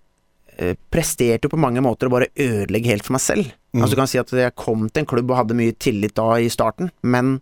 presterte 0.89 1.45
jo 1.45 1.51
på 1.53 1.60
mange 1.62 1.84
måter 1.86 2.10
å 2.10 2.14
bare 2.16 2.32
ødelegge 2.34 2.89
helt 2.89 3.05
for 3.05 3.14
meg 3.14 3.22
selv. 3.22 3.51
Mm. 3.76 3.84
Altså 3.84 3.93
du 3.93 3.99
kan 3.99 4.10
si 4.10 4.20
at 4.22 4.32
jeg 4.34 4.55
kom 4.58 4.88
til 4.89 5.03
en 5.03 5.10
klubb 5.10 5.30
og 5.30 5.38
hadde 5.41 5.58
mye 5.58 5.76
tillit 5.78 6.16
da 6.18 6.32
i 6.41 6.49
starten, 6.49 6.89
men, 7.05 7.36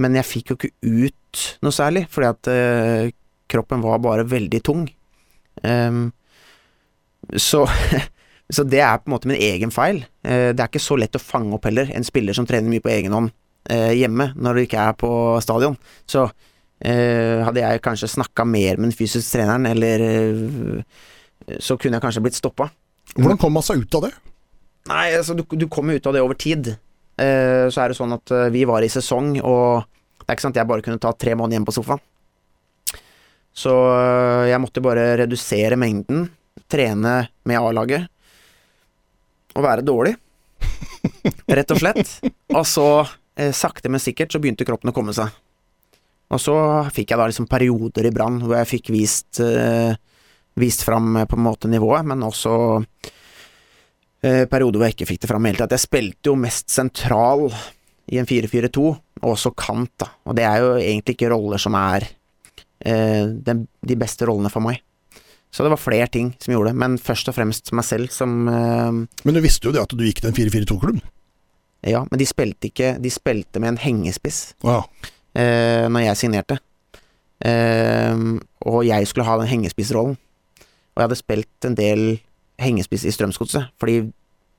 men 0.00 0.16
jeg 0.16 0.28
fikk 0.28 0.52
jo 0.52 0.56
ikke 0.56 0.72
ut 0.80 1.42
noe 1.64 1.74
særlig, 1.74 2.06
fordi 2.10 2.30
at 2.30 2.50
eh, 2.52 3.10
kroppen 3.50 3.84
var 3.84 4.00
bare 4.02 4.24
veldig 4.28 4.62
tung. 4.64 4.86
Um, 5.62 6.08
så, 7.36 7.66
så 8.54 8.64
det 8.64 8.80
er 8.80 9.00
på 9.00 9.10
en 9.10 9.16
måte 9.16 9.30
min 9.30 9.40
egen 9.40 9.74
feil. 9.74 10.02
Uh, 10.26 10.50
det 10.54 10.58
er 10.62 10.68
ikke 10.70 10.82
så 10.82 10.98
lett 11.00 11.18
å 11.18 11.22
fange 11.22 11.52
opp 11.56 11.68
heller, 11.68 11.92
en 11.94 12.06
spiller 12.06 12.36
som 12.36 12.48
trener 12.48 12.70
mye 12.72 12.84
på 12.84 12.92
egen 12.94 13.16
hånd 13.16 13.32
uh, 13.68 13.92
hjemme, 13.96 14.30
når 14.36 14.56
du 14.56 14.64
ikke 14.64 14.88
er 14.88 14.98
på 14.98 15.12
stadion. 15.44 15.78
Så 16.08 16.26
uh, 16.30 17.38
hadde 17.46 17.64
jeg 17.64 17.84
kanskje 17.84 18.14
snakka 18.16 18.46
mer 18.48 18.80
med 18.80 18.90
den 18.90 18.96
fysiske 18.96 19.36
treneren, 19.36 19.68
eller 19.70 20.06
eh, 20.06 21.00
så 21.58 21.76
kunne 21.80 21.98
jeg 21.98 22.04
kanskje 22.04 22.22
blitt 22.24 22.38
stoppa. 22.38 22.68
Hvordan 23.16 23.40
kom 23.40 23.56
man 23.56 23.64
seg 23.66 23.82
ut 23.82 23.96
av 23.98 24.06
det? 24.06 24.12
Nei, 24.90 25.06
altså 25.18 25.34
du, 25.36 25.42
du 25.44 25.66
kommer 25.72 25.98
ut 25.98 26.06
av 26.06 26.14
det 26.16 26.22
over 26.24 26.38
tid. 26.38 26.72
Eh, 27.20 27.66
så 27.68 27.82
er 27.82 27.90
det 27.90 27.98
sånn 27.98 28.14
at 28.16 28.32
eh, 28.32 28.48
vi 28.54 28.64
var 28.68 28.84
i 28.84 28.92
sesong, 28.92 29.34
og 29.42 29.82
det 30.22 30.28
er 30.28 30.38
ikke 30.38 30.46
sant 30.46 30.60
jeg 30.60 30.70
bare 30.70 30.84
kunne 30.86 31.02
ta 31.02 31.12
tre 31.12 31.34
måneder 31.34 31.58
hjemme 31.58 31.68
på 31.68 31.76
sofaen. 31.76 32.02
Så 33.56 33.74
eh, 33.74 34.48
jeg 34.52 34.62
måtte 34.62 34.84
bare 34.84 35.12
redusere 35.24 35.78
mengden, 35.80 36.28
trene 36.70 37.14
med 37.48 37.60
A-laget, 37.60 38.08
og 39.56 39.66
være 39.66 39.84
dårlig. 39.84 40.14
Rett 41.58 41.74
og 41.74 41.80
slett. 41.80 42.12
Og 42.54 42.64
så, 42.68 42.88
eh, 43.36 43.52
sakte, 43.56 43.90
men 43.90 44.02
sikkert, 44.02 44.32
så 44.32 44.40
begynte 44.42 44.66
kroppen 44.68 44.92
å 44.92 44.96
komme 44.96 45.14
seg. 45.16 45.34
Og 46.30 46.38
så 46.38 46.54
fikk 46.94 47.10
jeg 47.10 47.18
da 47.18 47.26
liksom 47.26 47.48
perioder 47.50 48.06
i 48.06 48.12
Brann 48.14 48.38
hvor 48.44 48.54
jeg 48.60 48.70
fikk 48.76 48.92
vist, 48.94 49.40
eh, 49.42 49.98
vist 50.60 50.84
fram 50.86 51.16
eh, 51.20 51.26
på 51.30 51.38
en 51.38 51.44
måte 51.46 51.70
nivået, 51.70 52.06
men 52.06 52.22
også 52.26 52.54
eh, 54.22 54.44
perioder 54.50 54.78
hvor 54.80 54.88
jeg 54.88 54.96
ikke 54.98 55.08
fikk 55.14 55.22
det 55.24 55.30
fram 55.32 55.46
i 55.46 55.52
hele 55.52 55.62
tatt. 55.64 55.74
Jeg 55.76 55.86
spilte 55.86 56.30
jo 56.32 56.36
mest 56.40 56.70
sentral 56.72 57.48
i 58.10 58.18
en 58.20 58.26
4-4-2, 58.26 58.84
og 59.22 59.28
også 59.34 59.52
kant, 59.58 59.92
da. 60.02 60.08
Og 60.26 60.34
det 60.38 60.46
er 60.48 60.62
jo 60.64 60.70
egentlig 60.80 61.14
ikke 61.16 61.30
roller 61.32 61.60
som 61.62 61.76
er 61.78 62.06
eh, 62.82 63.26
den, 63.46 63.66
de 63.86 63.96
beste 64.00 64.26
rollene 64.28 64.50
for 64.52 64.64
meg. 64.64 64.80
Så 65.50 65.64
det 65.66 65.70
var 65.72 65.80
flere 65.82 66.06
ting 66.10 66.28
som 66.38 66.52
gjorde 66.54 66.70
det, 66.70 66.78
men 66.78 66.92
først 67.02 67.26
og 67.30 67.34
fremst 67.34 67.72
meg 67.74 67.82
selv 67.86 68.12
som 68.14 68.44
eh, 68.48 69.00
Men 69.26 69.34
du 69.36 69.40
visste 69.42 69.66
jo 69.66 69.72
det 69.74 69.82
at 69.82 69.94
du 69.98 70.04
gikk 70.06 70.20
til 70.22 70.30
en 70.30 70.36
4-4-2-klubb. 70.36 71.00
Ja, 71.90 72.02
men 72.10 72.20
de 72.20 72.26
spilte 72.28 72.68
ikke 72.68 72.90
De 73.00 73.08
spilte 73.08 73.56
med 73.56 73.70
en 73.70 73.78
hengespiss 73.80 74.50
Ja. 74.60 74.82
eh, 75.32 75.86
når 75.88 76.02
jeg 76.10 76.18
signerte. 76.20 76.58
Eh, 77.40 78.16
og 78.68 78.82
jeg 78.84 79.08
skulle 79.08 79.24
ha 79.26 79.38
den 79.40 79.48
hengespissrollen. 79.50 80.18
Og 81.00 81.06
jeg 81.06 81.08
hadde 81.08 81.16
spilt 81.22 81.64
en 81.64 81.76
del 81.78 82.00
hengespiss 82.60 83.06
i 83.08 83.12
Strømsgodset, 83.14 83.70
fordi 83.80 84.02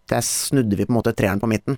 der 0.09 0.23
snudde 0.25 0.73
vi 0.73 0.87
på 0.87 0.89
en 0.89 0.97
måte 0.97 1.13
treeren 1.13 1.37
på 1.37 1.49
midten. 1.51 1.77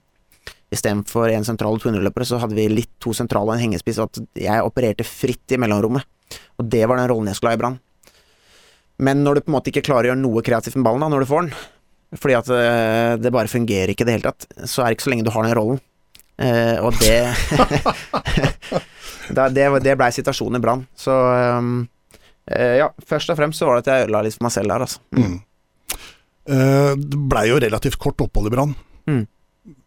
Istedenfor 0.71 1.27
en 1.33 1.43
sentral 1.43 1.75
og 1.75 1.83
to 1.83 1.91
underløpere, 1.91 2.23
så 2.23 2.39
hadde 2.39 2.55
vi 2.55 2.69
litt 2.71 2.93
to 3.03 3.11
sentrale 3.11 3.51
og 3.51 3.57
en 3.57 3.65
hengespiss, 3.65 3.99
at 3.99 4.21
jeg 4.39 4.63
opererte 4.63 5.03
fritt 5.03 5.51
i 5.51 5.59
mellomrommet. 5.59 6.07
Og 6.55 6.71
det 6.71 6.85
var 6.87 7.01
den 7.01 7.11
rollen 7.11 7.27
jeg 7.27 7.41
skulle 7.41 7.51
ha 7.51 7.59
i 7.59 7.61
Brann. 7.61 7.75
Men 9.03 9.25
når 9.25 9.35
du 9.35 9.43
på 9.43 9.51
en 9.51 9.57
måte 9.57 9.73
ikke 9.73 9.83
klarer 9.83 10.07
å 10.07 10.13
gjøre 10.13 10.23
noe 10.23 10.45
kreativt 10.47 10.79
med 10.79 10.87
ballen 10.87 11.03
da, 11.03 11.11
når 11.11 11.25
du 11.25 11.29
får 11.33 11.43
den, 11.43 11.53
fordi 12.23 12.37
at 12.39 12.53
eh, 12.55 13.13
det 13.19 13.33
bare 13.35 13.51
fungerer 13.51 13.91
ikke 13.91 14.05
i 14.05 14.07
det 14.07 14.15
hele 14.15 14.31
tatt, 14.31 14.47
så 14.63 14.85
er 14.85 14.87
det 14.87 14.95
ikke 14.95 15.09
så 15.09 15.11
lenge 15.11 15.27
du 15.27 15.33
har 15.35 15.43
den 15.43 15.57
rollen. 15.59 15.83
Uh, 16.39 16.87
og 16.87 16.95
det 16.97 17.29
Det, 19.53 19.67
det 19.85 19.93
blei 19.99 20.09
situasjonen 20.15 20.57
i 20.57 20.63
Brann. 20.63 20.87
Så 20.97 21.13
um, 21.13 21.83
ja, 22.51 22.89
først 23.07 23.31
og 23.31 23.37
fremst 23.39 23.61
så 23.61 23.69
var 23.69 23.79
det 23.79 23.85
at 23.85 23.91
jeg 23.93 24.07
ødela 24.07 24.23
litt 24.25 24.35
for 24.35 24.47
meg 24.47 24.55
selv 24.55 24.73
der, 24.73 24.83
altså. 24.87 24.99
Mm. 25.15 25.37
Eh, 26.43 26.91
det 26.99 27.19
blei 27.31 27.45
jo 27.47 27.59
relativt 27.63 27.99
kort 28.01 28.19
opphold 28.25 28.49
i 28.49 28.53
Brann. 28.53 28.73
Mm. 29.07 29.23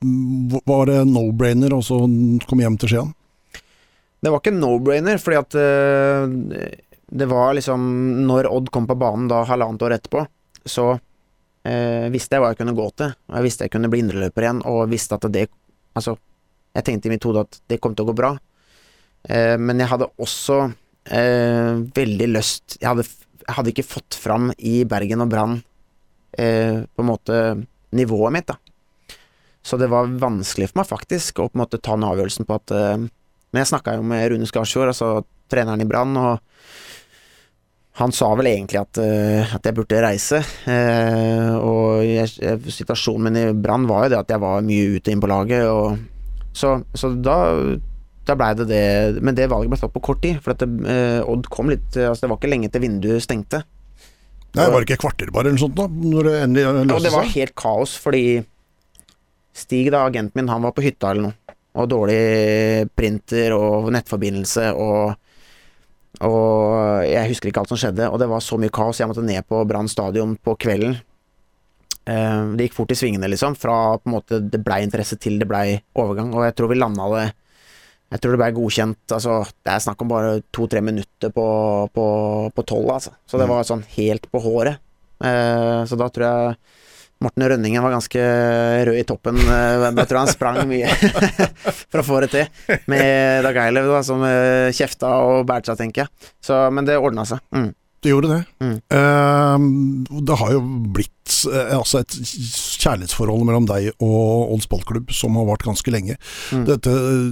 Mm, 0.02 0.60
Var 0.64 0.86
det 0.88 1.00
no-brainer 1.10 1.74
å 1.76 1.82
komme 2.48 2.64
hjem 2.64 2.78
til 2.80 2.92
Skien? 2.92 3.10
Det 4.24 4.32
var 4.32 4.40
ikke 4.40 4.56
no-brainer, 4.56 5.20
fordi 5.20 5.40
at 5.42 5.56
eh, 5.60 6.70
det 7.06 7.28
var 7.30 7.52
liksom 7.54 7.82
Når 8.26 8.48
Odd 8.50 8.72
kom 8.74 8.88
på 8.88 8.96
banen 8.98 9.28
da 9.30 9.42
halvannet 9.46 9.84
år 9.86 9.98
etterpå, 9.98 10.24
så 10.66 10.94
eh, 10.96 12.08
visste 12.14 12.34
jeg 12.36 12.42
hva 12.42 12.54
jeg 12.54 12.62
kunne 12.62 12.76
gå 12.78 12.88
til. 12.96 13.12
Og 13.28 13.38
jeg 13.38 13.46
visste 13.46 13.68
jeg 13.68 13.74
kunne 13.76 13.92
bli 13.92 14.00
indreløper 14.02 14.46
igjen, 14.48 14.64
og 14.66 14.88
visste 14.92 15.18
at 15.18 15.28
det 15.32 15.48
Altså, 15.96 16.12
jeg 16.76 16.84
tenkte 16.84 17.08
i 17.08 17.12
mitt 17.14 17.24
hode 17.24 17.46
at 17.46 17.54
det 17.72 17.78
kom 17.80 17.94
til 17.96 18.04
å 18.04 18.10
gå 18.10 18.14
bra. 18.18 18.34
Eh, 19.28 19.54
men 19.56 19.78
jeg 19.80 19.88
hadde 19.88 20.10
også 20.20 20.58
eh, 21.10 21.72
veldig 21.96 22.28
lyst 22.32 22.78
jeg 22.80 22.88
hadde, 22.88 23.06
jeg 23.46 23.56
hadde 23.58 23.72
ikke 23.72 23.86
fått 23.86 24.18
fram 24.18 24.50
i 24.58 24.80
Bergen 24.88 25.24
og 25.24 25.30
Brann 25.32 25.58
eh, 26.38 26.82
på 26.86 27.04
en 27.04 27.10
måte 27.10 27.42
nivået 27.96 28.34
mitt, 28.34 28.50
da. 28.50 28.58
Så 29.66 29.78
det 29.80 29.88
var 29.90 30.10
vanskelig 30.20 30.70
for 30.70 30.82
meg 30.82 30.90
faktisk 30.90 31.40
å 31.40 31.48
på 31.48 31.58
en 31.58 31.64
måte 31.64 31.80
ta 31.82 31.96
den 31.96 32.06
avgjørelsen 32.06 32.46
på 32.46 32.58
at 32.58 32.74
eh, 32.74 32.98
Men 33.00 33.62
jeg 33.62 33.70
snakka 33.72 33.96
jo 33.96 34.04
med 34.06 34.26
Rune 34.30 34.46
Skarsfjord, 34.46 34.90
altså 34.90 35.24
treneren 35.50 35.80
i 35.80 35.86
Brann, 35.88 36.16
og 36.18 36.42
han 37.96 38.12
sa 38.12 38.28
vel 38.36 38.50
egentlig 38.50 38.80
at, 38.82 38.98
eh, 39.00 39.54
at 39.56 39.64
jeg 39.64 39.76
burde 39.78 40.00
reise. 40.04 40.42
Eh, 40.68 41.54
og 41.56 42.02
jeg, 42.04 42.58
situasjonen 42.68 43.30
min 43.30 43.38
i 43.40 43.44
Brann 43.56 43.86
var 43.88 44.04
jo 44.04 44.12
det 44.12 44.18
at 44.18 44.34
jeg 44.34 44.42
var 44.42 44.66
mye 44.66 44.98
ute 44.98 45.14
inn 45.14 45.22
på 45.22 45.30
laget, 45.30 45.64
og 45.70 45.96
så, 46.56 46.74
så 46.92 47.14
da 47.16 47.38
det 48.26 48.66
det 48.68 49.22
Men 49.22 49.34
det 49.34 49.48
valget 49.50 49.70
ble 49.70 49.78
tatt 49.78 49.94
på 49.94 50.02
kort 50.02 50.20
tid, 50.22 50.40
for 50.42 50.54
at 50.54 50.62
det, 50.62 50.68
eh, 50.90 51.22
Odd 51.22 51.48
kom 51.52 51.70
litt 51.70 51.94
Altså, 51.94 52.24
det 52.24 52.30
var 52.30 52.40
ikke 52.40 52.50
lenge 52.50 52.70
til 52.72 52.82
vinduet 52.82 53.22
stengte. 53.22 53.62
Nei, 54.56 54.70
Var 54.72 54.80
det 54.80 54.88
ikke 54.88 55.02
kvarter 55.04 55.30
bare, 55.30 55.48
eller 55.48 55.58
noe 55.58 55.64
sånt 55.66 55.76
da? 55.76 55.86
Når 55.86 56.28
det 56.28 56.36
endelig 56.42 56.64
løste 56.64 56.86
seg? 56.86 56.94
Ja, 56.96 57.04
det 57.04 57.14
var 57.16 57.34
helt 57.34 57.54
kaos, 57.60 57.96
fordi 58.00 58.24
Stig, 59.56 59.90
da, 59.92 60.02
agenten 60.04 60.36
min, 60.36 60.48
han 60.52 60.64
var 60.64 60.74
på 60.76 60.84
hytta 60.84 61.10
eller 61.10 61.28
noe. 61.28 61.56
Og 61.76 61.88
dårlig 61.88 62.88
printer 62.96 63.52
og 63.56 63.90
nettforbindelse 63.92 64.70
og 64.76 65.16
Og 66.24 67.04
jeg 67.04 67.28
husker 67.28 67.50
ikke 67.50 67.60
alt 67.60 67.68
som 67.68 67.76
skjedde, 67.76 68.06
og 68.08 68.16
det 68.18 68.30
var 68.30 68.40
så 68.40 68.56
mye 68.56 68.72
kaos. 68.72 69.02
Jeg 69.02 69.08
måtte 69.10 69.20
ned 69.20 69.44
på 69.44 69.58
Brann 69.68 69.88
stadion 69.92 70.32
på 70.40 70.54
kvelden. 70.56 70.94
Eh, 72.08 72.54
det 72.56 72.68
gikk 72.70 72.76
fort 72.78 72.94
i 72.94 72.96
svingene, 72.96 73.28
liksom. 73.28 73.52
Fra 73.60 73.98
på 73.98 74.08
en 74.08 74.14
måte 74.14 74.38
det 74.40 74.62
blei 74.64 74.78
interesse 74.86 75.18
til 75.20 75.36
det 75.36 75.48
blei 75.50 75.82
overgang. 75.92 76.32
Og 76.32 76.46
jeg 76.46 76.54
tror 76.56 76.72
vi 76.72 76.78
landa 76.80 77.10
det 77.12 77.26
Jeg 78.12 78.20
tror 78.22 78.36
det 78.36 78.38
ble 78.38 78.48
godkjent 78.54 79.12
Altså, 79.16 79.40
det 79.66 79.72
er 79.74 79.82
snakk 79.82 80.02
om 80.04 80.08
bare 80.12 80.36
to-tre 80.54 80.80
minutter 80.84 81.32
på, 81.34 81.46
på, 81.94 82.04
på 82.54 82.64
tolv, 82.68 82.90
altså. 82.94 83.12
Så 83.26 83.38
det 83.40 83.46
Mm. 83.48 83.54
var 83.56 83.64
sånn 83.66 83.82
helt 83.96 84.28
på 84.30 84.42
håret. 84.44 84.78
Eh, 85.24 85.80
så 85.88 85.96
da 85.98 86.08
tror 86.12 86.26
jeg 86.26 86.56
Morten 87.24 87.46
Rønningen 87.48 87.80
var 87.82 87.94
ganske 87.94 88.20
rød 88.84 88.98
i 89.00 89.04
toppen. 89.08 89.38
Jeg 89.40 90.08
tror 90.10 90.18
han 90.20 90.28
sprang 90.28 90.58
mye 90.68 90.90
for 91.90 92.02
å 92.02 92.04
få 92.04 92.18
det 92.26 92.28
til. 92.34 92.76
Med 92.92 93.42
Dag 93.46 93.56
Eilev, 93.62 93.88
som 94.04 94.20
eh, 94.28 94.68
kjefta 94.76 95.14
og 95.24 95.46
bærte 95.48 95.72
seg, 95.72 95.78
tenker 95.80 96.04
jeg. 96.04 96.30
Så, 96.44 96.58
men 96.76 96.84
det 96.84 96.98
ordna 97.00 97.24
seg. 97.24 97.40
Mm. 97.56 97.70
Det 98.04 98.12
gjorde 98.12 98.30
det. 98.30 98.40
Mm. 98.62 98.76
Eh, 98.98 100.20
det 100.28 100.38
har 100.40 100.52
jo 100.54 100.60
blitt 100.94 101.36
eh, 101.50 101.72
altså 101.74 102.02
et 102.02 102.16
kjærlighetsforhold 102.16 103.46
mellom 103.48 103.68
deg 103.68 103.88
og 103.94 104.52
Odd 104.54 104.66
Sportklubb 104.66 105.14
som 105.16 105.38
har 105.40 105.48
vart 105.48 105.64
ganske 105.66 105.94
lenge. 105.94 106.18
Mm. 106.54 106.66
Dette 106.68 106.92
eh, 106.92 107.30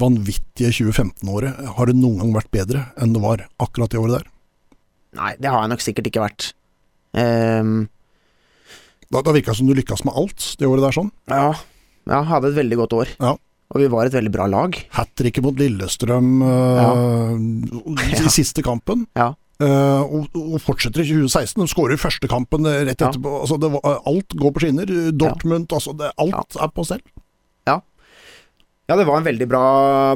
vanvittige 0.00 0.72
2015-året, 0.78 1.64
har 1.76 1.90
det 1.90 1.98
noen 1.98 2.22
gang 2.22 2.36
vært 2.38 2.52
bedre 2.54 2.86
enn 3.00 3.16
det 3.16 3.24
var 3.24 3.44
akkurat 3.62 3.92
det 3.92 4.00
året 4.00 4.20
der? 4.20 4.30
Nei, 5.18 5.34
det 5.38 5.50
har 5.52 5.64
jeg 5.64 5.74
nok 5.74 5.84
sikkert 5.84 6.10
ikke 6.10 6.24
vært. 6.24 6.52
Um... 7.14 7.84
Da, 9.12 9.20
da 9.22 9.34
virka 9.34 9.52
det 9.52 9.60
som 9.60 9.68
du 9.68 9.76
lykkes 9.76 10.02
med 10.08 10.16
alt 10.18 10.46
det 10.58 10.66
året 10.66 10.82
der 10.88 10.96
sånn. 10.96 11.12
ja, 11.30 11.52
ja, 12.08 12.20
hadde 12.28 12.50
et 12.50 12.58
veldig 12.58 12.78
godt 12.82 12.96
år. 12.96 13.12
Ja. 13.20 13.36
Og 13.74 13.80
vi 13.80 13.86
var 13.90 14.06
et 14.06 14.14
veldig 14.14 14.32
bra 14.32 14.46
lag. 14.50 14.76
Hat 14.94 15.10
tricket 15.18 15.44
mot 15.44 15.56
Lillestrøm 15.58 16.42
eh, 16.46 18.10
i 18.10 18.32
siste 18.38 18.62
kampen. 18.66 19.06
Ja. 19.18 19.32
Eh, 19.62 20.02
og, 20.02 20.30
og 20.34 20.56
fortsetter 20.62 21.04
i 21.04 21.08
2016. 21.12 21.60
De 21.62 21.70
skårer 21.70 22.00
første 22.00 22.30
kampen 22.30 22.66
eh, 22.66 22.80
rett 22.88 23.00
Ja. 23.00 23.10
etterpå. 23.12 23.34
Altså, 23.44 23.58
det 23.62 23.70
var, 23.76 24.00
alt 24.10 24.34
går 24.40 24.54
på 24.56 24.64
skinner. 24.64 24.94
Dortmund, 25.14 25.68
altså 25.72 25.94
det, 25.98 26.10
alt 26.18 26.56
er 26.58 26.72
på 26.74 26.86
stell. 26.88 27.04
Ja, 28.84 28.98
det 29.00 29.06
var 29.08 29.16
en 29.16 29.24
veldig 29.24 29.46
bra, 29.48 29.60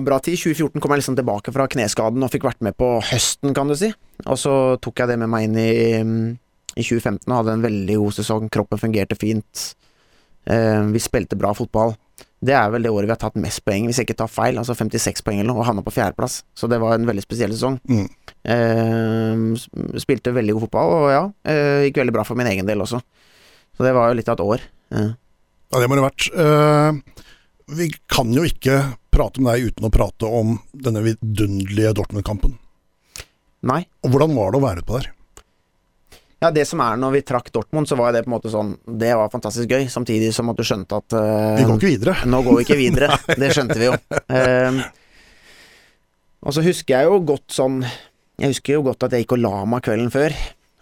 bra 0.05 0.19
tid. 0.21 0.37
2014 0.37 0.83
kom 0.85 0.93
jeg 0.93 1.01
liksom 1.01 1.15
tilbake 1.17 1.53
fra 1.55 1.65
kneskaden 1.73 2.21
og 2.21 2.29
fikk 2.35 2.45
vært 2.45 2.61
med 2.67 2.77
på 2.77 2.99
høsten, 3.01 3.55
kan 3.57 3.71
du 3.71 3.73
si. 3.81 3.89
Og 4.27 4.37
så 4.37 4.53
tok 4.85 5.01
jeg 5.01 5.09
det 5.09 5.17
med 5.23 5.31
meg 5.33 5.47
inn 5.47 5.57
i, 5.57 5.71
i 6.77 6.85
2015 6.85 7.25
og 7.33 7.39
hadde 7.39 7.55
en 7.57 7.65
veldig 7.65 7.97
god 8.03 8.19
sesong. 8.19 8.51
Kroppen 8.53 8.83
fungerte 8.83 9.17
fint. 9.17 9.71
Uh, 10.45 10.85
vi 10.93 11.01
spilte 11.01 11.39
bra 11.41 11.55
fotball. 11.57 11.95
Det 12.39 12.55
er 12.55 12.69
vel 12.71 12.85
det 12.87 12.91
året 12.95 13.09
vi 13.09 13.15
har 13.15 13.21
tatt 13.21 13.39
mest 13.41 13.65
poeng, 13.67 13.89
hvis 13.89 13.99
jeg 13.99 14.07
ikke 14.07 14.21
tar 14.21 14.31
feil. 14.31 14.59
Altså 14.61 14.77
56 14.79 15.25
poeng 15.27 15.41
eller 15.41 15.51
noe, 15.51 15.63
og 15.65 15.67
havna 15.67 15.83
på 15.87 15.95
fjerdeplass. 15.95 16.43
Så 16.55 16.71
det 16.71 16.79
var 16.83 16.95
en 16.95 17.09
veldig 17.09 17.25
spesiell 17.25 17.55
sesong. 17.55 17.81
Mm. 17.91 18.07
Eh, 18.55 19.99
spilte 19.99 20.35
veldig 20.37 20.55
god 20.55 20.69
fotball, 20.69 20.95
og 21.01 21.09
ja, 21.11 21.25
eh, 21.51 21.89
gikk 21.89 21.99
veldig 22.05 22.15
bra 22.15 22.27
for 22.29 22.39
min 22.39 22.51
egen 22.53 22.69
del 22.69 22.85
også. 22.85 23.03
Så 23.75 23.87
det 23.87 23.95
var 23.97 24.11
jo 24.11 24.21
litt 24.21 24.31
av 24.31 24.39
et 24.39 24.47
år. 24.47 24.69
Eh. 24.95 25.11
Ja, 25.69 25.83
det 25.83 25.91
må 25.91 25.99
det 25.99 26.05
ha 26.05 26.09
vært. 26.09 26.31
Eh, 26.47 27.27
vi 27.79 27.91
kan 28.09 28.31
jo 28.33 28.47
ikke 28.47 28.79
prate 29.13 29.43
med 29.43 29.59
deg 29.59 29.73
uten 29.75 29.89
å 29.89 29.93
prate 29.93 30.31
om 30.31 30.57
denne 30.73 31.03
vidunderlige 31.05 31.97
Dortmund-kampen. 31.99 32.55
Nei. 33.67 33.83
Og 34.07 34.15
Hvordan 34.15 34.37
var 34.39 34.55
det 34.55 34.61
å 34.61 34.65
være 34.65 34.83
ute 34.83 34.89
på 34.89 35.01
der? 35.01 35.11
Ja, 36.39 36.53
det 36.55 36.69
som 36.71 36.79
er 36.85 36.99
når 37.01 37.17
vi 37.17 37.25
trakk 37.27 37.49
Dortmund, 37.55 37.89
så 37.91 37.97
var 37.99 38.13
det 38.15 38.23
på 38.23 38.31
en 38.31 38.37
måte 38.37 38.51
sånn 38.53 38.77
Det 38.87 39.11
var 39.19 39.31
fantastisk 39.33 39.73
gøy, 39.75 39.89
samtidig 39.91 40.31
som 40.35 40.51
at 40.53 40.59
du 40.59 40.63
skjønte 40.67 41.01
at 41.01 41.17
eh, 41.19 41.57
Vi 41.59 41.67
går 41.67 41.81
ikke 41.81 41.91
videre. 41.91 42.15
Nå 42.31 42.43
går 42.47 42.61
vi 42.61 42.67
ikke 42.67 42.79
videre. 42.79 43.19
det 43.43 43.51
skjønte 43.57 43.79
vi 43.81 43.89
jo. 43.89 43.97
Eh, 44.31 44.79
og 46.39 46.55
så 46.55 46.63
husker 46.63 46.95
jeg 46.95 47.09
jo 47.11 47.19
godt 47.27 47.51
sånn 47.51 47.81
Jeg 47.83 48.53
husker 48.53 48.79
jo 48.79 48.85
godt 48.87 49.09
at 49.09 49.17
jeg 49.17 49.27
gikk 49.27 49.35
og 49.35 49.43
la 49.43 49.65
meg 49.67 49.83
kvelden 49.89 50.13
før. 50.15 50.37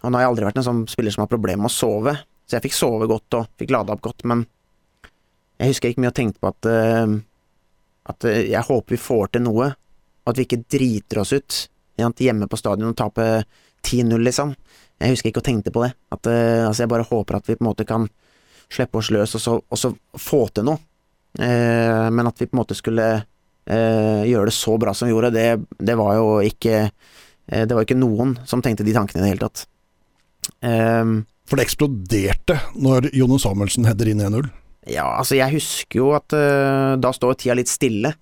Og 0.05 0.13
nå 0.13 0.19
har 0.19 0.27
jeg 0.27 0.33
aldri 0.35 0.47
vært 0.51 0.59
en 0.61 0.67
sånn 0.67 0.83
spiller 0.91 1.15
som 1.15 1.25
har 1.25 1.31
problemer 1.31 1.63
med 1.65 1.71
å 1.71 1.73
sove, 1.73 2.13
så 2.45 2.59
jeg 2.59 2.67
fikk 2.67 2.77
sove 2.77 3.07
godt 3.09 3.39
og 3.39 3.47
fikk 3.57 3.73
lada 3.73 3.95
opp 3.95 4.03
godt, 4.05 4.21
men 4.29 4.43
jeg 5.57 5.71
husker 5.71 5.89
jeg 5.89 5.95
gikk 5.95 6.03
mye 6.03 6.11
og 6.11 6.19
tenkte 6.19 6.43
på 6.43 6.51
at 6.53 6.69
eh, 6.69 7.15
At 8.13 8.27
jeg 8.29 8.63
håper 8.69 8.93
vi 8.93 9.01
får 9.01 9.33
til 9.33 9.43
noe, 9.49 9.71
og 9.73 10.29
at 10.31 10.37
vi 10.37 10.45
ikke 10.45 10.61
driter 10.69 11.23
oss 11.25 11.33
ut 11.33 11.63
hjemme 11.97 12.45
på 12.45 12.59
stadion 12.59 12.91
og 12.91 12.99
taper 12.99 13.41
10-0, 13.81 14.21
liksom. 14.21 14.53
Jeg 14.99 15.13
husker 15.13 15.29
ikke 15.31 15.41
og 15.43 15.47
tenkte 15.47 15.71
på 15.73 15.83
det. 15.85 15.91
At, 16.15 16.25
eh, 16.31 16.65
altså 16.67 16.83
jeg 16.85 16.91
bare 16.93 17.05
håper 17.09 17.37
at 17.37 17.47
vi 17.49 17.55
på 17.57 17.63
en 17.65 17.69
måte 17.69 17.85
kan 17.87 18.07
slippe 18.73 18.97
oss 18.99 19.11
løs 19.13 19.35
og 19.37 19.41
så, 19.43 19.55
og 19.61 19.77
så 19.79 19.91
få 20.19 20.47
til 20.57 20.65
noe. 20.67 20.79
Eh, 21.39 22.07
men 22.11 22.27
at 22.27 22.39
vi 22.41 22.47
på 22.49 22.55
en 22.57 22.61
måte 22.63 22.75
skulle 22.77 23.05
eh, 23.13 24.23
gjøre 24.27 24.49
det 24.49 24.55
så 24.57 24.73
bra 24.81 24.93
som 24.97 25.07
vi 25.07 25.13
gjorde, 25.13 25.29
det, 25.35 25.47
det 25.77 25.95
var 25.99 26.15
jo 26.17 26.27
ikke 26.41 26.75
eh, 26.87 27.63
Det 27.67 27.75
var 27.77 27.85
ikke 27.85 27.99
noen 27.99 28.37
som 28.49 28.63
tenkte 28.65 28.83
de 28.87 28.95
tankene 28.95 29.21
i 29.21 29.25
det 29.27 29.33
hele 29.35 29.45
tatt. 29.45 29.67
Eh, 30.65 31.11
For 31.47 31.59
det 31.59 31.67
eksploderte 31.67 32.57
når 32.75 33.11
Jone 33.15 33.37
Samuelsen 33.39 33.85
header 33.87 34.09
inn 34.11 34.23
1-0. 34.25 34.49
ja, 34.87 35.05
altså 35.19 35.35
jeg 35.37 35.53
husker 35.59 35.99
jo 36.01 36.09
at 36.17 36.33
eh, 36.35 36.95
da 37.03 37.11
står 37.13 37.37
tida 37.39 37.55
litt 37.59 37.69
stille. 37.71 38.13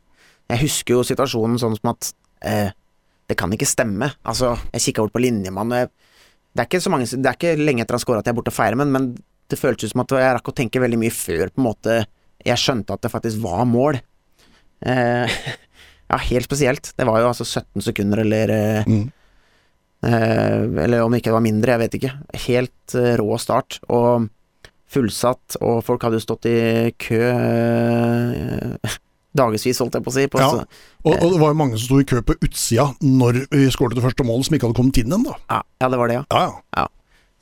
Jeg 0.49 0.61
husker 0.61 0.99
jo 0.99 1.05
situasjonen 1.07 1.57
sånn 1.61 1.77
som 1.79 1.93
at 1.93 2.11
eh, 2.45 2.69
det 3.29 3.37
kan 3.39 3.49
ikke 3.53 3.65
stemme. 3.65 4.11
Altså, 4.29 4.51
jeg 4.73 4.83
kikka 4.89 5.05
bort 5.05 5.15
på 5.15 5.23
linjemannen, 5.23 5.71
og 5.73 5.79
jeg 5.85 6.04
det 6.55 6.65
er, 6.65 6.89
mange, 6.93 7.05
det 7.11 7.27
er 7.29 7.35
ikke 7.37 7.55
lenge 7.59 7.83
etter 7.83 7.97
han 7.97 8.03
scora 8.03 8.21
at 8.23 8.27
jeg 8.29 8.33
er 8.35 8.37
borte 8.39 8.51
og 8.53 8.55
feirer, 8.55 8.77
men, 8.79 8.91
men 8.95 9.09
det 9.51 9.59
føltes 9.59 9.89
ut 9.89 9.93
som 9.95 10.03
at 10.05 10.13
jeg 10.15 10.35
rakk 10.37 10.51
å 10.51 10.55
tenke 10.55 10.79
veldig 10.81 10.99
mye 11.01 11.13
før 11.13 11.49
på 11.51 11.59
en 11.61 11.67
måte 11.67 11.97
jeg 12.45 12.61
skjønte 12.61 12.93
at 12.95 13.01
det 13.03 13.09
faktisk 13.11 13.41
var 13.43 13.63
mål. 13.67 13.97
Eh, 14.85 15.35
ja, 16.11 16.17
helt 16.29 16.45
spesielt. 16.47 16.91
Det 16.95 17.07
var 17.09 17.19
jo 17.23 17.29
altså 17.31 17.45
17 17.47 17.81
sekunder 17.89 18.21
eller 18.23 18.53
eh, 18.53 18.83
Mm. 18.85 19.05
eh, 20.05 20.83
Eller 20.85 21.01
om 21.01 21.13
ikke 21.17 21.31
det 21.31 21.37
var 21.37 21.41
mindre, 21.45 21.73
jeg 21.75 21.81
vet 21.83 21.97
ikke. 21.99 22.13
Helt 22.45 22.95
eh, 22.99 23.15
rå 23.17 23.39
start. 23.41 23.79
Og 23.89 24.27
fullsatt, 24.95 25.57
og 25.65 25.81
folk 25.83 26.05
hadde 26.05 26.19
jo 26.19 26.23
stått 26.27 26.45
i 26.47 26.57
kø 27.01 27.17
eh, 27.25 28.95
dagevis, 29.35 29.79
holdt 29.83 29.97
jeg 29.99 30.05
på 30.05 30.11
å 30.11 30.15
si. 30.15 30.25
På, 30.31 30.39
Ja. 30.41 30.49
Og, 31.05 31.13
og 31.13 31.31
det 31.35 31.39
var 31.41 31.51
jo 31.53 31.57
mange 31.59 31.77
som 31.77 31.85
sto 31.85 31.99
i 32.01 32.07
kø 32.07 32.21
på 32.25 32.35
utsida 32.41 32.87
når 33.03 33.41
vi 33.51 33.65
skåret 33.73 33.95
det 33.97 34.03
første 34.05 34.25
målet, 34.25 34.47
som 34.47 34.55
ikke 34.57 34.69
hadde 34.69 34.79
kommet 34.79 34.97
inn 35.03 35.13
ennå. 35.13 35.35
ja, 35.51 35.61
ja, 35.81 35.89
det 35.91 35.99
var 36.01 36.07
det, 36.11 36.15
ja. 36.21 36.25
Ja, 36.31 36.51
ja. 36.79 36.87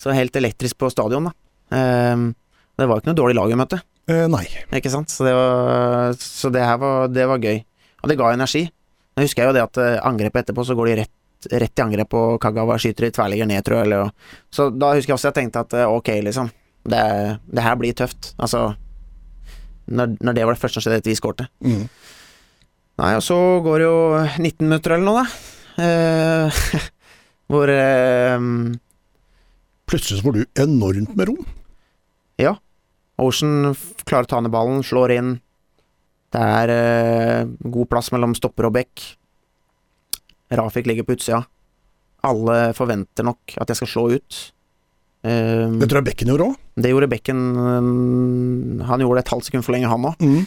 Så 0.01 0.11
helt 0.17 0.35
elektrisk 0.35 0.77
på 0.81 0.89
stadion, 0.91 1.29
da. 1.29 1.33
Ehm, 1.77 2.33
det 2.77 2.87
var 2.89 2.97
jo 2.97 3.03
ikke 3.03 3.11
noe 3.13 3.19
dårlig 3.21 3.35
lag 3.39 3.51
vi 3.53 3.59
møtte, 3.61 3.81
Eh, 4.11 4.25
nei. 4.27 4.43
ikke 4.75 4.91
sant. 4.91 5.07
Så 5.13 5.23
det, 5.23 5.31
var, 5.31 6.11
så 6.19 6.49
det 6.51 6.59
her 6.65 6.75
var, 6.81 7.07
det 7.07 7.23
var 7.29 7.39
gøy. 7.39 7.61
Og 8.03 8.09
det 8.11 8.17
ga 8.19 8.33
energi. 8.35 8.65
Nå 9.15 9.23
husker 9.23 9.43
jeg 9.45 9.47
jo 9.53 9.53
det 9.55 9.63
at 9.63 9.77
eh, 9.79 9.99
angrepet 10.03 10.43
etterpå, 10.43 10.65
så 10.67 10.75
går 10.75 10.89
de 10.89 10.95
rett, 10.99 11.47
rett 11.53 11.79
i 11.79 11.83
angrep, 11.85 12.13
og 12.19 12.35
Kagawa 12.43 12.75
skyter 12.81 13.07
i 13.07 13.11
tverrligger 13.15 13.47
ned, 13.47 13.63
tror 13.63 13.77
jeg. 13.79 13.87
Eller, 13.87 14.11
så 14.51 14.67
da 14.75 14.89
husker 14.97 15.13
jeg 15.13 15.19
også 15.21 15.29
jeg 15.31 15.37
tenkte 15.39 15.63
at 15.63 15.77
eh, 15.79 15.87
ok, 15.87 16.09
liksom. 16.27 16.51
Det, 16.83 16.99
det 17.47 17.63
her 17.63 17.77
blir 17.79 17.95
tøft. 17.95 18.33
Altså 18.43 18.73
når, 19.87 20.17
når 20.23 20.37
det 20.37 20.45
var 20.45 20.55
det 20.55 20.61
første 20.61 20.79
som 20.79 20.85
skjedde 20.85 21.01
etter 21.01 21.13
vi 21.13 21.19
skårte. 21.19 21.47
Mm. 21.65 21.87
Nei, 23.01 23.11
og 23.17 23.23
så 23.25 23.37
går 23.65 23.81
det 23.81 23.87
jo 23.87 23.99
19 24.39 24.67
minutter 24.67 24.95
eller 24.95 25.07
noe, 25.07 25.23
da. 25.23 25.51
Eh, 25.83 26.63
hvor 27.49 27.71
eh, 27.73 28.49
Plutselig 29.89 30.19
så 30.19 30.25
får 30.25 30.37
du 30.37 30.61
enormt 30.63 31.15
med 31.17 31.27
rom. 31.29 31.41
Ja. 32.41 32.55
Ocean 33.21 33.73
klarer 34.07 34.25
å 34.25 34.31
ta 34.31 34.39
ned 34.41 34.53
ballen, 34.53 34.79
slår 34.85 35.13
inn. 35.17 35.33
Det 36.33 36.41
er 36.41 36.71
eh, 36.73 37.51
god 37.61 37.89
plass 37.91 38.09
mellom 38.13 38.33
stopper 38.37 38.69
og 38.69 38.77
bekk. 38.77 39.03
Rafik 40.53 40.87
ligger 40.89 41.05
på 41.05 41.17
utsida. 41.17 41.43
Alle 42.25 42.71
forventer 42.77 43.27
nok 43.27 43.57
at 43.59 43.69
jeg 43.69 43.81
skal 43.81 43.91
slå 43.91 44.05
ut. 44.15 44.39
Eh, 45.23 45.71
Det 45.79 45.87
tror 45.87 46.01
jeg 46.01 46.09
Bekken 46.11 46.31
gjorde 46.33 46.49
òg. 46.51 46.55
det 46.75 46.89
gjorde 46.91 47.07
Bekken 47.07 47.39
Han 48.83 48.99
gjorde 48.99 49.21
det 49.21 49.25
et 49.25 49.31
halvt 49.31 49.45
sekund 49.47 49.63
for 49.63 49.75
lenge, 49.75 49.87
han 49.87 50.07
òg. 50.09 50.19
Mm. 50.19 50.45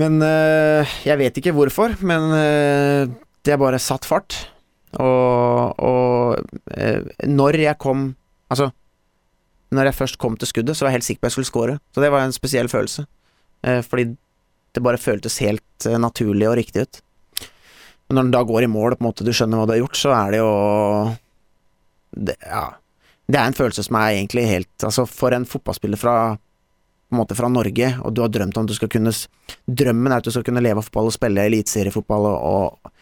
Men 0.00 0.22
uh, 0.22 0.86
jeg 1.04 1.18
vet 1.18 1.36
ikke 1.36 1.52
hvorfor, 1.52 1.92
men 2.06 2.30
uh, 2.32 3.10
det 3.44 3.58
bare 3.60 3.80
satt 3.82 4.06
fart. 4.08 4.36
Og, 4.96 5.74
og 5.78 6.40
uh, 6.72 7.02
når 7.26 7.60
jeg 7.60 7.78
kom 7.78 8.14
Altså, 8.50 8.72
når 9.70 9.84
jeg 9.90 9.94
først 9.94 10.18
kom 10.18 10.34
til 10.36 10.48
skuddet, 10.50 10.74
så 10.74 10.82
var 10.82 10.90
jeg 10.90 10.98
helt 10.98 11.06
sikker 11.06 11.20
på 11.20 11.26
at 11.26 11.30
jeg 11.30 11.36
skulle 11.36 11.50
score. 11.50 11.74
Så 11.94 12.02
det 12.02 12.08
var 12.10 12.24
en 12.24 12.34
spesiell 12.34 12.66
følelse. 12.66 13.04
Fordi 13.62 14.16
det 14.74 14.82
bare 14.82 14.98
føltes 14.98 15.36
helt 15.38 15.86
naturlig 16.02 16.48
og 16.48 16.56
riktig 16.58 16.82
ut. 16.82 16.98
Men 18.08 18.16
når 18.18 18.26
den 18.26 18.32
da 18.34 18.42
går 18.42 18.66
i 18.66 18.70
mål, 18.72 18.96
og 18.98 19.22
du 19.22 19.30
skjønner 19.30 19.60
hva 19.60 19.68
du 19.68 19.74
har 19.76 19.82
gjort, 19.84 20.00
så 20.00 20.10
er 20.16 20.34
det 20.34 20.40
jo 20.40 20.50
det, 22.26 22.34
Ja. 22.42 22.64
Det 23.30 23.38
er 23.38 23.46
en 23.46 23.56
følelse 23.56 23.84
som 23.86 23.98
er 24.00 24.16
egentlig 24.16 24.46
helt 24.48 24.86
Altså, 24.86 25.06
for 25.06 25.34
en 25.34 25.46
fotballspiller 25.48 26.00
fra 26.00 26.14
på 27.10 27.16
en 27.16 27.24
måte 27.24 27.34
fra 27.34 27.48
Norge, 27.50 27.88
og 28.06 28.12
du 28.14 28.20
har 28.22 28.30
drømt 28.30 28.58
om 28.60 28.66
du 28.68 28.74
skal 28.76 28.90
kunne 28.90 29.10
Drømmen 29.66 30.12
er 30.12 30.20
at 30.20 30.26
du 30.26 30.30
skal 30.30 30.44
kunne 30.46 30.62
leve 30.62 30.78
av 30.78 30.86
fotball 30.86 31.08
og 31.10 31.14
spille 31.16 31.42
eliteseriefotball, 31.48 32.28
og, 32.30 32.44
og 32.46 32.92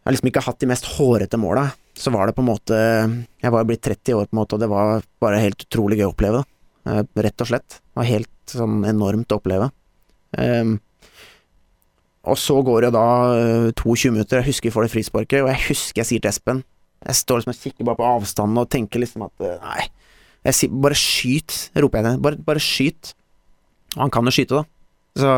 Jeg 0.00 0.08
har 0.08 0.14
liksom 0.14 0.30
ikke 0.30 0.44
hatt 0.46 0.62
de 0.62 0.68
mest 0.70 0.88
hårete 0.96 1.38
måla. 1.38 1.66
Så 1.92 2.10
var 2.10 2.26
det 2.26 2.34
på 2.34 2.40
en 2.40 2.48
måte 2.48 2.78
Jeg 2.78 3.52
var 3.52 3.60
jo 3.60 3.68
blitt 3.68 3.84
30 3.84 4.16
år, 4.16 4.30
på 4.30 4.32
en 4.32 4.40
måte, 4.40 4.56
og 4.56 4.64
det 4.64 4.70
var 4.72 5.04
bare 5.20 5.42
helt 5.44 5.66
utrolig 5.66 6.00
gøy 6.00 6.06
å 6.08 6.14
oppleve. 6.14 6.40
Da. 6.40 7.04
Rett 7.28 7.44
og 7.44 7.52
slett. 7.52 7.76
Det 7.76 8.00
var 8.00 8.08
helt 8.08 8.56
sånn 8.56 8.80
enormt 8.88 9.36
å 9.36 9.38
oppleve. 9.42 9.68
Um, 10.32 10.78
og 12.32 12.38
så 12.40 12.56
går 12.64 12.86
det 12.86 12.92
da 12.94 13.06
eh, 13.34 13.70
22 13.76 14.12
minutter, 14.14 14.40
jeg 14.40 14.52
husker 14.52 14.70
vi 14.70 14.74
får 14.74 14.86
det 14.86 14.92
frisparket, 14.92 15.42
og 15.42 15.50
jeg 15.50 15.64
husker 15.66 16.00
jeg 16.00 16.08
sier 16.08 16.22
til 16.22 16.30
Espen 16.30 16.62
Jeg 17.06 17.18
står 17.18 17.40
liksom 17.40 17.54
og 17.54 17.58
kikker 17.64 17.88
bare 17.88 17.98
på 17.98 18.08
avstanden 18.08 18.60
og 18.62 18.68
tenker 18.70 19.02
liksom 19.02 19.24
at 19.26 19.46
eh, 19.46 19.56
nei, 19.62 19.86
jeg 20.46 20.54
sier 20.58 20.76
bare 20.84 20.98
skyt, 20.98 21.56
roper 21.78 22.00
jeg 22.02 22.06
til 22.12 22.22
Bare, 22.24 22.38
bare 22.50 22.62
skyt. 22.62 23.12
Og 23.96 24.00
han 24.04 24.10
kan 24.14 24.26
jo 24.26 24.32
skyte, 24.34 24.60
da. 24.60 24.64
Så 25.22 25.32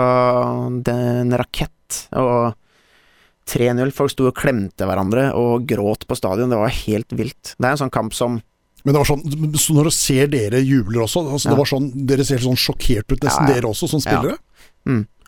det 0.87 0.95
er 0.95 1.21
en 1.25 1.35
rakett. 1.41 1.99
Og 2.21 2.55
3-0. 3.51 3.91
Folk 3.93 4.13
sto 4.15 4.29
og 4.31 4.37
klemte 4.39 4.87
hverandre 4.89 5.27
og 5.37 5.67
gråt 5.69 6.07
på 6.09 6.17
stadion. 6.17 6.53
Det 6.53 6.61
var 6.61 6.73
helt 6.73 7.13
vilt. 7.19 7.55
Det 7.59 7.67
er 7.69 7.75
en 7.75 7.83
sånn 7.85 7.93
kamp 7.93 8.15
som 8.17 8.41
Men 8.85 8.93
det 8.93 9.01
var 9.01 9.09
sånn, 9.09 9.23
så 9.57 9.73
når 9.77 9.87
du 9.89 9.93
ser 9.97 10.27
dere 10.29 10.59
jubler 10.61 11.07
også, 11.07 11.23
altså 11.25 11.49
Ja. 11.49 11.55
det 11.55 11.59
var 11.63 11.69
sånn, 11.71 11.87
dere 12.07 12.25
ser 12.29 12.43
sånn 12.45 12.59
sjokkert 12.61 13.09
ut, 13.15 13.23
nesten 13.25 13.47
Ja, 13.47 13.49
ja. 13.49 13.55
dere 13.55 13.71
også, 13.71 13.89
som 13.89 14.01
spillere. 14.05 14.37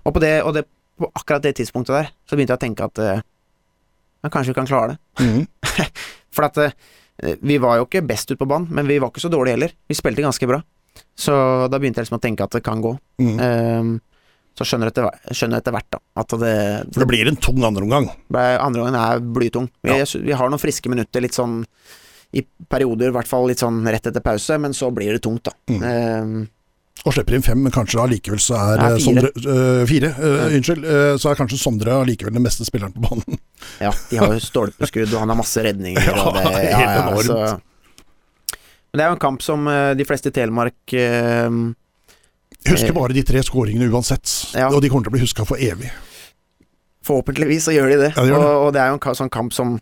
Og 0.05 0.13
på 0.13 0.21
det, 0.21 0.43
og 0.45 0.53
det 0.53 0.67
på 1.01 1.09
akkurat 1.17 1.41
det 1.43 1.55
tidspunktet 1.57 1.89
der, 1.97 2.11
så 2.29 2.37
begynte 2.37 2.53
jeg 2.53 2.61
å 2.61 2.65
tenke 2.67 2.85
at 2.85 3.25
ja, 4.23 4.31
kanskje 4.31 4.53
vi 4.53 4.59
kan 4.61 4.69
klare 4.69 4.95
det. 4.95 5.25
Mm. 5.25 5.47
For 6.37 6.49
at 6.49 6.59
eh, 6.63 7.37
vi 7.41 7.59
var 7.63 7.81
jo 7.81 7.87
ikke 7.89 8.05
best 8.07 8.31
ut 8.33 8.41
på 8.41 8.49
banen, 8.49 8.69
men 8.71 8.89
vi 8.89 8.99
var 9.03 9.13
ikke 9.13 9.25
så 9.25 9.33
dårlige 9.33 9.57
heller. 9.57 9.77
Vi 9.89 9.97
spilte 9.99 10.25
ganske 10.25 10.49
bra. 10.51 10.61
Så 11.17 11.33
da 11.71 11.79
begynte 11.81 12.01
jeg 12.01 12.07
liksom 12.07 12.19
å 12.19 12.25
tenke 12.25 12.45
at 12.45 12.57
det 12.57 12.65
kan 12.65 12.83
gå. 12.85 12.93
Mm. 13.21 13.37
Um, 13.41 13.95
så 14.57 14.65
skjønner 14.65 14.89
jeg 14.89 14.95
etter, 14.97 15.33
skjønner 15.37 15.61
etter 15.61 15.75
hvert 15.75 15.89
da 15.93 15.99
at 16.23 16.35
det, 16.41 16.53
For 16.95 17.05
det 17.05 17.09
blir 17.11 17.29
en 17.29 17.37
tung 17.37 17.61
andreomgang. 17.65 18.07
Andreomgangen 18.33 18.65
andre 18.65 18.85
gangen 18.87 19.01
er 19.03 19.25
blytung. 19.37 19.69
Vi, 19.85 19.93
Ja. 19.93 20.07
vi 20.25 20.33
har 20.33 20.49
noen 20.53 20.63
friske 20.63 20.89
minutter, 20.89 21.21
litt 21.21 21.37
sånn 21.37 21.59
i 22.37 22.43
perioder, 22.69 23.09
i 23.13 23.15
hvert 23.15 23.29
fall 23.29 23.47
litt 23.49 23.61
sånn 23.63 23.85
rett 23.85 24.09
etter 24.09 24.25
pause, 24.25 24.57
men 24.61 24.73
så 24.77 24.89
blir 24.93 25.13
det 25.13 25.23
tungt, 25.25 25.45
da. 25.47 25.53
Mm. 25.71 25.83
Ehm, 25.91 26.49
Og 27.07 27.15
slipper 27.15 27.37
inn 27.39 27.45
fem, 27.47 27.61
men 27.63 27.71
kanskje 27.71 28.01
allikevel 28.03 28.41
så 28.43 28.57
er 28.59 28.81
Ja, 28.81 28.87
eh, 28.89 28.97
fire. 28.99 29.05
Sondre 29.05 29.29
eh, 29.37 29.85
Fire, 29.87 30.09
Ja. 30.19 30.47
unnskyld. 30.59 30.85
eh, 30.85 31.17
så 31.23 31.31
er 31.31 31.39
kanskje 31.39 31.59
Sondre 31.63 31.93
allikevel 32.03 32.35
den 32.35 32.43
beste 32.43 32.67
spilleren 32.67 32.93
på 32.97 33.05
banen. 33.05 33.39
ja, 33.85 33.93
de 34.11 34.17
har 34.19 34.33
jo 34.35 34.41
stolpeskudd, 34.43 35.13
og 35.15 35.21
han 35.23 35.29
har 35.31 35.39
masse 35.39 35.63
redninger. 35.63 36.03
Ja, 36.11 36.33
det, 36.35 36.75
helt 36.75 36.99
enormt. 37.05 37.25
så- 37.31 37.61
Men 38.91 38.99
det 38.99 39.05
er 39.05 39.09
jo 39.09 39.17
en 39.19 39.25
kamp 39.29 39.43
som 39.43 39.65
de 39.97 40.05
fleste 40.09 40.29
i 40.33 40.35
Telemark 40.35 40.97
husker 42.67 42.93
bare 42.97 43.13
de 43.15 43.23
tre 43.23 43.43
skåringene 43.45 43.91
uansett, 43.93 44.27
Ja. 44.55 44.69
og 44.73 44.81
de 44.83 44.89
kommer 44.89 45.05
til 45.05 45.13
å 45.13 45.17
bli 45.17 45.21
huska 45.23 45.47
for 45.47 45.57
evig. 45.57 45.91
Forhåpentligvis 47.07 47.69
så 47.69 47.73
gjør 47.77 47.91
de 47.93 47.97
det. 48.01 48.13
Ja, 48.17 48.23
de 48.25 48.31
gjør 48.33 48.41
det. 48.41 48.47
Og, 48.51 48.67
og 48.67 48.73
det 48.75 48.81
er 48.83 48.89
jo 48.91 48.95
en 48.99 49.15
sånn 49.15 49.31
kamp 49.31 49.53
som 49.55 49.77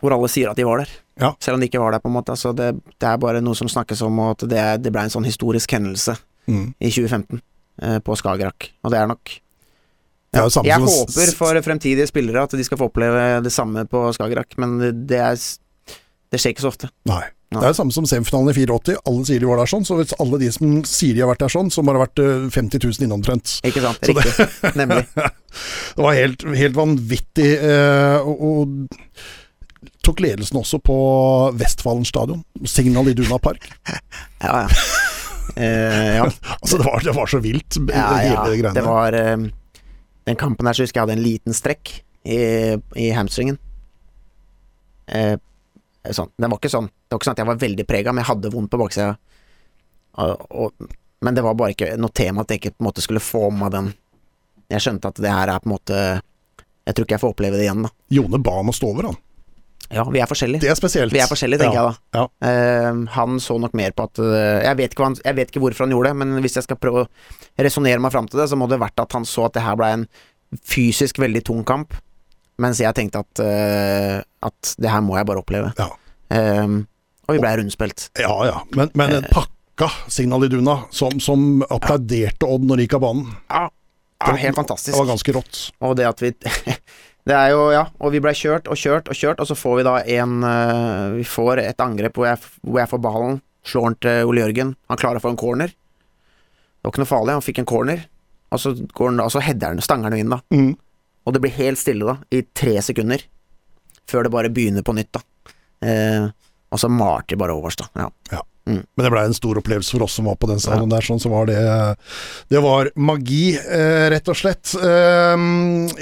hvor 0.00 0.14
alle 0.14 0.28
sier 0.30 0.48
at 0.48 0.56
de 0.56 0.64
var 0.64 0.78
der. 0.78 0.88
Ja. 1.20 1.32
Selv 1.42 1.54
om 1.58 1.60
de 1.60 1.66
ikke 1.68 1.80
var 1.82 1.90
der, 1.92 1.98
på 2.00 2.06
en 2.08 2.14
måte. 2.14 2.36
Så 2.38 2.54
det, 2.54 2.70
det 3.02 3.08
er 3.08 3.18
bare 3.18 3.40
noe 3.42 3.54
som 3.58 3.66
snakkes 3.68 4.00
om, 4.06 4.18
og 4.22 4.36
at 4.36 4.48
det, 4.48 4.82
det 4.84 4.92
ble 4.94 5.02
en 5.02 5.10
sånn 5.10 5.26
historisk 5.26 5.74
hendelse 5.74 6.14
Mm. 6.48 6.72
i 6.80 6.88
2015 6.90 7.40
eh, 7.82 7.98
på 8.00 8.16
Skagerrak. 8.16 8.70
Og 8.82 8.90
det 8.94 8.98
er 9.02 9.06
nok 9.10 9.34
Det 10.32 10.40
er 10.42 10.64
Jeg 10.66 10.80
håper 10.80 11.32
for 11.36 11.60
fremtidige 11.64 12.06
spillere 12.08 12.42
at 12.48 12.52
de 12.56 12.64
skal 12.64 12.78
få 12.80 12.88
oppleve 12.90 13.42
det 13.44 13.52
samme 13.52 13.84
på 13.88 14.06
Skagerrak, 14.16 14.56
men 14.58 14.78
det, 15.06 15.18
er 15.20 15.36
Det 16.32 16.40
skjer 16.40 16.52
ikke 16.56 16.64
så 16.66 16.72
ofte. 16.72 16.90
Nei. 17.08 17.22
Ja. 17.48 17.62
Det 17.62 17.64
er 17.64 17.72
det 17.72 17.78
samme 17.78 17.94
som 17.96 18.04
semifinalen 18.04 18.50
i 18.52 18.66
84. 18.66 18.98
Alle 19.08 19.24
sier 19.24 19.40
de 19.40 19.46
var 19.48 19.56
der 19.56 19.70
sånn, 19.70 19.84
så 19.88 19.96
hvis 19.96 20.12
alle 20.20 20.36
de 20.42 20.50
som 20.52 20.82
sier 20.84 21.14
de 21.16 21.22
har 21.24 21.30
vært 21.30 21.40
der 21.46 21.52
sånn, 21.54 21.70
så 21.72 21.80
må 21.80 21.94
det 21.94 22.00
ha 22.00 22.04
vært 22.04 22.20
eh, 22.20 22.48
50 22.52 22.82
000 22.84 23.06
inne 23.06 23.16
omtrent. 23.16 23.54
Ikke 23.64 23.80
sant? 23.80 24.02
Det- 24.04 24.12
Riktig. 24.12 24.74
Nemlig. 24.76 25.06
Det 25.96 26.04
var 26.04 26.12
helt, 26.18 26.44
helt 26.60 26.76
vanvittig. 26.76 27.48
Eh, 27.56 28.20
og, 28.20 28.42
og 28.44 29.88
tok 30.04 30.20
ledelsen 30.20 30.60
også 30.60 30.76
på 30.84 30.98
Vestfallen 31.56 32.04
stadion. 32.04 32.44
Signal 32.68 33.08
Iduna 33.14 33.40
Park. 33.40 33.64
Ja, 34.44 34.66
ja. 34.68 35.06
Eh, 35.58 36.16
ja. 36.16 36.26
Altså, 36.60 36.78
det 36.78 36.84
var, 36.86 37.00
det 37.04 37.14
var 37.16 37.26
så 37.26 37.40
vilt, 37.42 37.78
ja, 37.90 38.06
ja. 38.22 38.44
greiene 38.46 38.74
Det 38.76 38.84
var 38.86 39.16
eh, 39.18 39.36
Den 40.28 40.38
kampen 40.38 40.68
her 40.68 40.76
så 40.76 40.84
husker 40.86 41.00
jeg 41.00 41.08
hadde 41.08 41.16
en 41.18 41.24
liten 41.24 41.56
strekk 41.56 41.96
i, 42.28 42.38
i 43.00 43.08
hamstringen. 43.16 43.56
Eh, 45.08 45.38
sånn. 46.12 46.30
Den 46.36 46.50
var 46.52 46.60
ikke 46.60 46.70
sånn 46.72 46.90
Det 46.90 47.14
var 47.14 47.20
ikke 47.20 47.28
sånn 47.30 47.36
at 47.38 47.42
jeg 47.42 47.48
var 47.48 47.62
veldig 47.62 47.86
prega, 47.88 48.12
men 48.12 48.22
jeg 48.22 48.30
hadde 48.34 48.52
vondt 48.52 48.70
på 48.72 48.80
baksida. 48.82 49.14
Men 51.22 51.34
det 51.34 51.44
var 51.46 51.56
bare 51.58 51.74
ikke 51.74 51.92
noe 51.98 52.14
tema 52.14 52.42
at 52.44 52.52
jeg 52.52 52.60
ikke 52.62 52.74
på 52.76 52.82
en 52.82 52.88
måte 52.90 53.04
skulle 53.04 53.22
få 53.22 53.48
med 53.54 53.74
den 53.74 53.92
Jeg 54.70 54.84
skjønte 54.84 55.10
at 55.10 55.20
det 55.22 55.32
her 55.32 55.50
er 55.54 55.62
på 55.62 55.70
en 55.70 55.74
måte 55.76 56.00
Jeg 56.10 56.94
tror 56.94 57.06
ikke 57.06 57.16
jeg 57.16 57.22
får 57.24 57.34
oppleve 57.34 57.58
det 57.58 57.66
igjen, 57.68 57.86
da. 57.86 57.92
Jone 58.18 58.42
ba 58.42 58.58
om 58.60 58.72
å 58.72 58.76
stå 58.76 58.90
over, 58.92 59.10
han. 59.10 59.18
Ja, 59.94 60.04
vi 60.12 60.20
er 60.20 60.28
forskjellige. 60.28 60.60
Det 60.66 60.70
er 60.72 60.76
spesielt. 60.76 61.12
Vi 61.14 61.20
er 61.22 61.30
forskjellige, 61.30 61.62
tenker 61.62 61.78
ja. 61.78 61.84
jeg 61.88 61.96
da. 62.12 62.24
Ja. 62.44 62.88
Uh, 62.92 63.04
han 63.14 63.38
så 63.40 63.56
nok 63.60 63.76
mer 63.78 63.94
på 63.96 64.04
at 64.08 64.20
uh, 64.20 64.58
jeg, 64.64 64.74
vet 64.82 64.98
han, 65.00 65.16
jeg 65.24 65.38
vet 65.38 65.52
ikke 65.52 65.62
hvorfor 65.64 65.86
han 65.86 65.94
gjorde 65.94 66.12
det, 66.12 66.18
men 66.24 66.42
hvis 66.44 66.58
jeg 66.60 66.66
skal 66.68 66.80
prøve 66.80 67.06
å 67.06 67.08
resonnere 67.64 68.02
meg 68.04 68.12
fram 68.12 68.28
til 68.28 68.42
det, 68.42 68.50
så 68.52 68.58
må 68.60 68.68
det 68.68 68.80
vært 68.82 69.00
at 69.00 69.16
han 69.16 69.24
så 69.28 69.46
at 69.48 69.56
det 69.56 69.64
her 69.64 69.78
ble 69.80 69.88
en 70.00 70.04
fysisk 70.64 71.20
veldig 71.20 71.42
tung 71.48 71.64
kamp, 71.68 71.96
mens 72.60 72.82
jeg 72.82 72.96
tenkte 72.96 73.24
at, 73.24 73.40
uh, 73.40 74.20
at 74.48 74.74
det 74.76 74.92
her 74.92 75.04
må 75.04 75.16
jeg 75.16 75.28
bare 75.28 75.40
oppleve. 75.44 75.72
Ja. 75.80 75.88
Eh, 76.28 76.68
og 77.28 77.36
vi 77.36 77.40
blei 77.40 77.54
rundspilt. 77.60 78.10
Ja 78.20 78.34
ja, 78.44 78.58
men, 78.76 78.90
men 78.96 79.12
Eh. 79.12 79.16
en 79.22 79.30
pakka 79.32 79.88
Signal 80.12 80.44
Iduna 80.44 80.82
som, 80.90 81.20
som 81.20 81.62
applauderte 81.68 82.48
Odd 82.48 82.64
når 82.68 82.80
de 82.80 82.86
gikk 82.86 82.96
av 82.98 83.04
banen. 83.04 83.28
Ja, 83.48 83.62
ja, 84.18 84.32
helt 84.32 84.52
Det 84.52 84.58
fantastisk. 84.58 84.98
var 84.98 85.06
ganske 85.12 85.34
rått. 85.36 85.60
Og 85.80 85.96
det 85.96 86.08
at 86.08 86.20
vi 86.24 86.32
Det 87.28 87.36
er 87.36 87.52
jo, 87.52 87.66
ja, 87.74 87.82
og 88.00 88.14
vi 88.14 88.22
blei 88.24 88.32
kjørt 88.36 88.70
og 88.72 88.78
kjørt 88.78 89.10
og 89.12 89.16
kjørt, 89.18 89.40
og 89.42 89.48
så 89.50 89.56
får 89.58 89.74
vi 89.78 89.84
da 89.84 89.96
en 90.16 90.44
eh, 90.48 91.16
Vi 91.18 91.26
får 91.28 91.60
et 91.60 91.82
angrep 91.84 92.16
hvor 92.16 92.30
jeg, 92.30 92.40
hvor 92.62 92.80
jeg 92.80 92.90
får 92.92 93.02
ballen, 93.04 93.40
slår 93.68 93.88
den 93.88 93.98
til 94.06 94.30
Ole 94.30 94.44
Jørgen. 94.46 94.70
Han 94.88 95.00
klarer 95.00 95.20
å 95.20 95.24
få 95.26 95.34
en 95.34 95.40
corner. 95.40 95.74
Det 95.74 96.86
var 96.86 96.94
ikke 96.94 97.02
noe 97.02 97.10
farlig, 97.10 97.34
han 97.36 97.44
fikk 97.44 97.60
en 97.60 97.68
corner, 97.68 98.04
og 98.48 98.62
så, 98.62 98.72
går 98.72 99.12
den, 99.12 99.20
og 99.20 99.32
så 99.34 99.42
header 99.44 99.74
han, 99.74 99.84
stanger 99.84 100.08
han 100.08 100.22
inn, 100.22 100.32
da. 100.32 100.40
Mm. 100.54 100.70
Og 101.28 101.34
det 101.36 101.42
blir 101.44 101.56
helt 101.58 101.80
stille, 101.80 102.08
da, 102.08 102.16
i 102.32 102.40
tre 102.56 102.78
sekunder. 102.86 103.26
Før 104.08 104.24
det 104.24 104.32
bare 104.32 104.52
begynner 104.54 104.86
på 104.86 104.94
nytt, 104.96 105.18
da. 105.18 105.52
Eh, 105.84 106.30
og 106.72 106.80
så 106.80 106.88
malte 106.92 107.34
de 107.34 107.40
bare 107.42 107.56
over 107.56 107.68
oss, 107.68 107.76
da. 107.80 107.90
Ja. 108.32 108.40
Men 108.68 109.04
det 109.04 109.10
blei 109.14 109.24
en 109.28 109.34
stor 109.36 109.58
opplevelse 109.60 109.94
for 109.96 110.04
oss 110.04 110.16
som 110.18 110.26
var 110.28 110.36
på 110.36 110.48
den 110.50 110.60
stadion 110.60 110.90
der, 110.92 111.00
sånn, 111.06 111.20
så 111.22 111.30
var 111.32 111.46
det 111.48 111.56
Det 112.52 112.60
var 112.62 112.90
magi, 112.96 113.56
eh, 113.56 114.08
rett 114.12 114.28
og 114.28 114.36
slett. 114.36 114.74
Eh, 114.76 115.36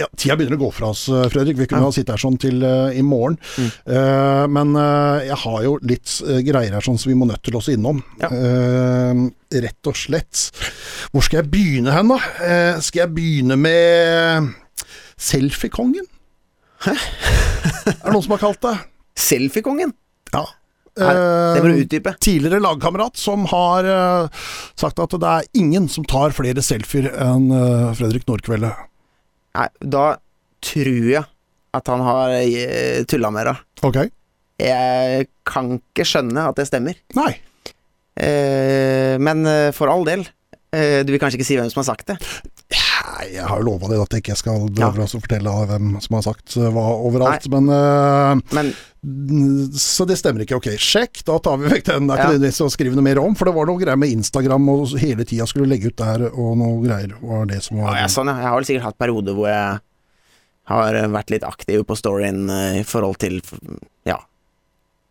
ja, 0.00 0.08
tida 0.18 0.36
begynner 0.36 0.58
å 0.58 0.64
gå 0.66 0.70
fra 0.74 0.90
oss, 0.90 1.06
eh, 1.08 1.28
Fredrik. 1.32 1.56
Vi 1.60 1.66
kunne 1.70 1.80
Ja. 1.84 1.90
ha 1.90 1.94
sittet 1.94 2.14
her 2.16 2.22
sånn 2.24 2.38
til 2.42 2.62
eh, 2.66 2.98
i 2.98 3.02
morgen. 3.06 3.38
Mm. 3.56 3.70
Eh, 3.86 4.46
men 4.58 4.74
eh, 4.76 5.26
jeg 5.30 5.38
har 5.44 5.62
jo 5.62 5.78
litt 5.82 6.16
greier 6.46 6.72
her 6.76 6.80
sånn 6.84 6.98
som 6.98 7.10
vi 7.12 7.16
må 7.18 7.26
nødt 7.30 7.42
til 7.46 7.56
oss 7.56 7.68
innom. 7.72 8.02
Ja. 8.20 8.28
Eh, 8.32 9.60
rett 9.62 9.86
og 9.86 9.94
slett. 9.94 10.50
Hvor 11.12 11.22
skal 11.22 11.42
jeg 11.42 11.50
begynne 11.52 11.92
hen, 11.94 12.08
da? 12.08 12.18
Eh, 12.42 12.80
skal 12.80 13.06
jeg 13.06 13.14
begynne 13.14 13.56
med 13.56 14.52
Selfiekongen? 15.16 16.06
er 16.86 16.98
det 18.04 18.12
noen 18.12 18.22
som 18.24 18.34
har 18.36 18.42
kalt 18.42 18.60
det? 18.66 18.74
Selfiekongen! 19.16 19.94
Ja. 20.34 20.44
Eh, 20.96 22.14
tidligere 22.24 22.60
lagkamerat 22.64 23.18
som 23.20 23.44
har 23.50 23.84
eh, 23.84 24.44
sagt 24.80 25.00
at 25.02 25.16
det 25.20 25.32
er 25.32 25.48
ingen 25.60 25.88
som 25.92 26.06
tar 26.08 26.32
flere 26.36 26.62
selfier 26.64 27.10
enn 27.12 27.50
eh, 27.52 27.90
Fredrik 27.98 28.24
Nordkvelde. 28.28 28.70
Nei, 29.56 29.68
da 29.80 30.06
tror 30.64 31.10
jeg 31.10 31.24
at 31.76 31.90
han 31.92 32.04
har 32.06 32.32
eh, 32.38 33.02
tulla 33.08 33.30
med 33.34 33.50
det. 33.50 33.56
Ok? 33.84 33.98
Jeg 34.62 35.28
kan 35.44 35.74
ikke 35.76 36.06
skjønne 36.08 36.48
at 36.48 36.56
det 36.56 36.68
stemmer. 36.70 36.96
Nei. 37.18 37.34
Eh, 38.16 39.16
men 39.20 39.44
eh, 39.50 39.70
for 39.76 39.92
all 39.92 40.06
del. 40.08 40.24
Du 40.76 41.08
vil 41.08 41.20
kanskje 41.22 41.38
ikke 41.38 41.46
si 41.48 41.54
hvem 41.56 41.68
som 41.72 41.78
har 41.80 41.86
sagt 41.86 42.10
det? 42.10 42.16
Nei, 43.06 43.26
jeg 43.36 43.44
har 43.46 43.60
jo 43.60 43.66
lova 43.68 43.86
det 43.92 43.98
at 44.02 44.14
jeg 44.16 44.22
ikke 44.24 44.36
skal 44.40 44.64
Ja. 44.74 44.88
å 44.90 45.06
fortelle 45.20 45.52
hvem 45.70 45.92
som 46.02 46.16
har 46.18 46.24
sagt 46.26 46.56
eh, 46.58 46.66
hva 46.74 46.84
overalt, 47.06 47.46
men 47.52 47.68
uh, 47.70 48.34
Men 48.52 48.72
Så 49.78 50.06
det 50.08 50.16
stemmer 50.18 50.42
ikke. 50.42 50.56
Ok, 50.58 50.66
sjekk. 50.82 51.20
Da 51.28 51.36
tar 51.38 51.60
vi 51.62 51.70
vekk 51.70 51.84
den. 51.92 52.08
Det 52.08 52.16
er 52.16 52.18
Ja. 52.18 52.24
ikke 52.32 52.40
det 52.42 52.48
vi 52.50 52.56
skal 52.56 52.70
skrive 52.74 52.96
noe 52.98 53.06
mer 53.06 53.20
om. 53.22 53.36
For 53.38 53.46
det 53.46 53.54
var 53.54 53.66
noe 53.70 53.78
greier 53.78 53.96
med 54.00 54.10
Instagram 54.10 54.68
og 54.72 54.96
hele 54.98 55.22
tida 55.24 55.46
skulle 55.46 55.68
legge 55.70 55.92
ut 55.92 55.96
der 56.00 56.26
og 56.32 56.56
noe 56.58 56.80
greier. 56.82 57.14
Var 57.22 57.46
det 57.46 57.60
som 57.62 57.78
var 57.78 57.94
ja, 58.00 58.08
sånn, 58.10 58.26
ja. 58.32 58.40
Jeg 58.42 58.50
har 58.50 58.56
vel 58.58 58.66
sikkert 58.66 58.88
hatt 58.88 58.98
perioder 58.98 59.38
hvor 59.38 59.46
jeg 59.52 59.78
har 60.66 60.94
eh, 60.98 61.06
vært 61.14 61.30
litt 61.30 61.44
aktiv 61.46 61.84
på 61.86 61.94
storyen 61.94 62.50
i 62.50 62.82
forhold 62.82 63.20
til 63.22 63.38
ja, 64.04 64.18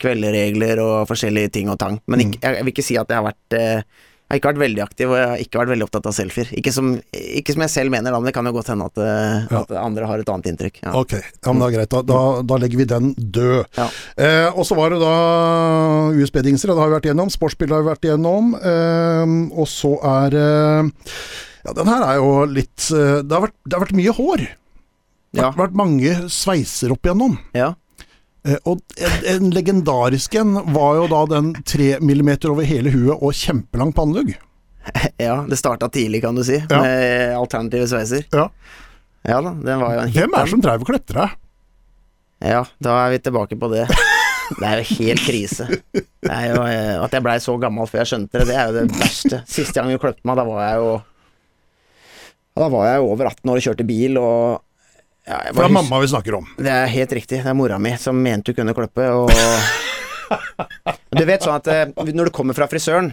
kvelderegler 0.03 0.81
og 0.83 1.07
forskjellige 1.07 1.53
ting 1.55 1.69
og 1.71 1.79
tang. 1.79 2.01
Men 2.07 2.19
Mm. 2.19 2.33
ikke, 2.33 2.41
jeg, 2.43 2.55
jeg 2.59 2.63
vil 2.65 2.73
ikke 2.73 2.83
si 2.89 2.97
at 2.99 3.07
jeg 3.07 3.15
har 3.21 3.29
vært 3.31 3.55
eh, 3.55 3.81
Jeg 4.25 4.33
har 4.33 4.39
ikke 4.41 4.49
vært 4.55 4.61
veldig 4.65 4.81
aktiv, 4.81 5.09
og 5.11 5.17
jeg 5.19 5.27
har 5.29 5.41
ikke 5.43 5.59
vært 5.61 5.69
veldig 5.69 5.85
opptatt 5.85 6.07
av 6.09 6.13
selfier. 6.17 6.47
Ikke 6.57 6.71
som, 6.73 6.87
ikke 7.13 7.53
som 7.53 7.61
jeg 7.61 7.69
selv 7.75 7.91
mener, 7.93 8.09
da, 8.09 8.17
men 8.17 8.25
det 8.25 8.33
kan 8.33 8.47
jo 8.49 8.53
godt 8.55 8.71
hende 8.73 8.87
at, 8.89 8.97
eh, 8.97 9.45
Ja. 9.53 9.59
at 9.61 9.71
andre 9.77 10.07
har 10.09 10.17
et 10.23 10.31
annet 10.33 10.49
inntrykk. 10.49 10.79
Ja. 10.81 10.93
Ok, 10.97 11.11
ja, 11.13 11.53
men 11.53 11.59
det 11.61 11.67
er 11.67 11.75
greit. 11.77 11.89
Da, 11.93 12.01
da, 12.01 12.21
da 12.41 12.57
legger 12.57 12.77
vi 12.81 12.87
den 12.89 13.11
død. 13.13 13.65
Ja. 13.77 13.85
Eh, 14.17 14.49
og 14.57 14.65
så 14.65 14.75
var 14.75 14.89
det 14.89 14.99
da 14.99 15.13
USB-dingser, 16.17 16.73
det 16.73 16.77
har 16.81 16.89
vi 16.89 16.95
vært 16.97 17.05
igjennom. 17.09 17.29
Sportsspill 17.33 17.69
har 17.75 17.83
vi 17.85 17.91
vært 17.93 18.07
igjennom. 18.09 18.51
Eh, 18.57 19.35
og 19.61 19.67
så 19.69 19.93
er 20.01 20.39
eh, 20.41 20.91
Ja, 21.65 21.73
den 21.73 21.87
her 21.89 22.03
er 22.09 22.15
jo 22.21 22.33
litt 22.49 22.89
eh, 22.93 23.21
det, 23.25 23.31
har 23.31 23.45
vært, 23.47 23.55
det 23.65 23.77
har 23.77 23.85
vært 23.85 23.97
mye 23.97 24.13
hår. 24.17 24.37
Det 25.35 25.41
Ja. 25.41 25.49
har 25.51 25.67
vært 25.67 25.75
mange 25.77 26.11
sveiser 26.31 26.91
opp 26.93 27.03
igjennom. 27.05 27.37
Ja. 27.53 27.73
Eh, 28.45 28.57
og 28.69 28.81
en, 29.01 29.15
en 29.35 29.51
legendarisk 29.55 30.35
en 30.41 30.57
var 30.75 30.99
jo 30.99 31.07
da 31.11 31.21
den 31.35 31.53
tre 31.65 31.95
millimeter 32.05 32.53
over 32.53 32.67
hele 32.67 32.93
huet 32.93 33.15
og 33.17 33.33
kjempelang 33.33 33.93
pannelugg. 33.97 34.35
ja, 35.27 35.39
det 35.49 35.57
starta 35.57 35.89
tidlig, 35.89 36.21
kan 36.25 36.37
du 36.37 36.43
si, 36.45 36.59
Ja. 36.69 36.81
med 36.81 37.37
alternative 37.39 37.87
sveiser. 37.89 38.27
Ja. 38.35 38.49
Ja 39.25 39.39
da, 39.41 39.55
den 39.57 39.81
var 39.81 39.95
jo 39.95 40.03
en 40.03 40.11
hit. 40.11 40.19
Hvem 40.21 40.35
er 40.37 40.45
det 40.45 40.53
som 40.53 40.61
dreiv 40.61 40.83
og 40.85 40.91
deg? 40.93 41.39
Ja, 42.45 42.61
da 42.83 42.99
er 43.05 43.15
vi 43.15 43.23
tilbake 43.25 43.57
på 43.57 43.71
det. 43.73 43.87
Det 44.45 44.61
er 44.69 44.77
jo 44.77 44.99
helt 44.99 45.23
krise. 45.25 45.65
Det 45.89 46.29
er 46.29 46.51
jo, 46.51 46.59
eh, 46.69 46.91
at 47.01 47.15
jeg 47.15 47.23
blei 47.25 47.39
så 47.41 47.55
gammel 47.57 47.87
før 47.89 48.03
jeg 48.03 48.11
skjønte 48.11 48.37
det, 48.43 48.45
det 48.51 48.57
er 48.61 48.67
jo 48.69 48.75
det 48.75 48.83
verste. 48.99 49.39
Siste 49.49 49.79
gang 49.79 49.89
hun 49.89 49.97
kløpte 50.03 50.21
meg, 50.21 50.37
da 50.37 50.45
var 50.45 50.59
jeg 50.67 50.83
jo 50.83 50.91
Da 52.61 52.67
var 52.69 52.85
jeg 52.91 52.99
jo 53.01 53.07
over 53.15 53.31
18 53.31 53.51
år 53.51 53.57
og 53.57 53.65
kjørte 53.65 53.87
bil, 53.89 54.19
og 54.21 54.61
ja, 55.25 55.39
For 55.49 55.63
det 55.63 55.69
er 55.69 55.73
mamma 55.73 55.99
vi 56.03 56.11
snakker 56.11 56.37
om. 56.37 56.47
Det 56.57 56.71
er 56.71 56.91
helt 56.91 57.13
riktig. 57.17 57.41
Det 57.41 57.49
er 57.49 57.57
mora 57.57 57.79
mi 57.81 57.95
som 58.01 58.17
mente 58.21 58.51
du 58.53 58.59
kunne 58.59 58.75
klippe, 58.77 59.09
og 59.09 59.31
Du 61.15 61.23
vet 61.25 61.43
sånn 61.45 61.59
at 61.59 61.67
eh, 61.69 61.83
når 62.13 62.29
du 62.29 62.33
kommer 62.33 62.57
fra 62.57 62.67
frisøren, 62.69 63.11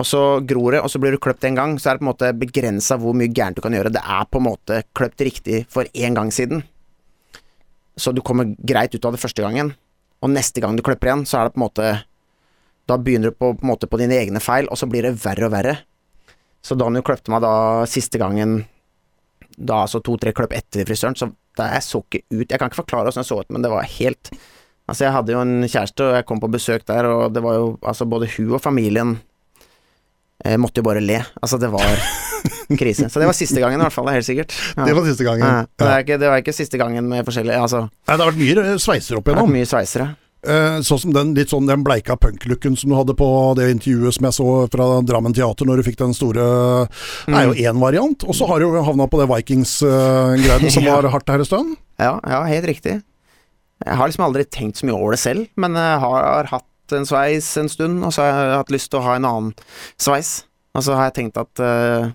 og 0.00 0.08
så 0.08 0.40
gror 0.48 0.74
det, 0.76 0.80
og 0.82 0.90
så 0.90 1.00
blir 1.00 1.14
du 1.14 1.20
kløpt 1.22 1.44
en 1.48 1.58
gang, 1.58 1.74
så 1.80 1.90
er 1.90 1.96
det 1.96 2.02
på 2.02 2.06
en 2.06 2.10
måte 2.10 2.30
begrensa 2.36 2.96
hvor 3.00 3.16
mye 3.16 3.32
gærent 3.32 3.58
du 3.58 3.62
kan 3.64 3.74
gjøre. 3.76 3.92
Det 3.92 4.02
er 4.02 4.28
på 4.28 4.40
en 4.40 4.46
måte 4.48 4.80
kløpt 4.96 5.24
riktig 5.24 5.62
for 5.72 5.88
én 5.92 6.16
gang 6.16 6.32
siden. 6.32 6.64
Så 8.00 8.14
du 8.16 8.22
kommer 8.24 8.54
greit 8.64 8.94
ut 8.96 9.04
av 9.04 9.12
det 9.16 9.20
første 9.20 9.44
gangen, 9.44 9.74
og 10.24 10.32
neste 10.32 10.62
gang 10.64 10.78
du 10.78 10.84
kløpper 10.84 11.10
igjen, 11.10 11.26
så 11.28 11.40
er 11.40 11.48
det 11.48 11.56
på 11.56 11.60
en 11.60 11.66
måte 11.66 11.92
Da 12.90 12.96
begynner 12.98 13.30
du 13.30 13.36
på, 13.38 13.52
på 13.54 13.76
på 13.86 13.98
dine 14.00 14.16
egne 14.18 14.40
feil, 14.42 14.66
og 14.66 14.76
så 14.76 14.88
blir 14.90 15.06
det 15.06 15.14
verre 15.22 15.46
og 15.46 15.52
verre. 15.52 15.76
Så 16.62 16.74
Daniel 16.74 17.04
kløpte 17.06 17.30
meg 17.30 17.44
da 17.44 17.86
siste 17.86 18.18
gangen 18.18 18.64
da 19.58 19.82
altså 19.84 20.00
to-tre 20.04 20.32
kløpp 20.32 20.52
etter 20.56 20.84
frisøren, 20.88 21.16
så 21.18 21.30
da 21.58 21.66
jeg 21.74 21.82
så 21.84 22.00
ikke 22.00 22.22
ut 22.32 22.48
Jeg 22.50 22.58
kan 22.58 22.70
ikke 22.70 22.80
forklare 22.80 23.10
åssen 23.10 23.20
jeg 23.20 23.28
så 23.28 23.40
ut, 23.42 23.50
men 23.52 23.62
det 23.62 23.70
var 23.70 23.82
helt 23.98 24.30
Altså, 24.88 25.04
jeg 25.04 25.12
hadde 25.14 25.32
jo 25.34 25.40
en 25.44 25.62
kjæreste, 25.68 26.02
og 26.08 26.14
jeg 26.16 26.24
kom 26.26 26.40
på 26.42 26.48
besøk 26.50 26.86
der, 26.88 27.06
og 27.06 27.32
det 27.36 27.42
var 27.44 27.54
jo 27.60 27.66
Altså, 27.86 28.04
både 28.08 28.28
hun 28.36 28.54
og 28.56 28.62
familien 28.64 29.18
jeg 30.42 30.58
måtte 30.58 30.80
jo 30.80 30.82
bare 30.82 30.98
le. 30.98 31.20
Altså, 31.38 31.54
det 31.62 31.68
var 31.70 31.84
krise. 32.80 33.06
Så 33.06 33.20
det 33.22 33.28
var 33.28 33.36
siste 33.38 33.60
gangen, 33.62 33.78
i 33.78 33.84
hvert 33.84 33.94
fall. 33.94 34.08
Helt 34.10 34.26
sikkert. 34.26 34.50
Ja. 34.74 34.88
Det 34.88 34.94
var 34.96 35.04
siste 35.06 35.22
gangen. 35.28 35.44
Ja, 35.46 35.60
det, 35.70 35.86
Ja. 35.86 35.90
er 35.94 36.02
ikke, 36.02 36.16
det 36.18 36.30
var 36.32 36.40
ikke 36.42 36.54
siste 36.56 36.80
gangen 36.80 37.06
med 37.06 37.22
forskjellige 37.28 37.60
Altså, 37.62 37.84
Nei, 38.08 38.16
det 38.16 38.24
har 38.24 38.32
vært 38.32 38.40
mye 38.40 38.64
eh, 38.72 38.80
sveiser 38.82 39.20
opp 39.20 39.28
igjennom. 39.30 39.52
mye 39.54 39.68
sveisere. 39.70 40.08
Sånn 40.42 40.98
som 40.98 41.12
den 41.14 41.36
litt 41.36 41.52
sånn 41.52 41.68
den 41.68 41.84
bleika 41.86 42.16
punklooken 42.18 42.74
som 42.74 42.90
du 42.90 42.96
hadde 42.98 43.14
på 43.14 43.26
det 43.54 43.68
intervjuet 43.76 44.16
som 44.16 44.26
jeg 44.26 44.34
så 44.34 44.46
fra 44.72 44.86
Drammen 45.06 45.36
Teater 45.36 45.68
når 45.68 45.78
du 45.78 45.86
fikk 45.86 46.00
den 46.00 46.16
store 46.18 46.46
mm. 47.30 47.36
er 47.38 47.46
jo 47.46 47.54
én 47.70 47.78
variant. 47.78 48.26
Og 48.26 48.34
så 48.34 48.48
har 48.50 48.58
du 48.58 48.66
jo 48.66 48.82
havna 48.82 49.06
på 49.06 49.20
det 49.20 49.28
Vikings-greiene 49.30 50.72
som 50.74 50.82
Ja. 50.88 50.96
var 50.98 51.12
hardt 51.14 51.30
her 51.30 51.44
en 51.44 51.46
stund. 51.46 51.76
Ja, 52.02 52.16
ja, 52.26 52.42
helt 52.50 52.66
riktig. 52.66 52.96
Jeg 53.86 53.98
har 53.98 54.10
liksom 54.10 54.26
aldri 54.26 54.44
tenkt 54.50 54.80
så 54.80 54.88
mye 54.88 54.98
over 54.98 55.14
det 55.14 55.22
selv, 55.22 55.46
men 55.58 55.78
jeg 55.78 56.00
har 56.02 56.50
hatt 56.50 56.96
en 56.96 57.06
sveis 57.08 57.46
en 57.60 57.70
stund, 57.70 58.02
og 58.04 58.10
så 58.14 58.26
har 58.26 58.42
jeg 58.42 58.58
hatt 58.60 58.74
lyst 58.74 58.90
til 58.92 59.00
å 59.00 59.06
ha 59.06 59.14
en 59.18 59.28
annen 59.28 59.54
sveis. 60.00 60.42
Og 60.74 60.84
så 60.86 60.96
har 60.96 61.10
jeg 61.10 61.18
tenkt 61.20 61.40
at 61.40 61.62
uh, 61.62 62.10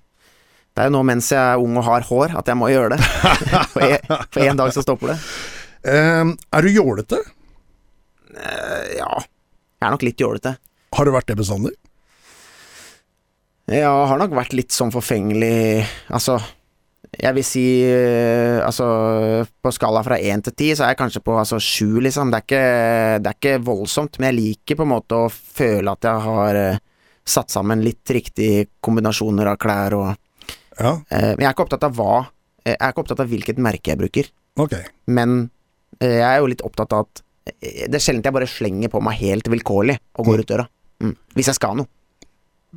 det 0.78 0.84
er 0.84 0.92
jo 0.92 0.96
nå 0.98 1.04
mens 1.10 1.32
jeg 1.34 1.42
er 1.42 1.62
ung 1.62 1.80
og 1.80 1.88
har 1.88 2.06
hår, 2.06 2.36
at 2.40 2.50
jeg 2.50 2.60
må 2.60 2.70
gjøre 2.74 2.96
det. 2.96 3.00
for, 3.74 3.88
en, 3.88 4.14
for 4.34 4.44
en 4.44 4.62
dag 4.62 4.76
så 4.76 4.84
stopper 4.86 5.14
det. 5.14 5.18
Um, 5.88 6.36
er 6.54 6.66
du 6.66 6.74
jålete? 6.76 7.22
Eh, 8.38 8.98
ja, 9.00 9.10
jeg 9.82 9.88
er 9.88 9.94
nok 9.94 10.06
litt 10.06 10.22
jålete. 10.22 10.56
Har 10.98 11.06
du 11.08 11.12
vært 11.14 11.28
det 11.32 11.38
bestandig? 11.40 11.74
Jeg 13.68 13.84
har 13.84 14.20
nok 14.22 14.32
vært 14.38 14.54
litt 14.56 14.72
sånn 14.72 14.94
forfengelig 14.94 15.82
Altså, 16.16 16.38
jeg 17.20 17.36
vil 17.36 17.44
si 17.44 17.64
eh, 17.84 18.62
Altså, 18.64 18.86
på 19.60 19.74
skala 19.76 20.04
fra 20.08 20.16
én 20.24 20.40
til 20.46 20.56
ti, 20.56 20.70
så 20.72 20.86
er 20.86 20.94
jeg 20.94 21.02
kanskje 21.02 21.24
på 21.26 21.36
altså 21.36 21.60
sju, 21.60 21.98
liksom. 22.06 22.32
Det 22.32 22.40
er, 22.40 22.46
ikke, 22.48 22.62
det 23.26 23.34
er 23.34 23.40
ikke 23.42 23.66
voldsomt, 23.68 24.20
men 24.22 24.32
jeg 24.32 24.38
liker 24.40 24.80
på 24.80 24.88
en 24.88 24.94
måte 24.94 25.20
å 25.20 25.28
føle 25.34 25.92
at 25.98 26.08
jeg 26.08 26.26
har 26.30 26.62
eh, 26.62 26.80
satt 27.28 27.52
sammen 27.52 27.84
litt 27.84 28.08
riktige 28.16 28.70
kombinasjoner 28.84 29.52
av 29.52 29.60
klær 29.60 29.98
og 30.00 30.10
Ja, 30.78 30.94
eh, 31.12 31.34
Men 31.36 31.44
jeg 31.44 31.50
er 31.50 31.56
ikke 31.58 31.66
opptatt 31.68 31.84
av 31.90 31.96
hva 31.98 32.22
Jeg 32.64 32.78
er 32.80 32.92
ikke 32.94 33.04
opptatt 33.04 33.24
av 33.26 33.32
hvilket 33.34 33.60
merke 33.64 33.92
jeg 33.94 34.00
bruker, 34.00 34.32
Okay. 34.58 34.88
men 35.14 35.52
eh, 36.00 36.16
jeg 36.18 36.26
er 36.26 36.40
jo 36.40 36.48
litt 36.50 36.64
opptatt 36.66 36.96
av 36.96 37.04
at 37.06 37.20
Det 37.62 37.96
er 37.98 38.04
sjelden 38.04 38.24
jeg 38.26 38.36
bare 38.36 38.48
slenger 38.50 38.92
på 38.94 39.02
meg 39.04 39.18
helt 39.22 39.48
vilkårlig 39.52 39.98
og 40.20 40.26
går 40.30 40.44
ut 40.44 40.50
døra. 40.52 40.66
Mm. 41.04 41.14
Hvis 41.38 41.50
jeg 41.52 41.58
skal 41.60 41.76
noe. 41.80 41.90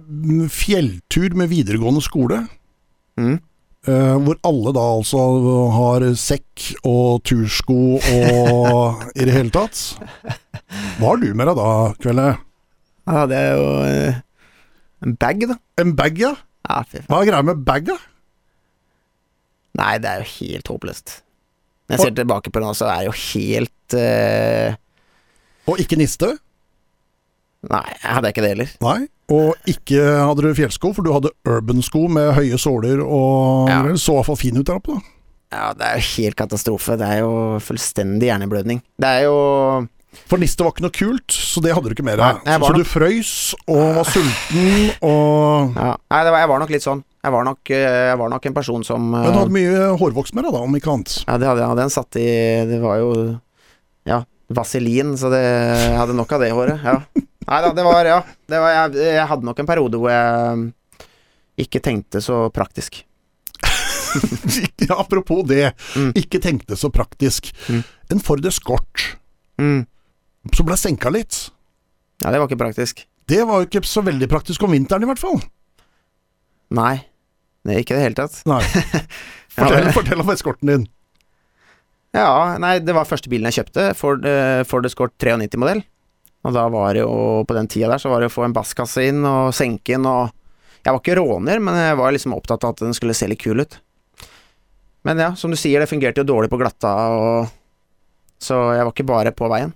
Mm, 0.01 0.47
Fjelltur 0.53 1.35
med 1.37 1.51
videregående 1.53 2.03
skole, 2.05 2.43
Mm. 3.21 3.35
eh, 3.91 4.17
hvor 4.25 4.39
alle 4.47 4.73
da 4.77 4.85
altså 4.97 5.19
har 5.75 6.05
sekk 6.17 6.69
og 6.89 7.23
tursko 7.27 7.79
og 7.99 9.03
i 9.19 9.27
det 9.27 9.35
hele 9.35 9.51
tatt. 9.53 9.81
Hva 11.01 11.11
har 11.11 11.21
du 11.21 11.27
med 11.35 11.51
deg 11.51 11.59
da, 11.59 11.71
Kvelde? 12.01 12.29
Ja, 13.11 13.25
det 13.27 13.41
er 13.41 13.59
jo 13.59 13.67
eh, 13.89 14.21
en 15.05 15.17
bag, 15.21 15.43
da. 15.51 15.59
En 15.83 15.95
bag, 15.99 16.19
ja? 16.23 16.35
Ja. 16.71 16.85
Hva 17.09 17.21
er 17.25 17.29
greia 17.33 17.43
med 17.51 17.65
bag, 17.67 17.89
da? 17.91 17.97
Nei, 19.81 19.95
det 20.03 20.09
er 20.11 20.23
jo 20.23 20.31
helt 20.39 20.69
håpløst. 20.71 21.17
Når 21.89 21.97
jeg 21.97 22.05
ser 22.07 22.17
tilbake 22.21 22.51
på 22.53 22.61
det 22.63 22.69
nå, 22.69 22.75
så 22.79 22.89
er 22.91 23.03
det 23.05 23.11
jo 23.11 23.17
helt 23.19 23.73
eh, 23.99 24.77
Og 25.71 25.81
ikke 25.83 25.99
niste? 26.01 26.35
Nei, 27.71 27.87
jeg 28.01 28.15
hadde 28.17 28.31
ikke 28.33 28.45
det 28.45 28.53
heller. 28.55 28.71
Nei. 28.81 28.99
Og 29.31 29.71
ikke 29.71 30.01
hadde 30.01 30.43
du 30.43 30.57
fjellsko, 30.59 30.91
for 30.97 31.07
du 31.07 31.13
hadde 31.15 31.31
urban-sko 31.47 32.07
med 32.11 32.33
høye 32.39 32.59
såler 32.59 33.03
og 33.05 33.69
Ja. 33.71 33.83
Så 33.95 34.15
i 34.15 34.19
hvert 34.19 34.31
fall 34.31 34.41
fin 34.41 34.57
ut 34.57 34.67
der 34.67 34.81
oppe, 34.81 34.97
da. 34.97 35.17
Ja, 35.51 35.73
det 35.75 35.87
er 35.87 35.97
jo 35.99 36.07
helt 36.17 36.39
katastrofe. 36.39 36.97
Det 36.99 37.07
er 37.07 37.23
jo 37.25 37.33
fullstendig 37.63 38.31
hjerneblødning. 38.31 38.83
Det 39.03 39.09
er 39.09 39.27
jo 39.27 39.89
For 40.27 40.39
niste 40.43 40.65
var 40.67 40.73
ikke 40.75 40.83
noe 40.83 40.95
kult, 40.95 41.31
så 41.31 41.61
det 41.63 41.71
hadde 41.71 41.87
du 41.87 41.95
ikke 41.95 42.03
deg. 42.03 42.41
jeg 42.43 42.59
Så, 42.59 42.67
så 42.67 42.75
du 42.75 42.83
frøys 42.83 43.35
og 43.71 43.83
var 43.95 44.09
sulten 44.09 44.91
og 45.07 45.77
ja. 45.79 45.93
Nei, 46.11 46.23
det 46.27 46.33
var, 46.35 46.41
jeg 46.43 46.51
var 46.51 46.59
nok 46.65 46.73
litt 46.75 46.83
sånn. 46.87 47.05
Jeg 47.23 47.33
var 47.37 47.45
nok, 47.47 47.71
eh, 47.71 48.09
jeg 48.11 48.19
var 48.19 48.33
nok 48.33 48.47
en 48.49 48.57
person 48.57 48.83
som 48.87 49.15
eh, 49.15 49.23
Men 49.23 49.37
du 49.37 49.39
hadde 49.39 49.55
mye 49.55 49.85
hårvoks 50.01 50.35
med 50.35 50.49
deg, 50.49 50.57
da, 50.57 50.65
om 50.67 50.75
ikke 50.81 50.91
annet. 50.97 51.15
Ja, 51.29 51.37
det 51.39 51.47
hadde 51.51 51.63
jeg. 51.63 51.79
Den 51.79 51.95
satt 51.95 52.19
i 52.19 52.27
Det 52.73 52.81
var 52.83 52.99
jo 52.99 53.13
Ja, 54.09 54.23
vaselin, 54.51 55.17
så 55.21 55.29
det, 55.33 55.41
jeg 55.45 55.97
hadde 55.99 56.15
nok 56.17 56.33
av 56.33 56.41
det 56.45 56.51
håret. 56.57 56.81
Ja. 56.85 56.99
Nei 57.51 57.61
da, 57.65 57.71
det 57.75 57.85
var 57.85 58.07
Ja. 58.09 58.21
Det 58.51 58.59
var, 58.63 58.71
jeg, 58.77 59.05
jeg 59.15 59.27
hadde 59.31 59.47
nok 59.47 59.59
en 59.63 59.69
periode 59.69 59.99
hvor 60.01 60.11
jeg 60.13 60.73
ikke 61.67 61.81
tenkte 61.85 62.23
så 62.25 62.47
praktisk. 62.55 63.03
ja, 64.89 64.97
apropos 64.97 65.45
det, 65.47 65.73
Mm. 65.97 66.13
ikke 66.19 66.41
tenkte 66.43 66.77
så 66.79 66.91
praktisk. 66.91 67.53
Mm. 67.69 67.83
En 68.11 68.21
Ford 68.21 68.45
Escort 68.47 69.17
Mm. 69.61 69.85
som 70.55 70.67
ble 70.67 70.77
senka 70.81 71.11
litt. 71.13 71.51
Ja, 72.23 72.31
det 72.33 72.41
var 72.41 72.49
ikke 72.49 72.59
praktisk. 72.65 73.05
Det 73.29 73.43
var 73.47 73.61
jo 73.61 73.69
ikke 73.69 73.85
så 73.87 74.03
veldig 74.03 74.29
praktisk 74.29 74.63
om 74.65 74.73
vinteren, 74.73 75.05
i 75.05 75.07
hvert 75.11 75.21
fall. 75.21 75.39
Nei. 76.75 77.05
Det 77.65 77.75
er 77.77 77.83
ikke 77.85 77.95
i 77.95 77.99
det 78.01 78.07
hele 78.09 78.19
tatt. 78.19 78.41
Nei. 78.49 78.63
Fortell, 79.61 79.91
fortell 79.93 80.21
om 80.23 80.31
eskorten 80.33 80.71
din. 80.71 80.87
Ja, 82.17 82.59
nei, 82.59 82.79
det 82.83 82.95
var 82.97 83.07
første 83.07 83.31
bilen 83.31 83.47
jeg 83.51 83.61
kjøpte. 83.61 83.91
Ford, 83.99 84.25
eh, 84.27 84.63
Ford 84.67 84.87
Escort 84.89 85.15
93-modell. 85.23 85.85
Og 86.49 86.55
da 86.57 86.65
var 86.73 86.95
det 86.97 87.05
jo, 87.05 87.45
på 87.47 87.55
den 87.57 87.69
tida 87.71 87.93
der, 87.93 88.01
så 88.03 88.11
var 88.11 88.23
det 88.23 88.31
å 88.31 88.35
få 88.35 88.47
en 88.47 88.57
basskasse 88.57 89.05
inn 89.11 89.21
og 89.29 89.53
senke 89.57 89.95
den 89.95 90.09
og 90.09 90.31
Jeg 90.81 90.95
var 90.95 91.01
ikke 91.03 91.15
råner, 91.19 91.59
men 91.61 91.77
jeg 91.77 91.97
var 92.01 92.13
liksom 92.15 92.33
opptatt 92.33 92.63
av 92.65 92.71
at 92.73 92.79
den 92.81 92.95
skulle 92.97 93.13
se 93.13 93.27
litt 93.29 93.43
kul 93.43 93.61
ut. 93.61 93.75
Men 95.05 95.19
ja, 95.21 95.35
som 95.37 95.53
du 95.53 95.57
sier, 95.61 95.77
det 95.77 95.91
fungerte 95.91 96.23
jo 96.23 96.29
dårlig 96.31 96.49
på 96.49 96.57
glatta, 96.57 96.93
og 97.13 97.51
så 98.41 98.57
jeg 98.73 98.87
var 98.87 98.95
ikke 98.95 99.07
bare 99.11 99.33
på 99.37 99.51
veien. 99.53 99.75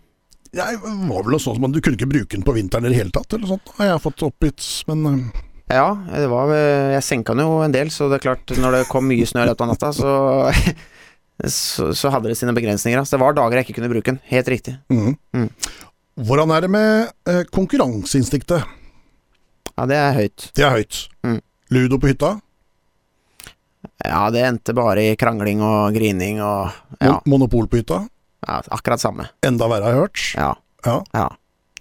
Jeg 0.57 0.79
var 0.81 1.27
vel 1.27 1.37
sånn 1.37 1.59
som 1.59 1.67
at 1.69 1.77
du 1.77 1.83
kunne 1.85 1.99
ikke 1.99 2.09
bruke 2.09 2.33
den 2.33 2.47
på 2.47 2.55
vinteren 2.57 2.89
i 2.89 2.95
det 2.95 3.03
hele 3.03 3.13
tatt, 3.13 3.37
eller 3.37 3.53
sånt. 3.53 3.75
Har 3.77 3.91
jeg 3.91 4.01
fått 4.07 4.25
oppgitt, 4.25 4.65
men 4.89 5.05
eh, 5.11 5.45
Ja, 5.77 5.91
det 6.09 6.33
var 6.33 6.57
Jeg 6.57 7.05
senka 7.05 7.37
den 7.37 7.45
jo 7.45 7.61
en 7.67 7.77
del, 7.77 7.93
så 7.93 8.09
det 8.09 8.23
er 8.23 8.27
klart, 8.31 8.57
når 8.57 8.79
det 8.79 8.83
kom 8.89 9.05
mye 9.13 9.29
snø 9.29 9.45
i 9.45 9.51
løpet 9.51 9.67
av 9.67 9.75
natta, 9.75 9.93
så 9.93 10.17
så, 11.53 11.91
så 11.97 12.11
hadde 12.13 12.29
det 12.31 12.37
sine 12.39 12.55
begrensninger. 12.57 12.99
Altså. 13.01 13.17
Det 13.17 13.23
var 13.25 13.35
dager 13.37 13.59
jeg 13.59 13.67
ikke 13.69 13.77
kunne 13.81 13.91
bruke 13.93 14.13
den. 14.13 14.21
Helt 14.31 14.49
riktig. 14.49 14.77
Mm. 14.93 15.17
Mm. 15.37 15.49
Hvordan 16.29 16.53
er 16.55 16.61
det 16.65 16.71
med 16.71 17.13
eh, 17.31 17.43
konkurranseinstinktet? 17.53 18.65
Ja, 19.75 19.87
det 19.91 19.97
er 19.99 20.13
høyt. 20.15 20.49
Det 20.55 20.65
er 20.65 20.71
høyt. 20.77 21.01
Mm. 21.27 21.41
Ludo 21.75 21.99
på 21.99 22.11
hytta? 22.13 22.37
Ja, 24.05 24.29
det 24.33 24.43
endte 24.47 24.75
bare 24.77 25.03
i 25.11 25.17
krangling 25.19 25.63
og 25.65 25.95
grining 25.97 26.41
og 26.45 26.71
Ja, 27.01 27.17
Mon 27.25 27.35
Monopol 27.35 27.67
på 27.71 27.81
hytta? 27.81 28.03
ja 28.45 28.59
akkurat 28.77 29.01
samme. 29.01 29.27
Enda 29.45 29.67
verre, 29.71 29.89
har 29.89 29.95
jeg 29.95 30.01
hørt. 30.05 30.23
Ja. 30.37 30.51
Ja. 30.85 30.97
ja. 31.17 31.29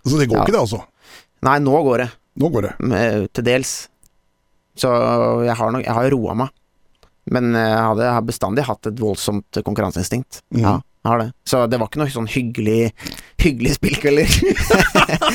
Så 0.08 0.18
det 0.20 0.30
går 0.32 0.42
ikke, 0.46 0.54
det, 0.56 0.62
altså. 0.64 0.80
Nei, 1.44 1.58
nå 1.64 1.76
går 1.84 2.04
det. 2.06 2.10
Nå 2.40 2.50
går 2.54 2.62
det. 2.70 2.74
med- 2.80 3.28
Til 3.36 3.44
dels. 3.46 3.74
Så 4.80 4.90
jeg 5.46 5.56
har 5.60 5.72
nok 5.72 5.84
Jeg 5.86 5.94
har 5.94 6.10
roa 6.10 6.34
meg. 6.34 6.50
Men 7.32 7.54
jeg, 7.56 7.76
hadde, 7.80 8.04
jeg 8.04 8.18
har 8.18 8.26
bestandig 8.28 8.66
hatt 8.68 8.90
et 8.90 9.00
voldsomt 9.00 9.62
konkurranseinstinkt. 9.64 10.42
Mm. 10.52 10.64
Ja, 10.66 10.74
jeg 11.04 11.12
har 11.12 11.22
det. 11.22 11.30
Så 11.48 11.62
det 11.72 11.80
var 11.80 11.92
ikke 11.92 12.02
noe 12.02 12.12
sånn 12.12 12.30
hyggelig 12.32 12.92
Hyggelig 13.44 13.74
spillkvelder. 13.76 14.30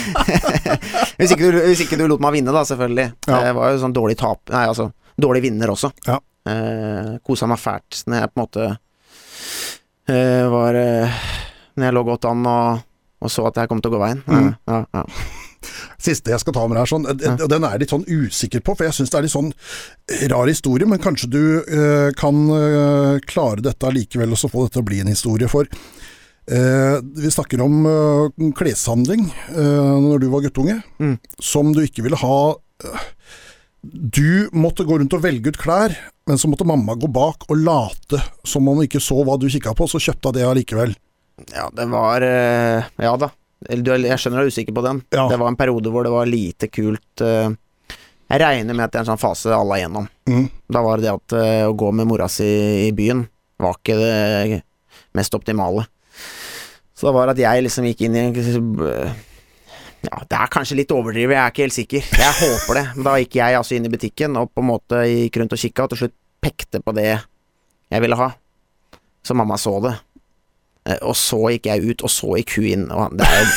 hvis, 1.19 1.33
ikke 1.35 1.51
du, 1.53 1.59
hvis 1.67 1.83
ikke 1.85 1.99
du 2.01 2.07
lot 2.09 2.23
meg 2.25 2.39
vinne, 2.39 2.55
da, 2.57 2.63
selvfølgelig. 2.69 3.09
Ja. 3.29 3.41
Jeg 3.49 3.57
var 3.59 3.75
jo 3.75 3.83
sånn 3.83 3.97
dårlig 3.97 4.17
tap 4.21 4.49
Nei, 4.55 4.65
altså 4.71 4.89
dårlig 5.19 5.43
vinner 5.45 5.73
også. 5.75 5.91
Ja. 6.07 6.21
Eh, 6.49 7.17
Kosa 7.27 7.49
meg 7.51 7.61
fælt 7.61 8.05
når 8.09 8.23
jeg 8.23 8.31
på 8.31 8.39
en 8.39 8.45
måte 8.45 8.67
eh, 10.09 10.45
var 10.49 10.79
eh, 10.79 11.19
Når 11.77 11.89
jeg 11.89 11.97
lå 11.97 12.03
godt 12.07 12.29
an 12.31 12.47
og, 12.49 12.87
og 13.19 13.33
så 13.35 13.49
at 13.51 13.61
jeg 13.61 13.71
kom 13.71 13.83
til 13.83 13.93
å 13.93 13.97
gå 13.97 14.03
veien. 14.07 14.25
Mm. 14.25 14.51
Ja, 14.71 14.81
ja. 14.95 15.05
Siste 15.99 16.31
jeg 16.31 16.39
skal 16.45 16.55
ta 16.55 16.63
med 16.71 16.79
deg, 16.79 16.87
sånn, 16.87 17.07
eh, 17.11 17.41
og 17.43 17.49
den 17.51 17.65
er 17.67 17.73
jeg 17.75 17.81
litt 17.83 17.93
sånn 17.95 18.05
usikker 18.07 18.63
på, 18.63 18.77
for 18.79 18.87
jeg 18.87 18.95
syns 18.95 19.11
det 19.11 19.19
er 19.19 19.25
litt 19.27 19.35
sånn 19.35 19.49
rar 20.31 20.47
historie, 20.47 20.87
men 20.87 21.01
kanskje 21.03 21.31
du 21.33 21.41
eh, 21.65 22.11
kan 22.19 22.39
eh, 22.55 23.19
klare 23.27 23.65
dette 23.67 23.89
allikevel, 23.89 24.31
og 24.31 24.39
så 24.39 24.51
få 24.53 24.63
dette 24.67 24.79
til 24.79 24.85
å 24.85 24.89
bli 24.93 25.01
en 25.03 25.11
historie. 25.11 25.49
For 25.51 25.67
eh, 25.67 27.01
vi 27.03 27.33
snakker 27.35 27.65
om 27.67 27.81
eh, 27.91 28.47
kleshandling 28.61 29.27
eh, 29.57 29.97
når 30.07 30.23
du 30.23 30.29
var 30.33 30.47
guttunge, 30.47 30.79
Mm. 31.03 31.17
som 31.43 31.73
du 31.75 31.83
ikke 31.85 32.03
ville 32.07 32.19
ha 32.23 32.39
Du 33.83 34.49
måtte 34.53 34.85
gå 34.87 34.97
rundt 34.99 35.15
og 35.15 35.23
velge 35.23 35.51
ut 35.53 35.59
klær, 35.59 35.95
men 36.27 36.39
så 36.39 36.49
måtte 36.51 36.67
mamma 36.67 36.95
gå 36.99 37.07
bak 37.15 37.45
og 37.49 37.59
late 37.63 38.19
som 38.47 38.67
om 38.69 38.79
hun 38.81 38.87
ikke 38.89 39.01
så 39.03 39.19
hva 39.25 39.37
du 39.39 39.47
kikka 39.51 39.75
på, 39.79 39.87
så 39.91 40.01
kjøpte 40.03 40.31
hun 40.31 40.35
det 40.39 40.47
allikevel. 40.47 40.95
Ja, 41.55 41.69
det 41.75 41.87
var 41.91 42.23
eh, 42.27 42.87
Ja 43.03 43.13
da. 43.19 43.31
Jeg 43.67 44.19
skjønner 44.21 44.45
du 44.45 44.47
er 44.47 44.53
usikker 44.53 44.75
på 44.77 44.85
den. 44.85 45.01
Ja. 45.11 45.27
Det 45.31 45.39
var 45.41 45.51
en 45.51 45.59
periode 45.59 45.91
hvor 45.91 46.07
det 46.07 46.13
var 46.15 46.31
lite 46.31 46.69
kult 46.71 47.23
eh, 47.27 47.51
Jeg 48.31 48.43
regner 48.43 48.77
med 48.77 48.85
at 48.87 48.93
det 48.95 49.01
er 49.01 49.07
en 49.07 49.11
sånn 49.11 49.21
fase 49.21 49.51
alle 49.55 49.79
er 49.79 49.83
gjennom. 49.83 50.07
Mm. 50.31 50.47
Da 50.71 50.83
var 50.85 51.01
det 51.01 51.09
det 51.09 51.15
at 51.17 51.37
eh, 51.41 51.65
å 51.67 51.75
gå 51.79 51.91
med 51.91 52.07
mora 52.11 52.29
si 52.31 52.47
i 52.87 52.93
byen 52.95 53.25
var 53.59 53.81
ikke 53.81 53.97
det 53.99 54.61
mest 55.19 55.35
optimale. 55.35 55.89
Så 56.95 57.09
det 57.09 57.15
var 57.15 57.33
at 57.33 57.41
jeg 57.41 57.65
liksom 57.67 57.87
gikk 57.91 58.05
inn 58.07 58.19
i 58.19 58.23
en 58.27 58.37
Ja, 59.99 60.21
det 60.31 60.39
er 60.39 60.51
kanskje 60.55 60.79
litt 60.79 60.93
overdrevet, 60.95 61.35
jeg 61.35 61.43
er 61.43 61.53
ikke 61.53 61.65
helt 61.65 61.75
sikker. 61.75 62.11
Jeg 62.23 62.35
håper 62.39 62.79
det. 62.79 62.85
Men 62.95 63.07
da 63.09 63.17
gikk 63.19 63.39
jeg 63.41 63.59
altså 63.59 63.75
inn 63.75 63.89
i 63.89 63.91
butikken 63.91 64.39
og 64.39 64.53
på 64.55 64.63
en 64.63 64.71
måte 64.71 65.03
gikk 65.11 65.41
rundt 65.43 65.57
og 65.57 65.63
kikka, 65.63 65.87
og 65.87 65.91
til 65.93 66.05
slutt 66.05 66.15
pekte 66.39 66.79
på 66.85 66.95
det 66.95 67.09
jeg 67.11 68.05
ville 68.05 68.19
ha. 68.19 68.29
Så 69.27 69.35
mamma 69.35 69.59
så 69.59 69.75
det. 69.83 69.97
Eh, 70.89 70.99
Og 71.05 71.15
så 71.19 71.39
gikk 71.55 71.69
jeg 71.71 71.85
ut, 71.93 72.05
og 72.07 72.11
så 72.13 72.33
gikk 72.41 72.57
hun 72.59 72.69
inn. 72.73 72.87
Og 72.95 73.15
det 73.19 73.29
er 73.29 73.43
jo 73.45 73.51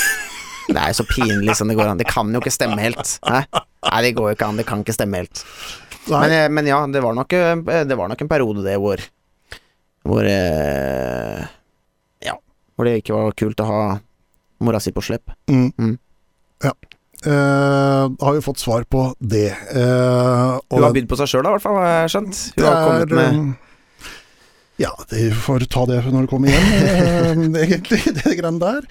det 0.72 0.80
er 0.80 0.94
så 0.96 1.04
pinlig 1.04 1.56
som 1.58 1.68
det 1.68 1.76
går 1.76 1.90
an. 1.92 2.00
Det 2.00 2.08
kan 2.08 2.30
jo 2.32 2.40
ikke 2.40 2.54
stemme 2.54 2.80
helt. 2.80 3.18
Hæ? 3.28 3.42
Nei, 3.88 4.02
det 4.06 4.14
går 4.16 4.30
jo 4.30 4.36
ikke 4.38 4.48
an. 4.52 4.60
Det 4.62 4.68
kan 4.70 4.84
ikke 4.86 4.96
stemme 4.96 5.20
helt. 5.24 5.42
Men, 6.08 6.32
eh, 6.32 6.48
men 6.50 6.70
ja, 6.70 6.80
det 6.88 7.02
var, 7.04 7.14
nok, 7.18 7.34
eh, 7.34 7.84
det 7.88 7.98
var 7.98 8.08
nok 8.12 8.22
en 8.24 8.30
periode 8.32 8.64
det 8.66 8.78
hvor 8.82 9.02
Hvor 10.08 10.26
Ja. 12.26 12.36
Hvor 12.76 12.88
det 12.88 13.02
ikke 13.02 13.14
var 13.18 13.36
kult 13.38 13.60
å 13.62 13.68
ha 13.68 13.82
mora 14.62 14.80
si 14.82 14.92
på 14.94 15.02
slep. 15.04 15.30
Mm. 15.50 15.72
Mm. 15.78 15.98
Ja. 16.64 16.72
Uh, 17.22 18.10
har 18.18 18.34
vi 18.34 18.42
fått 18.42 18.58
svar 18.58 18.82
på 18.90 19.14
det. 19.20 19.52
Uh, 19.76 20.58
Hun 20.74 20.82
har 20.88 20.94
bydd 20.96 21.10
på 21.10 21.18
seg 21.20 21.30
sjøl, 21.30 21.46
i 21.46 21.52
hvert 21.54 21.62
fall, 21.62 21.78
har 21.78 21.92
jeg 22.00 22.14
skjønt. 22.16 22.40
Hun 22.56 22.66
har 22.66 22.80
kommet 22.88 23.14
med 23.14 23.36
Ja, 24.82 24.92
det 25.12 25.30
får 25.44 25.68
ta 25.70 25.86
det 25.86 26.00
når 26.10 26.24
det 26.26 26.32
kommer 26.32 26.50
igjen, 26.50 27.56
eh, 27.56 27.68
egentlig, 27.68 28.02
det 28.18 28.36
greiene 28.40 28.62
der. 28.62 28.88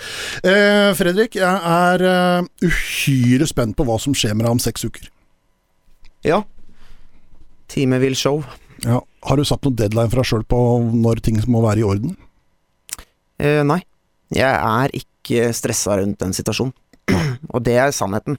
Eh, 0.46 0.90
Fredrik, 0.98 1.38
jeg 1.40 1.74
er 1.74 2.04
eh, 2.06 2.48
uhyre 2.62 3.48
spent 3.50 3.76
på 3.78 3.86
hva 3.88 3.98
som 4.02 4.14
skjer 4.14 4.36
med 4.36 4.46
deg 4.46 4.54
om 4.54 4.62
seks 4.62 4.86
uker. 4.86 5.10
Ja. 6.26 6.42
Time 7.70 7.98
vil 8.02 8.14
show. 8.18 8.44
Ja. 8.84 9.00
Har 9.26 9.36
du 9.36 9.44
satt 9.44 9.64
noen 9.66 9.76
deadline 9.76 10.10
for 10.12 10.22
deg 10.22 10.30
sjøl 10.30 10.44
på 10.48 10.60
når 10.94 11.24
ting 11.24 11.40
må 11.50 11.62
være 11.64 11.82
i 11.82 11.86
orden? 11.86 12.14
Eh, 13.40 13.62
nei. 13.66 13.80
Jeg 14.30 14.46
er 14.46 14.94
ikke 14.94 15.50
stressa 15.56 15.98
rundt 15.98 16.20
den 16.22 16.36
situasjonen. 16.36 16.74
Og 17.54 17.64
det 17.66 17.76
er 17.82 17.94
sannheten. 17.96 18.38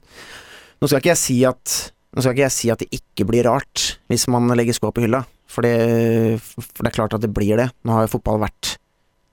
Nå 0.80 0.88
skal 0.88 1.02
ikke 1.02 1.12
jeg 1.12 1.20
si 1.20 1.42
at 1.46 1.80
Nå 2.12 2.20
skal 2.20 2.34
ikke 2.34 2.42
jeg 2.44 2.52
si 2.52 2.68
at 2.68 2.80
det 2.82 2.90
ikke 2.92 3.24
blir 3.24 3.46
rart 3.48 3.94
hvis 4.12 4.26
man 4.28 4.50
legger 4.52 4.76
skoa 4.76 4.92
på 4.92 5.00
hylla, 5.00 5.22
for 5.52 5.66
det, 5.66 6.40
for 6.40 6.80
det 6.82 6.90
er 6.90 6.96
klart 6.96 7.16
at 7.16 7.24
det 7.24 7.32
blir 7.34 7.60
det. 7.60 7.68
Nå 7.84 7.94
har 7.96 8.06
jo 8.06 8.14
fotball 8.14 8.40
vært 8.46 8.76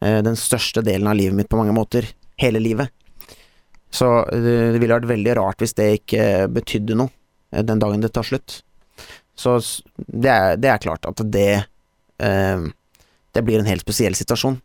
eh, 0.03 0.19
den 0.25 0.37
største 0.39 0.83
delen 0.85 1.07
av 1.09 1.17
livet 1.19 1.37
mitt 1.37 1.49
på 1.51 1.59
mange 1.59 1.75
måter. 1.75 2.09
Hele 2.39 2.61
livet. 2.63 2.91
Så 3.93 4.09
eh, 4.27 4.73
det 4.73 4.81
ville 4.81 4.95
vært 4.97 5.09
veldig 5.09 5.37
rart 5.39 5.63
hvis 5.63 5.75
det 5.79 5.89
ikke 6.01 6.23
betydde 6.59 6.99
noe 6.99 7.11
eh, 7.53 7.63
den 7.63 7.81
dagen 7.81 8.03
det 8.03 8.11
tar 8.15 8.27
slutt. 8.27 8.61
Så 9.39 9.55
det 9.95 10.31
er, 10.33 10.57
det 10.59 10.73
er 10.73 10.81
klart 10.83 11.05
at 11.07 11.21
det 11.31 11.63
Det 12.19 13.41
blir 13.47 13.61
en 13.61 13.69
helt 13.69 13.85
spesiell 13.85 14.11
situasjon. 14.17 14.57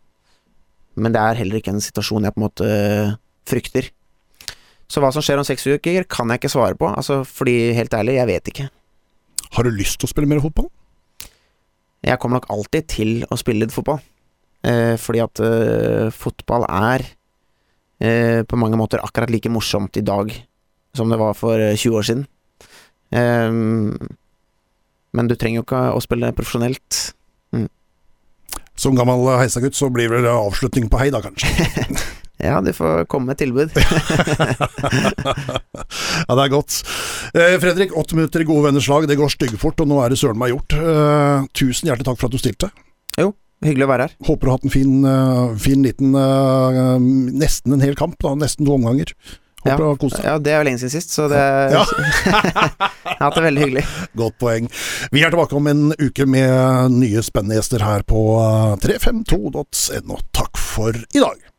Men 0.98 1.14
det 1.14 1.20
er 1.22 1.38
heller 1.38 1.60
ikke 1.60 1.70
en 1.70 1.84
situasjon 1.84 2.24
jeg 2.26 2.34
på 2.34 2.40
en 2.40 2.44
måte 2.48 2.70
frykter. 3.46 3.92
Så 4.90 4.98
hva 4.98 5.12
som 5.14 5.22
skjer 5.22 5.38
om 5.38 5.46
seks 5.46 5.68
uker, 5.68 6.08
kan 6.10 6.32
jeg 6.32 6.40
ikke 6.40 6.50
svare 6.50 6.74
på. 6.78 6.88
Altså, 6.90 7.20
fordi, 7.22 7.70
helt 7.78 7.94
ærlig, 7.94 8.16
jeg 8.18 8.30
vet 8.32 8.50
ikke. 8.50 8.66
Har 9.54 9.62
du 9.62 9.70
lyst 9.70 10.00
til 10.00 10.08
å 10.08 10.10
spille 10.10 10.26
mer 10.30 10.42
fotball? 10.42 10.66
Jeg 12.04 12.20
kommer 12.20 12.40
nok 12.40 12.50
alltid 12.52 12.88
til 12.92 13.12
å 13.32 13.38
spille 13.40 13.64
litt 13.64 13.74
fotball. 13.74 14.02
Eh, 14.64 14.94
fordi 15.00 15.22
at 15.24 15.40
eh, 15.44 16.08
fotball 16.14 16.66
er 16.68 17.04
eh, 18.00 18.40
på 18.48 18.58
mange 18.60 18.78
måter 18.80 19.02
akkurat 19.04 19.32
like 19.32 19.52
morsomt 19.52 19.96
i 20.00 20.04
dag 20.04 20.32
som 20.96 21.10
det 21.10 21.18
var 21.20 21.36
for 21.36 21.60
eh, 21.60 21.76
20 21.76 21.98
år 21.98 22.08
siden. 22.08 22.26
Eh, 23.12 23.50
men 25.14 25.30
du 25.30 25.36
trenger 25.38 25.62
jo 25.62 25.66
ikke 25.66 25.84
å 25.94 26.02
spille 26.04 26.32
profesjonelt. 26.36 27.02
Som 28.74 28.96
gammel 28.98 29.28
heisagutt 29.38 29.76
så 29.78 29.86
blir 29.94 30.10
det 30.10 30.26
avslutning 30.26 30.88
på 30.90 30.98
hei, 30.98 31.10
da 31.14 31.20
kanskje. 31.22 31.46
Ja, 32.42 32.60
du 32.60 32.72
får 32.74 33.04
komme 33.06 33.32
med 33.32 33.38
tilbud. 33.38 33.70
Ja, 36.24 36.34
det 36.38 36.44
er 36.44 36.50
godt. 36.52 36.76
Eh, 37.36 37.54
Fredrik, 37.60 37.92
åtte 37.98 38.16
minutter 38.16 38.40
i 38.40 38.46
gode 38.48 38.64
venners 38.68 38.86
lag. 38.88 39.04
Det 39.08 39.16
går 39.18 39.32
styggfort, 39.34 39.82
og 39.84 39.90
nå 39.90 39.98
er 40.04 40.12
det 40.12 40.18
søren 40.20 40.38
meg 40.40 40.54
gjort. 40.54 40.74
Eh, 40.78 41.46
tusen 41.56 41.90
hjertelig 41.90 42.06
takk 42.08 42.20
for 42.20 42.30
at 42.30 42.36
du 42.36 42.40
stilte. 42.40 42.70
Jo, 43.20 43.32
Hyggelig 43.64 43.86
å 43.86 43.88
være 43.92 44.06
her. 44.08 44.14
Håper 44.26 44.44
du 44.44 44.50
har 44.50 44.58
hatt 44.58 44.66
en 44.68 44.72
fin, 44.74 44.94
eh, 45.08 45.54
fin 45.62 45.84
liten 45.86 46.12
eh, 46.18 46.80
Nesten 47.40 47.72
en 47.76 47.84
hel 47.84 47.94
kamp, 47.96 48.16
da. 48.20 48.34
Nesten 48.36 48.66
to 48.66 48.74
omganger. 48.76 49.14
Håper 49.64 49.84
Ja. 49.86 50.10
Ja, 50.26 50.34
det 50.38 50.52
er 50.52 50.58
jo 50.60 50.66
lenge 50.68 50.80
siden 50.82 50.92
sist, 50.92 51.14
så 51.14 51.28
det 51.32 51.40
Ja. 51.72 51.84
Jeg 51.84 53.16
har 53.16 53.24
hatt 53.30 53.38
det 53.38 53.44
veldig 53.46 53.62
hyggelig. 53.64 53.84
Godt 54.20 54.36
poeng. 54.42 54.68
Vi 55.12 55.22
er 55.24 55.32
tilbake 55.32 55.56
om 55.56 55.66
en 55.70 55.86
uke 55.96 56.26
med 56.28 56.92
nye 56.98 57.22
spennende 57.24 57.56
gjester 57.56 57.80
her 57.84 58.04
på 58.04 58.20
eh, 58.42 58.76
352.no. 58.84 60.20
Takk 60.36 60.60
for 60.60 60.92
i 60.92 61.22
dag. 61.24 61.40